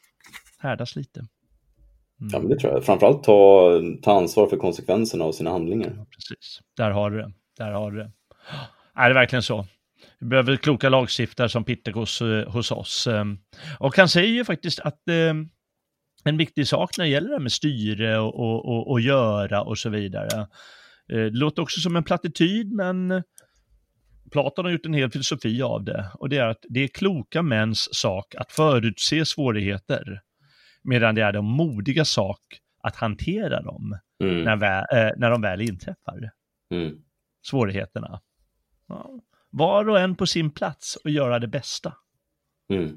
Härdas 0.59 0.97
lite. 0.97 1.21
Mm. 2.21 2.31
Ja, 2.33 2.39
men 2.39 2.49
det 2.49 2.59
tror 2.59 2.73
jag. 2.73 2.85
Framförallt 2.85 3.25
ta, 3.25 3.71
ta 4.03 4.17
ansvar 4.17 4.47
för 4.47 4.57
konsekvenserna 4.57 5.25
av 5.25 5.33
sina 5.33 5.51
handlingar. 5.51 5.93
Ja, 5.97 6.07
precis. 6.11 6.61
Där 6.77 6.91
har 6.91 7.11
du 7.11 7.19
det. 7.19 7.33
Där 7.59 7.73
har 7.73 7.91
du 7.91 7.99
det. 7.99 8.11
Är 8.97 9.09
det 9.09 9.15
verkligen 9.15 9.43
så? 9.43 9.67
Vi 10.19 10.27
behöver 10.27 10.57
kloka 10.57 10.89
lagstiftare 10.89 11.49
som 11.49 11.65
Pittakos 11.65 12.21
eh, 12.23 12.49
hos 12.53 12.71
oss. 12.71 13.07
eh. 13.07 13.25
Och 13.79 13.97
han 13.97 14.09
säger 14.09 14.29
ju 14.29 14.45
faktiskt 14.45 14.81
att 14.81 15.09
eh, 15.09 15.35
en 16.25 16.37
viktig 16.37 16.69
sak 16.69 16.99
när 16.99 17.05
det 17.05 17.11
gäller 17.11 17.29
det 17.29 17.35
här 17.35 17.41
med 17.41 17.53
styre 17.53 18.19
och, 18.19 18.35
och, 18.35 18.65
och, 18.69 18.91
och 18.91 19.01
göra 19.01 19.63
och 19.63 19.79
så 19.79 19.89
vidare. 19.91 20.41
Eh, 20.41 20.47
Det 21.19 21.31
låter 21.31 21.63
också 21.63 21.81
som 21.81 21.97
en 21.97 22.05
plattityd, 22.05 22.73
men 22.73 23.23
Platon 24.33 24.65
har 24.65 24.73
gjort 24.73 24.87
en 24.87 24.95
hel 24.95 25.11
filosofi 25.11 25.63
av 25.63 25.85
det. 25.85 26.11
Och 26.15 26.29
det 26.29 26.37
är 26.39 26.47
att 26.47 26.65
det 26.69 26.81
är 26.81 26.89
kloka 26.89 27.43
mäns 27.43 27.89
sak 27.95 28.35
att 28.35 28.53
förutse 28.53 29.25
svårigheter, 29.25 30.21
medan 30.83 31.15
det 31.15 31.23
är 31.23 31.33
de 31.33 31.45
modiga 31.45 32.05
sak 32.05 32.41
att 32.83 32.97
hantera 32.97 33.63
dem 33.63 33.99
Mm. 34.23 34.45
när, 34.45 34.57
vä- 34.57 34.87
eh, 35.07 35.13
när 35.17 35.31
de 35.31 35.41
väl 35.41 35.61
inträffar 35.61 36.31
Mm. 36.71 36.95
svårigheterna. 37.47 38.21
Ja. 38.89 39.11
Var 39.51 39.89
och 39.89 39.99
en 40.01 40.15
på 40.17 40.27
sin 40.27 40.51
plats 40.51 40.97
och 40.97 41.11
göra 41.11 41.39
det 41.39 41.49
bästa. 41.49 41.93
Mm. 42.71 42.97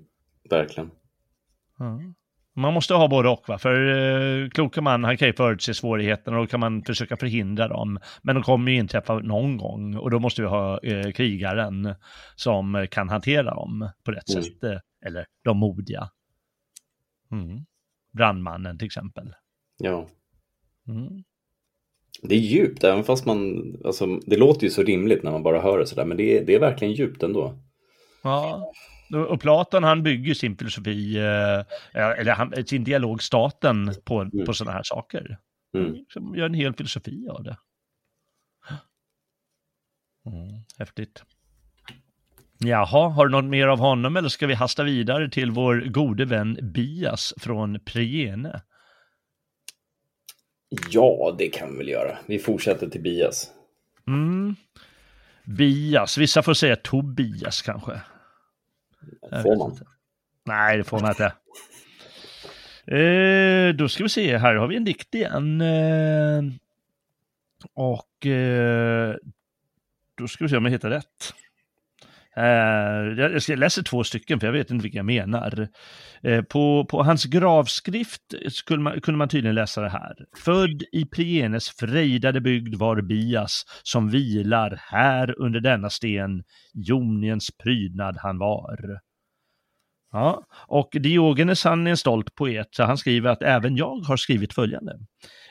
Verkligen. 0.49 0.91
Ja. 1.77 1.99
Man 2.57 2.73
måste 2.73 2.93
ha 2.93 3.07
både 3.07 3.29
och, 3.29 3.43
va? 3.47 3.57
för 3.57 3.87
eh, 4.43 4.49
kloka 4.49 4.81
man 4.81 5.03
han 5.03 5.17
kan 5.17 5.27
ju 5.27 5.33
förutse 5.33 5.73
svårigheterna 5.73 6.37
och 6.37 6.43
då 6.43 6.47
kan 6.47 6.59
man 6.59 6.83
försöka 6.83 7.17
förhindra 7.17 7.67
dem. 7.67 7.99
Men 8.21 8.35
de 8.35 8.43
kommer 8.43 8.71
ju 8.71 8.77
inträffa 8.77 9.19
någon 9.19 9.57
gång 9.57 9.95
och 9.97 10.11
då 10.11 10.19
måste 10.19 10.41
vi 10.41 10.47
ha 10.47 10.79
eh, 10.83 11.11
krigaren 11.11 11.95
som 12.35 12.87
kan 12.91 13.09
hantera 13.09 13.55
dem 13.55 13.89
på 14.03 14.11
rätt 14.11 14.29
Mm. 14.29 14.43
sätt. 14.43 14.63
Eh, 14.63 14.79
eller 15.05 15.25
de 15.43 15.57
modiga. 15.57 16.09
Mm. 17.31 17.59
Brandmannen 18.13 18.77
till 18.77 18.85
exempel. 18.85 19.33
Ja. 19.77 20.07
Mm. 20.87 21.23
Det 22.21 22.35
är 22.35 22.39
djupt, 22.39 22.83
även 22.83 23.03
fast 23.03 23.25
man... 23.25 23.75
Alltså, 23.85 24.05
det 24.25 24.37
låter 24.37 24.63
ju 24.63 24.69
så 24.69 24.83
rimligt 24.83 25.23
när 25.23 25.31
man 25.31 25.43
bara 25.43 25.61
hör 25.61 25.79
det 25.79 25.85
sådär, 25.85 26.05
men 26.05 26.17
det 26.17 26.37
är, 26.37 26.45
det 26.45 26.55
är 26.55 26.59
verkligen 26.59 26.93
djupt 26.93 27.23
ändå. 27.23 27.53
Ja, 28.23 28.71
och 29.13 29.41
Platon 29.41 29.83
han 29.83 30.03
bygger 30.03 30.33
sin 30.33 30.57
filosofi, 30.57 31.17
eh, 31.17 31.63
eller 31.93 32.31
han, 32.31 32.65
sin 32.65 32.83
dialog, 32.83 33.23
staten, 33.23 33.93
på, 34.03 34.29
på 34.45 34.53
sådana 34.53 34.75
här 34.75 34.83
saker. 34.83 35.37
Mm. 35.75 36.35
Gör 36.35 36.45
en 36.45 36.53
hel 36.53 36.73
filosofi 36.73 37.27
av 37.29 37.43
det. 37.43 37.57
Mm, 40.25 40.63
häftigt. 40.77 41.23
Jaha, 42.59 43.09
har 43.09 43.27
du 43.27 43.31
något 43.31 43.45
mer 43.45 43.67
av 43.67 43.79
honom 43.79 44.17
eller 44.17 44.29
ska 44.29 44.47
vi 44.47 44.53
hasta 44.53 44.83
vidare 44.83 45.29
till 45.29 45.51
vår 45.51 45.79
gode 45.79 46.25
vän 46.25 46.59
Bias 46.61 47.33
från 47.37 47.79
Priene? 47.79 48.61
Ja, 50.89 51.35
det 51.37 51.47
kan 51.47 51.71
vi 51.71 51.77
väl 51.77 51.89
göra. 51.89 52.17
Vi 52.25 52.39
fortsätter 52.39 52.89
till 52.89 53.01
Bias. 53.01 53.51
Mm. 54.07 54.55
Bias, 55.45 56.17
vissa 56.17 56.43
får 56.43 56.53
säga 56.53 56.75
Tobias 56.75 57.61
kanske. 57.61 58.01
Får 59.43 59.57
man? 59.57 59.77
Nej, 60.45 60.77
det 60.77 60.83
får 60.83 60.99
man 60.99 61.09
inte. 61.09 61.33
Eh, 62.95 63.75
då 63.75 63.89
ska 63.89 64.03
vi 64.03 64.09
se, 64.09 64.37
här 64.37 64.55
har 64.55 64.67
vi 64.67 64.75
en 64.75 64.85
dikt 64.85 65.15
igen. 65.15 65.61
Eh, 65.61 66.43
och 67.73 68.25
eh, 68.25 69.15
då 70.15 70.27
ska 70.27 70.43
vi 70.43 70.49
se 70.49 70.57
om 70.57 70.65
jag 70.65 70.71
hittar 70.71 70.89
rätt. 70.89 71.33
Eh, 72.37 73.27
jag 73.47 73.59
läser 73.59 73.83
två 73.83 74.03
stycken 74.03 74.39
för 74.39 74.47
jag 74.47 74.53
vet 74.53 74.71
inte 74.71 74.83
vilka 74.83 74.97
jag 74.97 75.05
menar. 75.05 75.67
Eh, 76.23 76.41
på, 76.41 76.85
på 76.89 77.03
hans 77.03 77.25
gravskrift 77.25 78.21
skulle 78.49 78.81
man, 78.81 79.01
kunde 79.01 79.17
man 79.17 79.29
tydligen 79.29 79.55
läsa 79.55 79.81
det 79.81 79.89
här. 79.89 80.15
Född 80.37 80.83
i 80.91 81.05
Prienes 81.05 81.69
frejdade 81.69 82.41
bygd 82.41 82.75
var 82.75 83.01
Bias 83.01 83.63
som 83.83 84.09
vilar 84.09 84.79
här 84.91 85.41
under 85.41 85.59
denna 85.59 85.89
sten, 85.89 86.43
Joniens 86.73 87.49
prydnad 87.63 88.17
han 88.17 88.37
var. 88.37 88.77
Ja, 90.11 90.45
och 90.67 90.89
Diogenes 90.91 91.63
han 91.63 91.87
är 91.87 91.91
en 91.91 91.97
stolt 91.97 92.35
poet, 92.35 92.67
så 92.71 92.83
han 92.83 92.97
skriver 92.97 93.29
att 93.29 93.41
även 93.41 93.75
jag 93.75 93.99
har 93.99 94.17
skrivit 94.17 94.53
följande. 94.53 94.93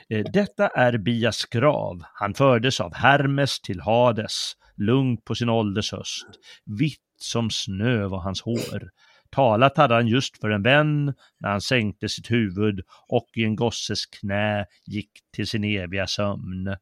Eh, 0.09 0.25
Detta 0.33 0.67
är 0.67 0.97
Bias 0.97 1.45
grav, 1.45 2.01
han 2.13 2.33
fördes 2.33 2.81
av 2.81 2.95
Hermes 2.95 3.61
till 3.61 3.81
Hades, 3.81 4.53
lugnt 4.77 5.25
på 5.25 5.35
sin 5.35 5.49
ålders 5.49 5.91
höst. 5.91 6.27
Vitt 6.79 7.01
som 7.17 7.49
snö 7.49 8.07
var 8.07 8.19
hans 8.19 8.41
hår. 8.41 8.89
Talat 9.29 9.77
hade 9.77 9.93
han 9.93 10.07
just 10.07 10.41
för 10.41 10.49
en 10.49 10.63
vän 10.63 11.13
när 11.39 11.49
han 11.49 11.61
sänkte 11.61 12.09
sitt 12.09 12.31
huvud 12.31 12.81
och 13.07 13.27
i 13.35 13.43
en 13.43 13.55
gosses 13.55 14.05
knä 14.05 14.65
gick 14.85 15.11
till 15.35 15.47
sin 15.47 15.63
eviga 15.63 16.07
sömn. 16.07 16.75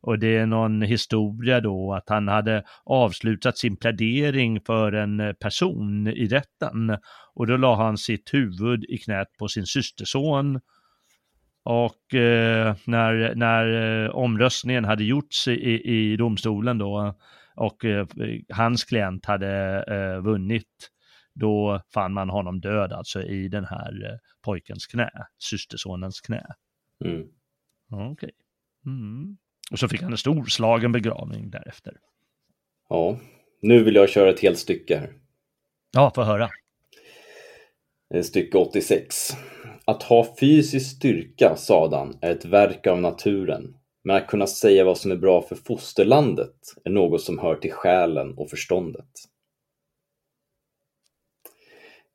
Och 0.00 0.18
det 0.18 0.36
är 0.36 0.46
någon 0.46 0.82
historia 0.82 1.60
då 1.60 1.94
att 1.94 2.08
han 2.08 2.28
hade 2.28 2.64
avslutat 2.84 3.58
sin 3.58 3.76
plädering 3.76 4.60
för 4.60 4.92
en 4.92 5.34
person 5.40 6.06
i 6.06 6.28
rätten 6.28 6.96
och 7.34 7.46
då 7.46 7.56
la 7.56 7.76
han 7.76 7.98
sitt 7.98 8.34
huvud 8.34 8.84
i 8.84 8.98
knät 8.98 9.28
på 9.38 9.48
sin 9.48 9.66
systerson 9.66 10.60
och 11.62 12.14
eh, 12.14 12.76
när, 12.84 13.34
när 13.34 14.04
eh, 14.04 14.10
omröstningen 14.10 14.84
hade 14.84 15.04
gjorts 15.04 15.48
i, 15.48 15.82
i 15.84 16.16
domstolen 16.16 16.78
då 16.78 17.14
och 17.54 17.84
eh, 17.84 18.06
hans 18.48 18.84
klient 18.84 19.26
hade 19.26 19.84
eh, 19.88 20.22
vunnit, 20.22 20.90
då 21.34 21.82
fann 21.94 22.12
man 22.12 22.30
honom 22.30 22.60
död 22.60 22.92
alltså 22.92 23.22
i 23.22 23.48
den 23.48 23.64
här 23.64 24.10
eh, 24.10 24.18
pojkens 24.42 24.86
knä, 24.86 25.10
systersonens 25.38 26.20
knä. 26.20 26.46
Mm. 27.04 27.26
Okej. 27.90 28.10
Okay. 28.10 28.30
Mm. 28.86 29.36
Och 29.70 29.78
så 29.78 29.88
fick 29.88 30.02
han 30.02 30.12
en 30.12 30.18
storslagen 30.18 30.92
begravning 30.92 31.50
därefter. 31.50 31.96
Ja, 32.88 33.18
nu 33.62 33.84
vill 33.84 33.94
jag 33.94 34.08
köra 34.08 34.30
ett 34.30 34.40
helt 34.40 34.58
stycke 34.58 34.96
här. 34.98 35.12
Ja, 35.92 36.12
få 36.14 36.22
höra. 36.22 36.48
Eh, 38.14 38.22
stycke 38.22 38.58
86. 38.58 39.30
Att 39.84 40.02
ha 40.02 40.36
fysisk 40.40 40.96
styrka, 40.96 41.56
sadan, 41.56 42.18
är 42.20 42.30
ett 42.30 42.44
verk 42.44 42.86
av 42.86 43.00
naturen. 43.00 43.74
Men 44.04 44.16
att 44.16 44.26
kunna 44.26 44.46
säga 44.46 44.84
vad 44.84 44.98
som 44.98 45.10
är 45.10 45.16
bra 45.16 45.42
för 45.42 45.56
fosterlandet 45.56 46.54
är 46.84 46.90
något 46.90 47.22
som 47.22 47.38
hör 47.38 47.54
till 47.54 47.72
själen 47.72 48.34
och 48.34 48.50
förståndet. 48.50 49.08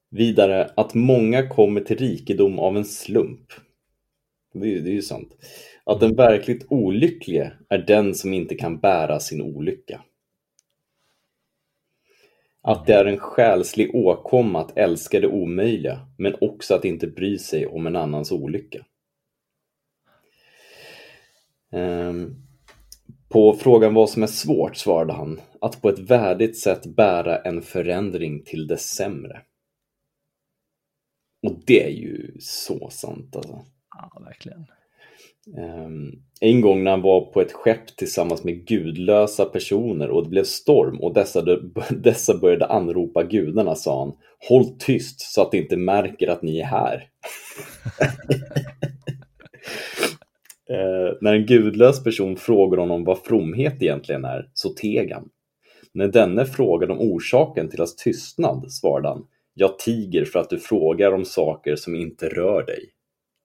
Vidare, 0.10 0.72
att 0.76 0.94
många 0.94 1.48
kommer 1.50 1.82
till 1.82 1.98
rikedom 1.98 2.60
av 2.60 2.78
en 2.78 2.86
slump. 2.86 3.54
Det 4.54 4.74
är, 4.74 4.80
det 4.80 4.90
är 4.90 4.94
ju 4.94 5.02
sant. 5.02 5.38
Att 5.84 6.00
den 6.00 6.16
verkligt 6.16 6.66
olycklige 6.70 7.54
är 7.70 7.78
den 7.78 8.16
som 8.16 8.34
inte 8.34 8.56
kan 8.56 8.80
bära 8.80 9.20
sin 9.20 9.42
olycka. 9.42 10.02
Att 12.64 12.86
det 12.86 12.94
är 12.94 13.06
en 13.06 13.20
själslig 13.20 13.96
åkomma 13.96 14.62
att 14.62 14.78
älska 14.78 15.20
det 15.20 15.28
omöjliga, 15.28 16.08
men 16.18 16.36
också 16.42 16.76
att 16.76 16.86
inte 16.86 17.08
bry 17.08 17.38
sig 17.38 17.68
om 17.68 17.88
en 17.88 17.96
annans 17.96 18.32
olycka. 18.32 18.86
Ehm, 21.72 22.36
på 23.30 23.54
frågan 23.54 23.94
vad 23.94 24.10
som 24.10 24.24
är 24.24 24.28
svårt 24.28 24.76
svarade 24.76 25.14
han 25.14 25.42
att 25.62 25.82
på 25.82 25.90
ett 25.90 26.00
värdigt 26.00 26.60
sätt 26.60 26.86
bära 26.86 27.38
en 27.38 27.62
förändring 27.62 28.44
till 28.44 28.68
det 28.68 28.78
sämre. 28.78 29.42
Och 31.48 31.54
det 31.66 31.84
är 31.84 31.92
ju 31.92 32.38
så 32.40 32.90
sant 32.90 33.36
alltså. 33.36 33.66
Ja, 33.96 34.22
verkligen. 34.26 34.66
Ehm, 35.58 36.12
en 36.42 36.62
gång 36.62 36.84
när 36.84 36.92
han 36.92 37.02
var 37.02 37.22
på 37.22 37.42
ett 37.42 37.52
skepp 37.52 37.88
tillsammans 37.98 38.44
med 38.44 38.68
gudlösa 38.68 39.46
personer 39.46 40.10
och 40.10 40.24
det 40.24 40.30
blev 40.30 40.44
storm 40.44 41.02
och 41.02 41.14
dessa, 41.14 41.42
dessa 41.90 42.38
började 42.38 42.66
anropa 42.66 43.24
gudarna 43.24 43.76
sa 43.76 44.00
han 44.00 44.14
Håll 44.50 44.66
tyst 44.80 45.22
så 45.22 45.42
att 45.42 45.52
de 45.52 45.58
inte 45.58 45.78
märker 45.78 46.28
att 46.28 46.42
ni 46.42 46.60
är 46.60 46.66
här. 46.66 47.10
Ehm, 50.70 51.18
när 51.22 51.34
en 51.34 51.46
gudlös 51.46 52.04
person 52.04 52.38
frågade 52.38 52.82
honom 52.82 53.04
vad 53.04 53.20
fromhet 53.20 53.82
egentligen 53.82 54.26
är 54.26 54.50
så 54.54 54.70
teg 54.70 55.12
han. 55.12 55.30
När 55.94 56.08
denne 56.08 56.46
frågade 56.46 56.94
om 56.94 57.00
orsaken 57.00 57.70
till 57.70 57.80
hans 57.80 57.96
tystnad 57.96 58.72
svarade 58.72 59.08
han 59.08 59.26
Jag 59.54 59.80
tiger 59.80 60.26
för 60.26 60.40
att 60.40 60.50
du 60.50 60.60
frågar 60.60 61.12
om 61.12 61.26
saker 61.26 61.76
som 61.76 61.96
inte 61.96 62.30
rör 62.30 62.66
dig. 62.66 62.90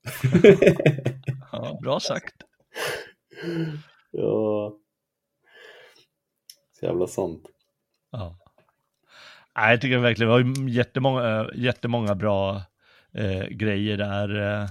ja, 1.52 1.78
bra 1.82 2.00
sagt. 2.00 2.34
Ja. 4.10 4.76
Så 6.72 6.86
jävla 6.86 7.06
sant. 7.06 7.42
Ja. 8.10 8.38
Nej, 9.56 9.70
jag 9.70 9.80
tycker 9.80 9.98
verkligen 9.98 10.30
det 10.30 10.42
var 10.42 10.68
jättemånga, 10.68 11.50
jättemånga 11.54 12.14
bra 12.14 12.62
eh, 13.14 13.46
grejer 13.46 13.96
där. 13.96 14.60
Eh, 14.62 14.68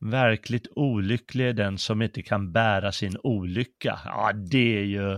verkligt 0.00 0.66
olycklig 0.76 1.48
är 1.48 1.52
den 1.52 1.78
som 1.78 2.02
inte 2.02 2.22
kan 2.22 2.52
bära 2.52 2.92
sin 2.92 3.16
olycka. 3.22 4.00
Ja, 4.04 4.32
det 4.32 4.78
är 4.78 4.84
ju... 4.84 5.10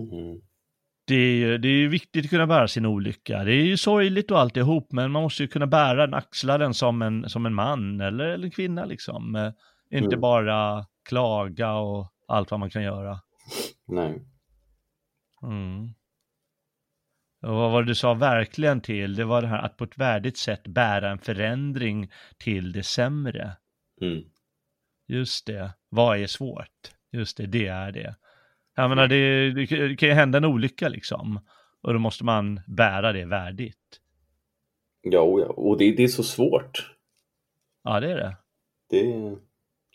Mm 0.00 0.40
det 1.10 1.16
är, 1.16 1.34
ju, 1.34 1.58
det 1.58 1.68
är 1.68 1.88
viktigt 1.88 2.24
att 2.24 2.30
kunna 2.30 2.46
bära 2.46 2.68
sin 2.68 2.86
olycka. 2.86 3.44
Det 3.44 3.52
är 3.52 3.64
ju 3.64 3.76
sorgligt 3.76 4.30
och 4.30 4.40
alltihop, 4.40 4.92
men 4.92 5.10
man 5.10 5.22
måste 5.22 5.42
ju 5.42 5.48
kunna 5.48 5.66
bära 5.66 6.06
den, 6.06 6.14
axla 6.14 6.58
den 6.58 6.74
som 6.74 7.02
en, 7.02 7.28
som 7.28 7.46
en 7.46 7.54
man 7.54 8.00
eller, 8.00 8.24
eller 8.24 8.44
en 8.44 8.50
kvinna 8.50 8.84
liksom. 8.84 9.36
Eh, 9.36 9.52
inte 9.90 10.14
mm. 10.14 10.20
bara 10.20 10.86
klaga 11.08 11.72
och 11.72 12.12
allt 12.28 12.50
vad 12.50 12.60
man 12.60 12.70
kan 12.70 12.82
göra. 12.82 13.20
Nej. 13.86 14.22
Mm. 15.42 15.88
Och 17.42 17.54
vad 17.54 17.72
var 17.72 17.82
det 17.82 17.90
du 17.90 17.94
sa 17.94 18.14
verkligen 18.14 18.80
till? 18.80 19.16
Det 19.16 19.24
var 19.24 19.42
det 19.42 19.48
här 19.48 19.62
att 19.62 19.76
på 19.76 19.84
ett 19.84 19.98
värdigt 19.98 20.38
sätt 20.38 20.66
bära 20.66 21.10
en 21.10 21.18
förändring 21.18 22.10
till 22.38 22.72
det 22.72 22.82
sämre. 22.82 23.56
Mm. 24.00 24.24
Just 25.08 25.46
det. 25.46 25.72
Vad 25.88 26.18
är 26.18 26.26
svårt? 26.26 26.92
Just 27.12 27.36
det, 27.36 27.46
det 27.46 27.66
är 27.66 27.92
det. 27.92 28.16
Jag 28.76 28.88
menar, 28.88 29.08
det, 29.08 29.50
det 29.52 29.96
kan 29.96 30.08
ju 30.08 30.14
hända 30.14 30.38
en 30.38 30.44
olycka 30.44 30.88
liksom. 30.88 31.40
Och 31.82 31.92
då 31.92 31.98
måste 31.98 32.24
man 32.24 32.60
bära 32.66 33.12
det 33.12 33.24
värdigt. 33.24 34.00
Ja, 35.02 35.20
och 35.48 35.78
det, 35.78 35.92
det 35.92 36.04
är 36.04 36.08
så 36.08 36.22
svårt. 36.22 36.96
Ja, 37.84 38.00
det 38.00 38.12
är 38.12 38.16
det. 38.16 38.36
Det 38.90 39.36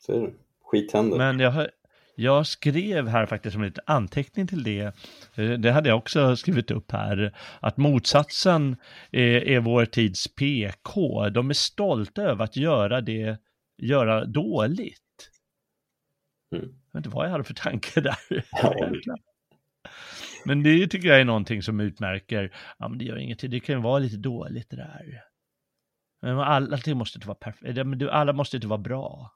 så 0.02 0.12
är 0.14 0.22
det. 0.22 0.34
Skit 0.64 0.94
händer. 0.94 1.18
Men 1.18 1.40
jag, 1.40 1.68
jag 2.16 2.48
skrev 2.48 3.08
här 3.08 3.26
faktiskt 3.26 3.54
som 3.54 3.62
en 3.62 3.68
liten 3.68 3.84
anteckning 3.88 4.48
till 4.48 4.64
det. 4.64 4.96
Eh, 5.36 5.50
det 5.50 5.72
hade 5.72 5.90
jag 5.90 5.98
också 5.98 6.36
skrivit 6.36 6.72
upp 6.72 6.92
här. 6.92 7.38
Att 7.60 7.78
motsatsen 7.78 8.78
är, 9.12 9.48
är 9.48 9.60
vår 9.60 9.86
tids 9.86 10.28
PK. 10.36 11.30
De 11.30 11.50
är 11.50 11.54
stolta 11.54 12.22
över 12.22 12.44
att 12.44 12.56
göra 12.56 13.02
det, 13.02 13.38
göra 13.78 14.26
dåligt. 14.26 15.02
Mm. 16.56 16.76
Vet 16.96 17.06
inte 17.06 17.16
vad 17.16 17.26
jag 17.26 17.32
hade 17.32 17.44
för 17.44 17.54
tanke 17.54 18.02
där. 18.02 18.46
Ja. 18.52 18.90
men 20.46 20.64
det 20.64 20.88
tycker 20.88 21.08
jag 21.08 21.22
är 21.22 21.26
någonting 21.26 21.62
som 21.62 21.80
utmärker, 21.80 22.56
ja 22.78 22.88
men 22.88 22.98
det 22.98 23.06
gör 23.06 23.18
ingenting, 23.18 23.52
det 23.52 23.60
kan 23.60 23.76
ju 23.76 23.82
vara 23.82 24.00
lite 24.00 24.18
dåligt 24.18 24.70
det 24.70 24.76
där. 24.76 25.22
Men 26.22 26.40
allting 26.40 26.98
måste 26.98 27.18
inte 27.18 27.28
vara 27.28 27.38
perfekt, 27.38 27.80
alla 28.12 28.34
måste 28.34 28.58
inte 28.58 28.68
vara 28.68 28.82
bra. 28.82 29.32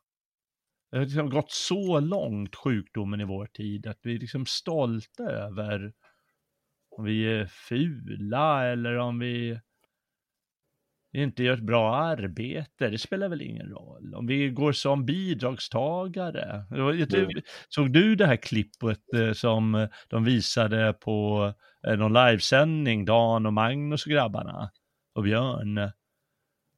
Det 0.91 0.97
har 0.97 1.05
liksom 1.05 1.29
gått 1.29 1.51
så 1.51 1.99
långt, 1.99 2.55
sjukdomen 2.55 3.21
i 3.21 3.25
vår 3.25 3.45
tid, 3.45 3.87
att 3.87 3.99
vi 4.03 4.15
är 4.15 4.19
liksom 4.19 4.45
stolta 4.45 5.23
över 5.23 5.93
om 6.97 7.03
vi 7.03 7.39
är 7.39 7.45
fula 7.45 8.65
eller 8.65 8.97
om 8.97 9.19
vi 9.19 9.59
inte 11.13 11.43
gör 11.43 11.53
ett 11.53 11.63
bra 11.63 11.95
arbete, 11.95 12.89
det 12.89 12.97
spelar 12.97 13.29
väl 13.29 13.41
ingen 13.41 13.69
roll. 13.69 14.15
Om 14.15 14.27
vi 14.27 14.49
går 14.49 14.71
som 14.71 15.05
bidragstagare. 15.05 16.63
Mm. 16.71 17.29
Såg 17.69 17.93
du 17.93 18.15
det 18.15 18.25
här 18.25 18.35
klippet 18.35 19.13
eh, 19.15 19.31
som 19.33 19.87
de 20.07 20.23
visade 20.23 20.93
på 20.93 21.53
eh, 21.87 21.97
någon 21.97 22.13
livesändning, 22.13 23.05
Dan 23.05 23.45
och 23.45 23.53
Magnus 23.53 24.05
och 24.05 24.11
grabbarna 24.11 24.71
och 25.15 25.23
Björn? 25.23 25.75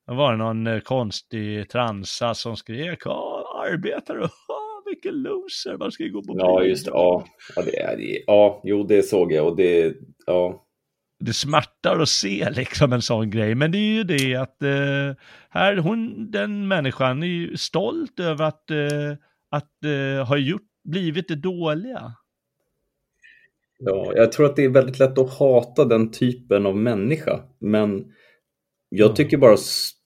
Det 0.07 0.13
var 0.15 0.35
någon 0.35 0.67
eh, 0.67 0.79
konstig 0.79 1.69
transa 1.69 2.33
som 2.33 2.57
skrek 2.57 3.05
arbetare, 3.05 4.29
vilken 4.85 5.21
loser, 5.21 5.77
man 5.77 5.91
ska 5.91 6.03
gå 6.03 6.23
på 6.23 6.35
Ja, 6.37 6.63
just 6.63 6.85
det, 6.85 6.91
ja. 6.91 7.25
Ja, 7.55 7.61
det 7.61 8.23
ja, 8.27 8.61
jo, 8.63 8.83
det 8.83 9.03
såg 9.03 9.33
jag 9.33 9.47
och 9.47 9.55
det, 9.55 9.95
ja 10.25 10.67
det 11.21 11.33
smärtar 11.33 11.99
att 11.99 12.09
se 12.09 12.49
liksom 12.49 12.93
en 12.93 13.01
sån 13.01 13.29
grej. 13.29 13.55
Men 13.55 13.71
det 13.71 13.77
är 13.77 13.93
ju 13.93 14.03
det 14.03 14.35
att 14.35 14.63
eh, 14.63 15.23
här, 15.49 15.77
hon, 15.77 16.31
den 16.31 16.67
människan 16.67 17.23
är 17.23 17.27
ju 17.27 17.57
stolt 17.57 18.19
över 18.19 18.45
att, 18.45 18.71
eh, 18.71 19.17
att 19.49 19.85
eh, 19.85 20.27
ha 20.27 20.37
gjort, 20.37 20.67
blivit 20.83 21.27
det 21.27 21.35
dåliga. 21.35 22.13
Ja, 23.79 24.13
jag 24.15 24.31
tror 24.31 24.45
att 24.45 24.55
det 24.55 24.63
är 24.63 24.69
väldigt 24.69 24.99
lätt 24.99 25.17
att 25.17 25.33
hata 25.33 25.85
den 25.85 26.11
typen 26.11 26.65
av 26.65 26.77
människa. 26.77 27.39
Men 27.59 28.05
jag 28.89 29.15
tycker 29.15 29.37
bara 29.37 29.57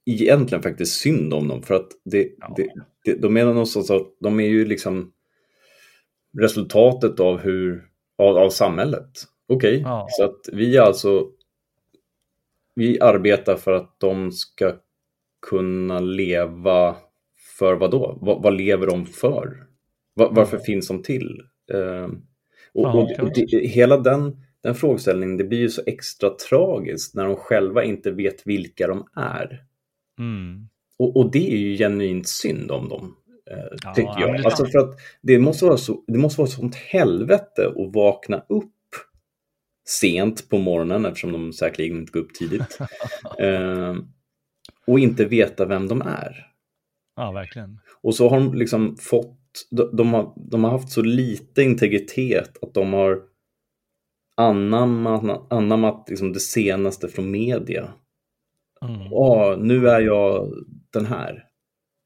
egentligen 0.05 0.63
faktiskt 0.63 0.99
synd 0.99 1.33
om 1.33 1.47
dem. 1.47 1.63
För 1.63 1.75
att 1.75 1.87
det, 2.05 2.29
ja. 2.37 2.53
det, 2.57 2.69
det, 3.03 3.21
de 3.21 3.37
är 3.37 3.45
någonstans 3.45 3.91
att 3.91 4.07
de 4.19 4.39
är 4.39 4.47
ju 4.47 4.65
liksom 4.65 5.11
resultatet 6.37 7.19
av, 7.19 7.39
hur, 7.39 7.83
av, 8.17 8.37
av 8.37 8.49
samhället. 8.49 9.11
Okej, 9.47 9.79
okay. 9.79 9.91
ja. 9.91 10.07
så 10.09 10.23
att 10.23 10.49
vi 10.53 10.77
alltså 10.77 11.27
vi 12.75 12.99
arbetar 12.99 13.55
för 13.55 13.71
att 13.71 13.99
de 13.99 14.31
ska 14.31 14.75
kunna 15.49 15.99
leva 15.99 16.95
för 17.57 17.75
vad 17.75 17.91
då? 17.91 18.17
Vad, 18.21 18.43
vad 18.43 18.53
lever 18.57 18.87
de 18.87 19.05
för? 19.05 19.67
Var, 20.13 20.31
varför 20.31 20.57
mm. 20.57 20.65
finns 20.65 20.87
de 20.87 21.03
till? 21.03 21.41
Uh, 21.73 22.07
och, 22.73 22.95
och 22.95 23.31
det, 23.35 23.67
hela 23.67 23.97
den, 23.97 24.37
den 24.63 24.75
frågeställningen, 24.75 25.37
det 25.37 25.43
blir 25.43 25.59
ju 25.59 25.69
så 25.69 25.81
extra 25.85 26.29
tragiskt 26.29 27.15
när 27.15 27.25
de 27.25 27.35
själva 27.35 27.83
inte 27.83 28.11
vet 28.11 28.47
vilka 28.47 28.87
de 28.87 29.07
är. 29.15 29.63
Mm. 30.19 30.67
Och, 30.99 31.17
och, 31.17 31.31
det 31.31 31.53
är 31.53 31.57
ju 31.57 31.77
genuint 31.77 32.27
synd 32.27 32.71
om 32.71 32.89
dem, 32.89 33.15
eh, 33.51 33.77
ja, 33.83 33.93
tycker 33.93 34.19
jag. 34.19 34.45
Alltså 34.45 34.65
för 34.65 34.79
att 34.79 34.95
det 35.21 35.39
måste 35.39 35.65
vara 35.65 35.77
så, 35.77 36.03
det 36.07 36.17
måste 36.17 36.41
vara 36.41 36.49
sånt 36.49 36.75
helvete 36.75 37.67
att 37.67 37.93
vakna 37.93 38.45
upp 38.49 38.74
sent 39.85 40.49
på 40.49 40.57
morgonen 40.57 41.05
eftersom 41.05 41.31
de 41.31 41.53
säkerligen 41.53 41.97
inte 41.97 42.11
går 42.11 42.19
upp 42.19 42.33
tidigt. 42.33 42.79
eh, 43.39 43.95
och 44.87 44.99
inte 44.99 45.25
veta 45.25 45.65
vem 45.65 45.87
de 45.87 46.01
är. 46.01 46.47
Ja, 47.15 47.31
verkligen. 47.31 47.79
Och 48.01 48.15
så 48.15 48.29
har 48.29 48.39
de 48.39 48.53
liksom 48.53 48.97
fått, 48.97 49.67
de, 49.71 49.95
de, 49.95 50.13
har, 50.13 50.33
de 50.35 50.63
har 50.63 50.71
haft 50.71 50.91
så 50.91 51.01
lite 51.01 51.63
integritet 51.63 52.63
att 52.63 52.73
de 52.73 52.93
har 52.93 53.21
anammat, 54.37 55.51
anammat 55.53 56.09
liksom 56.09 56.33
det 56.33 56.39
senaste 56.39 57.07
från 57.07 57.31
media. 57.31 57.93
Mm. 58.81 59.13
Åh, 59.13 59.57
nu 59.57 59.89
är 59.89 60.01
jag 60.01 60.53
den 60.93 61.05
här. 61.05 61.43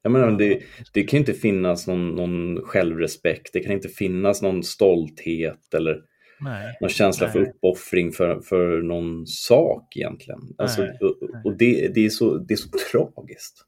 Jag 0.02 0.12
menar, 0.12 0.30
det, 0.30 0.62
det 0.92 1.02
kan 1.02 1.18
inte 1.18 1.32
finnas 1.32 1.86
någon, 1.86 2.08
någon 2.08 2.62
självrespekt, 2.62 3.52
det 3.52 3.60
kan 3.60 3.72
inte 3.72 3.88
finnas 3.88 4.42
någon 4.42 4.62
stolthet 4.62 5.74
eller 5.74 6.02
Nej. 6.40 6.76
någon 6.80 6.90
känsla 6.90 7.26
Nej. 7.26 7.32
för 7.32 7.40
uppoffring 7.40 8.12
för, 8.12 8.40
för 8.40 8.82
någon 8.82 9.26
sak 9.26 9.96
egentligen. 9.96 10.40
Alltså, 10.58 10.82
och, 10.82 11.44
och 11.44 11.56
det, 11.56 11.94
det, 11.94 12.06
är 12.06 12.10
så, 12.10 12.38
det 12.38 12.54
är 12.54 12.56
så 12.56 12.68
tragiskt. 12.92 13.64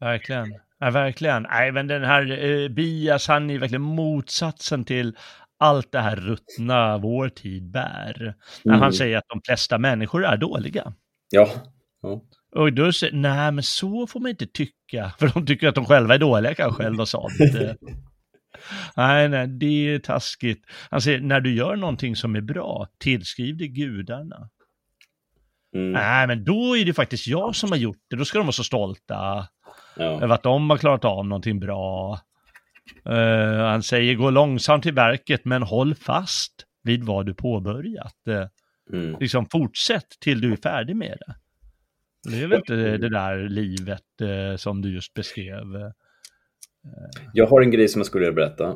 Verkligen. 0.00 0.54
Ja, 0.78 0.90
verkligen. 0.90 1.42
Nej, 1.42 1.72
men 1.72 1.86
den 1.86 2.04
här 2.04 2.44
eh, 2.44 2.68
Bias, 2.68 3.28
han 3.28 3.50
är 3.50 3.58
verkligen 3.58 3.82
motsatsen 3.82 4.84
till 4.84 5.16
allt 5.58 5.92
det 5.92 6.00
här 6.00 6.16
ruttna 6.16 6.98
vår 6.98 7.28
tid 7.28 7.70
bär. 7.70 8.34
När 8.64 8.72
han 8.72 8.82
mm. 8.82 8.92
säger 8.92 9.18
att 9.18 9.28
de 9.28 9.40
flesta 9.46 9.78
människor 9.78 10.24
är 10.24 10.36
dåliga. 10.36 10.94
Ja. 11.30 11.50
ja. 12.02 12.22
Och 12.56 12.72
då 12.72 12.92
säger 12.92 13.14
nej 13.14 13.52
men 13.52 13.62
så 13.62 14.06
får 14.06 14.20
man 14.20 14.30
inte 14.30 14.46
tycka, 14.46 15.12
för 15.18 15.28
de 15.34 15.46
tycker 15.46 15.68
att 15.68 15.74
de 15.74 15.84
själva 15.84 16.14
är 16.14 16.18
dåliga 16.18 16.54
kanske 16.54 16.82
eller 16.84 16.96
något 16.96 17.08
sånt. 17.08 17.32
nej, 18.96 19.28
nej, 19.28 19.46
det 19.46 19.94
är 19.94 19.98
taskigt. 19.98 20.66
Han 20.90 21.00
säger, 21.00 21.20
när 21.20 21.40
du 21.40 21.54
gör 21.54 21.76
någonting 21.76 22.16
som 22.16 22.36
är 22.36 22.40
bra, 22.40 22.88
tillskriv 22.98 23.56
det 23.56 23.68
gudarna. 23.68 24.48
Mm. 25.74 25.92
Nej, 25.92 26.26
men 26.26 26.44
då 26.44 26.76
är 26.76 26.84
det 26.84 26.94
faktiskt 26.94 27.26
jag 27.26 27.56
som 27.56 27.70
har 27.70 27.78
gjort 27.78 28.04
det. 28.10 28.16
Då 28.16 28.24
ska 28.24 28.38
de 28.38 28.46
vara 28.46 28.52
så 28.52 28.64
stolta 28.64 29.48
ja. 29.96 30.04
över 30.04 30.34
att 30.34 30.42
de 30.42 30.70
har 30.70 30.76
klarat 30.76 31.04
av 31.04 31.26
någonting 31.26 31.60
bra. 31.60 32.20
Uh, 33.08 33.64
han 33.64 33.82
säger, 33.82 34.14
gå 34.14 34.30
långsamt 34.30 34.82
till 34.82 34.94
verket, 34.94 35.44
men 35.44 35.62
håll 35.62 35.94
fast 35.94 36.66
vid 36.82 37.04
vad 37.04 37.26
du 37.26 37.34
påbörjat. 37.34 38.16
Uh, 38.28 38.46
mm. 38.92 39.16
Liksom 39.20 39.46
fortsätt 39.46 40.08
till 40.20 40.40
du 40.40 40.52
är 40.52 40.56
färdig 40.56 40.96
med 40.96 41.18
det. 41.26 41.34
Det 42.30 42.42
är 42.42 42.46
väl 42.46 42.58
inte 42.58 42.74
det 42.96 43.08
där 43.08 43.48
livet 43.48 44.02
uh, 44.22 44.56
som 44.56 44.82
du 44.82 44.94
just 44.94 45.14
beskrev. 45.14 45.92
Jag 47.32 47.46
har 47.46 47.62
en 47.62 47.70
grej 47.70 47.88
som 47.88 47.98
jag 47.98 48.06
skulle 48.06 48.24
vilja 48.24 48.46
berätta. 48.46 48.74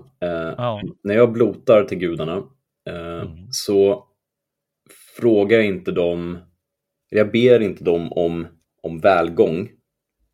Ja. 0.56 0.82
När 1.02 1.14
jag 1.14 1.32
blotar 1.32 1.84
till 1.84 1.98
gudarna 1.98 2.42
mm. 2.90 3.28
så 3.50 4.04
frågar 5.16 5.56
jag 5.56 5.66
inte 5.66 5.92
dem 5.92 6.38
jag 7.08 7.32
ber 7.32 7.60
inte 7.60 7.84
dem 7.84 8.12
om, 8.12 8.46
om 8.82 8.98
välgång 8.98 9.70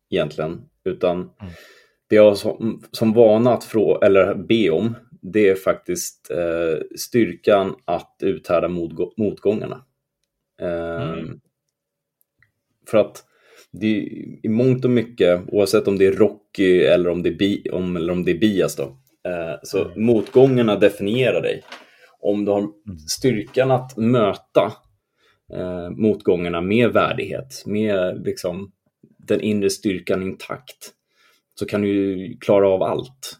egentligen, 0.09 0.61
utan 0.83 1.17
mm. 1.17 1.53
det 2.09 2.15
jag 2.15 2.23
har 2.23 2.35
som, 2.35 2.83
som 2.91 3.13
vana 3.13 3.53
att 3.53 3.63
frå, 3.63 4.01
eller 4.01 4.35
be 4.35 4.69
om, 4.69 4.95
det 5.21 5.49
är 5.49 5.55
faktiskt 5.55 6.31
eh, 6.31 6.81
styrkan 6.97 7.75
att 7.85 8.15
uthärda 8.23 8.67
motgå 8.67 9.13
motgångarna. 9.17 9.85
Eh, 10.61 11.11
mm. 11.11 11.39
För 12.87 12.97
att 12.97 13.25
det 13.73 13.87
är, 13.87 14.01
i 14.45 14.49
mångt 14.49 14.85
och 14.85 14.91
mycket, 14.91 15.41
oavsett 15.47 15.87
om 15.87 15.97
det 15.97 16.05
är 16.05 16.11
Rocky 16.11 16.79
eller 16.79 17.09
om 17.09 17.23
det 17.23 17.29
är, 17.29 17.33
bi, 17.33 17.69
om, 17.71 17.95
eller 17.95 18.13
om 18.13 18.23
det 18.23 18.31
är 18.31 18.37
Bias 18.37 18.75
då, 18.75 18.83
eh, 19.29 19.59
så 19.63 19.85
mm. 19.85 20.05
motgångarna 20.05 20.75
definierar 20.75 21.41
dig. 21.41 21.63
Om 22.19 22.45
du 22.45 22.51
har 22.51 22.59
mm. 22.59 22.73
styrkan 23.09 23.71
att 23.71 23.97
möta 23.97 24.73
eh, 25.53 25.89
motgångarna 25.89 26.61
med 26.61 26.93
värdighet, 26.93 27.63
med 27.65 28.21
liksom, 28.25 28.71
den 29.27 29.41
inre 29.41 29.69
styrkan 29.69 30.23
intakt, 30.23 30.91
så 31.59 31.65
kan 31.65 31.81
du 31.81 32.37
klara 32.41 32.69
av 32.69 32.83
allt. 32.83 33.37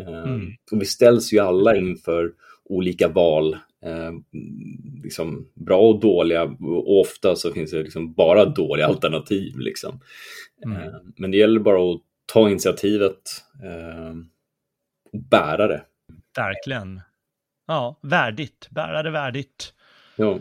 Eh, 0.00 0.24
mm. 0.24 0.46
och 0.72 0.80
vi 0.80 0.84
ställs 0.84 1.32
ju 1.32 1.38
alla 1.38 1.76
inför 1.76 2.32
olika 2.64 3.08
val, 3.08 3.58
eh, 3.84 4.12
liksom 5.02 5.48
bra 5.54 5.80
och 5.80 6.00
dåliga, 6.00 6.42
och 6.60 7.00
ofta 7.00 7.36
så 7.36 7.52
finns 7.52 7.70
det 7.70 7.82
liksom 7.82 8.12
bara 8.12 8.44
dåliga 8.44 8.86
alternativ. 8.86 9.58
Liksom. 9.58 10.00
Mm. 10.64 10.82
Eh, 10.82 10.94
men 11.16 11.30
det 11.30 11.36
gäller 11.36 11.60
bara 11.60 11.94
att 11.94 12.00
ta 12.32 12.50
initiativet 12.50 13.20
eh, 13.62 14.16
och 15.12 15.20
bära 15.30 15.66
det. 15.66 15.82
Verkligen. 16.36 17.00
Ja, 17.66 17.98
värdigt, 18.02 18.68
bära 18.70 19.02
det 19.02 19.10
värdigt. 19.10 19.74
Ja. 20.16 20.38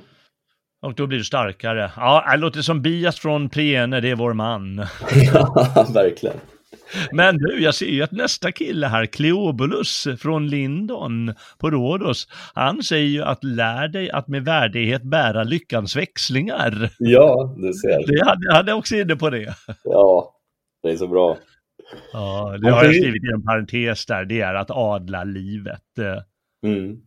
Och 0.81 0.93
då 0.93 1.07
blir 1.07 1.17
du 1.17 1.23
starkare. 1.23 1.91
Ja, 1.95 2.31
det 2.31 2.37
låter 2.37 2.61
som 2.61 2.81
Bias 2.81 3.19
från 3.19 3.49
Priene, 3.49 3.99
det 3.99 4.09
är 4.09 4.15
vår 4.15 4.33
man. 4.33 4.77
ja, 5.33 5.87
verkligen. 5.93 6.37
Men 7.11 7.37
du, 7.37 7.63
jag 7.63 7.75
ser 7.75 7.85
ju 7.85 8.03
att 8.03 8.11
nästa 8.11 8.51
kille 8.51 8.87
här, 8.87 9.05
Cleobulus 9.05 10.07
från 10.19 10.47
Lindon 10.47 11.33
på 11.59 11.69
Rhodos, 11.69 12.27
han 12.53 12.83
säger 12.83 13.07
ju 13.07 13.23
att 13.23 13.43
lär 13.43 13.87
dig 13.87 14.11
att 14.11 14.27
med 14.27 14.45
värdighet 14.45 15.03
bära 15.03 15.43
lyckans 15.43 15.95
växlingar. 15.95 16.89
Ja, 16.99 17.55
du 17.57 17.73
ser. 17.73 18.07
Det 18.07 18.25
hade, 18.25 18.53
hade 18.53 18.73
också 18.73 18.95
inne 18.95 19.15
på 19.15 19.29
det. 19.29 19.55
Ja, 19.83 20.35
det 20.83 20.89
är 20.89 20.97
så 20.97 21.07
bra. 21.07 21.37
Ja, 22.13 22.57
det 22.61 22.71
har 22.71 22.83
jag 22.83 22.95
skrivit 22.95 23.23
i 23.23 23.33
en 23.33 23.43
parentes 23.43 24.05
där, 24.05 24.25
det 24.25 24.41
är 24.41 24.53
att 24.53 24.71
adla 24.71 25.23
livet. 25.23 25.81
Mm. 26.65 26.97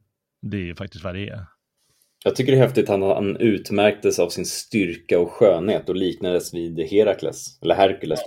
Det 0.42 0.70
är 0.70 0.74
faktiskt 0.74 1.04
vad 1.04 1.14
det 1.14 1.28
är. 1.28 1.46
Jag 2.24 2.36
tycker 2.36 2.52
det 2.52 2.58
är 2.58 2.62
häftigt 2.62 2.90
att 2.90 3.00
han 3.00 3.36
utmärktes 3.36 4.18
av 4.18 4.28
sin 4.28 4.46
styrka 4.46 5.20
och 5.20 5.30
skönhet 5.32 5.88
och 5.88 5.96
liknades 5.96 6.54
vid 6.54 6.80
Herakles, 6.90 7.62
eller 7.62 7.74
Herkules. 7.74 8.20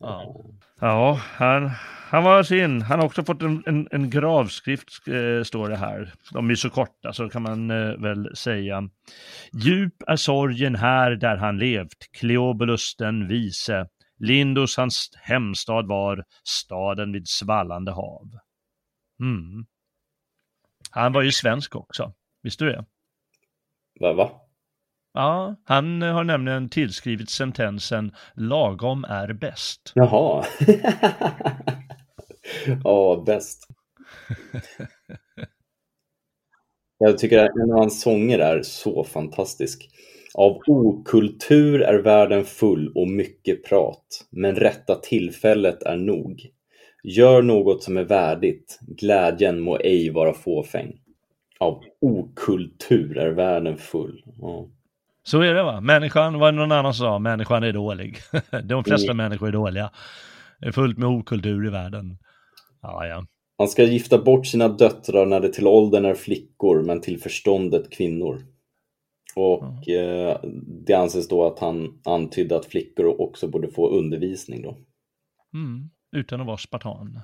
Ja, 0.00 0.44
ja 0.82 1.20
han, 1.22 1.70
han 2.10 2.24
var 2.24 2.42
sin. 2.42 2.82
Han 2.82 2.98
har 2.98 3.06
också 3.06 3.24
fått 3.24 3.42
en, 3.42 3.62
en, 3.66 3.88
en 3.90 4.10
gravskrift, 4.10 5.08
eh, 5.08 5.44
står 5.44 5.68
det 5.68 5.76
här. 5.76 6.12
De 6.32 6.50
är 6.50 6.54
så 6.54 6.70
korta 6.70 7.12
så 7.12 7.28
kan 7.28 7.42
man 7.42 7.70
eh, 7.70 7.96
väl 7.96 8.36
säga. 8.36 8.88
Djup 9.52 9.94
är 10.06 10.16
sorgen 10.16 10.74
här 10.74 11.10
där 11.10 11.36
han 11.36 11.58
levt, 11.58 12.12
Kleobulus 12.12 12.96
den 12.96 13.28
vise. 13.28 13.88
Lindos 14.18 14.76
hans 14.76 15.10
hemstad 15.22 15.86
var, 15.86 16.24
staden 16.44 17.12
vid 17.12 17.28
svallande 17.28 17.92
hav. 17.92 18.30
Mm. 19.20 19.66
Han 20.90 21.12
var 21.12 21.22
ju 21.22 21.32
svensk 21.32 21.76
också, 21.76 22.12
visste 22.42 22.64
du 22.64 22.72
det? 22.72 22.84
Va? 24.00 24.12
va? 24.12 24.41
Ja, 25.14 25.56
han 25.64 26.02
eh, 26.02 26.12
har 26.12 26.24
nämligen 26.24 26.68
tillskrivit 26.68 27.30
sentensen 27.30 28.12
lagom 28.34 29.04
är 29.04 29.32
bäst. 29.32 29.92
Jaha. 29.94 30.44
ja, 32.84 33.22
bäst. 33.26 33.68
Jag 36.98 37.18
tycker 37.18 37.38
att 37.38 37.56
en 37.56 37.72
av 37.72 37.78
hans 37.78 38.00
sånger 38.00 38.38
är 38.38 38.62
så 38.62 39.04
fantastisk. 39.04 39.88
Av 40.34 40.60
okultur 40.66 41.82
är 41.82 41.98
världen 41.98 42.44
full 42.44 42.92
och 42.94 43.08
mycket 43.08 43.64
prat, 43.64 44.26
men 44.30 44.56
rätta 44.56 44.94
tillfället 44.94 45.82
är 45.82 45.96
nog. 45.96 46.46
Gör 47.04 47.42
något 47.42 47.82
som 47.82 47.96
är 47.96 48.04
värdigt, 48.04 48.78
glädjen 48.80 49.60
må 49.60 49.76
ej 49.76 50.10
vara 50.10 50.34
fåfäng 50.34 51.02
av 51.62 51.82
okultur 52.00 53.18
är 53.18 53.30
världen 53.30 53.76
full. 53.76 54.24
Ja. 54.40 54.68
Så 55.22 55.40
är 55.40 55.54
det 55.54 55.62
va? 55.62 55.80
Människan, 55.80 56.38
vad 56.38 56.54
någon 56.54 56.72
annan 56.72 56.94
sa, 56.94 57.18
människan 57.18 57.62
är 57.62 57.72
dålig. 57.72 58.16
De 58.64 58.84
flesta 58.84 59.12
mm. 59.12 59.16
människor 59.16 59.48
är 59.48 59.52
dåliga. 59.52 59.90
Det 60.60 60.66
är 60.66 60.72
fullt 60.72 60.98
med 60.98 61.08
okultur 61.08 61.66
i 61.66 61.70
världen. 61.70 62.18
Ja, 62.82 63.06
ja. 63.06 63.24
Han 63.58 63.68
ska 63.68 63.84
gifta 63.84 64.18
bort 64.18 64.46
sina 64.46 64.68
döttrar 64.68 65.26
när 65.26 65.40
det 65.40 65.48
till 65.48 65.66
åldern 65.66 66.04
är 66.04 66.14
flickor, 66.14 66.82
men 66.82 67.00
till 67.00 67.20
förståndet 67.20 67.90
kvinnor. 67.92 68.46
Och 69.34 69.88
eh, 69.88 70.40
det 70.86 70.94
anses 70.94 71.28
då 71.28 71.46
att 71.46 71.58
han 71.58 72.00
antydde 72.04 72.56
att 72.56 72.66
flickor 72.66 73.20
också 73.20 73.48
borde 73.48 73.68
få 73.68 73.88
undervisning 73.88 74.62
då. 74.62 74.76
Mm, 75.54 75.90
utan 76.16 76.40
att 76.40 76.46
vara 76.46 76.56
spartan. 76.56 77.20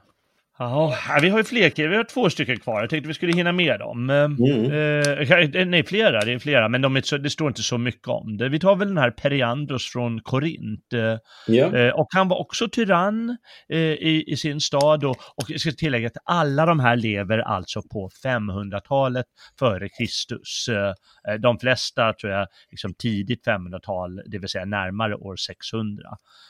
Ja, 0.58 0.94
vi 1.22 1.28
har 1.28 1.38
ju 1.38 1.44
fler, 1.44 1.88
vi 1.88 1.96
har 1.96 2.04
två 2.04 2.30
stycken 2.30 2.60
kvar. 2.60 2.80
Jag 2.80 2.90
tänkte 2.90 3.08
vi 3.08 3.14
skulle 3.14 3.32
hinna 3.32 3.52
med 3.52 3.80
dem. 3.80 4.10
Mm. 4.10 4.64
Eh, 4.64 5.66
nej, 5.66 5.84
flera, 5.84 6.20
det 6.20 6.32
är 6.32 6.38
flera, 6.38 6.68
men 6.68 6.82
de 6.82 6.96
är 6.96 7.18
det 7.18 7.30
står 7.30 7.48
inte 7.48 7.62
så 7.62 7.78
mycket 7.78 8.08
om 8.08 8.36
det. 8.36 8.48
Vi 8.48 8.60
tar 8.60 8.76
väl 8.76 8.88
den 8.88 8.98
här 8.98 9.10
Periandros 9.10 9.92
från 9.92 10.20
Korint. 10.20 10.92
Eh, 10.92 11.54
yeah. 11.54 11.94
och 11.94 12.08
han 12.10 12.28
var 12.28 12.38
också 12.38 12.68
tyrann 12.68 13.36
eh, 13.68 13.78
i, 13.78 14.24
i, 14.26 14.36
sin 14.36 14.60
stad 14.60 15.04
och, 15.04 15.16
och 15.36 15.50
jag 15.50 15.60
ska 15.60 15.72
tillägga 15.72 16.06
att 16.06 16.22
alla 16.24 16.66
de 16.66 16.80
här 16.80 16.96
lever 16.96 17.38
alltså 17.38 17.82
på 17.82 18.10
500-talet 18.24 19.26
före 19.58 19.88
Kristus. 19.88 20.68
Eh, 20.68 21.34
de 21.34 21.58
flesta 21.58 22.12
tror 22.12 22.32
jag 22.32 22.48
liksom 22.70 22.94
tidigt 22.94 23.46
500-tal, 23.46 24.22
det 24.26 24.38
vill 24.38 24.48
säga 24.48 24.64
närmare 24.64 25.14
år 25.14 25.36
600. 25.36 26.08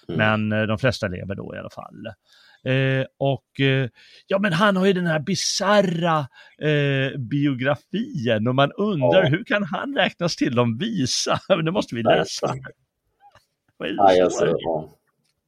Mm. 0.09 0.19
Men 0.19 0.61
eh, 0.61 0.67
de 0.67 0.79
flesta 0.79 1.09
lever 1.09 1.35
då 1.35 1.55
i 1.55 1.59
alla 1.59 1.71
fall. 1.71 2.07
Eh, 2.65 3.07
och 3.19 3.61
eh, 3.61 3.89
ja, 4.27 4.39
men 4.39 4.53
han 4.53 4.77
har 4.77 4.87
ju 4.87 4.93
den 4.93 5.07
här 5.07 5.21
bizarra 5.21 6.19
eh, 6.63 7.19
biografien 7.19 8.49
och 8.49 8.55
man 8.55 8.73
undrar 8.73 9.25
ja. 9.25 9.29
hur 9.29 9.45
kan 9.45 9.63
han 9.63 9.95
räknas 9.95 10.37
till 10.37 10.55
de 10.55 10.79
visa? 10.79 11.41
det 11.65 11.73
måste 11.73 11.95
vi 11.95 12.03
läsa. 12.03 12.55
Nej, 13.79 14.21
alltså, 14.21 14.47
ja. 14.47 14.89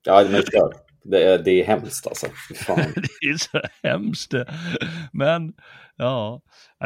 ja, 0.05 0.27
men 0.31 0.43
kör. 0.43 0.73
Det 1.05 1.25
är, 1.25 1.39
det 1.39 1.51
är 1.51 1.67
hemskt 1.67 2.07
alltså. 2.07 2.27
det 3.21 3.29
är 3.29 3.39
så 3.39 3.61
hemskt. 3.83 4.35
Men 5.13 5.53
ja, 5.97 6.41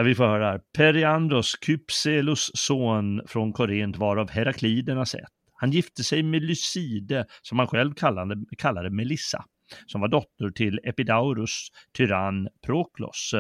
vi 0.05 0.14
får 0.14 0.24
höra 0.24 0.51
här. 0.51 0.60
Periandros, 0.76 1.55
Kypselos 1.66 2.51
son 2.55 3.22
från 3.26 3.52
Korint 3.52 3.96
var 3.96 4.16
av 4.16 4.30
Heraklidernas 4.30 5.14
ett. 5.14 5.28
Han 5.55 5.70
gifte 5.70 6.05
sig 6.05 6.22
med 6.22 6.42
Lyside, 6.42 7.24
som 7.42 7.59
han 7.59 7.68
själv 7.68 7.94
kallade, 7.94 8.36
kallade 8.59 8.90
Melissa 8.90 9.44
som 9.86 10.00
var 10.00 10.08
dotter 10.08 10.50
till 10.50 10.80
Epidaurus 10.84 11.68
tyrann 11.96 12.48
Proklos 12.66 13.34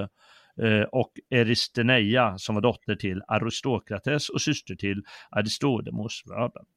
eh, 0.62 0.82
och 0.92 1.12
Eristeneia 1.30 2.38
som 2.38 2.54
var 2.54 2.62
dotter 2.62 2.94
till 2.94 3.22
Aristokrates 3.28 4.28
och 4.28 4.40
syster 4.40 4.74
till 4.74 5.02
Aristodemos. 5.30 6.22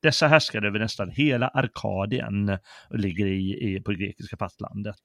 Dessa 0.01 0.27
härskade 0.27 0.67
över 0.67 0.79
nästan 0.79 1.09
hela 1.09 1.47
Arkadien 1.47 2.57
och 2.89 2.99
ligger 2.99 3.25
i, 3.25 3.75
i, 3.75 3.81
på 3.81 3.91
det 3.91 3.97
grekiska 3.97 4.37
fastlandet 4.37 4.95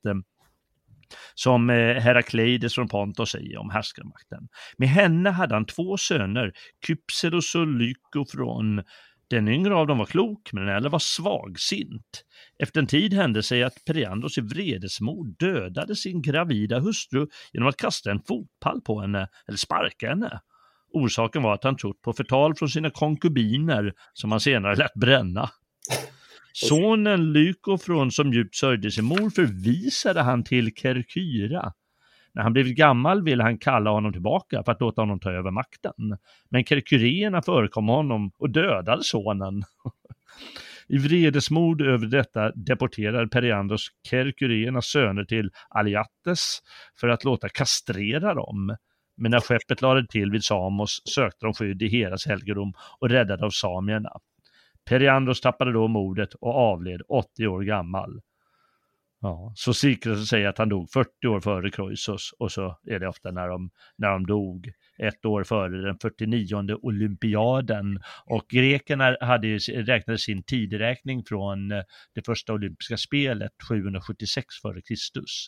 som 1.35 1.71
eh, 1.71 2.03
Herakleides 2.03 2.75
från 2.75 2.89
Pontos 2.89 3.31
säger 3.31 3.59
om 3.59 3.71
härskarmakten. 3.71 4.49
Med 4.77 4.89
henne 4.89 5.31
hade 5.31 5.55
han 5.55 5.67
två 5.67 5.97
söner, 5.97 6.53
Kypselos 6.87 7.55
och 7.55 7.67
Lyko 7.67 8.25
från 8.33 8.83
den 9.37 9.49
yngre 9.49 9.75
av 9.75 9.87
dem 9.87 9.99
var 9.99 10.07
klok, 10.07 10.53
men 10.53 10.67
den 10.67 10.77
äldre 10.77 10.91
var 10.91 10.99
svagsint. 10.99 12.25
Efter 12.59 12.81
en 12.81 12.87
tid 12.87 13.15
hände 13.15 13.43
sig 13.43 13.63
att 13.63 13.85
Periandros 13.85 14.39
i 14.39 14.41
vredesmod 14.41 15.37
dödade 15.39 15.97
sin 15.97 16.23
gravida 16.23 16.79
hustru 16.79 17.27
genom 17.53 17.69
att 17.69 17.77
kasta 17.77 18.11
en 18.11 18.23
fotpall 18.23 18.81
på 18.81 19.01
henne, 19.01 19.29
eller 19.49 19.59
sparka 19.59 20.09
henne. 20.09 20.41
Orsaken 20.93 21.43
var 21.43 21.55
att 21.55 21.65
han 21.65 21.77
trott 21.77 22.03
på 22.03 22.13
förtal 22.13 22.55
från 22.55 22.69
sina 22.69 22.91
konkubiner, 22.91 23.93
som 24.13 24.31
han 24.31 24.41
senare 24.41 24.77
lät 24.77 24.95
bränna. 24.95 25.51
Sonen 26.53 27.33
Lykofron, 27.33 28.11
som 28.11 28.33
djupt 28.33 28.55
sörjde 28.55 28.91
sin 28.91 29.05
mor, 29.05 29.31
förvisade 29.31 30.23
han 30.23 30.45
till 30.45 30.75
Kerkyra. 30.75 31.73
När 32.35 32.43
han 32.43 32.53
blivit 32.53 32.77
gammal 32.77 33.23
ville 33.23 33.43
han 33.43 33.59
kalla 33.59 33.91
honom 33.91 34.13
tillbaka 34.13 34.63
för 34.65 34.73
att 34.73 34.81
låta 34.81 35.03
honom 35.03 35.21
ta 35.21 35.31
över 35.31 35.51
makten. 35.51 36.19
Men 36.51 36.65
kerkurierna 36.65 37.43
förekom 37.43 37.89
honom 37.89 38.33
och 38.39 38.51
dödade 38.51 39.03
sonen. 39.05 39.63
I 40.89 40.99
vredesmod 40.99 41.83
över 41.83 42.07
detta 42.07 42.53
deporterade 42.53 43.29
Periandros 43.29 43.87
kerkuriernas 44.11 44.87
söner 44.87 45.25
till 45.25 45.51
Aliates 45.69 46.59
för 47.01 47.09
att 47.09 47.25
låta 47.25 47.49
kastrera 47.49 48.35
dem. 48.35 48.77
Men 49.17 49.31
när 49.31 49.41
skeppet 49.41 49.83
lade 49.83 50.07
till 50.07 50.31
vid 50.31 50.45
Samos 50.45 51.03
sökte 51.15 51.47
de 51.47 51.55
skydd 51.55 51.83
i 51.83 51.89
Heras 51.89 52.27
helgedom 52.27 52.73
och 53.01 53.11
räddade 53.11 53.45
av 53.45 53.51
samierna. 53.51 54.11
Periandros 54.89 55.41
tappade 55.41 55.73
då 55.73 55.89
modet 55.89 56.35
och 56.35 56.55
avled 56.55 57.03
80 57.09 57.47
år 57.47 57.63
gammal. 57.63 58.21
Ja, 59.25 59.53
så 59.55 59.75
Sikres 59.75 60.29
säger 60.29 60.49
att 60.49 60.59
han 60.59 60.69
dog 60.69 60.91
40 60.91 61.27
år 61.27 61.41
före 61.41 61.71
Kroisos 61.71 62.35
och 62.39 62.53
så 62.53 62.79
är 62.87 62.99
det 62.99 63.09
ofta 63.09 63.31
när 63.31 63.49
de, 63.49 63.71
när 63.99 64.11
de 64.11 64.27
dog 64.27 64.73
ett 64.99 65.25
år 65.25 65.45
före 65.45 65.87
den 65.87 65.99
49 66.03 66.79
olympiaden. 66.83 68.01
Och 68.27 68.47
grekerna 68.49 69.17
hade 69.21 69.47
ju, 69.47 69.59
räknade 69.59 70.19
sin 70.19 70.43
tideräkning 70.43 71.25
från 71.25 71.73
eh, 71.73 71.83
det 72.15 72.27
första 72.27 72.53
olympiska 72.53 72.97
spelet 72.97 73.53
776 73.69 74.47
före 74.63 74.83
Kristus. 74.83 75.47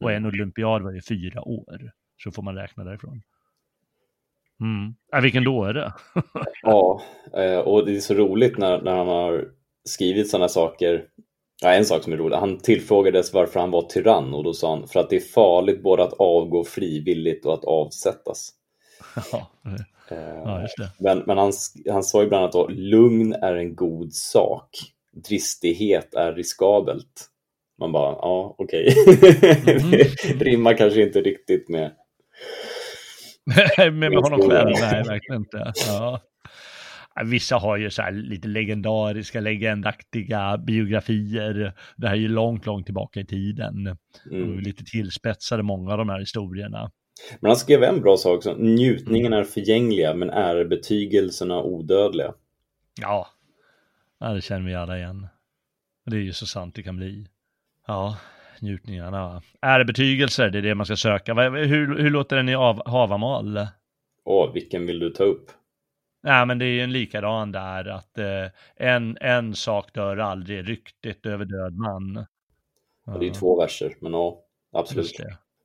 Och 0.00 0.10
en 0.10 0.16
mm. 0.16 0.28
olympiad 0.28 0.82
var 0.82 0.92
ju 0.92 1.00
fyra 1.08 1.42
år, 1.42 1.90
så 2.16 2.30
får 2.30 2.42
man 2.42 2.56
räkna 2.56 2.84
därifrån. 2.84 3.22
Mm. 4.60 4.94
Ja, 5.10 5.20
vilken 5.20 5.44
dåre! 5.44 5.92
ja, 6.62 7.02
eh, 7.36 7.58
och 7.58 7.86
det 7.86 7.96
är 7.96 8.00
så 8.00 8.14
roligt 8.14 8.58
när, 8.58 8.82
när 8.82 8.96
han 8.96 9.08
har 9.08 9.48
skrivit 9.84 10.30
sådana 10.30 10.48
saker 10.48 11.06
Ja, 11.62 11.72
en 11.72 11.84
sak 11.84 12.04
som 12.04 12.12
är 12.12 12.16
rolig, 12.16 12.36
han 12.36 12.58
tillfrågades 12.58 13.32
varför 13.32 13.60
han 13.60 13.70
var 13.70 13.82
tyrann 13.82 14.34
och 14.34 14.44
då 14.44 14.52
sa 14.52 14.70
han 14.76 14.88
för 14.88 15.00
att 15.00 15.10
det 15.10 15.16
är 15.16 15.20
farligt 15.20 15.82
både 15.82 16.02
att 16.02 16.12
avgå 16.12 16.64
frivilligt 16.64 17.46
och 17.46 17.54
att 17.54 17.64
avsättas. 17.64 18.50
Ja, 20.12 20.44
ja 20.44 20.62
just 20.62 20.76
det. 20.76 20.90
Men, 20.98 21.18
men 21.18 21.38
han, 21.38 21.52
han 21.90 22.02
sa 22.02 22.22
ju 22.22 22.28
bland 22.28 22.42
annat 22.44 22.54
att 22.54 22.72
lugn 22.72 23.32
är 23.32 23.54
en 23.54 23.74
god 23.74 24.12
sak, 24.12 24.68
dristighet 25.28 26.14
är 26.14 26.32
riskabelt. 26.32 27.26
Man 27.78 27.92
bara, 27.92 28.12
ja 28.12 28.54
okej. 28.58 28.94
Okay. 29.06 30.00
Mm. 30.30 30.40
rimmar 30.40 30.74
kanske 30.74 31.02
inte 31.02 31.20
riktigt 31.20 31.68
med... 31.68 31.92
med, 33.76 33.94
med 33.94 34.18
honom 34.18 34.50
själv, 34.50 34.70
nej 34.80 35.04
verkligen 35.04 35.40
inte. 35.40 35.72
Ja. 35.86 36.20
Vissa 37.24 37.56
har 37.56 37.76
ju 37.76 37.90
så 37.90 38.02
här 38.02 38.12
lite 38.12 38.48
legendariska, 38.48 39.40
legendaktiga 39.40 40.58
biografier. 40.58 41.74
Det 41.96 42.06
här 42.06 42.14
är 42.14 42.18
ju 42.20 42.28
långt, 42.28 42.66
långt 42.66 42.86
tillbaka 42.86 43.20
i 43.20 43.26
tiden. 43.26 43.96
Mm. 44.30 44.58
lite 44.58 44.84
tillspetsade 44.84 45.62
många 45.62 45.92
av 45.92 45.98
de 45.98 46.08
här 46.08 46.18
historierna. 46.18 46.90
Men 47.40 47.48
han 47.48 47.56
skrev 47.56 47.82
en 47.82 48.00
bra 48.00 48.16
sak 48.16 48.36
också. 48.36 48.54
Njutningen 48.58 49.32
är 49.32 49.44
förgängliga 49.44 50.14
men 50.14 50.30
ärebetygelserna 50.30 51.62
odödliga. 51.62 52.34
Ja. 53.00 53.26
ja, 54.18 54.28
det 54.28 54.40
känner 54.40 54.66
vi 54.66 54.74
alla 54.74 54.98
igen. 54.98 55.26
Det 56.06 56.16
är 56.16 56.20
ju 56.20 56.32
så 56.32 56.46
sant 56.46 56.74
det 56.74 56.82
kan 56.82 56.96
bli. 56.96 57.26
Ja, 57.86 58.16
njutningarna. 58.60 59.42
Ärebetygelser, 59.60 60.50
det 60.50 60.58
är 60.58 60.62
det 60.62 60.74
man 60.74 60.86
ska 60.86 60.96
söka. 60.96 61.34
Hur, 61.34 61.98
hur 61.98 62.10
låter 62.10 62.36
den 62.36 62.48
i 62.48 62.54
av, 62.54 62.88
Havamal? 62.88 63.66
Åh, 64.24 64.52
vilken 64.52 64.86
vill 64.86 64.98
du 64.98 65.10
ta 65.10 65.24
upp? 65.24 65.50
Nej, 66.22 66.46
men 66.46 66.58
det 66.58 66.64
är 66.64 66.72
ju 66.72 66.80
en 66.80 66.92
likadan 66.92 67.52
där 67.52 67.88
att 67.88 68.18
eh, 68.18 68.46
en, 68.76 69.18
en 69.20 69.54
sak 69.54 69.94
dör 69.94 70.16
aldrig, 70.16 70.68
ryktet 70.68 71.26
över 71.26 71.44
död 71.44 71.74
man. 71.74 72.26
Ja, 73.06 73.12
det 73.12 73.24
är 73.24 73.28
ju 73.28 73.34
två 73.34 73.60
verser, 73.60 73.96
men 74.00 74.12
ja, 74.12 74.42
absolut. 74.72 75.20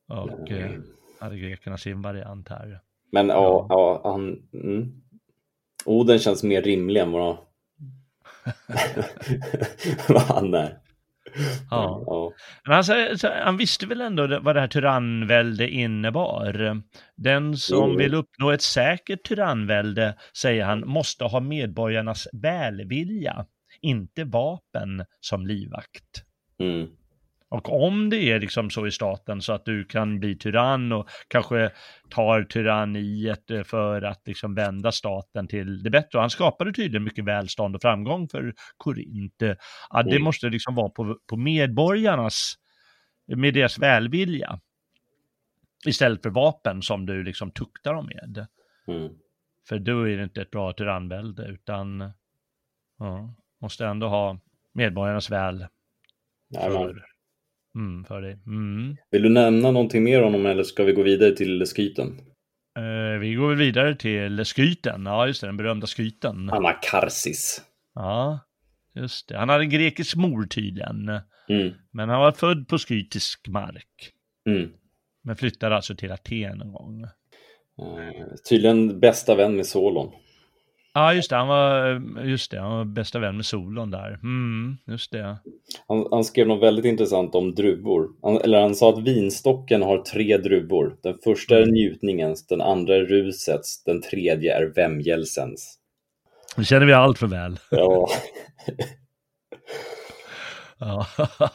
Och 0.08 0.52
eh, 0.52 0.72
hade 1.20 1.38
grekerna 1.38 1.78
sin 1.78 2.02
variant 2.02 2.50
här. 2.50 2.80
Men 3.12 3.28
ja, 3.28 3.66
ja 3.70 4.02
han... 4.04 4.50
Mm. 4.54 5.02
Oden 5.86 6.20
känns 6.20 6.44
mer 6.44 6.62
rimlig 6.62 7.02
än 7.02 7.12
vad, 7.12 7.38
vad 10.10 10.22
han 10.22 10.54
är. 10.54 10.80
Ja. 11.70 12.04
ja. 12.06 12.34
Men 12.64 12.74
han, 12.74 13.32
han, 13.44 13.58
visste 13.58 13.86
väl 13.86 14.02
ändå 14.02 14.40
vad 14.40 14.56
det 14.56 14.60
här 14.60 14.68
tyrannvälde 14.68 15.70
innebar. 15.70 16.82
Den 17.16 17.58
som 17.58 17.84
mm. 17.84 17.98
vill 17.98 18.14
uppnå 18.14 18.52
ett 18.52 18.62
säkert 18.62 19.24
tyrannvälde, 19.28 20.16
säger 20.38 20.66
han, 20.66 20.88
måste 20.88 21.24
ha 21.24 21.40
medborgarnas 21.40 22.28
välvilja, 22.34 23.46
inte 23.82 24.24
vapen 24.24 25.06
som 25.20 25.48
livvakt. 25.48 26.24
Mm. 26.60 26.88
Och 27.56 27.86
om 27.86 28.10
det 28.10 28.18
är 28.18 28.40
liksom 28.40 28.70
så 28.70 28.88
i 28.88 28.92
staten 28.92 29.42
så 29.42 29.54
att 29.54 29.66
du 29.66 29.86
kan 29.86 30.20
bli 30.20 30.38
tyrann 30.38 30.92
och 30.92 31.10
kanske 31.28 31.72
tar 32.10 32.44
tyranniet 32.44 33.52
eh, 33.52 33.64
för 33.64 34.02
att 34.02 34.22
liksom 34.26 34.56
vända 34.56 34.92
staten 34.92 35.48
till 35.48 35.84
det 35.84 35.90
bättre. 35.90 36.18
Och 36.18 36.22
han 36.22 36.30
skapade 36.30 36.74
tydligen 36.74 37.04
mycket 37.04 37.26
välstånd 37.26 37.76
och 37.76 37.82
framgång 37.82 38.28
för 38.28 38.54
Korint. 38.78 39.44
Ja, 39.90 40.04
det 40.04 40.20
måste 40.20 40.50
liksom 40.50 40.76
vara 40.76 40.90
på, 40.90 41.20
på 41.30 41.38
medborgarnas, 41.38 42.56
med 43.28 43.54
deras 43.54 43.80
välvilja. 43.80 44.60
Istället 45.86 46.24
för 46.24 46.30
vapen 46.30 46.82
som 46.82 47.06
du 47.06 47.24
liksom 47.24 47.52
tuktar 47.52 47.94
dem 47.94 48.06
med. 48.06 48.48
Mm. 48.88 49.14
För 49.68 49.80
då 49.80 50.10
är 50.10 50.18
det 50.18 50.24
inte 50.24 50.42
ett 50.42 50.52
bra 50.52 50.74
tyrannvälde 50.74 51.46
utan 51.46 52.12
ja, 53.00 53.34
måste 53.62 53.86
ändå 53.86 54.08
ha 54.08 54.40
medborgarnas 54.74 55.32
väl 55.32 55.66
för 56.54 57.15
mm, 57.76 58.06
för 58.06 58.22
dig. 58.22 58.38
Mm. 58.48 58.98
Vill 59.12 59.24
du 59.24 59.30
nämna 59.30 59.72
någonting 59.72 60.04
mer 60.04 60.24
om 60.24 60.34
honom 60.34 60.46
eller 60.46 60.64
ska 60.64 60.84
vi 60.84 60.94
gå 60.94 61.04
vidare 61.04 61.36
till 61.36 61.66
skyten? 61.66 62.08
Eh, 62.78 63.20
vi 63.20 63.34
går 63.34 63.56
vidare 63.56 63.96
till 63.96 64.46
skyten. 64.46 65.06
Ja, 65.06 65.28
just 65.28 65.42
det, 65.42 65.48
den 65.48 65.58
berömda 65.58 65.88
skyten. 65.88 66.50
Anakarsis. 66.50 67.62
Ja, 67.96 68.40
just 68.94 69.30
det. 69.30 69.38
Han 69.38 69.50
hade 69.50 69.64
en 69.64 69.70
grekisk 69.70 70.16
mor 70.16 70.44
tydligen. 70.44 71.10
Mm. 71.50 71.74
Men 71.92 72.10
han 72.10 72.20
var 72.20 72.32
född 72.32 72.68
på 72.68 72.78
skytisk 72.78 73.48
mark. 73.48 74.12
Mm. 74.50 74.70
Men 75.24 75.36
flyttade 75.36 75.76
alltså 75.76 75.96
till 75.96 76.12
Aten 76.12 76.62
en 76.62 76.72
gång. 76.72 77.04
Eh, 77.04 78.36
tydligen 78.50 79.00
bästa 79.00 79.36
vän 79.36 79.56
med 79.56 79.66
Solon. 79.66 80.12
Ja, 80.98 81.14
just 81.14 81.30
det. 81.30 81.36
Han 81.36 81.48
var, 81.48 82.02
just 82.26 82.52
det, 82.52 82.60
han 82.60 82.78
var 82.78 82.86
bästa 82.86 83.20
vän 83.20 83.36
med 83.36 83.46
Solon 83.46 83.92
där. 83.92 84.20
Mm, 84.24 84.78
just 84.88 85.12
det. 85.12 85.38
Han, 85.88 86.08
han 86.12 86.24
skrev 86.24 86.48
något 86.48 86.64
väldigt 86.64 86.86
intressant 86.86 87.36
om 87.36 87.56
druvor. 87.56 88.10
Han, 88.22 88.38
eller 88.38 88.62
han 88.62 88.76
sa 88.76 88.90
att 88.90 89.04
vinstocken 89.04 89.82
har 89.82 89.98
tre 89.98 90.38
druvor. 90.38 90.98
Den 91.04 91.18
första 91.24 91.58
är 91.58 91.66
njutningens, 91.66 92.48
den 92.48 92.62
andra 92.62 92.96
är 92.96 93.02
rusets, 93.02 93.84
den 93.84 94.02
tredje 94.02 94.58
är 94.58 94.74
vämjelsens. 94.76 95.80
Det 96.56 96.64
känner 96.64 96.86
vi 96.86 96.94
allt 96.94 97.20
för 97.20 97.28
väl. 97.28 97.60
Ja. 97.72 98.08
Ja. 100.78 101.06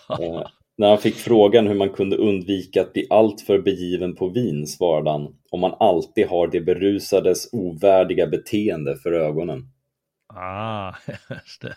Eh, 0.78 0.82
när 0.82 0.88
han 0.88 0.98
fick 0.98 1.14
frågan 1.16 1.66
hur 1.66 1.74
man 1.74 1.90
kunde 1.90 2.16
undvika 2.16 2.80
att 2.82 2.92
bli 2.92 3.06
alltför 3.10 3.59
begiven 3.59 4.14
på 4.16 4.28
vin 4.28 4.66
svarade 4.66 5.10
han 5.10 5.34
om 5.51 5.60
man 5.60 5.74
alltid 5.80 6.26
har 6.26 6.47
det 6.47 6.60
berusades 6.60 7.48
ovärdiga 7.52 8.26
beteende 8.26 8.97
för 8.97 9.12
ögonen. 9.12 9.68
Ah, 10.34 10.94
just 11.44 11.60
det. 11.62 11.74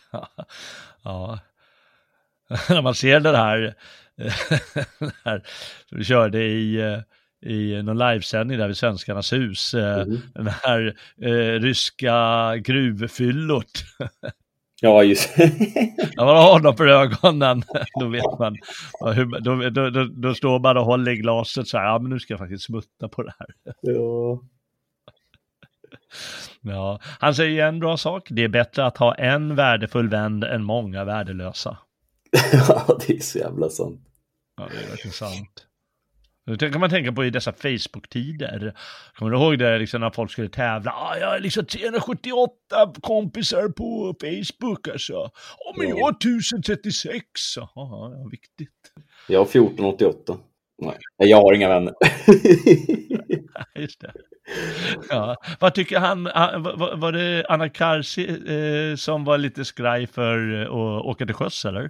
Ja. 1.03 1.39
När 2.69 2.81
man 2.81 2.95
ser 2.95 3.19
det 3.19 3.37
här, 3.37 3.59
det 4.99 5.13
här 5.25 5.43
som 5.89 5.97
vi 5.97 6.03
körde 6.03 6.43
i, 6.43 6.79
i 7.45 7.81
någon 7.83 7.97
livesändning 7.97 8.57
där 8.57 8.67
vid 8.67 8.77
Svenskarnas 8.77 9.33
hus, 9.33 9.73
Mhm. 9.75 10.21
den 10.33 10.47
här 10.47 10.95
eh, 11.21 11.59
ryska 11.59 12.53
gruvfyllot. 12.57 13.71
Ja, 14.85 15.03
just 15.03 15.37
När 15.37 16.15
man 16.25 16.35
har 16.35 16.53
honom 16.53 16.77
för 16.77 16.87
ögonen, 16.87 17.63
då 17.99 18.07
vet 18.07 18.39
man, 18.39 18.55
hur, 19.13 19.39
då, 19.39 19.69
då, 19.69 19.89
då, 19.89 20.05
då 20.05 20.33
står 20.33 20.59
man 20.59 20.77
och 20.77 20.85
håller 20.85 21.11
i 21.11 21.15
glaset 21.15 21.67
så 21.67 21.77
här, 21.77 21.85
ja 21.85 21.99
men 21.99 22.09
nu 22.11 22.19
ska 22.19 22.33
jag 22.33 22.39
faktiskt 22.39 22.63
smutta 22.63 23.07
på 23.07 23.23
det 23.23 23.33
här. 23.39 23.47
ja. 23.81 24.41
Ja, 26.61 26.99
han 27.19 27.35
säger 27.35 27.67
en 27.67 27.79
bra 27.79 27.97
sak, 27.97 28.27
det 28.31 28.43
är 28.43 28.47
bättre 28.47 28.85
att 28.85 28.97
ha 28.97 29.15
en 29.15 29.55
värdefull 29.55 30.09
vän 30.09 30.43
än 30.43 30.63
många 30.63 31.03
värdelösa. 31.03 31.77
ja, 32.67 32.99
det 33.07 33.13
är 33.13 33.21
så 33.21 33.37
jävla 33.37 33.69
sant. 33.69 34.01
Ja, 34.57 34.67
det 34.71 34.85
är 34.85 34.89
verkligen 34.89 35.13
sant. 35.13 35.67
Det 36.45 36.71
kan 36.71 36.79
man 36.79 36.89
tänka 36.89 37.11
på 37.11 37.25
i 37.25 37.29
dessa 37.29 37.51
Facebook-tider. 37.51 38.73
Kommer 39.13 39.31
du 39.31 39.37
ihåg 39.37 39.59
det 39.59 39.79
liksom 39.79 40.01
när 40.01 40.09
folk 40.09 40.31
skulle 40.31 40.49
tävla? 40.49 40.91
Ah, 40.91 41.17
jag 41.17 41.27
har 41.27 41.39
liksom 41.39 41.65
378 41.65 42.93
kompisar 43.01 43.69
på 43.69 44.15
Facebook 44.21 44.87
alltså. 44.87 45.13
Ja, 45.13 45.73
men 45.77 45.89
jag 45.89 45.97
har 46.05 46.11
1036. 46.11 47.23
Jaha, 47.55 47.67
ja, 47.75 48.27
viktigt. 48.31 48.69
Jag 49.27 49.39
har 49.39 49.45
1488. 49.45 50.37
Nej, 50.81 50.97
jag 51.17 51.37
har 51.37 51.53
inga 51.53 51.69
vänner. 51.69 51.93
Just 53.79 54.01
det. 54.01 54.13
Ja. 55.09 55.35
Vad 55.59 55.73
tycker 55.73 55.99
han, 55.99 56.27
ah, 56.27 56.57
var, 56.57 56.95
var 56.95 57.11
det 57.11 57.45
Anna 57.49 57.69
Karsi 57.69 58.29
eh, 58.29 58.95
som 58.95 59.23
var 59.23 59.37
lite 59.37 59.65
skraj 59.65 60.07
för 60.07 60.61
eh, 60.61 60.61
att 60.61 61.05
åka 61.05 61.25
till 61.25 61.35
sjöss 61.35 61.65
eller? 61.65 61.89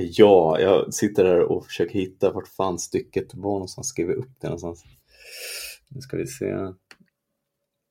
Ja, 0.00 0.60
jag 0.60 0.94
sitter 0.94 1.24
här 1.24 1.40
och 1.40 1.66
försöker 1.66 1.94
hitta 1.98 2.32
vart 2.32 2.48
fan 2.48 2.78
stycket 2.78 3.34
var 3.34 3.52
någonstans. 3.52 3.88
Skrev 3.88 4.08
jag 4.08 4.18
upp 4.18 4.40
det 4.40 4.46
någonstans? 4.46 4.84
Nu 5.88 6.00
ska 6.00 6.16
vi 6.16 6.26
se. 6.26 6.52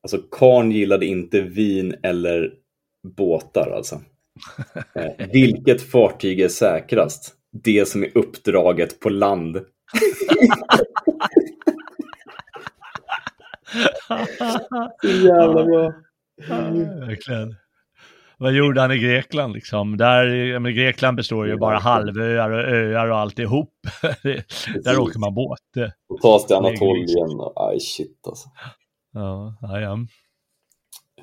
Alltså, 0.04 0.18
Karn 0.32 0.72
gillade 0.72 1.06
inte 1.06 1.42
vin 1.42 1.96
eller 2.04 2.54
båtar 3.18 3.72
alltså. 3.76 4.02
Eh, 4.96 5.28
vilket 5.34 5.82
fartyg 5.82 6.40
är 6.40 6.48
säkrast? 6.48 7.34
Det 7.52 7.88
som 7.88 8.04
är 8.04 8.18
uppdraget 8.18 9.00
på 9.00 9.10
land. 9.10 9.56
Så 15.02 15.08
jävla 15.08 15.66
bra. 15.66 15.94
Verkligen. 17.00 17.56
Vad 18.42 18.54
gjorde 18.54 18.82
han 18.82 18.92
i 18.92 18.98
Grekland 18.98 19.54
liksom? 19.54 19.98
Där, 19.98 20.26
ja, 20.26 20.60
men 20.60 20.76
Grekland 20.76 21.18
består 21.18 21.48
ju 21.48 21.58
bara 21.58 21.78
halvöar 21.78 22.50
och 22.50 22.70
öar 22.70 23.08
och 23.08 23.18
alltihop. 23.18 23.74
Där 24.84 25.00
åker 25.00 25.20
man 25.20 25.34
båt. 25.34 25.60
Och 26.10 26.22
tas 26.22 26.46
till 26.46 26.56
Anatolien 26.56 27.40
och 27.40 27.70
aj 27.70 27.80
shit 27.80 28.28
alltså. 28.28 28.50
Ja, 29.14 29.58
ja, 29.62 29.80
ja. 29.80 29.98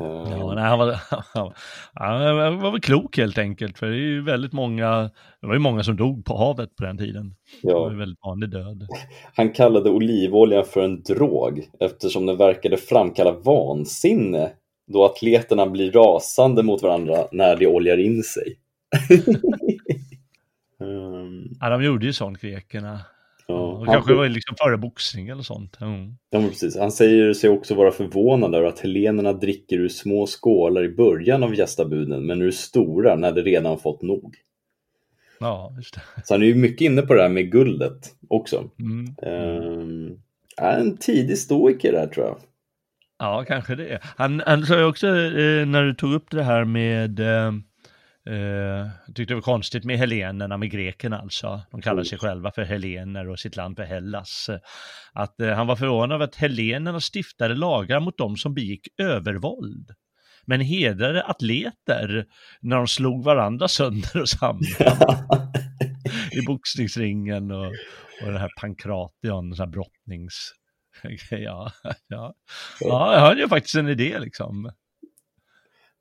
Eh, 0.01 0.39
ja 0.39 0.55
nej, 0.55 0.65
han, 0.65 0.79
var, 0.79 0.93
han 1.95 2.59
var 2.61 2.71
väl 2.71 2.81
klok 2.81 3.17
helt 3.17 3.39
enkelt. 3.39 3.79
För 3.79 3.87
det 3.87 3.97
är 3.97 3.99
ju 3.99 4.23
väldigt 4.23 4.53
många, 4.53 5.11
det 5.41 5.47
var 5.47 5.55
ju 5.55 5.61
många 5.61 5.83
som 5.83 5.97
dog 5.97 6.25
på 6.25 6.37
havet 6.37 6.77
på 6.77 6.85
den 6.85 6.99
tiden. 6.99 7.35
Det 7.63 7.73
var 7.73 7.87
ja. 7.87 7.93
ju 7.93 7.99
väldigt 7.99 8.25
vanlig 8.25 8.51
död. 8.51 8.87
Han 9.35 9.53
kallade 9.53 9.91
olivolja 9.91 10.63
för 10.63 10.81
en 10.81 11.03
drog 11.03 11.71
eftersom 11.81 12.27
den 12.27 12.37
verkade 12.37 12.77
framkalla 12.77 13.33
vansinne 13.33 14.51
då 14.89 15.05
atleterna 15.05 15.67
blir 15.67 15.93
rasande 15.93 16.63
mot 16.63 16.83
varandra 16.83 17.27
när 17.33 17.57
de 17.57 17.67
oljar 17.67 17.99
in 17.99 18.23
sig. 18.23 18.59
Ehm, 20.81 21.49
Ja, 21.61 21.69
de 21.69 21.85
gjorde 21.85 22.07
ju 22.07 22.13
sånt, 22.13 22.41
grekerna. 22.41 23.01
ja, 23.47 23.55
Och 23.55 23.87
han, 23.87 23.95
kanske 23.95 24.15
var 24.15 24.23
det 24.23 24.29
liksom 24.29 24.57
före 24.59 24.77
boxning 24.77 25.29
eller 25.29 25.43
sånt. 25.43 25.79
Mm. 25.81 26.17
ja, 26.31 26.41
precis. 26.41 26.77
han 26.79 26.93
säger 26.93 27.35
sig 27.35 27.51
också 27.51 27.75
vara 27.75 27.91
förvånad 27.91 28.55
över 28.55 28.67
att 28.67 28.81
helenerna 28.81 29.33
dricker 29.33 29.77
ur 29.77 29.89
små 29.89 30.27
skålar 30.27 30.85
i 30.85 30.89
början 30.89 31.43
av 31.43 31.55
gästabuden 31.55 32.27
men 32.27 32.43
ur 32.43 32.51
stora 32.51 33.17
när 33.17 33.33
de 33.33 33.43
redan 33.43 33.79
fått 33.79 34.03
nog. 34.03 34.37
Ja, 35.41 35.73
just 35.77 35.95
det. 35.95 36.01
Så 36.25 36.35
han 36.35 36.43
är 36.43 36.47
ju 36.47 36.55
mycket 36.55 36.81
inne 36.81 37.03
på 37.03 37.15
det 37.15 37.23
här 37.23 37.29
med 37.29 37.53
guldet 37.53 38.15
också. 38.29 38.71
Mm. 38.79 39.15
Um, 39.23 40.19
är 40.57 40.79
en 40.81 40.97
tidig 40.97 41.39
stoiker 41.39 41.93
där 41.93 42.07
tror 42.07 42.27
jag. 42.27 42.39
Ja, 43.19 43.45
kanske 43.49 43.75
det. 43.75 43.99
Han, 44.17 44.43
han 44.47 44.67
sa 44.67 44.79
ju 44.79 44.85
också, 44.85 45.07
eh, 45.07 45.67
när 45.67 45.85
du 45.85 45.95
tog 45.95 46.13
upp 46.13 46.31
det 46.31 46.43
här 46.43 46.65
med, 46.65 47.21
eh, 47.21 47.53
eh, 48.29 48.91
jag 49.07 49.15
tyckte 49.15 49.25
det 49.25 49.35
var 49.35 49.43
konstigt 49.43 49.85
med 49.85 49.99
helenerna, 49.99 50.57
med 50.57 50.71
grekerna 50.71 51.19
alltså. 51.19 51.61
De 51.71 51.83
kallar 51.83 52.03
sig 52.03 52.19
själva 52.19 52.51
för 52.51 52.63
helener 52.63 53.29
och 53.29 53.39
sitt 53.39 53.57
land 53.57 53.77
för 53.77 53.85
Hellas. 53.85 54.51
Att 55.13 55.41
eh, 55.41 55.51
han 55.51 55.67
var 55.67 55.77
förvånad 55.77 56.15
över 56.15 56.25
att 56.25 56.37
helenerna 56.37 57.01
stiftade 57.01 57.55
lagar 57.55 58.01
mot 58.01 58.19
dem 58.19 58.37
som 58.37 58.55
begick 58.55 58.89
övervåld. 58.99 59.91
Men 60.47 60.61
hedrade 60.61 61.25
atleter 61.25 62.27
när 62.61 62.77
de 62.77 62.87
slog 62.87 63.25
varandra 63.25 63.69
sönder 63.69 64.21
och 64.21 64.29
samman 64.29 64.63
i 66.33 66.47
boxningsringen 66.47 67.51
och, 67.51 67.67
och 68.23 68.27
den 68.27 68.37
här 68.37 68.51
pankration, 68.61 69.51
den 69.51 69.59
här 69.59 69.67
brottnings... 69.67 70.53
Ja, 71.31 71.73
ja. 72.09 72.35
ja, 72.81 73.19
han 73.19 73.39
gör 73.39 73.49
faktiskt 73.49 73.75
en 73.75 73.89
idé 73.89 74.19
liksom. 74.19 74.73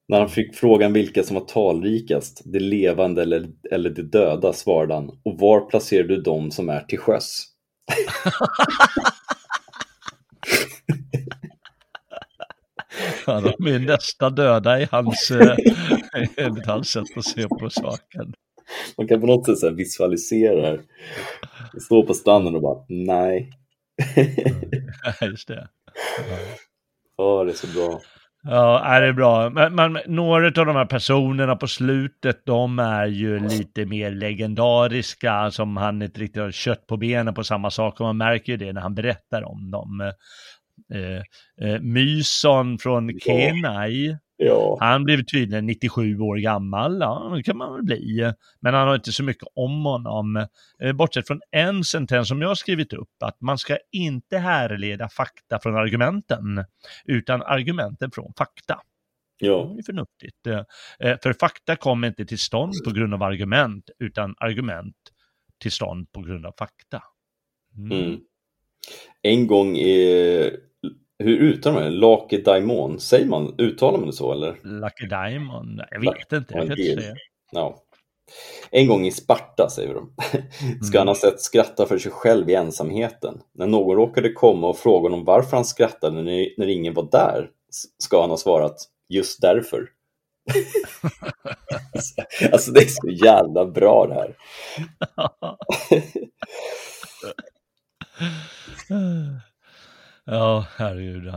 När 0.07 0.19
han 0.19 0.29
fick 0.29 0.55
frågan 0.55 0.93
vilka 0.93 1.23
som 1.23 1.35
var 1.35 1.45
talrikast, 1.45 2.41
det 2.45 2.59
levande 2.59 3.21
eller, 3.21 3.49
eller 3.71 3.89
det 3.89 4.03
döda, 4.03 4.53
svarade 4.53 4.93
han. 4.93 5.09
Och 5.23 5.39
var 5.39 5.69
placerar 5.69 6.03
du 6.03 6.21
dem 6.21 6.51
som 6.51 6.69
är 6.69 6.81
till 6.81 6.99
sjöss? 6.99 7.43
Ja, 13.25 13.41
de 13.41 13.67
är 13.67 13.79
nästa 13.79 14.29
döda 14.29 14.81
i 14.81 14.87
hans, 14.91 15.31
eh, 15.31 15.57
enligt 16.37 16.65
hans 16.65 16.89
sätt 16.89 17.05
att 17.15 17.25
se 17.25 17.47
på 17.47 17.69
saken. 17.69 18.33
Man 18.97 19.07
kan 19.07 19.21
på 19.21 19.27
något 19.27 19.59
sätt 19.59 19.73
visualisera 19.73 20.55
det 20.55 20.67
här. 20.67 20.81
Stå 21.79 22.03
på 22.03 22.13
stranden 22.13 22.55
och 22.55 22.61
bara, 22.61 22.85
nej. 22.89 23.51
Just 25.21 25.47
det. 25.47 25.67
Ja, 27.17 27.43
det 27.43 27.51
är 27.51 27.55
så 27.55 27.67
bra. 27.67 28.01
Ja, 28.43 28.85
är 28.85 29.01
det 29.01 29.07
är 29.07 29.13
bra. 29.13 29.49
Men, 29.49 29.75
men 29.75 29.97
några 30.05 30.45
av 30.47 30.65
de 30.65 30.75
här 30.75 30.85
personerna 30.85 31.55
på 31.55 31.67
slutet, 31.67 32.45
de 32.45 32.79
är 32.79 33.05
ju 33.05 33.39
lite 33.39 33.85
mer 33.85 34.11
legendariska, 34.11 35.51
som 35.51 35.77
han 35.77 36.01
inte 36.01 36.19
riktigt 36.19 36.41
har 36.41 36.51
kött 36.51 36.87
på 36.87 36.97
benen 36.97 37.33
på 37.33 37.43
samma 37.43 37.71
sak. 37.71 37.99
Och 37.99 38.05
man 38.05 38.17
märker 38.17 38.51
ju 38.51 38.57
det 38.57 38.73
när 38.73 38.81
han 38.81 38.95
berättar 38.95 39.43
om 39.43 39.71
dem. 39.71 40.11
Eh, 40.93 41.67
eh, 41.67 41.81
Myson 41.81 42.77
från. 42.77 43.19
Kenai, 43.19 44.17
Ja, 44.39 44.77
han 44.79 45.03
blev 45.03 45.23
tydligen 45.23 45.65
97 45.65 46.19
år 46.19 46.37
gammal, 46.37 46.99
ja 46.99 47.31
det 47.35 47.43
kan 47.43 47.57
man 47.57 47.73
väl 47.73 47.83
bli. 47.83 48.33
Men 48.59 48.73
han 48.73 48.87
har 48.87 48.95
inte 48.95 49.11
så 49.11 49.23
mycket 49.23 49.47
om 49.55 49.85
honom. 49.85 50.47
Eh, 50.83 50.93
bortsett 50.93 51.27
från 51.27 51.41
en 51.51 51.83
sentens 51.83 52.27
som 52.27 52.41
jag 52.41 52.47
har 52.47 52.55
skrivit 52.55 52.93
upp, 52.93 53.23
att 53.23 53.41
man 53.41 53.57
ska 53.57 53.77
inte 53.91 54.37
härleda 54.37 55.09
fakta 55.09 55.59
från 55.59 55.75
argumenten, 55.75 56.65
utan 57.05 57.41
argumenten 57.41 58.11
från 58.11 58.33
fakta. 58.37 58.81
ja, 59.39 59.71
Det 59.75 59.81
är 59.81 59.83
förnuftigt. 59.83 60.47
Eh, 60.99 61.17
För 61.23 61.33
fakta 61.33 61.75
kommer 61.75 62.07
inte 62.07 62.25
till 62.25 62.39
stånd 62.39 62.73
på 62.85 62.91
grund 62.91 63.13
av 63.13 63.23
argument, 63.23 63.89
utan 63.99 64.35
argument 64.37 64.95
till 65.61 65.71
stånd 65.71 66.11
på 66.11 66.21
grund 66.21 66.45
av 66.45 66.53
fakta. 66.59 67.03
Mm. 67.77 68.03
Mm. 68.03 68.19
En 69.21 69.47
gång 69.47 69.77
i, 69.77 70.51
hur 71.19 71.37
uttalar 71.37 71.75
man 71.75 71.83
det? 71.83 71.89
Lucky 71.89 72.37
Diamond, 72.37 73.01
säger 73.01 73.25
man, 73.25 73.55
uttalar 73.57 73.97
man 73.97 74.07
det 74.07 74.13
så 74.13 74.31
eller? 74.31 74.59
Lucky 74.63 75.05
Diamond, 75.05 75.81
jag 75.91 75.99
vet 75.99 76.33
inte, 76.33 76.53
jag 76.53 76.67
kan 76.67 76.79
inte 76.79 77.01
säga. 77.01 77.15
Ja. 77.51 77.83
En 78.71 78.87
gång 78.87 79.05
i 79.05 79.11
Sparta, 79.11 79.69
säger 79.69 79.93
de, 79.93 80.13
ska 80.85 80.97
han 80.97 81.07
ha 81.07 81.15
sett 81.15 81.41
skratta 81.41 81.85
för 81.85 81.97
sig 81.97 82.11
själv 82.11 82.49
i 82.49 82.55
ensamheten. 82.55 83.41
När 83.53 83.67
någon 83.67 83.95
råkade 83.95 84.33
komma 84.33 84.67
och 84.67 84.77
fråga 84.77 85.09
honom 85.09 85.25
varför 85.25 85.57
han 85.57 85.65
skrattade 85.65 86.21
när, 86.21 86.59
när 86.59 86.67
ingen 86.67 86.93
var 86.93 87.07
där, 87.11 87.49
ska 87.97 88.21
han 88.21 88.29
ha 88.29 88.37
svarat 88.37 88.75
just 89.09 89.41
därför. 89.41 89.89
alltså 92.51 92.71
det 92.71 92.79
är 92.79 92.87
så 92.87 93.09
jävla 93.09 93.65
bra 93.65 94.07
det 94.07 94.13
här. 94.13 94.35
ja, 100.27 100.65
herregud. 100.77 101.33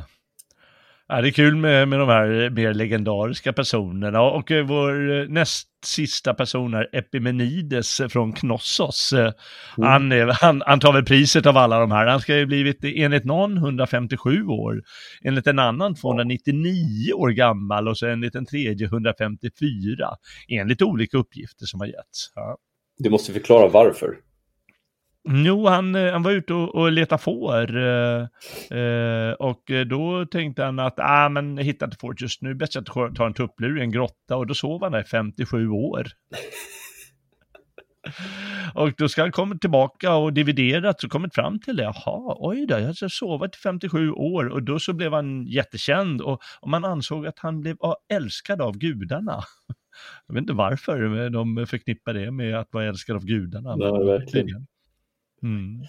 Ja, 1.10 1.20
det 1.20 1.28
är 1.28 1.32
kul 1.32 1.56
med, 1.56 1.88
med 1.88 1.98
de 1.98 2.08
här 2.08 2.50
mer 2.50 2.74
legendariska 2.74 3.52
personerna 3.52 4.20
och 4.22 4.50
eh, 4.50 4.66
vår 4.66 5.20
eh, 5.20 5.28
näst 5.28 5.68
sista 5.84 6.34
person 6.34 6.74
är 6.74 6.88
Epimenides 6.92 8.00
från 8.08 8.32
Knossos. 8.32 9.12
Eh, 9.12 9.32
mm. 9.78 9.88
Han, 9.90 10.30
han, 10.40 10.62
han, 10.66 10.80
tar 10.80 10.92
väl 10.92 11.04
priset 11.04 11.46
av 11.46 11.56
alla 11.56 11.80
de 11.80 11.90
här. 11.90 12.06
Han 12.06 12.20
ska 12.20 12.36
ju 12.36 12.46
blivit 12.46 12.78
enligt 12.84 13.24
någon 13.24 13.56
157 13.56 14.44
år, 14.46 14.82
enligt 15.24 15.46
en 15.46 15.58
annan 15.58 15.94
299 15.94 17.12
år 17.12 17.30
gammal 17.30 17.88
och 17.88 17.98
så 17.98 18.06
enligt 18.06 18.34
en 18.34 18.46
tredje 18.46 18.86
154. 18.86 20.08
Enligt 20.48 20.82
olika 20.82 21.16
uppgifter 21.16 21.66
som 21.66 21.80
har 21.80 21.86
getts. 21.86 22.32
Ja. 22.34 22.56
Du 22.98 23.10
måste 23.10 23.32
förklara 23.32 23.68
varför. 23.68 24.16
Jo, 25.28 25.66
han, 25.66 25.94
eh, 25.94 26.12
han 26.12 26.22
var 26.22 26.30
ute 26.30 26.54
och, 26.54 26.74
och 26.74 26.92
letade 26.92 27.22
får 27.22 27.76
eh, 27.76 28.20
eh 28.78 29.32
och 29.32 29.70
eh, 29.70 29.86
då 29.86 30.26
tänkte 30.26 30.64
han 30.64 30.78
att 30.78 30.94
ah, 30.96 31.28
men 31.28 31.56
jag 31.56 31.64
hittar 31.64 31.86
inte 31.86 31.96
fåret 32.00 32.20
just 32.20 32.42
nu, 32.42 32.54
bäst 32.54 32.76
att 32.76 32.86
ta 33.14 33.26
en 33.26 33.34
tupplur 33.34 33.78
i 33.78 33.80
en 33.80 33.92
grotta 33.92 34.36
och 34.36 34.46
då 34.46 34.54
sov 34.54 34.82
han 34.82 34.92
där 34.92 35.00
i 35.00 35.04
57 35.04 35.68
år. 35.68 36.04
och 38.74 38.92
då 38.98 39.08
ska 39.08 39.22
han 39.22 39.32
komma 39.32 39.58
tillbaka 39.58 40.14
och 40.14 40.32
dividerat 40.32 41.04
och 41.04 41.10
kommit 41.10 41.34
fram 41.34 41.60
till 41.60 41.76
det. 41.76 41.82
Jaha, 41.82 42.36
oj 42.38 42.66
då, 42.66 42.74
jag 42.74 42.80
har 42.80 42.88
alltså 42.88 43.08
sovit 43.08 43.56
i 43.56 43.58
57 43.58 44.10
år 44.10 44.48
och 44.48 44.62
då 44.62 44.78
så 44.78 44.92
blev 44.92 45.12
han 45.12 45.46
jättekänd 45.46 46.20
och, 46.20 46.40
och 46.60 46.68
man 46.68 46.84
ansåg 46.84 47.26
att 47.26 47.38
han 47.38 47.60
blev 47.60 47.76
älskad 48.12 48.60
av 48.60 48.78
gudarna. 48.78 49.40
Jag 50.26 50.34
vet 50.34 50.40
inte 50.40 50.52
varför 50.52 51.30
de 51.30 51.66
förknippar 51.66 52.14
det 52.14 52.30
med 52.30 52.58
att 52.58 52.68
vara 52.72 52.84
älskad 52.84 53.16
av 53.16 53.24
gudarna. 53.24 53.76
Nej, 53.76 54.04
verkligen. 54.04 54.66
Mm. 55.42 55.84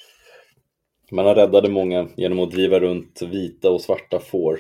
Man 1.12 1.26
har 1.26 1.36
räddade 1.36 1.70
många 1.70 2.08
genom 2.18 2.40
att 2.40 2.52
driva 2.52 2.80
runt 2.80 3.22
vita 3.22 3.70
och 3.70 3.82
svarta 3.82 4.20
får 4.20 4.60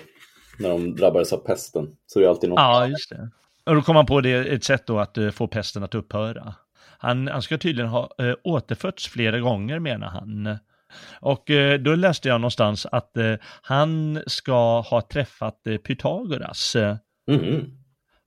när 0.59 0.69
de 0.69 0.95
drabbades 0.95 1.33
av 1.33 1.37
pesten. 1.37 1.95
Så 2.05 2.19
det 2.19 2.25
är 2.25 2.29
alltid 2.29 2.49
något. 2.49 2.59
Ja, 2.59 2.87
just 2.87 3.09
det. 3.09 3.29
Och 3.65 3.75
då 3.75 3.81
kom 3.81 3.95
han 3.95 4.05
på 4.05 4.21
det 4.21 4.33
ett 4.33 4.63
sätt 4.63 4.87
då 4.87 4.99
att 4.99 5.17
uh, 5.17 5.31
få 5.31 5.47
pesten 5.47 5.83
att 5.83 5.95
upphöra. 5.95 6.55
Han, 6.97 7.27
han 7.27 7.41
ska 7.41 7.57
tydligen 7.57 7.89
ha 7.89 8.09
uh, 8.21 8.33
återfötts 8.43 9.07
flera 9.07 9.39
gånger 9.39 9.79
menar 9.79 10.07
han. 10.07 10.57
Och 11.19 11.49
uh, 11.49 11.73
då 11.73 11.95
läste 11.95 12.27
jag 12.27 12.41
någonstans 12.41 12.85
att 12.85 13.11
han 13.61 14.21
ska 14.27 14.81
ha 14.81 15.01
träffat 15.01 15.63
Pythagoras. 15.83 16.75
Mm. 17.31 17.80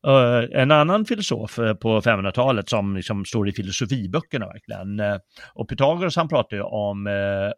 Uh, 0.06 0.60
en 0.60 0.70
annan 0.70 1.04
filosof 1.04 1.58
uh, 1.58 1.74
på 1.74 2.00
500-talet 2.00 2.68
som 2.68 2.96
liksom 2.96 3.24
står 3.24 3.48
i 3.48 3.52
filosofiböckerna 3.52 4.46
verkligen. 4.46 5.00
Uh, 5.00 5.18
och 5.54 5.68
Pythagoras 5.68 6.16
han 6.16 6.28
pratar 6.28 6.56
ju 6.56 6.62
om 6.62 7.06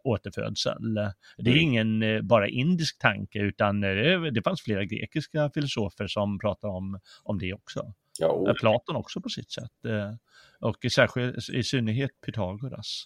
återfödsel. 0.03 0.93
Det 1.37 1.49
är 1.49 1.57
mm. 1.57 1.63
ingen 1.63 2.27
bara 2.27 2.47
indisk 2.47 2.99
tanke 2.99 3.39
utan 3.39 3.81
det 3.81 4.41
fanns 4.43 4.61
flera 4.61 4.85
grekiska 4.85 5.51
filosofer 5.53 6.07
som 6.07 6.39
pratar 6.39 6.67
om, 6.67 6.99
om 7.23 7.39
det 7.39 7.53
också. 7.53 7.93
Ja, 8.19 8.53
Platon 8.59 8.95
också 8.95 9.21
på 9.21 9.29
sitt 9.29 9.51
sätt. 9.51 9.71
och 10.59 10.85
särskilt, 10.91 11.49
i 11.49 11.63
synnerhet 11.63 12.11
Pythagoras. 12.25 13.05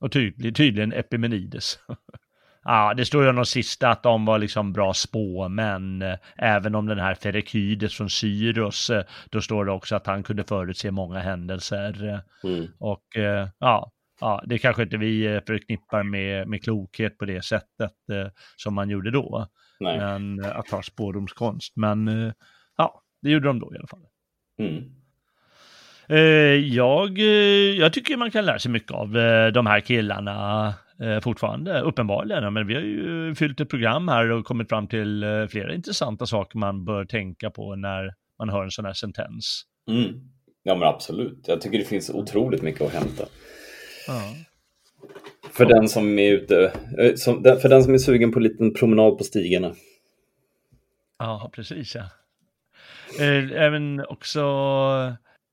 Och 0.00 0.12
tydlig, 0.12 0.56
tydligen 0.56 0.92
Epimenides. 0.92 1.78
Ja, 2.64 2.94
det 2.96 3.04
står 3.04 3.22
ju 3.22 3.28
om 3.28 3.36
de 3.36 3.46
sista 3.46 3.88
att 3.88 4.02
de 4.02 4.24
var 4.24 4.38
liksom 4.38 4.72
bra 4.72 4.94
spåmän. 4.94 6.04
Även 6.36 6.74
om 6.74 6.86
den 6.86 6.98
här 6.98 7.14
Ferekydes 7.14 7.94
från 7.94 8.10
Syros, 8.10 8.90
eh, 8.90 9.04
då 9.30 9.40
står 9.40 9.64
det 9.64 9.72
också 9.72 9.96
att 9.96 10.06
han 10.06 10.22
kunde 10.22 10.44
förutse 10.44 10.90
många 10.90 11.18
händelser. 11.18 12.20
Mm. 12.44 12.66
Och 12.78 13.16
eh, 13.16 13.48
ja, 13.58 13.92
ja, 14.20 14.42
det 14.46 14.58
kanske 14.58 14.82
inte 14.82 14.96
vi 14.96 15.26
eh, 15.26 15.40
förknippar 15.46 16.02
med, 16.02 16.48
med 16.48 16.64
klokhet 16.64 17.18
på 17.18 17.24
det 17.24 17.44
sättet 17.44 17.92
som 18.56 18.74
man 18.74 18.90
gjorde 18.90 19.10
då. 19.10 19.46
Nej. 19.80 19.98
Men 19.98 20.44
att 20.44 20.70
ha 20.70 20.82
spårdomskonst. 20.82 21.76
Men 21.76 22.32
ja, 22.76 23.02
det 23.22 23.30
gjorde 23.30 23.46
de 23.46 23.58
då 23.58 23.74
i 23.74 23.78
alla 23.78 23.86
fall. 23.86 24.06
Mm. 24.58 24.84
Jag, 26.64 27.18
jag 27.78 27.92
tycker 27.92 28.16
man 28.16 28.30
kan 28.30 28.44
lära 28.44 28.58
sig 28.58 28.70
mycket 28.70 28.92
av 28.92 29.12
de 29.52 29.66
här 29.66 29.80
killarna 29.80 30.74
eh, 31.02 31.20
fortfarande, 31.20 31.80
uppenbarligen. 31.80 32.52
Men 32.52 32.66
vi 32.66 32.74
har 32.74 32.80
ju 32.80 33.34
fyllt 33.34 33.60
ett 33.60 33.68
program 33.68 34.08
här 34.08 34.30
och 34.30 34.44
kommit 34.44 34.68
fram 34.68 34.88
till 34.88 35.22
eh, 35.22 35.46
flera 35.46 35.74
intressanta 35.74 36.26
saker 36.26 36.58
man 36.58 36.84
bör 36.84 37.04
tänka 37.04 37.50
på 37.50 37.76
när 37.76 38.14
man 38.38 38.48
hör 38.48 38.64
en 38.64 38.70
sån 38.70 38.84
här 38.84 38.92
sentens. 38.92 39.62
Mm. 39.90 40.20
Ja 40.62 40.74
men 40.74 40.88
absolut, 40.88 41.44
jag 41.46 41.60
tycker 41.60 41.78
det 41.78 41.84
finns 41.84 42.10
otroligt 42.10 42.62
mycket 42.62 42.80
att 42.82 42.92
hämta. 42.92 43.24
Ja. 44.06 44.34
För 45.50 45.66
den 45.66 45.88
som 45.88 46.18
är 46.18 46.32
ute, 46.32 46.64
eh, 46.98 47.58
för 47.60 47.68
den 47.68 47.84
som 47.84 47.94
är 47.94 47.98
sugen 47.98 48.32
på 48.32 48.38
en 48.38 48.42
liten 48.42 48.74
promenad 48.74 49.18
på 49.18 49.24
stigarna. 49.24 49.74
Ja, 51.18 51.50
precis 51.54 51.94
ja. 51.94 52.04
Även 53.54 54.06
också, 54.08 54.40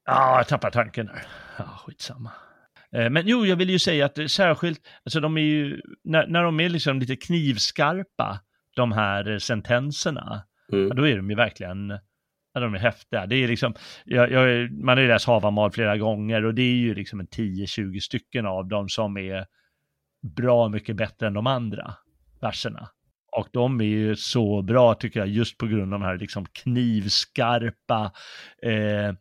ja, 0.06 0.38
jag 0.38 0.48
tappar 0.48 0.72
tanken 0.72 1.06
där. 1.06 1.26
Ja, 1.58 1.64
skitsamma. 1.64 2.32
Eh, 2.96 3.10
men 3.10 3.24
jo, 3.28 3.46
jag 3.46 3.56
vill 3.56 3.70
ju 3.70 3.80
säga 3.80 4.06
att 4.06 4.32
särskilt, 4.32 4.82
alltså 5.06 5.20
de 5.20 5.38
är 5.38 5.42
ju, 5.42 5.82
när, 6.04 6.28
när 6.28 6.44
de 6.44 6.60
är 6.60 6.70
liksom 6.70 7.00
lite 7.00 7.16
knivskarpa, 7.16 8.40
de 8.76 8.92
här 8.92 9.40
sentenserna, 9.40 10.44
mm. 10.74 10.88
ja, 10.88 10.94
då 10.94 11.08
är 11.08 11.16
de 11.18 11.30
ju 11.30 11.36
verkligen, 11.36 11.90
ja, 12.54 12.60
de 12.60 12.74
är 12.74 12.80
häftiga. 12.80 13.26
Det 13.26 13.36
är 13.36 13.48
liksom, 13.48 13.74
jag, 14.06 14.32
jag, 14.32 14.72
man 14.72 14.98
har 14.98 15.02
ju 15.02 15.08
läst 15.08 15.28
Havamal 15.28 15.72
flera 15.72 15.98
gånger 15.98 16.46
och 16.46 16.54
det 16.54 16.62
är 16.62 16.76
ju 16.76 16.96
liksom 16.96 17.20
en 17.20 17.28
10-20 17.28 18.00
stycken 18.00 18.46
av 18.46 18.68
dem 18.68 18.90
som 18.90 19.18
är 19.18 19.46
bra 20.36 20.70
mycket 20.70 20.96
bättre 20.96 21.28
än 21.28 21.34
de 21.34 21.48
andra 21.48 21.94
verserna. 22.42 22.90
Och 23.38 23.48
de 23.52 23.82
är 23.82 23.86
ju 23.86 24.16
så 24.16 24.62
bra 24.62 24.94
tycker 24.94 25.20
jag, 25.20 25.30
just 25.30 25.58
på 25.58 25.68
grund 25.68 25.94
av 25.94 26.00
de 26.00 26.06
här 26.06 26.18
liksom 26.18 26.46
knivskarpa, 26.46 28.12
eh, 28.64 29.16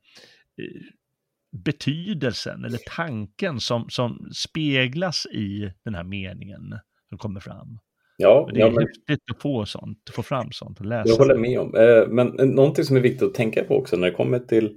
betydelsen 1.53 2.65
eller 2.65 2.79
tanken 2.97 3.61
som, 3.61 3.87
som 3.89 4.31
speglas 4.35 5.27
i 5.27 5.73
den 5.85 5.95
här 5.95 6.05
meningen 6.05 6.75
som 7.09 7.19
kommer 7.19 7.41
fram. 7.41 7.79
Ja, 8.17 8.49
det 8.53 8.61
är 8.61 8.61
ja, 8.61 8.71
men... 8.71 8.87
häftigt 8.87 9.31
att 9.31 9.43
få 9.43 9.67
sånt, 9.67 9.99
att 10.09 10.15
få 10.15 10.23
fram 10.23 10.53
sånt 10.53 10.81
och 10.81 10.87
läsa. 10.87 11.09
Jag 11.09 11.17
håller 11.17 11.37
med 11.37 11.61
om. 11.61 11.75
Eh, 11.75 12.09
men 12.09 12.27
någonting 12.55 12.85
som 12.85 12.97
är 12.97 13.01
viktigt 13.01 13.23
att 13.23 13.35
tänka 13.35 13.65
på 13.65 13.77
också 13.77 13.97
när 13.97 14.11
det 14.11 14.17
kommer 14.17 14.39
till, 14.39 14.75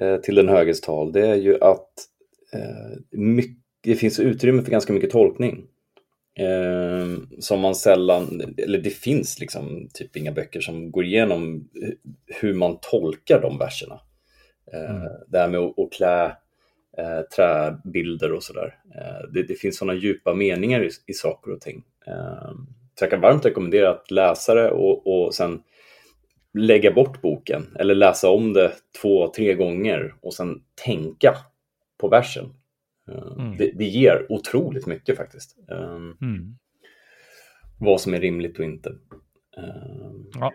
eh, 0.00 0.16
till 0.16 0.34
den 0.34 0.48
höges 0.48 0.80
tal, 0.80 1.12
det 1.12 1.26
är 1.26 1.34
ju 1.34 1.54
att 1.60 1.88
eh, 2.52 3.18
mycket, 3.18 3.62
det 3.82 3.94
finns 3.94 4.20
utrymme 4.20 4.62
för 4.62 4.70
ganska 4.70 4.92
mycket 4.92 5.10
tolkning. 5.10 5.64
som 7.38 7.60
man 7.60 7.74
sällan, 7.74 8.54
eller 8.58 8.78
det 8.78 8.90
finns 8.90 9.40
liksom 9.40 9.88
typ 9.94 10.16
inga 10.16 10.32
böcker 10.32 10.60
som 10.60 10.90
går 10.90 11.04
igenom 11.04 11.68
hur 12.26 12.54
man 12.54 12.78
tolkar 12.80 13.40
de 13.42 13.58
verserna. 13.58 14.00
Eh, 14.72 14.90
mm. 14.90 15.08
Det 15.28 15.38
här 15.38 15.48
med 15.48 15.60
att, 15.60 15.92
klä 15.92 16.36
eh, 16.98 17.20
träbilder 17.36 18.32
och 18.32 18.42
sådär. 18.42 18.78
Eh, 18.94 19.30
det, 19.32 19.42
det, 19.42 19.54
finns 19.54 19.78
sådana 19.78 19.98
djupa 19.98 20.34
meningar 20.34 20.82
i, 20.82 20.90
i 21.06 21.12
saker 21.12 21.52
och 21.52 21.60
ting. 21.60 21.84
Eh, 22.06 22.52
så 22.98 23.04
jag 23.04 23.10
kan 23.10 23.20
varmt 23.20 23.46
rekommendera 23.46 23.90
att 23.90 24.10
läsa 24.10 24.54
det 24.54 24.70
och, 24.70 25.06
och 25.06 25.34
sen 25.34 25.62
lägga 26.54 26.92
bort 26.92 27.22
boken 27.22 27.76
eller 27.78 27.94
läsa 27.94 28.30
om 28.30 28.52
det 28.52 28.72
två, 29.02 29.28
tre 29.28 29.54
gånger 29.54 30.14
och 30.20 30.34
sen 30.34 30.62
tänka 30.84 31.36
på 31.98 32.08
versen. 32.08 32.54
Eh, 33.08 33.32
mm. 33.38 33.56
Det, 33.56 33.70
det, 33.74 33.84
ger 33.84 34.26
otroligt 34.28 34.86
mycket 34.86 35.16
faktiskt. 35.16 35.56
Eh, 35.70 35.96
mm. 36.22 36.56
Vad 37.78 38.00
som 38.00 38.14
är 38.14 38.20
rimligt 38.20 38.58
och 38.58 38.64
inte. 38.64 38.92
Ja. 40.40 40.52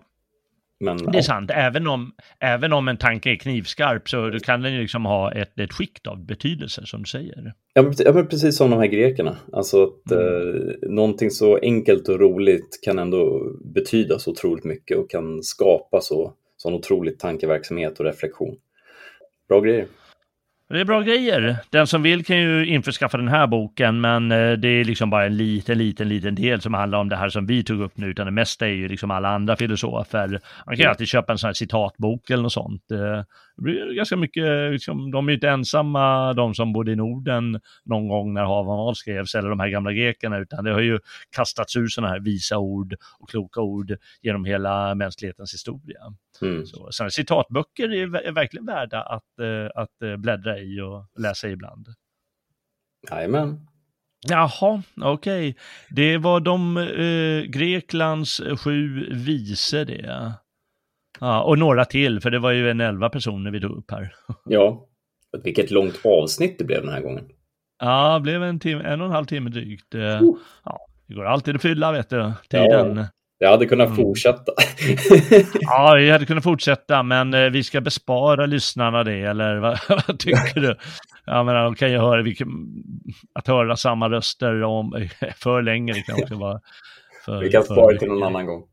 Men, 0.81 0.97
det 0.97 1.09
är 1.09 1.15
ja. 1.15 1.23
sant, 1.23 1.51
även 1.53 1.87
om, 1.87 2.11
även 2.39 2.73
om 2.73 2.87
en 2.87 2.97
tanke 2.97 3.31
är 3.31 3.35
knivskarp 3.35 4.09
så 4.09 4.39
kan 4.43 4.61
den 4.61 4.73
ju 4.73 4.81
liksom 4.81 5.05
ha 5.05 5.31
ett, 5.31 5.59
ett 5.59 5.73
skikt 5.73 6.07
av 6.07 6.25
betydelse 6.25 6.81
som 6.85 7.01
du 7.01 7.09
säger. 7.09 7.53
Ja 7.73 8.13
men, 8.13 8.27
precis 8.27 8.57
som 8.57 8.69
de 8.69 8.79
här 8.79 8.87
grekerna. 8.87 9.37
Alltså 9.53 9.83
att 9.83 10.11
mm. 10.11 10.25
eh, 10.25 10.89
någonting 10.89 11.31
så 11.31 11.57
enkelt 11.61 12.09
och 12.09 12.19
roligt 12.19 12.79
kan 12.83 12.99
ändå 12.99 13.51
betyda 13.73 14.19
så 14.19 14.31
otroligt 14.31 14.63
mycket 14.63 14.97
och 14.97 15.09
kan 15.09 15.43
skapa 15.43 16.01
så, 16.01 16.33
sån 16.57 16.73
otrolig 16.73 17.19
tankeverksamhet 17.19 17.99
och 17.99 18.05
reflektion. 18.05 18.55
Bra 19.49 19.59
grejer. 19.59 19.85
Det 20.71 20.79
är 20.79 20.85
bra 20.85 21.01
grejer. 21.01 21.57
Den 21.69 21.87
som 21.87 22.01
vill 22.01 22.25
kan 22.25 22.37
ju 22.37 22.65
införskaffa 22.65 23.17
den 23.17 23.27
här 23.27 23.47
boken, 23.47 24.01
men 24.01 24.31
eh, 24.31 24.51
det 24.51 24.67
är 24.67 24.83
liksom 24.83 25.09
bara 25.09 25.25
en 25.25 25.37
liten, 25.37 25.77
liten, 25.77 26.09
liten 26.09 26.35
del 26.35 26.61
som 26.61 26.73
handlar 26.73 26.99
om 26.99 27.09
det 27.09 27.15
här 27.15 27.29
som 27.29 27.45
vi 27.45 27.63
tog 27.63 27.81
upp 27.81 27.97
nu, 27.97 28.07
utan 28.07 28.25
det 28.25 28.31
mesta 28.31 28.67
är 28.67 28.71
ju 28.71 28.87
liksom 28.87 29.11
alla 29.11 29.29
andra 29.29 29.55
filosofer. 29.55 30.27
Man 30.65 30.75
kan 30.75 30.83
ju 30.83 30.89
alltid 30.89 31.07
köpa 31.07 31.31
en 31.31 31.37
sån 31.37 31.47
här 31.47 31.53
citatbok 31.53 32.29
eller 32.29 32.43
något 32.43 32.53
sånt. 32.53 32.83
Eh, 33.51 33.55
det 33.55 33.61
blir 33.61 33.93
ganska 33.93 34.15
mycket, 34.15 34.71
liksom, 34.71 35.11
de 35.11 35.27
är 35.27 35.31
ju 35.31 35.35
inte 35.35 35.49
ensamma, 35.49 36.33
de 36.33 36.55
som 36.55 36.73
bodde 36.73 36.91
i 36.91 36.95
Norden 36.95 37.59
någon 37.85 38.07
gång 38.07 38.33
när 38.33 38.43
Havan 38.43 38.79
avskrevs, 38.79 39.35
eller 39.35 39.49
de 39.49 39.59
här 39.59 39.69
gamla 39.69 39.93
grekerna, 39.93 40.37
utan 40.37 40.63
det 40.63 40.73
har 40.73 40.81
ju 40.81 40.99
kastats 41.35 41.75
ur 41.75 41.87
sådana 41.87 42.13
här 42.13 42.19
visa 42.19 42.57
ord 42.57 42.95
och 43.19 43.29
kloka 43.29 43.61
ord 43.61 43.97
genom 44.21 44.45
hela 44.45 44.95
mänsklighetens 44.95 45.53
historia. 45.53 45.99
Mm. 46.41 46.65
Så, 46.65 46.87
så 46.91 47.09
citatböcker 47.09 47.93
är, 47.93 48.15
är, 48.15 48.31
verkligen 48.31 48.65
värda 48.65 49.01
att, 49.01 49.39
äh, 49.39 49.81
att 49.81 50.19
bläddra 50.19 50.59
i 50.59 50.81
och 50.81 51.05
läsa 51.19 51.49
ibland. 51.49 51.87
Jajamän. 53.11 53.67
Jaha, 54.27 54.83
okej. 55.01 55.49
Okay. 55.49 55.53
Det 55.89 56.17
var 56.17 56.39
de 56.39 56.77
eh, 56.77 57.49
Greklands 57.49 58.41
sju 58.57 59.07
visor 59.13 59.85
det. 59.85 60.33
Ja, 61.21 61.43
och 61.43 61.59
några 61.59 61.85
till, 61.85 62.19
för 62.19 62.31
det 62.31 62.39
var 62.39 62.51
ju 62.51 62.69
en 62.69 62.81
elva 62.81 63.09
personer 63.09 63.51
vi 63.51 63.61
tog 63.61 63.77
upp 63.77 63.91
här. 63.91 64.13
Ja, 64.45 64.87
vilket 65.43 65.71
långt 65.71 66.05
avsnitt 66.05 66.59
det 66.59 66.65
blev 66.65 66.81
den 66.81 66.93
här 66.93 67.01
gången. 67.01 67.25
Ja, 67.79 68.13
det 68.13 68.21
blev 68.21 68.43
en, 68.43 68.59
timme, 68.59 68.83
en 68.83 69.01
och 69.01 69.07
en 69.07 69.13
halv 69.13 69.25
timme 69.25 69.49
drygt. 69.49 69.95
Oh. 69.95 70.37
Ja, 70.65 70.79
det 71.07 71.13
går 71.13 71.25
alltid 71.25 71.55
att 71.55 71.61
fylla, 71.61 71.91
vet 71.91 72.09
du, 72.09 72.31
tiden. 72.49 72.97
Ja. 72.97 73.07
Jag 73.37 73.51
hade 73.51 73.65
kunnat 73.65 73.87
mm. 73.87 73.97
fortsätta. 73.97 74.51
ja, 75.61 75.95
vi 75.97 76.09
hade 76.09 76.25
kunnat 76.25 76.43
fortsätta, 76.43 77.03
men 77.03 77.33
eh, 77.33 77.49
vi 77.49 77.63
ska 77.63 77.81
bespara 77.81 78.45
lyssnarna 78.45 79.03
det, 79.03 79.21
eller 79.21 79.57
vad, 79.57 79.79
vad 79.89 80.19
tycker 80.19 80.59
du? 80.59 80.75
Jag 81.25 81.45
menar, 81.45 81.63
de 81.63 81.75
kan 81.75 81.91
ju 81.91 81.97
höra, 81.97 82.21
vilken, 82.21 82.47
att 83.33 83.47
höra 83.47 83.75
samma 83.75 84.09
röster 84.09 84.63
om 84.63 85.07
för 85.35 85.61
länge, 85.61 85.93
det 85.93 86.01
kan 86.01 86.21
också 86.21 86.35
vara 86.35 86.59
för, 87.25 87.39
Vi 87.39 87.49
kan 87.49 87.63
spara 87.63 87.97
till 87.97 88.07
någon 88.07 88.23
annan 88.23 88.45
gång. 88.45 88.63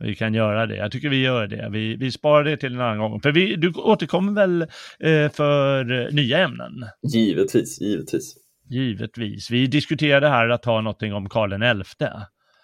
Vi 0.00 0.14
kan 0.14 0.34
göra 0.34 0.66
det. 0.66 0.76
Jag 0.76 0.92
tycker 0.92 1.08
vi 1.08 1.22
gör 1.22 1.46
det. 1.46 1.68
Vi, 1.72 1.96
vi 1.96 2.12
sparar 2.12 2.44
det 2.44 2.56
till 2.56 2.74
en 2.74 2.80
annan 2.80 2.98
gång. 2.98 3.20
För 3.20 3.32
vi, 3.32 3.56
du 3.56 3.72
återkommer 3.72 4.32
väl 4.32 4.62
eh, 4.62 5.32
för 5.32 6.10
nya 6.12 6.38
ämnen? 6.38 6.72
Givetvis, 7.12 7.80
givetvis. 7.80 8.36
Givetvis. 8.70 9.50
Vi 9.50 9.66
diskuterade 9.66 10.28
här 10.28 10.48
att 10.48 10.64
ha 10.64 10.80
någonting 10.80 11.14
om 11.14 11.28
Karl 11.28 11.82
XI, 11.84 12.06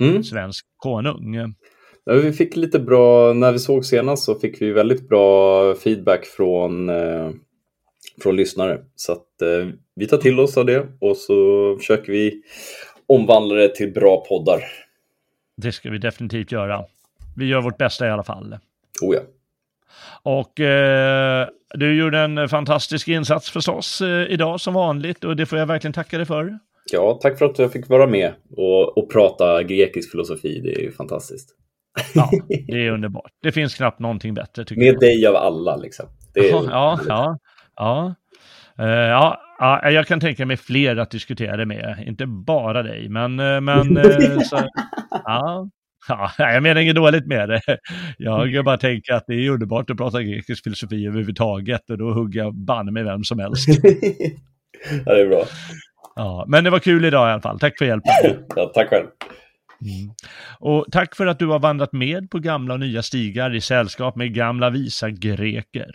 mm. 0.00 0.24
svensk 0.24 0.66
konung. 0.76 1.54
Ja, 2.04 2.14
vi 2.14 2.32
fick 2.32 2.56
lite 2.56 2.78
bra, 2.78 3.32
när 3.32 3.52
vi 3.52 3.58
såg 3.58 3.84
senast 3.84 4.24
så 4.24 4.34
fick 4.34 4.62
vi 4.62 4.72
väldigt 4.72 5.08
bra 5.08 5.74
feedback 5.74 6.24
från, 6.24 6.88
eh, 6.88 7.30
från 8.22 8.36
lyssnare. 8.36 8.80
Så 8.96 9.12
att 9.12 9.42
eh, 9.42 9.68
vi 9.94 10.06
tar 10.06 10.16
till 10.16 10.40
oss 10.40 10.56
av 10.56 10.66
det 10.66 10.86
och 11.00 11.16
så 11.16 11.76
försöker 11.78 12.12
vi 12.12 12.42
omvandla 13.06 13.54
det 13.54 13.74
till 13.74 13.92
bra 13.92 14.24
poddar. 14.28 14.62
Det 15.56 15.72
ska 15.72 15.90
vi 15.90 15.98
definitivt 15.98 16.52
göra. 16.52 16.84
Vi 17.36 17.46
gör 17.46 17.60
vårt 17.60 17.78
bästa 17.78 18.06
i 18.06 18.10
alla 18.10 18.24
fall. 18.24 18.58
Oh 19.02 19.14
ja. 19.14 19.20
Och 20.22 20.60
eh, 20.60 21.48
du 21.74 21.98
gjorde 21.98 22.18
en 22.18 22.48
fantastisk 22.48 23.08
insats 23.08 23.50
förstås 23.50 24.00
eh, 24.00 24.32
idag 24.32 24.60
som 24.60 24.74
vanligt 24.74 25.24
och 25.24 25.36
det 25.36 25.46
får 25.46 25.58
jag 25.58 25.66
verkligen 25.66 25.92
tacka 25.92 26.16
dig 26.16 26.26
för. 26.26 26.58
Ja, 26.92 27.18
tack 27.22 27.38
för 27.38 27.44
att 27.44 27.58
jag 27.58 27.72
fick 27.72 27.88
vara 27.88 28.06
med 28.06 28.32
och, 28.56 28.98
och 28.98 29.12
prata 29.12 29.62
grekisk 29.62 30.10
filosofi. 30.10 30.60
Det 30.60 30.74
är 30.74 30.80
ju 30.80 30.92
fantastiskt. 30.92 31.48
Ja, 32.14 32.30
det 32.66 32.86
är 32.86 32.90
underbart. 32.90 33.30
Det 33.42 33.52
finns 33.52 33.74
knappt 33.74 33.98
någonting 33.98 34.34
bättre. 34.34 34.64
Tycker 34.64 34.80
med 34.80 34.94
jag. 34.94 35.00
dig 35.00 35.26
av 35.26 35.36
alla 35.36 35.76
liksom. 35.76 36.06
Är... 36.34 36.42
ja, 36.70 37.00
ja, 37.08 37.38
ja. 37.76 38.14
Uh, 38.80 38.86
ja, 38.86 39.40
ja, 39.58 39.90
jag 39.90 40.06
kan 40.06 40.20
tänka 40.20 40.46
mig 40.46 40.56
fler 40.56 40.96
att 40.96 41.10
diskutera 41.10 41.56
det 41.56 41.66
med, 41.66 42.04
inte 42.06 42.26
bara 42.26 42.82
dig, 42.82 43.08
men, 43.08 43.40
uh, 43.40 43.60
men 43.60 43.98
uh, 43.98 44.40
så, 44.40 44.56
ja, 45.10 45.68
Ja, 46.08 46.32
jag 46.38 46.62
menar 46.62 46.80
inget 46.80 46.96
dåligt 46.96 47.26
med 47.26 47.48
det. 47.48 47.60
Jag 48.18 48.64
bara 48.64 48.76
tänker 48.76 49.12
att 49.12 49.24
det 49.26 49.34
är 49.34 49.50
underbart 49.50 49.90
att 49.90 49.96
prata 49.96 50.22
grekisk 50.22 50.64
filosofi 50.64 51.06
överhuvudtaget 51.06 51.90
och 51.90 51.98
då 51.98 52.12
hugger 52.12 52.40
jag 52.40 52.54
banne 52.54 52.92
med 52.92 53.04
vem 53.04 53.24
som 53.24 53.38
helst. 53.38 53.68
ja, 55.06 55.14
det 55.14 55.20
är 55.20 55.28
bra. 55.28 55.44
Ja, 56.16 56.44
men 56.48 56.64
det 56.64 56.70
var 56.70 56.78
kul 56.78 57.04
idag 57.04 57.28
i 57.28 57.32
alla 57.32 57.42
fall. 57.42 57.58
Tack 57.58 57.78
för 57.78 57.84
hjälpen. 57.84 58.12
ja, 58.56 58.72
tack 58.74 58.88
själv. 58.88 59.06
Mm. 59.82 60.14
Och 60.58 60.86
tack 60.92 61.16
för 61.16 61.26
att 61.26 61.38
du 61.38 61.46
har 61.46 61.58
vandrat 61.58 61.92
med 61.92 62.30
på 62.30 62.38
gamla 62.38 62.74
och 62.74 62.80
nya 62.80 63.02
stigar 63.02 63.54
i 63.54 63.60
sällskap 63.60 64.16
med 64.16 64.34
gamla 64.34 64.70
visa 64.70 65.10
greker. 65.10 65.90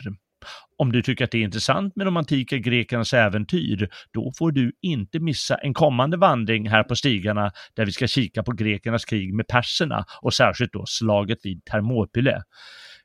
Om 0.78 0.92
du 0.92 1.02
tycker 1.02 1.24
att 1.24 1.32
det 1.32 1.38
är 1.38 1.44
intressant 1.44 1.96
med 1.96 2.08
de 2.08 2.18
antika 2.18 2.58
grekernas 2.58 3.14
äventyr, 3.14 3.90
då 4.14 4.32
får 4.38 4.52
du 4.52 4.72
inte 4.82 5.20
missa 5.20 5.56
en 5.56 5.74
kommande 5.74 6.18
vandring 6.18 6.70
här 6.70 6.84
på 6.84 6.96
stigarna 6.96 7.52
där 7.76 7.86
vi 7.86 7.92
ska 7.92 8.08
kika 8.08 8.44
på 8.44 8.52
grekernas 8.52 9.06
krig 9.06 9.34
med 9.34 9.48
perserna 9.48 10.06
och 10.22 10.34
särskilt 10.34 10.74
då 10.74 10.86
slaget 10.86 11.40
vid 11.44 11.66
Thermopyle. 11.66 12.42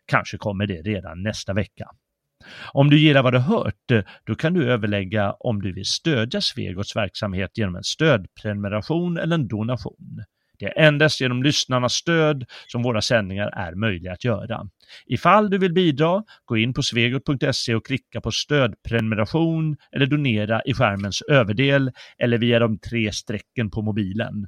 Kanske 0.07 0.39
kommer 0.39 0.67
det 0.67 0.83
redan 0.83 1.23
nästa 1.23 1.53
vecka. 1.53 1.87
Om 2.73 2.91
du 2.91 2.99
gillar 2.99 3.23
vad 3.23 3.33
du 3.33 3.39
hört, 3.39 4.05
då 4.25 4.35
kan 4.35 4.55
du 4.55 4.71
överlägga 4.71 5.33
om 5.33 5.63
du 5.63 5.73
vill 5.73 5.85
stödja 5.85 6.41
Svegots 6.41 6.97
verksamhet 6.97 7.51
genom 7.59 7.77
en 7.77 7.85
stödprenumeration 7.85 9.19
eller 9.19 9.35
en 9.35 9.49
donation. 9.49 10.25
Det 10.63 10.69
är 10.69 10.87
endast 10.87 11.21
genom 11.21 11.43
lyssnarnas 11.43 11.93
stöd 11.93 12.45
som 12.67 12.83
våra 12.83 13.03
sändningar 13.03 13.49
är 13.49 13.75
möjliga 13.75 14.13
att 14.13 14.25
göra. 14.25 14.67
Ifall 15.07 15.51
du 15.51 15.59
vill 15.59 15.73
bidra, 15.73 16.23
gå 16.45 16.57
in 16.57 16.75
på 16.75 16.83
svegot.se 16.83 17.75
och 17.75 17.87
klicka 17.87 18.21
på 18.21 18.31
stödprenumeration 18.31 19.77
eller 19.93 20.07
donera 20.07 20.63
i 20.63 20.75
skärmens 20.75 21.23
överdel 21.23 21.91
eller 22.19 22.39
via 22.39 22.59
de 22.59 22.79
tre 22.79 23.13
strecken 23.13 23.71
på 23.71 23.83
mobilen. 23.83 24.47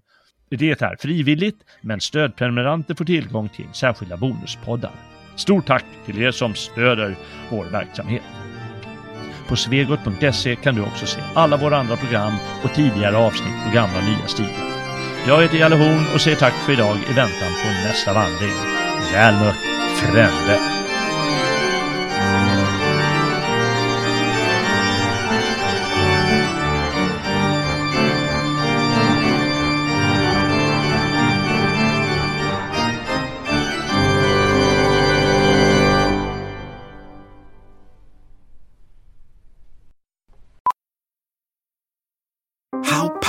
Det 0.50 0.82
är 0.82 0.96
frivilligt, 1.00 1.58
men 1.82 2.00
stödprenumeranter 2.00 2.94
får 2.94 3.04
tillgång 3.04 3.48
till 3.48 3.68
särskilda 3.72 4.16
bonuspoddar. 4.16 4.92
Stort 5.36 5.66
tack 5.66 5.84
till 6.06 6.22
er 6.22 6.30
som 6.30 6.54
stöder 6.54 7.16
vår 7.50 7.64
verksamhet. 7.64 8.22
På 9.48 9.56
svegot.se 9.56 10.56
kan 10.56 10.74
du 10.74 10.82
också 10.82 11.06
se 11.06 11.20
alla 11.34 11.56
våra 11.56 11.76
andra 11.76 11.96
program 11.96 12.32
och 12.64 12.74
tidigare 12.74 13.16
avsnitt 13.16 13.64
på 13.66 13.74
gamla 13.74 13.98
och 13.98 14.04
nya 14.04 14.26
stilar. 14.26 14.73
Jag 15.26 15.42
heter 15.42 15.58
Jalle 15.58 15.76
Horn 15.76 16.14
och 16.14 16.20
säger 16.20 16.36
tack 16.36 16.54
för 16.66 16.72
idag 16.72 16.98
i 17.10 17.12
väntan 17.12 17.52
på 17.62 17.88
nästa 17.88 18.12
vandring. 18.12 18.54
Väl 19.12 19.34
mött, 19.34 19.56
frände! 19.96 20.73